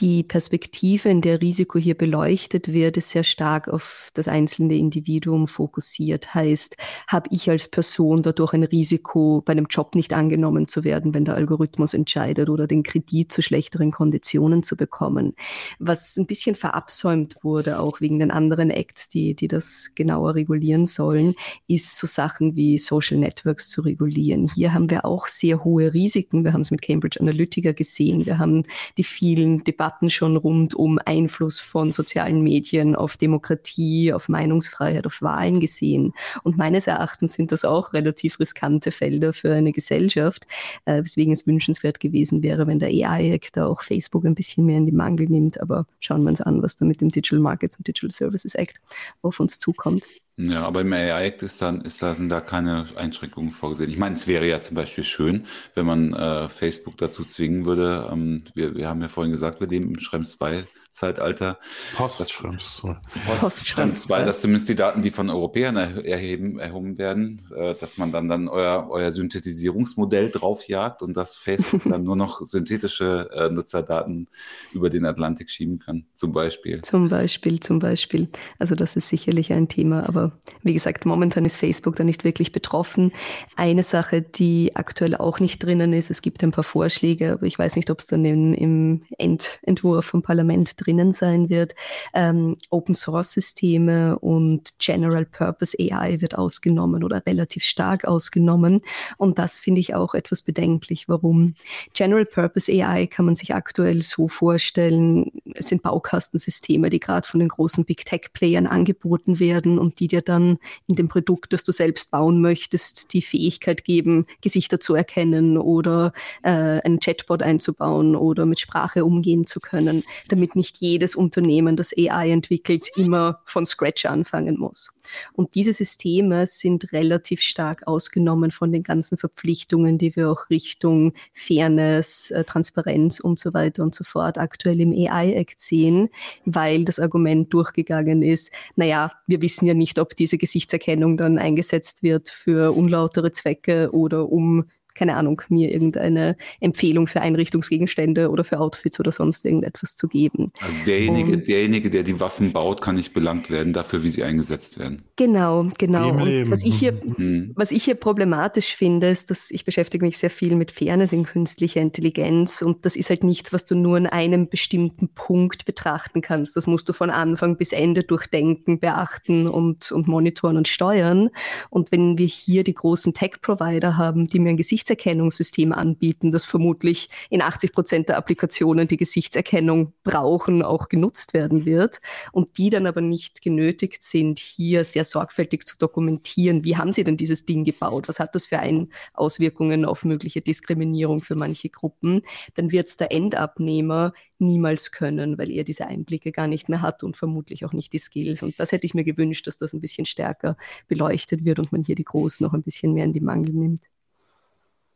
die 0.00 0.22
Perspektive, 0.22 1.10
in 1.10 1.20
der 1.20 1.42
Risiko 1.42 1.78
hier 1.78 1.94
beleuchtet 1.94 2.72
wird, 2.72 2.96
ist 2.96 3.10
sehr 3.10 3.24
stark 3.24 3.68
auf 3.68 4.08
das 4.14 4.26
einzelne 4.26 4.74
Individuum 4.74 5.46
fokussiert. 5.46 6.34
Heißt, 6.34 6.76
habe 7.08 7.28
ich 7.30 7.50
als 7.50 7.68
Person 7.68 8.22
dadurch 8.22 8.54
ein 8.54 8.64
Risiko, 8.64 9.42
bei 9.44 9.52
einem 9.52 9.66
Job 9.68 9.94
nicht 9.94 10.14
angenommen 10.14 10.66
zu 10.66 10.82
werden, 10.82 11.12
wenn 11.12 11.26
der 11.26 11.34
Algorithmus 11.34 11.92
entscheidet 11.92 12.48
oder 12.48 12.66
den 12.66 12.82
Kredit 12.82 13.32
zu 13.32 13.42
schlechteren 13.42 13.90
Konditionen 13.90 14.62
zu 14.62 14.76
bekommen. 14.76 15.34
Was 15.78 16.16
ein 16.16 16.26
bisschen 16.26 16.54
verabsäumt 16.54 17.36
wurde, 17.42 17.78
auch 17.78 18.00
wegen 18.00 18.18
den 18.18 18.30
anderen 18.30 18.70
Acts, 18.70 19.08
die, 19.08 19.34
die 19.34 19.48
das 19.48 19.90
genauer 19.94 20.34
regulieren 20.34 20.86
sollen, 20.86 21.34
ist 21.68 21.96
so 21.96 22.06
Sachen 22.06 22.56
wie 22.56 22.78
Social 22.78 23.18
Networks 23.18 23.68
zu 23.68 23.82
regulieren. 23.82 24.50
Hier 24.54 24.72
haben 24.72 24.88
wir 24.88 25.04
auch 25.04 25.26
sehr 25.26 25.64
hohe 25.64 25.92
Risiken. 25.92 26.44
Wir 26.44 26.54
haben 26.54 26.62
es 26.62 26.70
mit 26.70 26.80
Cambridge 26.80 27.20
Analytica 27.20 27.72
gesehen. 27.72 28.24
Wir 28.24 28.38
haben 28.38 28.64
die 28.96 29.04
vielen 29.04 29.62
Debatten 29.64 29.81
Debatten 29.82 30.10
schon 30.10 30.36
rund 30.36 30.76
um 30.76 31.00
Einfluss 31.04 31.58
von 31.58 31.90
sozialen 31.90 32.40
Medien 32.40 32.94
auf 32.94 33.16
Demokratie, 33.16 34.12
auf 34.12 34.28
Meinungsfreiheit, 34.28 35.08
auf 35.08 35.22
Wahlen 35.22 35.58
gesehen. 35.58 36.12
Und 36.44 36.56
meines 36.56 36.86
Erachtens 36.86 37.32
sind 37.32 37.50
das 37.50 37.64
auch 37.64 37.92
relativ 37.92 38.38
riskante 38.38 38.92
Felder 38.92 39.32
für 39.32 39.52
eine 39.52 39.72
Gesellschaft, 39.72 40.46
äh, 40.84 41.02
weswegen 41.02 41.32
es 41.32 41.48
wünschenswert 41.48 41.98
gewesen 41.98 42.44
wäre, 42.44 42.68
wenn 42.68 42.78
der 42.78 42.90
AI-Act 42.90 43.56
da 43.56 43.66
auch 43.66 43.82
Facebook 43.82 44.24
ein 44.24 44.36
bisschen 44.36 44.66
mehr 44.66 44.78
in 44.78 44.86
die 44.86 44.92
Mangel 44.92 45.26
nimmt. 45.26 45.60
Aber 45.60 45.86
schauen 45.98 46.22
wir 46.22 46.30
uns 46.30 46.40
an, 46.40 46.62
was 46.62 46.76
da 46.76 46.84
mit 46.84 47.00
dem 47.00 47.08
Digital 47.08 47.40
Markets 47.40 47.76
und 47.76 47.88
Digital 47.88 48.12
Services 48.12 48.54
Act 48.54 48.80
auf 49.20 49.40
uns 49.40 49.58
zukommt. 49.58 50.04
Ja, 50.38 50.64
aber 50.64 50.80
im 50.80 50.92
AI-Act 50.92 51.42
ist 51.42 51.60
dann, 51.60 51.82
ist 51.82 52.00
da, 52.02 52.14
sind 52.14 52.30
da 52.30 52.40
keine 52.40 52.86
Einschränkungen 52.96 53.50
vorgesehen. 53.50 53.90
Ich 53.90 53.98
meine, 53.98 54.14
es 54.14 54.26
wäre 54.26 54.48
ja 54.48 54.60
zum 54.60 54.76
Beispiel 54.76 55.04
schön, 55.04 55.46
wenn 55.74 55.84
man 55.84 56.14
äh, 56.14 56.48
Facebook 56.48 56.96
dazu 56.96 57.22
zwingen 57.24 57.66
würde. 57.66 58.08
Ähm, 58.10 58.42
wir, 58.54 58.74
wir 58.74 58.88
haben 58.88 59.02
ja 59.02 59.08
vorhin 59.08 59.32
gesagt, 59.32 59.60
wir 59.60 59.68
leben 59.68 59.88
im 59.94 60.00
Schrems 60.00 60.32
2 60.32 60.64
Zeitalter. 60.92 61.58
Post-Schrems 61.96 62.76
2. 62.76 62.96
Post-Schrems 63.26 64.02
2, 64.02 64.24
dass 64.24 64.40
zumindest 64.40 64.68
die 64.68 64.74
Daten, 64.74 65.00
die 65.00 65.10
von 65.10 65.30
Europäern 65.30 65.76
erheben, 65.76 66.58
erhoben 66.58 66.98
werden, 66.98 67.40
äh, 67.56 67.74
dass 67.74 67.96
man 67.96 68.12
dann, 68.12 68.28
dann 68.28 68.48
euer, 68.48 68.88
euer 68.90 69.10
Synthetisierungsmodell 69.10 70.30
draufjagt 70.30 71.02
und 71.02 71.16
dass 71.16 71.38
Facebook 71.38 71.82
dann 71.88 72.04
nur 72.04 72.16
noch 72.16 72.42
synthetische 72.42 73.30
äh, 73.34 73.48
Nutzerdaten 73.48 74.28
über 74.74 74.90
den 74.90 75.06
Atlantik 75.06 75.48
schieben 75.48 75.78
kann, 75.78 76.04
zum 76.12 76.32
Beispiel. 76.32 76.82
Zum 76.82 77.08
Beispiel, 77.08 77.58
zum 77.60 77.78
Beispiel. 77.78 78.28
Also 78.58 78.74
das 78.74 78.94
ist 78.94 79.08
sicherlich 79.08 79.50
ein 79.52 79.68
Thema, 79.68 80.06
aber 80.06 80.21
wie 80.62 80.74
gesagt, 80.74 81.06
momentan 81.06 81.44
ist 81.44 81.56
Facebook 81.56 81.96
da 81.96 82.04
nicht 82.04 82.24
wirklich 82.24 82.52
betroffen. 82.52 83.12
Eine 83.56 83.82
Sache, 83.82 84.22
die 84.22 84.76
aktuell 84.76 85.16
auch 85.16 85.40
nicht 85.40 85.62
drinnen 85.62 85.92
ist, 85.92 86.10
es 86.10 86.22
gibt 86.22 86.42
ein 86.42 86.52
paar 86.52 86.64
Vorschläge, 86.64 87.32
aber 87.32 87.46
ich 87.46 87.58
weiß 87.58 87.76
nicht, 87.76 87.90
ob 87.90 87.98
es 87.98 88.06
dann 88.06 88.24
in, 88.24 88.54
im 88.54 89.02
Endentwurf 89.18 90.04
vom 90.04 90.22
Parlament 90.22 90.74
drinnen 90.76 91.12
sein 91.12 91.48
wird. 91.48 91.74
Ähm, 92.14 92.56
Open 92.70 92.94
Source 92.94 93.32
Systeme 93.32 94.18
und 94.18 94.78
General 94.78 95.24
Purpose 95.24 95.76
AI 95.78 96.20
wird 96.20 96.36
ausgenommen 96.36 97.04
oder 97.04 97.22
relativ 97.26 97.64
stark 97.64 98.04
ausgenommen. 98.04 98.82
Und 99.16 99.38
das 99.38 99.58
finde 99.58 99.80
ich 99.80 99.94
auch 99.94 100.14
etwas 100.14 100.42
bedenklich. 100.42 101.08
Warum? 101.08 101.54
General 101.94 102.26
Purpose 102.26 102.70
AI 102.70 103.06
kann 103.06 103.24
man 103.24 103.34
sich 103.34 103.54
aktuell 103.54 104.02
so 104.02 104.28
vorstellen, 104.28 105.30
es 105.54 105.68
sind 105.68 105.82
Baukastensysteme, 105.82 106.90
die 106.90 107.00
gerade 107.00 107.26
von 107.26 107.40
den 107.40 107.48
großen 107.48 107.84
Big 107.84 108.04
Tech 108.04 108.32
Playern 108.32 108.66
angeboten 108.66 109.40
werden 109.40 109.78
und 109.78 110.00
die 110.00 110.08
dir 110.12 110.22
dann 110.22 110.58
in 110.86 110.94
dem 110.94 111.08
Produkt, 111.08 111.52
das 111.52 111.64
du 111.64 111.72
selbst 111.72 112.10
bauen 112.10 112.40
möchtest, 112.40 113.12
die 113.12 113.22
Fähigkeit 113.22 113.84
geben, 113.84 114.26
Gesichter 114.40 114.78
zu 114.80 114.94
erkennen 114.94 115.58
oder 115.58 116.12
äh, 116.42 116.50
einen 116.50 117.00
Chatbot 117.00 117.42
einzubauen 117.42 118.14
oder 118.14 118.46
mit 118.46 118.60
Sprache 118.60 119.04
umgehen 119.04 119.46
zu 119.46 119.60
können, 119.60 120.04
damit 120.28 120.54
nicht 120.54 120.76
jedes 120.78 121.16
Unternehmen, 121.16 121.76
das 121.76 121.92
AI 121.96 122.30
entwickelt, 122.30 122.88
immer 122.96 123.40
von 123.44 123.66
Scratch 123.66 124.06
anfangen 124.06 124.58
muss. 124.58 124.91
Und 125.32 125.54
diese 125.54 125.72
Systeme 125.72 126.46
sind 126.46 126.92
relativ 126.92 127.40
stark 127.40 127.86
ausgenommen 127.86 128.50
von 128.50 128.72
den 128.72 128.82
ganzen 128.82 129.18
Verpflichtungen, 129.18 129.98
die 129.98 130.14
wir 130.16 130.30
auch 130.30 130.50
Richtung 130.50 131.12
Fairness, 131.34 132.30
äh, 132.30 132.44
Transparenz 132.44 133.20
und 133.20 133.38
so 133.38 133.54
weiter 133.54 133.82
und 133.82 133.94
so 133.94 134.04
fort 134.04 134.38
aktuell 134.38 134.80
im 134.80 134.92
AI-Act 134.92 135.60
sehen, 135.60 136.08
weil 136.44 136.84
das 136.84 136.98
Argument 136.98 137.52
durchgegangen 137.52 138.22
ist, 138.22 138.52
naja, 138.76 139.12
wir 139.26 139.42
wissen 139.42 139.66
ja 139.66 139.74
nicht, 139.74 139.98
ob 139.98 140.16
diese 140.16 140.38
Gesichtserkennung 140.38 141.16
dann 141.16 141.38
eingesetzt 141.38 142.02
wird 142.02 142.28
für 142.28 142.72
unlautere 142.72 143.32
Zwecke 143.32 143.90
oder 143.92 144.30
um 144.30 144.64
keine 144.94 145.16
Ahnung, 145.16 145.42
mir 145.48 145.72
irgendeine 145.72 146.36
Empfehlung 146.60 147.06
für 147.06 147.20
Einrichtungsgegenstände 147.20 148.30
oder 148.30 148.44
für 148.44 148.60
Outfits 148.60 148.98
oder 149.00 149.12
sonst 149.12 149.44
irgendetwas 149.44 149.96
zu 149.96 150.08
geben. 150.08 150.52
Also 150.60 150.74
derjenige, 150.86 151.32
Und, 151.32 151.48
derjenige, 151.48 151.90
der 151.90 152.02
die 152.02 152.20
Waffen 152.20 152.52
baut, 152.52 152.80
kann 152.80 152.96
nicht 152.96 153.12
belangt 153.12 153.50
werden 153.50 153.72
dafür, 153.72 154.02
wie 154.04 154.10
sie 154.10 154.22
eingesetzt 154.22 154.78
werden. 154.78 155.02
Genau, 155.16 155.68
genau. 155.78 156.10
Und 156.10 156.50
was 156.50 156.62
ich 156.62 156.74
hier, 156.74 156.92
mhm. 156.92 157.52
was 157.54 157.72
ich 157.72 157.84
hier 157.84 157.94
problematisch 157.94 158.76
finde, 158.76 159.08
ist, 159.08 159.30
dass 159.30 159.50
ich 159.50 159.64
beschäftige 159.64 160.04
mich 160.04 160.18
sehr 160.18 160.30
viel 160.30 160.56
mit 160.56 160.72
Fairness 160.72 161.12
in 161.12 161.24
künstlicher 161.24 161.80
Intelligenz 161.80 162.62
und 162.62 162.84
das 162.84 162.96
ist 162.96 163.10
halt 163.10 163.24
nichts, 163.24 163.52
was 163.52 163.64
du 163.64 163.74
nur 163.74 163.96
an 163.96 164.06
einem 164.06 164.48
bestimmten 164.48 165.08
Punkt 165.08 165.64
betrachten 165.64 166.20
kannst. 166.20 166.56
Das 166.56 166.66
musst 166.66 166.88
du 166.88 166.92
von 166.92 167.10
Anfang 167.10 167.56
bis 167.56 167.72
Ende 167.72 168.02
durchdenken, 168.02 168.80
beachten 168.80 169.46
und, 169.46 169.92
und 169.92 170.08
monitoren 170.08 170.56
und 170.56 170.68
steuern. 170.68 171.30
Und 171.70 171.92
wenn 171.92 172.18
wir 172.18 172.26
hier 172.26 172.64
die 172.64 172.74
großen 172.74 173.14
Tech-Provider 173.14 173.96
haben, 173.96 174.26
die 174.26 174.38
mir 174.38 174.50
ein 174.50 174.56
Gesicht 174.56 174.81
Gesichtserkennungssystem 174.82 175.72
anbieten, 175.72 176.32
das 176.32 176.44
vermutlich 176.44 177.08
in 177.30 177.40
80 177.40 177.72
Prozent 177.72 178.08
der 178.08 178.16
Applikationen, 178.16 178.88
die 178.88 178.96
Gesichtserkennung 178.96 179.92
brauchen, 180.02 180.62
auch 180.62 180.88
genutzt 180.88 181.34
werden 181.34 181.64
wird 181.64 182.00
und 182.32 182.58
die 182.58 182.68
dann 182.68 182.86
aber 182.86 183.00
nicht 183.00 183.42
genötigt 183.42 184.02
sind, 184.02 184.40
hier 184.40 184.84
sehr 184.84 185.04
sorgfältig 185.04 185.66
zu 185.66 185.78
dokumentieren, 185.78 186.64
wie 186.64 186.76
haben 186.76 186.92
sie 186.92 187.04
denn 187.04 187.16
dieses 187.16 187.44
Ding 187.44 187.64
gebaut, 187.64 188.08
was 188.08 188.18
hat 188.18 188.34
das 188.34 188.46
für 188.46 188.58
ein 188.58 188.88
Auswirkungen 189.14 189.84
auf 189.84 190.04
mögliche 190.04 190.40
Diskriminierung 190.40 191.20
für 191.20 191.36
manche 191.36 191.68
Gruppen, 191.68 192.22
dann 192.54 192.72
wird 192.72 192.88
es 192.88 192.96
der 192.96 193.12
Endabnehmer 193.12 194.12
niemals 194.38 194.90
können, 194.90 195.38
weil 195.38 195.50
er 195.50 195.62
diese 195.62 195.86
Einblicke 195.86 196.32
gar 196.32 196.48
nicht 196.48 196.68
mehr 196.68 196.82
hat 196.82 197.04
und 197.04 197.16
vermutlich 197.16 197.64
auch 197.64 197.72
nicht 197.72 197.92
die 197.92 197.98
Skills. 197.98 198.42
Und 198.42 198.58
das 198.58 198.72
hätte 198.72 198.86
ich 198.86 198.94
mir 198.94 199.04
gewünscht, 199.04 199.46
dass 199.46 199.56
das 199.56 199.72
ein 199.72 199.80
bisschen 199.80 200.06
stärker 200.06 200.56
beleuchtet 200.88 201.44
wird 201.44 201.60
und 201.60 201.70
man 201.70 201.84
hier 201.84 201.94
die 201.94 202.04
Großen 202.04 202.44
noch 202.44 202.52
ein 202.52 202.64
bisschen 202.64 202.92
mehr 202.92 203.04
in 203.04 203.12
die 203.12 203.20
Mangel 203.20 203.52
nimmt. 203.52 203.82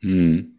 Hm. 0.07 0.53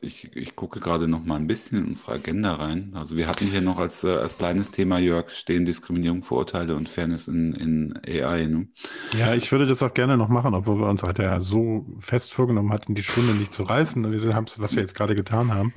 Ich, 0.00 0.30
ich 0.36 0.54
gucke 0.54 0.78
gerade 0.78 1.08
noch 1.08 1.24
mal 1.24 1.34
ein 1.34 1.48
bisschen 1.48 1.78
in 1.78 1.86
unsere 1.86 2.12
Agenda 2.12 2.54
rein. 2.54 2.92
Also 2.94 3.16
wir 3.16 3.26
hatten 3.26 3.46
hier 3.46 3.60
noch 3.60 3.78
als, 3.78 4.04
äh, 4.04 4.10
als 4.10 4.38
kleines 4.38 4.70
Thema, 4.70 4.98
Jörg, 4.98 5.30
stehen 5.30 5.64
Diskriminierung, 5.64 6.22
Vorurteile 6.22 6.76
und 6.76 6.88
Fairness 6.88 7.26
in, 7.26 7.52
in 7.52 7.98
AI. 8.06 8.46
Ne? 8.46 8.68
Ja, 9.18 9.34
ich 9.34 9.50
würde 9.50 9.66
das 9.66 9.82
auch 9.82 9.92
gerne 9.92 10.16
noch 10.16 10.28
machen, 10.28 10.54
obwohl 10.54 10.78
wir 10.78 10.88
uns 10.88 11.02
heute 11.02 11.24
ja 11.24 11.40
so 11.40 11.84
fest 11.98 12.32
vorgenommen 12.32 12.72
hatten, 12.72 12.94
die 12.94 13.02
Stunde 13.02 13.34
nicht 13.34 13.52
zu 13.52 13.64
reißen. 13.64 14.10
Wir 14.10 14.34
haben 14.34 14.46
was 14.58 14.76
wir 14.76 14.82
jetzt 14.82 14.94
gerade 14.94 15.16
getan 15.16 15.52
haben. 15.52 15.72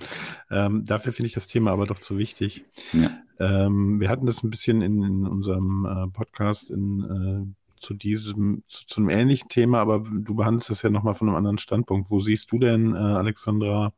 Ähm, 0.51 0.85
dafür 0.85 1.13
finde 1.13 1.27
ich 1.27 1.33
das 1.33 1.47
Thema 1.47 1.71
aber 1.71 1.87
doch 1.87 1.99
zu 1.99 2.19
wichtig. 2.19 2.63
Ja. 2.93 3.09
Ähm, 3.39 3.99
wir 3.99 4.07
hatten 4.09 4.27
das 4.27 4.43
ein 4.43 4.51
bisschen 4.51 4.83
in, 4.83 5.01
in 5.01 5.25
unserem 5.25 5.85
äh, 5.85 6.07
Podcast 6.11 6.69
in 6.69 7.55
äh, 7.55 7.60
zu 7.81 7.93
diesem, 7.93 8.63
zu, 8.67 8.85
zu, 8.85 9.01
einem 9.01 9.09
ähnlichen 9.09 9.49
Thema, 9.49 9.79
aber 9.79 9.99
du 9.99 10.35
behandelst 10.35 10.69
das 10.69 10.81
ja 10.81 10.89
nochmal 10.89 11.15
von 11.15 11.27
einem 11.27 11.37
anderen 11.37 11.57
Standpunkt. 11.57 12.09
Wo 12.09 12.19
siehst 12.19 12.51
du 12.51 12.57
denn, 12.57 12.93
äh, 12.93 12.97
Alexandra, 12.97 13.93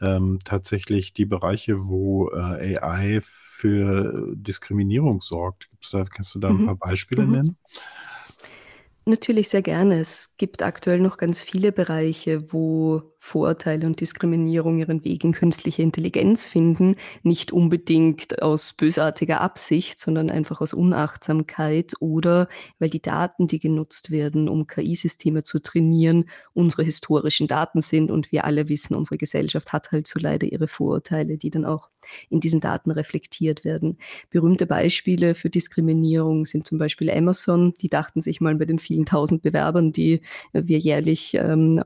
ähm, 0.00 0.38
tatsächlich 0.44 1.14
die 1.14 1.24
Bereiche, 1.24 1.88
wo 1.88 2.30
äh, 2.30 2.78
AI 2.78 3.20
für 3.22 4.34
Diskriminierung 4.34 5.20
sorgt? 5.20 5.70
Gibt's 5.70 5.90
da, 5.90 6.04
kannst 6.04 6.34
du 6.34 6.38
da 6.38 6.48
ein 6.48 6.58
mhm. 6.58 6.66
paar 6.66 6.76
Beispiele 6.76 7.24
mhm. 7.24 7.32
nennen? 7.32 7.56
Natürlich 9.08 9.48
sehr 9.50 9.62
gerne. 9.62 10.00
Es 10.00 10.36
gibt 10.36 10.62
aktuell 10.62 10.98
noch 10.98 11.16
ganz 11.16 11.38
viele 11.40 11.70
Bereiche, 11.70 12.52
wo 12.52 13.02
Vorurteile 13.20 13.86
und 13.86 14.00
Diskriminierung 14.00 14.78
ihren 14.80 15.04
Weg 15.04 15.22
in 15.22 15.30
künstliche 15.32 15.82
Intelligenz 15.82 16.48
finden. 16.48 16.96
Nicht 17.22 17.52
unbedingt 17.52 18.42
aus 18.42 18.72
bösartiger 18.72 19.40
Absicht, 19.40 20.00
sondern 20.00 20.28
einfach 20.28 20.60
aus 20.60 20.72
Unachtsamkeit 20.74 21.92
oder 22.00 22.48
weil 22.80 22.90
die 22.90 23.00
Daten, 23.00 23.46
die 23.46 23.60
genutzt 23.60 24.10
werden, 24.10 24.48
um 24.48 24.66
KI-Systeme 24.66 25.44
zu 25.44 25.60
trainieren, 25.60 26.28
unsere 26.52 26.82
historischen 26.82 27.46
Daten 27.46 27.82
sind. 27.82 28.10
Und 28.10 28.32
wir 28.32 28.44
alle 28.44 28.68
wissen, 28.68 28.96
unsere 28.96 29.18
Gesellschaft 29.18 29.72
hat 29.72 29.92
halt 29.92 30.08
so 30.08 30.18
leider 30.18 30.48
ihre 30.48 30.66
Vorurteile, 30.66 31.38
die 31.38 31.50
dann 31.50 31.64
auch 31.64 31.90
in 32.30 32.40
diesen 32.40 32.60
Daten 32.60 32.90
reflektiert 32.90 33.64
werden. 33.64 33.98
Berühmte 34.30 34.66
Beispiele 34.66 35.34
für 35.34 35.50
Diskriminierung 35.50 36.46
sind 36.46 36.66
zum 36.66 36.78
Beispiel 36.78 37.10
Amazon. 37.10 37.74
Die 37.80 37.88
dachten 37.88 38.20
sich 38.20 38.40
mal 38.40 38.54
bei 38.54 38.64
den 38.64 38.78
vielen 38.78 39.06
tausend 39.06 39.42
Bewerbern, 39.42 39.92
die 39.92 40.20
wir 40.52 40.78
jährlich 40.78 41.34
ähm, 41.34 41.82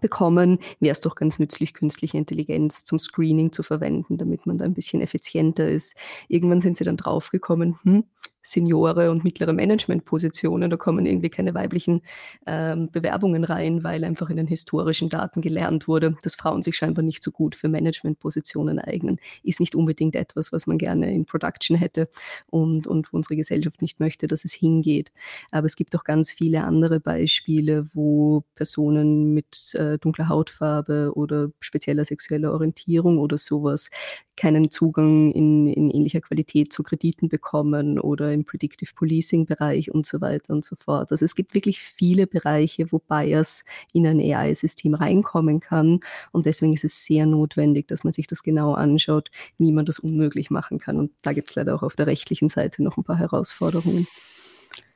bekommen, 0.00 0.58
wäre 0.80 0.92
es 0.92 1.00
doch 1.00 1.14
ganz 1.14 1.38
nützlich, 1.38 1.74
künstliche 1.74 2.18
Intelligenz 2.18 2.84
zum 2.84 2.98
Screening 2.98 3.52
zu 3.52 3.62
verwenden, 3.62 4.18
damit 4.18 4.46
man 4.46 4.58
da 4.58 4.64
ein 4.64 4.74
bisschen 4.74 5.00
effizienter 5.00 5.68
ist. 5.68 5.94
Irgendwann 6.28 6.60
sind 6.60 6.76
sie 6.76 6.84
dann 6.84 6.96
draufgekommen, 6.96 7.78
hm, 7.82 8.04
Seniore 8.44 9.10
und 9.10 9.24
mittlere 9.24 9.52
Managementpositionen. 9.52 10.70
Da 10.70 10.76
kommen 10.76 11.06
irgendwie 11.06 11.30
keine 11.30 11.54
weiblichen 11.54 12.02
ähm, 12.46 12.90
Bewerbungen 12.92 13.42
rein, 13.42 13.82
weil 13.82 14.04
einfach 14.04 14.30
in 14.30 14.36
den 14.36 14.46
historischen 14.46 15.08
Daten 15.08 15.40
gelernt 15.40 15.88
wurde, 15.88 16.16
dass 16.22 16.34
Frauen 16.34 16.62
sich 16.62 16.76
scheinbar 16.76 17.02
nicht 17.02 17.22
so 17.22 17.30
gut 17.30 17.54
für 17.54 17.68
Managementpositionen 17.68 18.78
eignen. 18.78 19.18
Ist 19.42 19.60
nicht 19.60 19.74
unbedingt 19.74 20.14
etwas, 20.14 20.52
was 20.52 20.66
man 20.66 20.78
gerne 20.78 21.12
in 21.12 21.24
Production 21.24 21.76
hätte 21.76 22.08
und, 22.50 22.86
und 22.86 23.12
unsere 23.12 23.36
Gesellschaft 23.36 23.80
nicht 23.80 23.98
möchte, 23.98 24.28
dass 24.28 24.44
es 24.44 24.52
hingeht. 24.52 25.10
Aber 25.50 25.66
es 25.66 25.74
gibt 25.74 25.96
auch 25.96 26.04
ganz 26.04 26.30
viele 26.30 26.64
andere 26.64 27.00
Beispiele, 27.00 27.88
wo 27.94 28.44
Personen 28.54 29.32
mit 29.32 29.74
äh, 29.74 29.98
dunkler 29.98 30.28
Hautfarbe 30.28 31.12
oder 31.14 31.48
spezieller 31.60 32.04
sexueller 32.04 32.52
Orientierung 32.52 33.18
oder 33.18 33.38
sowas 33.38 33.88
keinen 34.36 34.70
Zugang 34.70 35.32
in, 35.32 35.66
in 35.68 35.90
ähnlicher 35.90 36.20
Qualität 36.20 36.72
zu 36.72 36.82
Krediten 36.82 37.28
bekommen 37.28 37.98
oder 37.98 38.13
im 38.20 38.44
Predictive 38.44 38.92
Policing 38.94 39.46
Bereich 39.46 39.90
und 39.90 40.06
so 40.06 40.20
weiter 40.20 40.52
und 40.52 40.64
so 40.64 40.76
fort. 40.76 41.10
Also 41.10 41.24
es 41.24 41.34
gibt 41.34 41.54
wirklich 41.54 41.80
viele 41.80 42.26
Bereiche, 42.26 42.90
wo 42.92 42.98
Bias 42.98 43.64
in 43.92 44.06
ein 44.06 44.20
AI-System 44.20 44.94
reinkommen 44.94 45.60
kann 45.60 46.00
und 46.32 46.46
deswegen 46.46 46.72
ist 46.72 46.84
es 46.84 47.04
sehr 47.04 47.26
notwendig, 47.26 47.88
dass 47.88 48.04
man 48.04 48.12
sich 48.12 48.26
das 48.26 48.42
genau 48.42 48.74
anschaut, 48.74 49.30
wie 49.58 49.72
man 49.72 49.86
das 49.86 49.98
unmöglich 49.98 50.50
machen 50.50 50.78
kann. 50.78 50.96
Und 50.98 51.10
da 51.22 51.32
gibt 51.32 51.50
es 51.50 51.56
leider 51.56 51.74
auch 51.74 51.82
auf 51.82 51.96
der 51.96 52.06
rechtlichen 52.06 52.48
Seite 52.48 52.82
noch 52.82 52.96
ein 52.96 53.04
paar 53.04 53.18
Herausforderungen. 53.18 54.06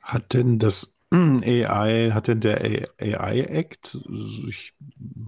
Hat 0.01 0.33
denn 0.33 0.59
das 0.59 0.95
AI, 1.11 2.11
hat 2.13 2.27
denn 2.27 2.39
der 2.39 2.89
AI 2.99 3.41
Act, 3.41 3.97
ich 4.47 4.73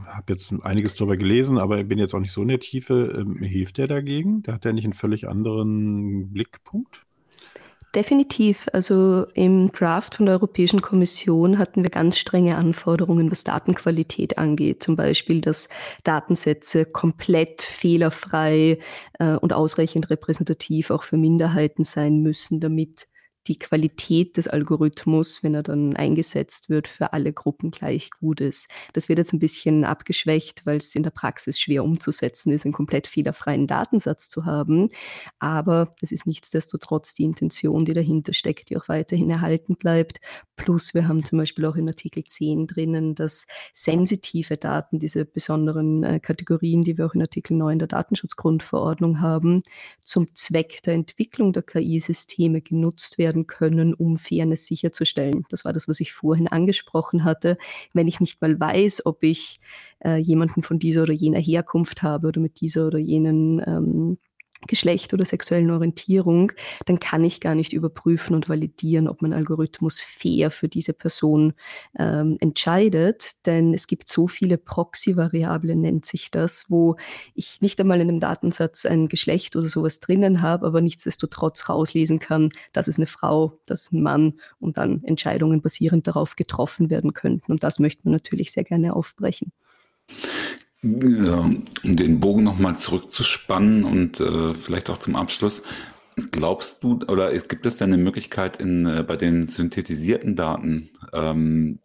habe 0.05 0.33
jetzt 0.33 0.53
einiges 0.61 0.95
darüber 0.95 1.17
gelesen, 1.17 1.57
aber 1.57 1.83
bin 1.83 1.97
jetzt 1.97 2.13
auch 2.13 2.19
nicht 2.19 2.31
so 2.31 2.43
in 2.43 2.49
der 2.49 2.59
Tiefe, 2.59 3.15
ähm, 3.17 3.37
hilft 3.37 3.77
der 3.77 3.87
dagegen? 3.87 4.43
Der 4.43 4.53
hat 4.53 4.65
ja 4.65 4.73
nicht 4.73 4.83
einen 4.83 4.93
völlig 4.93 5.27
anderen 5.27 6.31
Blickpunkt? 6.31 7.05
Definitiv. 7.93 8.67
Also 8.71 9.25
im 9.33 9.69
Draft 9.73 10.15
von 10.15 10.25
der 10.25 10.35
Europäischen 10.35 10.81
Kommission 10.81 11.57
hatten 11.57 11.83
wir 11.83 11.89
ganz 11.89 12.17
strenge 12.17 12.55
Anforderungen, 12.55 13.29
was 13.29 13.43
Datenqualität 13.43 14.37
angeht. 14.37 14.81
Zum 14.81 14.95
Beispiel, 14.95 15.41
dass 15.41 15.67
Datensätze 16.05 16.85
komplett 16.85 17.61
fehlerfrei 17.61 18.79
äh, 19.19 19.35
und 19.35 19.51
ausreichend 19.51 20.09
repräsentativ 20.09 20.89
auch 20.89 21.03
für 21.03 21.17
Minderheiten 21.17 21.83
sein 21.83 22.21
müssen, 22.21 22.61
damit 22.61 23.07
die 23.47 23.57
Qualität 23.57 24.37
des 24.37 24.47
Algorithmus, 24.47 25.43
wenn 25.43 25.55
er 25.55 25.63
dann 25.63 25.95
eingesetzt 25.95 26.69
wird, 26.69 26.87
für 26.87 27.13
alle 27.13 27.33
Gruppen 27.33 27.71
gleich 27.71 28.11
gut 28.11 28.39
ist. 28.39 28.67
Das 28.93 29.09
wird 29.09 29.19
jetzt 29.19 29.33
ein 29.33 29.39
bisschen 29.39 29.83
abgeschwächt, 29.83 30.65
weil 30.65 30.77
es 30.77 30.93
in 30.95 31.03
der 31.03 31.09
Praxis 31.09 31.59
schwer 31.59 31.83
umzusetzen 31.83 32.51
ist, 32.51 32.65
einen 32.65 32.73
komplett 32.73 33.07
fehlerfreien 33.07 33.65
Datensatz 33.65 34.29
zu 34.29 34.45
haben. 34.45 34.89
Aber 35.39 35.93
es 36.01 36.11
ist 36.11 36.27
nichtsdestotrotz 36.27 37.13
die 37.13 37.23
Intention, 37.23 37.85
die 37.85 37.93
dahinter 37.93 38.33
steckt, 38.33 38.69
die 38.69 38.77
auch 38.77 38.87
weiterhin 38.87 39.29
erhalten 39.29 39.75
bleibt. 39.75 40.19
Plus 40.55 40.93
wir 40.93 41.07
haben 41.07 41.23
zum 41.23 41.39
Beispiel 41.39 41.65
auch 41.65 41.75
in 41.75 41.87
Artikel 41.87 42.23
10 42.23 42.67
drinnen, 42.67 43.15
dass 43.15 43.45
sensitive 43.73 44.57
Daten, 44.57 44.99
diese 44.99 45.25
besonderen 45.25 46.03
äh, 46.03 46.19
Kategorien, 46.19 46.83
die 46.83 46.97
wir 46.97 47.07
auch 47.07 47.15
in 47.15 47.21
Artikel 47.21 47.57
9 47.57 47.79
der 47.79 47.87
Datenschutzgrundverordnung 47.87 49.21
haben, 49.21 49.63
zum 50.05 50.27
Zweck 50.35 50.83
der 50.83 50.93
Entwicklung 50.93 51.53
der 51.53 51.63
KI-Systeme 51.63 52.61
genutzt 52.61 53.17
werden 53.17 53.30
werden 53.31 53.47
können, 53.47 53.93
um 53.93 54.17
Fairness 54.17 54.65
sicherzustellen. 54.65 55.45
Das 55.49 55.63
war 55.63 55.71
das, 55.71 55.87
was 55.87 56.01
ich 56.01 56.11
vorhin 56.11 56.49
angesprochen 56.49 57.23
hatte. 57.23 57.57
Wenn 57.93 58.07
ich 58.07 58.19
nicht 58.19 58.41
mal 58.41 58.59
weiß, 58.59 59.05
ob 59.05 59.23
ich 59.23 59.61
äh, 60.03 60.17
jemanden 60.17 60.63
von 60.63 60.79
dieser 60.79 61.03
oder 61.03 61.13
jener 61.13 61.39
Herkunft 61.39 62.03
habe 62.03 62.27
oder 62.27 62.41
mit 62.41 62.59
dieser 62.59 62.87
oder 62.87 62.99
jenen 62.99 63.61
ähm, 63.65 64.17
Geschlecht 64.67 65.13
oder 65.13 65.25
sexuellen 65.25 65.71
Orientierung, 65.71 66.51
dann 66.85 66.99
kann 66.99 67.23
ich 67.23 67.41
gar 67.41 67.55
nicht 67.55 67.73
überprüfen 67.73 68.35
und 68.35 68.49
validieren, 68.49 69.07
ob 69.07 69.21
mein 69.21 69.33
Algorithmus 69.33 69.99
fair 69.99 70.51
für 70.51 70.67
diese 70.67 70.93
Person 70.93 71.53
ähm, 71.97 72.37
entscheidet. 72.39 73.45
Denn 73.45 73.73
es 73.73 73.87
gibt 73.87 74.07
so 74.07 74.27
viele 74.27 74.57
Proxy-Variablen, 74.57 75.81
nennt 75.81 76.05
sich 76.05 76.31
das, 76.31 76.65
wo 76.69 76.95
ich 77.33 77.61
nicht 77.61 77.79
einmal 77.79 78.01
in 78.01 78.09
einem 78.09 78.19
Datensatz 78.19 78.85
ein 78.85 79.07
Geschlecht 79.07 79.55
oder 79.55 79.69
sowas 79.69 79.99
drinnen 79.99 80.41
habe, 80.41 80.67
aber 80.67 80.81
nichtsdestotrotz 80.81 81.69
rauslesen 81.69 82.19
kann, 82.19 82.49
das 82.73 82.87
ist 82.87 82.97
eine 82.97 83.07
Frau, 83.07 83.59
das 83.65 83.83
ist 83.83 83.93
ein 83.93 84.01
Mann 84.01 84.35
und 84.59 84.77
dann 84.77 85.03
Entscheidungen 85.03 85.61
basierend 85.61 86.07
darauf 86.07 86.35
getroffen 86.35 86.89
werden 86.89 87.13
könnten. 87.13 87.51
Und 87.51 87.63
das 87.63 87.79
möchte 87.79 88.01
man 88.03 88.13
natürlich 88.13 88.51
sehr 88.51 88.63
gerne 88.63 88.95
aufbrechen 88.95 89.51
um 90.83 91.65
den 91.83 92.19
Bogen 92.19 92.43
nochmal 92.43 92.75
zurückzuspannen 92.75 93.83
und 93.83 94.19
äh, 94.19 94.53
vielleicht 94.53 94.89
auch 94.89 94.97
zum 94.97 95.15
Abschluss. 95.15 95.61
Glaubst 96.31 96.83
du, 96.83 96.99
oder 97.07 97.31
gibt 97.37 97.65
es 97.65 97.77
denn 97.77 97.93
eine 97.93 98.01
Möglichkeit 98.01 98.57
in, 98.57 98.85
äh, 98.85 99.03
bei 99.07 99.15
den 99.15 99.47
synthetisierten 99.47 100.35
Daten 100.35 100.89
ähm, 101.13 101.79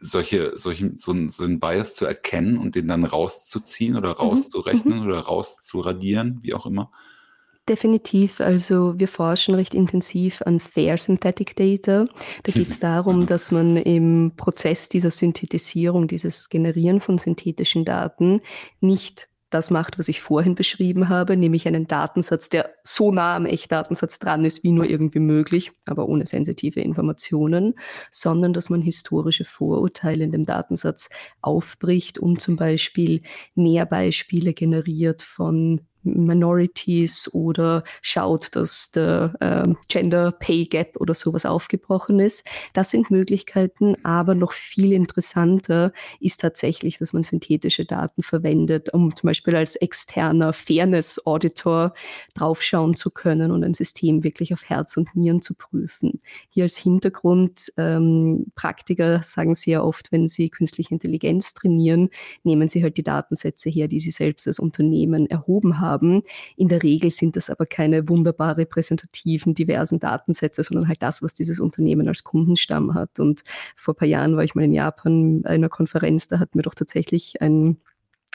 solche, 0.00 0.56
solche, 0.56 0.92
so, 0.96 1.14
so 1.28 1.44
einen 1.44 1.58
Bias 1.58 1.96
zu 1.96 2.06
erkennen 2.06 2.58
und 2.58 2.76
den 2.76 2.88
dann 2.88 3.04
rauszuziehen 3.04 3.96
oder 3.96 4.10
mhm. 4.10 4.14
rauszurechnen 4.16 5.00
mhm. 5.00 5.06
oder 5.06 5.18
rauszuradieren, 5.20 6.38
wie 6.42 6.54
auch 6.54 6.66
immer? 6.66 6.90
Definitiv. 7.68 8.40
Also 8.40 8.98
wir 8.98 9.08
forschen 9.08 9.54
recht 9.54 9.74
intensiv 9.74 10.42
an 10.42 10.60
Fair 10.60 10.98
Synthetic 10.98 11.56
Data. 11.56 12.06
Da 12.42 12.52
geht 12.52 12.68
es 12.68 12.78
darum, 12.78 13.26
dass 13.26 13.50
man 13.50 13.78
im 13.78 14.32
Prozess 14.36 14.90
dieser 14.90 15.10
Synthetisierung, 15.10 16.06
dieses 16.06 16.50
Generieren 16.50 17.00
von 17.00 17.16
synthetischen 17.16 17.86
Daten 17.86 18.42
nicht 18.80 19.28
das 19.54 19.70
macht, 19.70 19.98
was 19.98 20.08
ich 20.08 20.20
vorhin 20.20 20.56
beschrieben 20.56 21.08
habe, 21.08 21.36
nämlich 21.36 21.66
einen 21.68 21.86
Datensatz, 21.86 22.48
der 22.48 22.74
so 22.82 23.12
nah 23.12 23.36
am 23.36 23.46
Echtdatensatz 23.46 24.18
dran 24.18 24.44
ist, 24.44 24.64
wie 24.64 24.72
nur 24.72 24.84
irgendwie 24.84 25.20
möglich, 25.20 25.70
aber 25.86 26.08
ohne 26.08 26.26
sensitive 26.26 26.80
Informationen, 26.80 27.74
sondern 28.10 28.52
dass 28.52 28.68
man 28.68 28.82
historische 28.82 29.44
Vorurteile 29.44 30.24
in 30.24 30.32
dem 30.32 30.44
Datensatz 30.44 31.08
aufbricht 31.40 32.18
und 32.18 32.40
zum 32.40 32.56
Beispiel 32.56 33.22
mehr 33.54 33.86
Beispiele 33.86 34.54
generiert 34.54 35.22
von 35.22 35.82
Minorities 36.04 37.28
oder 37.32 37.82
schaut, 38.02 38.54
dass 38.54 38.90
der 38.92 39.34
äh, 39.40 39.74
Gender 39.88 40.32
Pay 40.32 40.66
Gap 40.66 40.96
oder 40.98 41.14
sowas 41.14 41.46
aufgebrochen 41.46 42.20
ist. 42.20 42.44
Das 42.72 42.90
sind 42.90 43.10
Möglichkeiten, 43.10 43.96
aber 44.04 44.34
noch 44.34 44.52
viel 44.52 44.92
interessanter 44.92 45.92
ist 46.20 46.40
tatsächlich, 46.40 46.98
dass 46.98 47.12
man 47.12 47.22
synthetische 47.22 47.84
Daten 47.84 48.22
verwendet, 48.22 48.92
um 48.92 49.14
zum 49.16 49.28
Beispiel 49.28 49.56
als 49.56 49.76
externer 49.76 50.52
Fairness 50.52 51.20
Auditor 51.26 51.94
draufschauen 52.34 52.94
zu 52.94 53.10
können 53.10 53.50
und 53.50 53.64
ein 53.64 53.74
System 53.74 54.22
wirklich 54.22 54.52
auf 54.52 54.68
Herz 54.68 54.96
und 54.96 55.16
Nieren 55.16 55.42
zu 55.42 55.54
prüfen. 55.54 56.20
Hier 56.48 56.64
als 56.64 56.76
Hintergrund, 56.76 57.72
ähm, 57.76 58.52
Praktiker 58.54 59.22
sagen 59.22 59.54
ja 59.70 59.82
oft, 59.82 60.12
wenn 60.12 60.28
sie 60.28 60.50
künstliche 60.50 60.92
Intelligenz 60.92 61.54
trainieren, 61.54 62.10
nehmen 62.42 62.68
sie 62.68 62.82
halt 62.82 62.96
die 62.96 63.02
Datensätze 63.02 63.70
her, 63.70 63.88
die 63.88 64.00
sie 64.00 64.10
selbst 64.10 64.46
als 64.46 64.58
Unternehmen 64.58 65.26
erhoben 65.26 65.80
haben. 65.80 65.93
In 66.56 66.68
der 66.68 66.82
Regel 66.82 67.10
sind 67.10 67.36
das 67.36 67.50
aber 67.50 67.66
keine 67.66 68.08
wunderbar 68.08 68.56
repräsentativen, 68.56 69.54
diversen 69.54 70.00
Datensätze, 70.00 70.62
sondern 70.62 70.88
halt 70.88 71.02
das, 71.02 71.22
was 71.22 71.34
dieses 71.34 71.60
Unternehmen 71.60 72.08
als 72.08 72.24
Kundenstamm 72.24 72.94
hat. 72.94 73.20
Und 73.20 73.42
vor 73.76 73.94
ein 73.94 73.96
paar 73.96 74.08
Jahren 74.08 74.36
war 74.36 74.44
ich 74.44 74.54
mal 74.54 74.64
in 74.64 74.72
Japan 74.72 75.42
bei 75.42 75.50
einer 75.50 75.68
Konferenz, 75.68 76.28
da 76.28 76.38
hat 76.38 76.54
mir 76.54 76.62
doch 76.62 76.74
tatsächlich 76.74 77.40
ein 77.40 77.78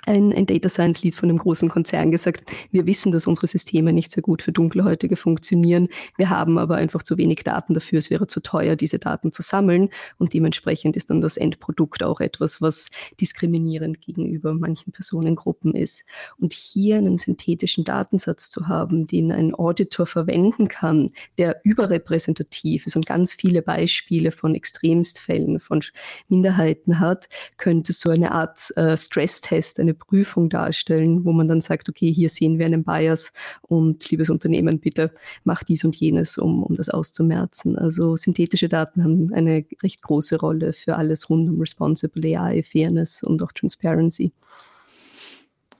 ein, 0.10 0.34
ein 0.34 0.48
Data 0.48 0.70
Science 0.70 1.04
Lead 1.04 1.16
von 1.16 1.30
einem 1.30 1.38
großen 1.38 1.70
Konzern 1.70 2.10
gesagt, 2.12 2.52
wir 2.72 2.88
wissen, 2.88 3.12
dass 3.12 3.28
unsere 3.28 3.46
Systeme 3.46 3.94
nicht 3.94 4.12
sehr 4.12 4.24
gut 4.24 4.42
für 4.42 4.52
Dunkelhäutige 4.52 5.16
funktionieren. 5.16 5.88
Wir 6.18 6.32
haben 6.32 6.58
aber 6.58 6.76
einfach 6.76 7.04
zu 7.04 7.18
wenig 7.18 7.44
Daten 7.44 7.76
dafür. 7.76 8.00
Es 8.00 8.10
wäre 8.10 8.26
zu 8.26 8.42
teuer, 8.42 8.76
diese 8.76 8.98
Daten 8.98 9.32
zu 9.32 9.44
sammeln. 9.44 9.90
Und 10.18 10.34
dementsprechend 10.34 10.98
ist 10.98 11.12
dann 11.12 11.22
das 11.22 11.38
Endprodukt 11.38 12.02
auch 12.02 12.20
etwas, 12.22 12.60
was 12.60 12.90
diskriminierend 13.22 14.02
gegenüber 14.02 14.54
manchen 14.56 14.92
Personengruppen 14.92 15.76
ist. 15.76 16.04
Und 16.40 16.54
hier 16.54 16.98
einen 16.98 17.18
synthetischen 17.18 17.84
Datensatz 17.84 18.50
zu 18.50 18.68
haben, 18.68 19.06
den 19.06 19.32
ein 19.32 19.54
Auditor 19.54 20.08
verwenden 20.08 20.68
kann, 20.68 21.12
der 21.38 21.62
überrepräsentativ 21.64 22.88
ist 22.88 22.96
und 22.96 23.06
ganz 23.06 23.34
viele 23.34 23.62
Beispiele 23.62 24.32
von 24.32 24.56
Extremstfällen, 24.56 25.60
von 25.60 25.82
Minderheiten 26.30 27.00
hat, 27.00 27.30
könnte 27.58 27.94
so 27.94 28.10
eine 28.10 28.32
Art 28.32 28.76
äh, 28.76 28.98
Stresstest, 28.98 29.80
eine 29.80 29.99
Prüfung 30.00 30.50
darstellen, 30.50 31.26
wo 31.26 31.32
man 31.32 31.48
dann 31.48 31.62
sagt, 31.62 31.90
okay, 31.90 32.12
hier 32.12 32.30
sehen 32.30 32.58
wir 32.58 32.66
einen 32.66 32.84
Bias 32.84 33.32
und 33.62 34.10
liebes 34.10 34.30
Unternehmen, 34.30 34.80
bitte 34.80 35.12
mach 35.44 35.64
dies 35.64 35.84
und 35.84 35.96
jenes, 35.96 36.38
um, 36.38 36.64
um 36.64 36.76
das 36.76 36.90
auszumerzen. 36.90 37.78
Also 37.78 38.16
synthetische 38.16 38.70
Daten 38.70 39.04
haben 39.04 39.34
eine 39.34 39.66
recht 39.84 40.02
große 40.02 40.38
Rolle 40.38 40.74
für 40.74 40.96
alles 40.96 41.30
rund 41.30 41.50
um 41.50 41.60
Responsible 41.60 42.38
AI, 42.38 42.64
Fairness 42.64 43.24
und 43.24 43.44
auch 43.44 43.52
Transparency. 43.52 44.32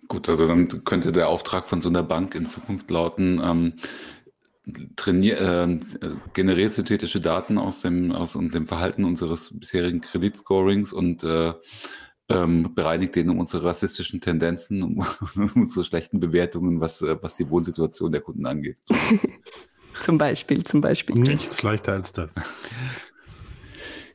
Gut, 0.08 0.28
also 0.28 0.48
dann 0.48 0.68
könnte 0.86 1.12
der 1.12 1.30
Auftrag 1.30 1.70
von 1.70 1.82
so 1.82 1.90
einer 1.90 2.02
Bank 2.02 2.34
in 2.34 2.48
Zukunft 2.48 2.90
lauten, 2.90 3.40
ähm, 3.44 3.74
trainier, 4.96 5.40
äh, 5.40 5.80
generiert 6.34 6.74
synthetische 6.74 7.22
Daten 7.22 7.58
aus 7.58 7.82
dem, 7.82 8.12
aus 8.12 8.34
dem 8.34 8.66
Verhalten 8.66 9.06
unseres 9.06 9.52
bisherigen 9.58 10.02
Kreditscorings 10.02 10.94
und 10.94 11.24
äh, 11.24 11.54
ähm, 12.30 12.74
bereinigt 12.76 13.16
den 13.16 13.30
um 13.30 13.40
unsere 13.40 13.64
rassistischen 13.66 14.22
Tendenzen, 14.22 14.84
um, 14.84 15.06
um 15.36 15.52
unsere 15.56 15.84
schlechten 15.84 16.20
Bewertungen, 16.20 16.80
was, 16.80 17.02
äh, 17.02 17.18
was 17.22 17.36
die 17.36 17.50
Wohnsituation 17.50 18.12
der 18.12 18.22
Kunden 18.22 18.46
angeht. 18.46 18.78
zum 20.02 20.18
Beispiel, 20.18 20.64
zum 20.64 20.82
Beispiel. 20.82 21.16
Nichts 21.16 21.62
leichter 21.64 21.94
als 21.94 22.14
das. 22.14 22.36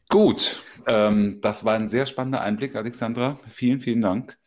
Gut, 0.08 0.62
ähm, 0.86 1.40
das 1.40 1.64
war 1.64 1.74
ein 1.74 1.88
sehr 1.88 2.06
spannender 2.06 2.42
Einblick, 2.42 2.76
Alexandra. 2.76 3.38
Vielen, 3.48 3.80
vielen 3.80 4.00
Dank. 4.00 4.38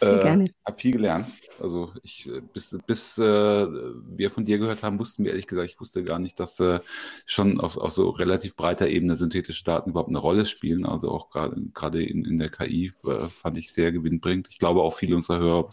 Sehr 0.00 0.20
äh, 0.20 0.22
gerne. 0.22 0.44
Habe 0.66 0.78
viel 0.78 0.92
gelernt. 0.92 1.26
Also 1.60 1.92
ich, 2.02 2.26
äh, 2.26 2.40
bis, 2.40 2.76
bis 2.86 3.18
äh, 3.18 3.22
wir 3.22 4.30
von 4.30 4.44
dir 4.44 4.58
gehört 4.58 4.82
haben, 4.82 4.98
wussten 4.98 5.24
wir 5.24 5.32
ehrlich 5.32 5.46
gesagt, 5.46 5.70
ich 5.70 5.80
wusste 5.80 6.02
gar 6.02 6.18
nicht, 6.18 6.40
dass 6.40 6.58
äh, 6.60 6.80
schon 7.26 7.60
auf, 7.60 7.76
auf 7.76 7.92
so 7.92 8.10
relativ 8.10 8.56
breiter 8.56 8.88
Ebene 8.88 9.16
synthetische 9.16 9.64
Daten 9.64 9.90
überhaupt 9.90 10.08
eine 10.08 10.18
Rolle 10.18 10.46
spielen. 10.46 10.86
Also 10.86 11.10
auch 11.10 11.30
gerade 11.30 12.02
in, 12.02 12.24
in 12.24 12.38
der 12.38 12.50
KI 12.50 12.92
äh, 13.04 13.28
fand 13.28 13.58
ich 13.58 13.72
sehr 13.72 13.92
gewinnbringend. 13.92 14.48
Ich 14.50 14.58
glaube 14.58 14.80
auch 14.80 14.94
viele 14.94 15.16
unserer 15.16 15.38
Hörer, 15.38 15.72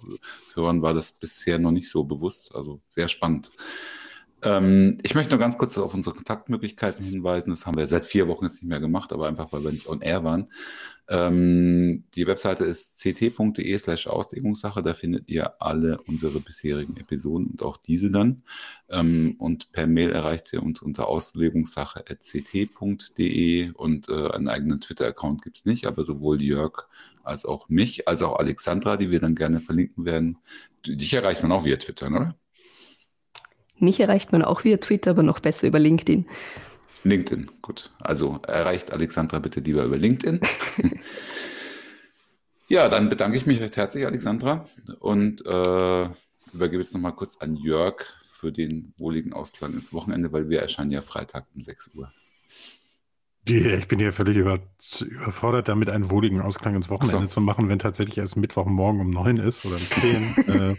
Hörern 0.54 0.82
war 0.82 0.94
das 0.94 1.12
bisher 1.12 1.60
noch 1.60 1.72
nicht 1.72 1.90
so 1.90 2.04
bewusst. 2.04 2.54
Also 2.54 2.82
sehr 2.90 3.08
spannend. 3.08 3.52
Ähm, 4.44 5.00
ich 5.02 5.16
möchte 5.16 5.32
nur 5.32 5.40
ganz 5.40 5.58
kurz 5.58 5.78
auf 5.80 5.94
unsere 5.94 6.16
Kontaktmöglichkeiten 6.16 7.04
hinweisen. 7.04 7.50
Das 7.50 7.66
haben 7.66 7.78
wir 7.78 7.88
seit 7.88 8.06
vier 8.06 8.28
Wochen 8.28 8.46
jetzt 8.46 8.62
nicht 8.62 8.70
mehr 8.70 8.80
gemacht, 8.80 9.12
aber 9.12 9.28
einfach, 9.28 9.52
weil 9.52 9.64
wir 9.64 9.72
nicht 9.72 9.88
on 9.88 10.02
air 10.02 10.24
waren. 10.24 10.48
Ähm, 11.10 12.04
die 12.16 12.28
Webseite 12.28 12.66
ist 12.66 13.00
ct.de 13.00 13.78
slash 13.80 14.08
Auslegungssache. 14.08 14.84
Da 14.84 14.94
findet 14.94 15.30
ihr 15.30 15.62
alle 15.62 16.00
unsere 16.08 16.40
bisherigen 16.40 16.98
Episoden 16.98 17.48
und 17.48 17.64
auch 17.64 17.78
diese 17.78 18.12
dann. 18.12 18.44
Ähm, 18.90 19.36
und 19.40 19.72
per 19.72 19.88
Mail 19.88 20.12
erreicht 20.12 20.54
ihr 20.54 20.62
uns 20.62 20.82
unter 20.82 21.08
auslegungssache.ct.de 21.08 23.72
und 23.72 24.10
äh, 24.10 24.30
einen 24.32 24.50
eigenen 24.50 24.82
Twitter-Account 24.82 25.42
gibt 25.42 25.58
es 25.58 25.66
nicht, 25.66 25.88
aber 25.88 26.04
sowohl 26.04 26.42
Jörg 26.42 26.88
als 27.24 27.46
auch 27.46 27.70
mich, 27.70 28.08
als 28.08 28.22
auch 28.22 28.38
Alexandra, 28.38 28.98
die 28.98 29.10
wir 29.10 29.20
dann 29.20 29.36
gerne 29.36 29.62
verlinken 29.62 30.06
werden. 30.06 30.38
Dich 30.86 31.14
erreicht 31.14 31.42
man 31.42 31.52
auch 31.52 31.66
via 31.66 31.78
Twitter, 31.78 32.08
oder? 32.08 32.36
Mich 33.80 34.00
erreicht 34.00 34.32
man 34.32 34.44
auch 34.44 34.64
via 34.64 34.78
Twitter, 34.78 35.12
aber 35.12 35.24
noch 35.24 35.40
besser 35.40 35.68
über 35.68 35.80
LinkedIn. 35.80 36.26
LinkedIn, 37.04 37.50
gut. 37.62 37.92
Also 38.00 38.40
erreicht 38.48 38.92
Alexandra 38.92 39.40
bitte 39.40 39.60
lieber 39.60 39.84
über 39.84 39.98
LinkedIn. 39.98 40.42
ja, 42.68 42.90
dann 42.90 43.10
bedanke 43.10 43.38
ich 43.38 43.46
mich 43.46 43.62
recht 43.62 43.78
herzlich, 43.78 44.06
Alexandra, 44.06 44.68
und 45.00 45.46
äh, 45.46 46.10
übergebe 46.54 46.82
jetzt 46.82 46.94
nochmal 46.94 47.14
kurz 47.14 47.38
an 47.38 47.56
Jörg 47.56 48.04
für 48.24 48.52
den 48.52 48.94
wohligen 48.98 49.34
Ausklang 49.34 49.74
ins 49.74 49.94
Wochenende, 49.94 50.32
weil 50.32 50.50
wir 50.50 50.62
erscheinen 50.62 50.92
ja 50.92 51.02
Freitag 51.02 51.46
um 51.56 51.62
6 51.62 51.92
Uhr. 51.96 52.12
Ich 53.50 53.88
bin 53.88 54.00
hier 54.00 54.12
völlig 54.12 54.36
über, 54.36 54.60
überfordert, 55.02 55.70
damit 55.70 55.90
einen 55.90 56.10
wohligen 56.10 56.42
Ausklang 56.42 56.76
ins 56.76 56.90
Wochenende 56.90 57.24
so. 57.24 57.36
zu 57.36 57.42
machen, 57.42 57.70
wenn 57.70 57.80
tatsächlich 57.80 58.18
erst 58.18 58.36
Mittwochmorgen 58.36 59.00
um 59.00 59.10
neun 59.10 59.38
ist 59.38 59.66
oder 59.66 59.76
um 59.76 59.82
zehn. 59.82 60.36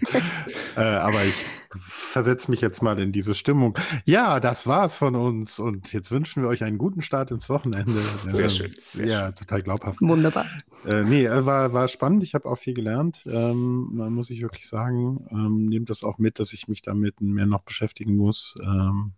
äh, 0.76 0.80
äh, 0.80 0.96
aber 0.96 1.24
ich 1.24 1.34
versetze 1.70 2.50
mich 2.50 2.60
jetzt 2.60 2.82
mal 2.82 2.98
in 2.98 3.12
diese 3.12 3.34
Stimmung. 3.34 3.78
Ja, 4.04 4.40
das 4.40 4.66
war's 4.66 4.96
von 4.96 5.16
uns 5.16 5.58
und 5.58 5.92
jetzt 5.92 6.10
wünschen 6.10 6.42
wir 6.42 6.48
euch 6.48 6.64
einen 6.64 6.78
guten 6.78 7.00
Start 7.00 7.30
ins 7.30 7.48
Wochenende. 7.48 7.92
Sehr 7.92 8.44
äh, 8.44 8.48
schön. 8.48 8.74
Sehr 8.76 9.06
ja, 9.06 9.26
schön. 9.26 9.34
total 9.34 9.62
glaubhaft. 9.62 10.00
Wunderbar. 10.00 10.46
Äh, 10.84 11.04
nee, 11.04 11.24
äh, 11.24 11.46
war, 11.46 11.72
war 11.72 11.88
spannend. 11.88 12.22
Ich 12.22 12.34
habe 12.34 12.48
auch 12.48 12.58
viel 12.58 12.74
gelernt. 12.74 13.24
Ähm, 13.26 13.88
muss 14.10 14.30
ich 14.30 14.42
wirklich 14.42 14.68
sagen. 14.68 15.26
Ähm, 15.30 15.66
nehmt 15.66 15.90
das 15.90 16.04
auch 16.04 16.18
mit, 16.18 16.38
dass 16.38 16.52
ich 16.52 16.68
mich 16.68 16.82
damit 16.82 17.20
mehr 17.20 17.46
noch 17.46 17.62
beschäftigen 17.62 18.16
muss. 18.16 18.54
Ähm, 18.62 19.12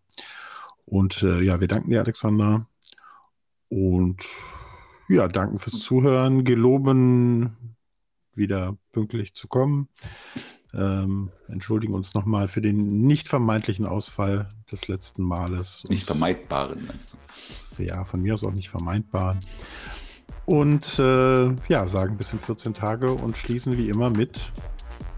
und 0.87 1.23
äh, 1.23 1.41
ja, 1.41 1.61
wir 1.61 1.69
danken 1.69 1.91
dir, 1.91 2.01
Alexander. 2.01 2.67
Und 3.71 4.27
ja, 5.09 5.29
danken 5.29 5.59
fürs 5.59 5.81
Zuhören, 5.81 6.45
geloben, 6.45 7.77
wieder 8.35 8.77
pünktlich 8.93 9.35
zu 9.35 9.49
kommen. 9.49 9.89
Ähm, 10.73 11.31
entschuldigen 11.49 11.95
uns 11.95 12.15
nochmal 12.15 12.47
für 12.47 12.61
den 12.61 13.07
nicht 13.07 13.29
vermeintlichen 13.29 13.87
Ausfall 13.87 14.51
des 14.71 14.87
letzten 14.87 15.23
Males. 15.23 15.85
Nicht 15.89 16.07
vermeidbaren, 16.07 16.87
meinst 16.87 17.15
du? 17.77 17.83
Ja, 17.83 18.05
von 18.05 18.21
mir 18.21 18.35
aus 18.35 18.45
auch 18.45 18.53
nicht 18.53 18.69
vermeidbaren. 18.69 19.41
Und 20.47 20.99
äh, 20.99 21.55
ja, 21.69 21.89
sagen 21.89 22.17
bis 22.17 22.33
in 22.33 22.39
14 22.39 22.75
Tage 22.75 23.13
und 23.13 23.37
schließen 23.37 23.77
wie 23.77 23.89
immer 23.89 24.11
mit 24.11 24.41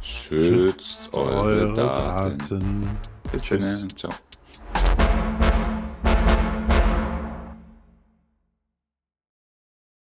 Schützt 0.02 1.14
eure, 1.14 1.40
eure 1.40 1.72
Daten. 1.74 2.38
Daten. 2.38 2.90
Bis 3.32 3.44
dann. 3.44 3.88
Ciao. 3.96 4.12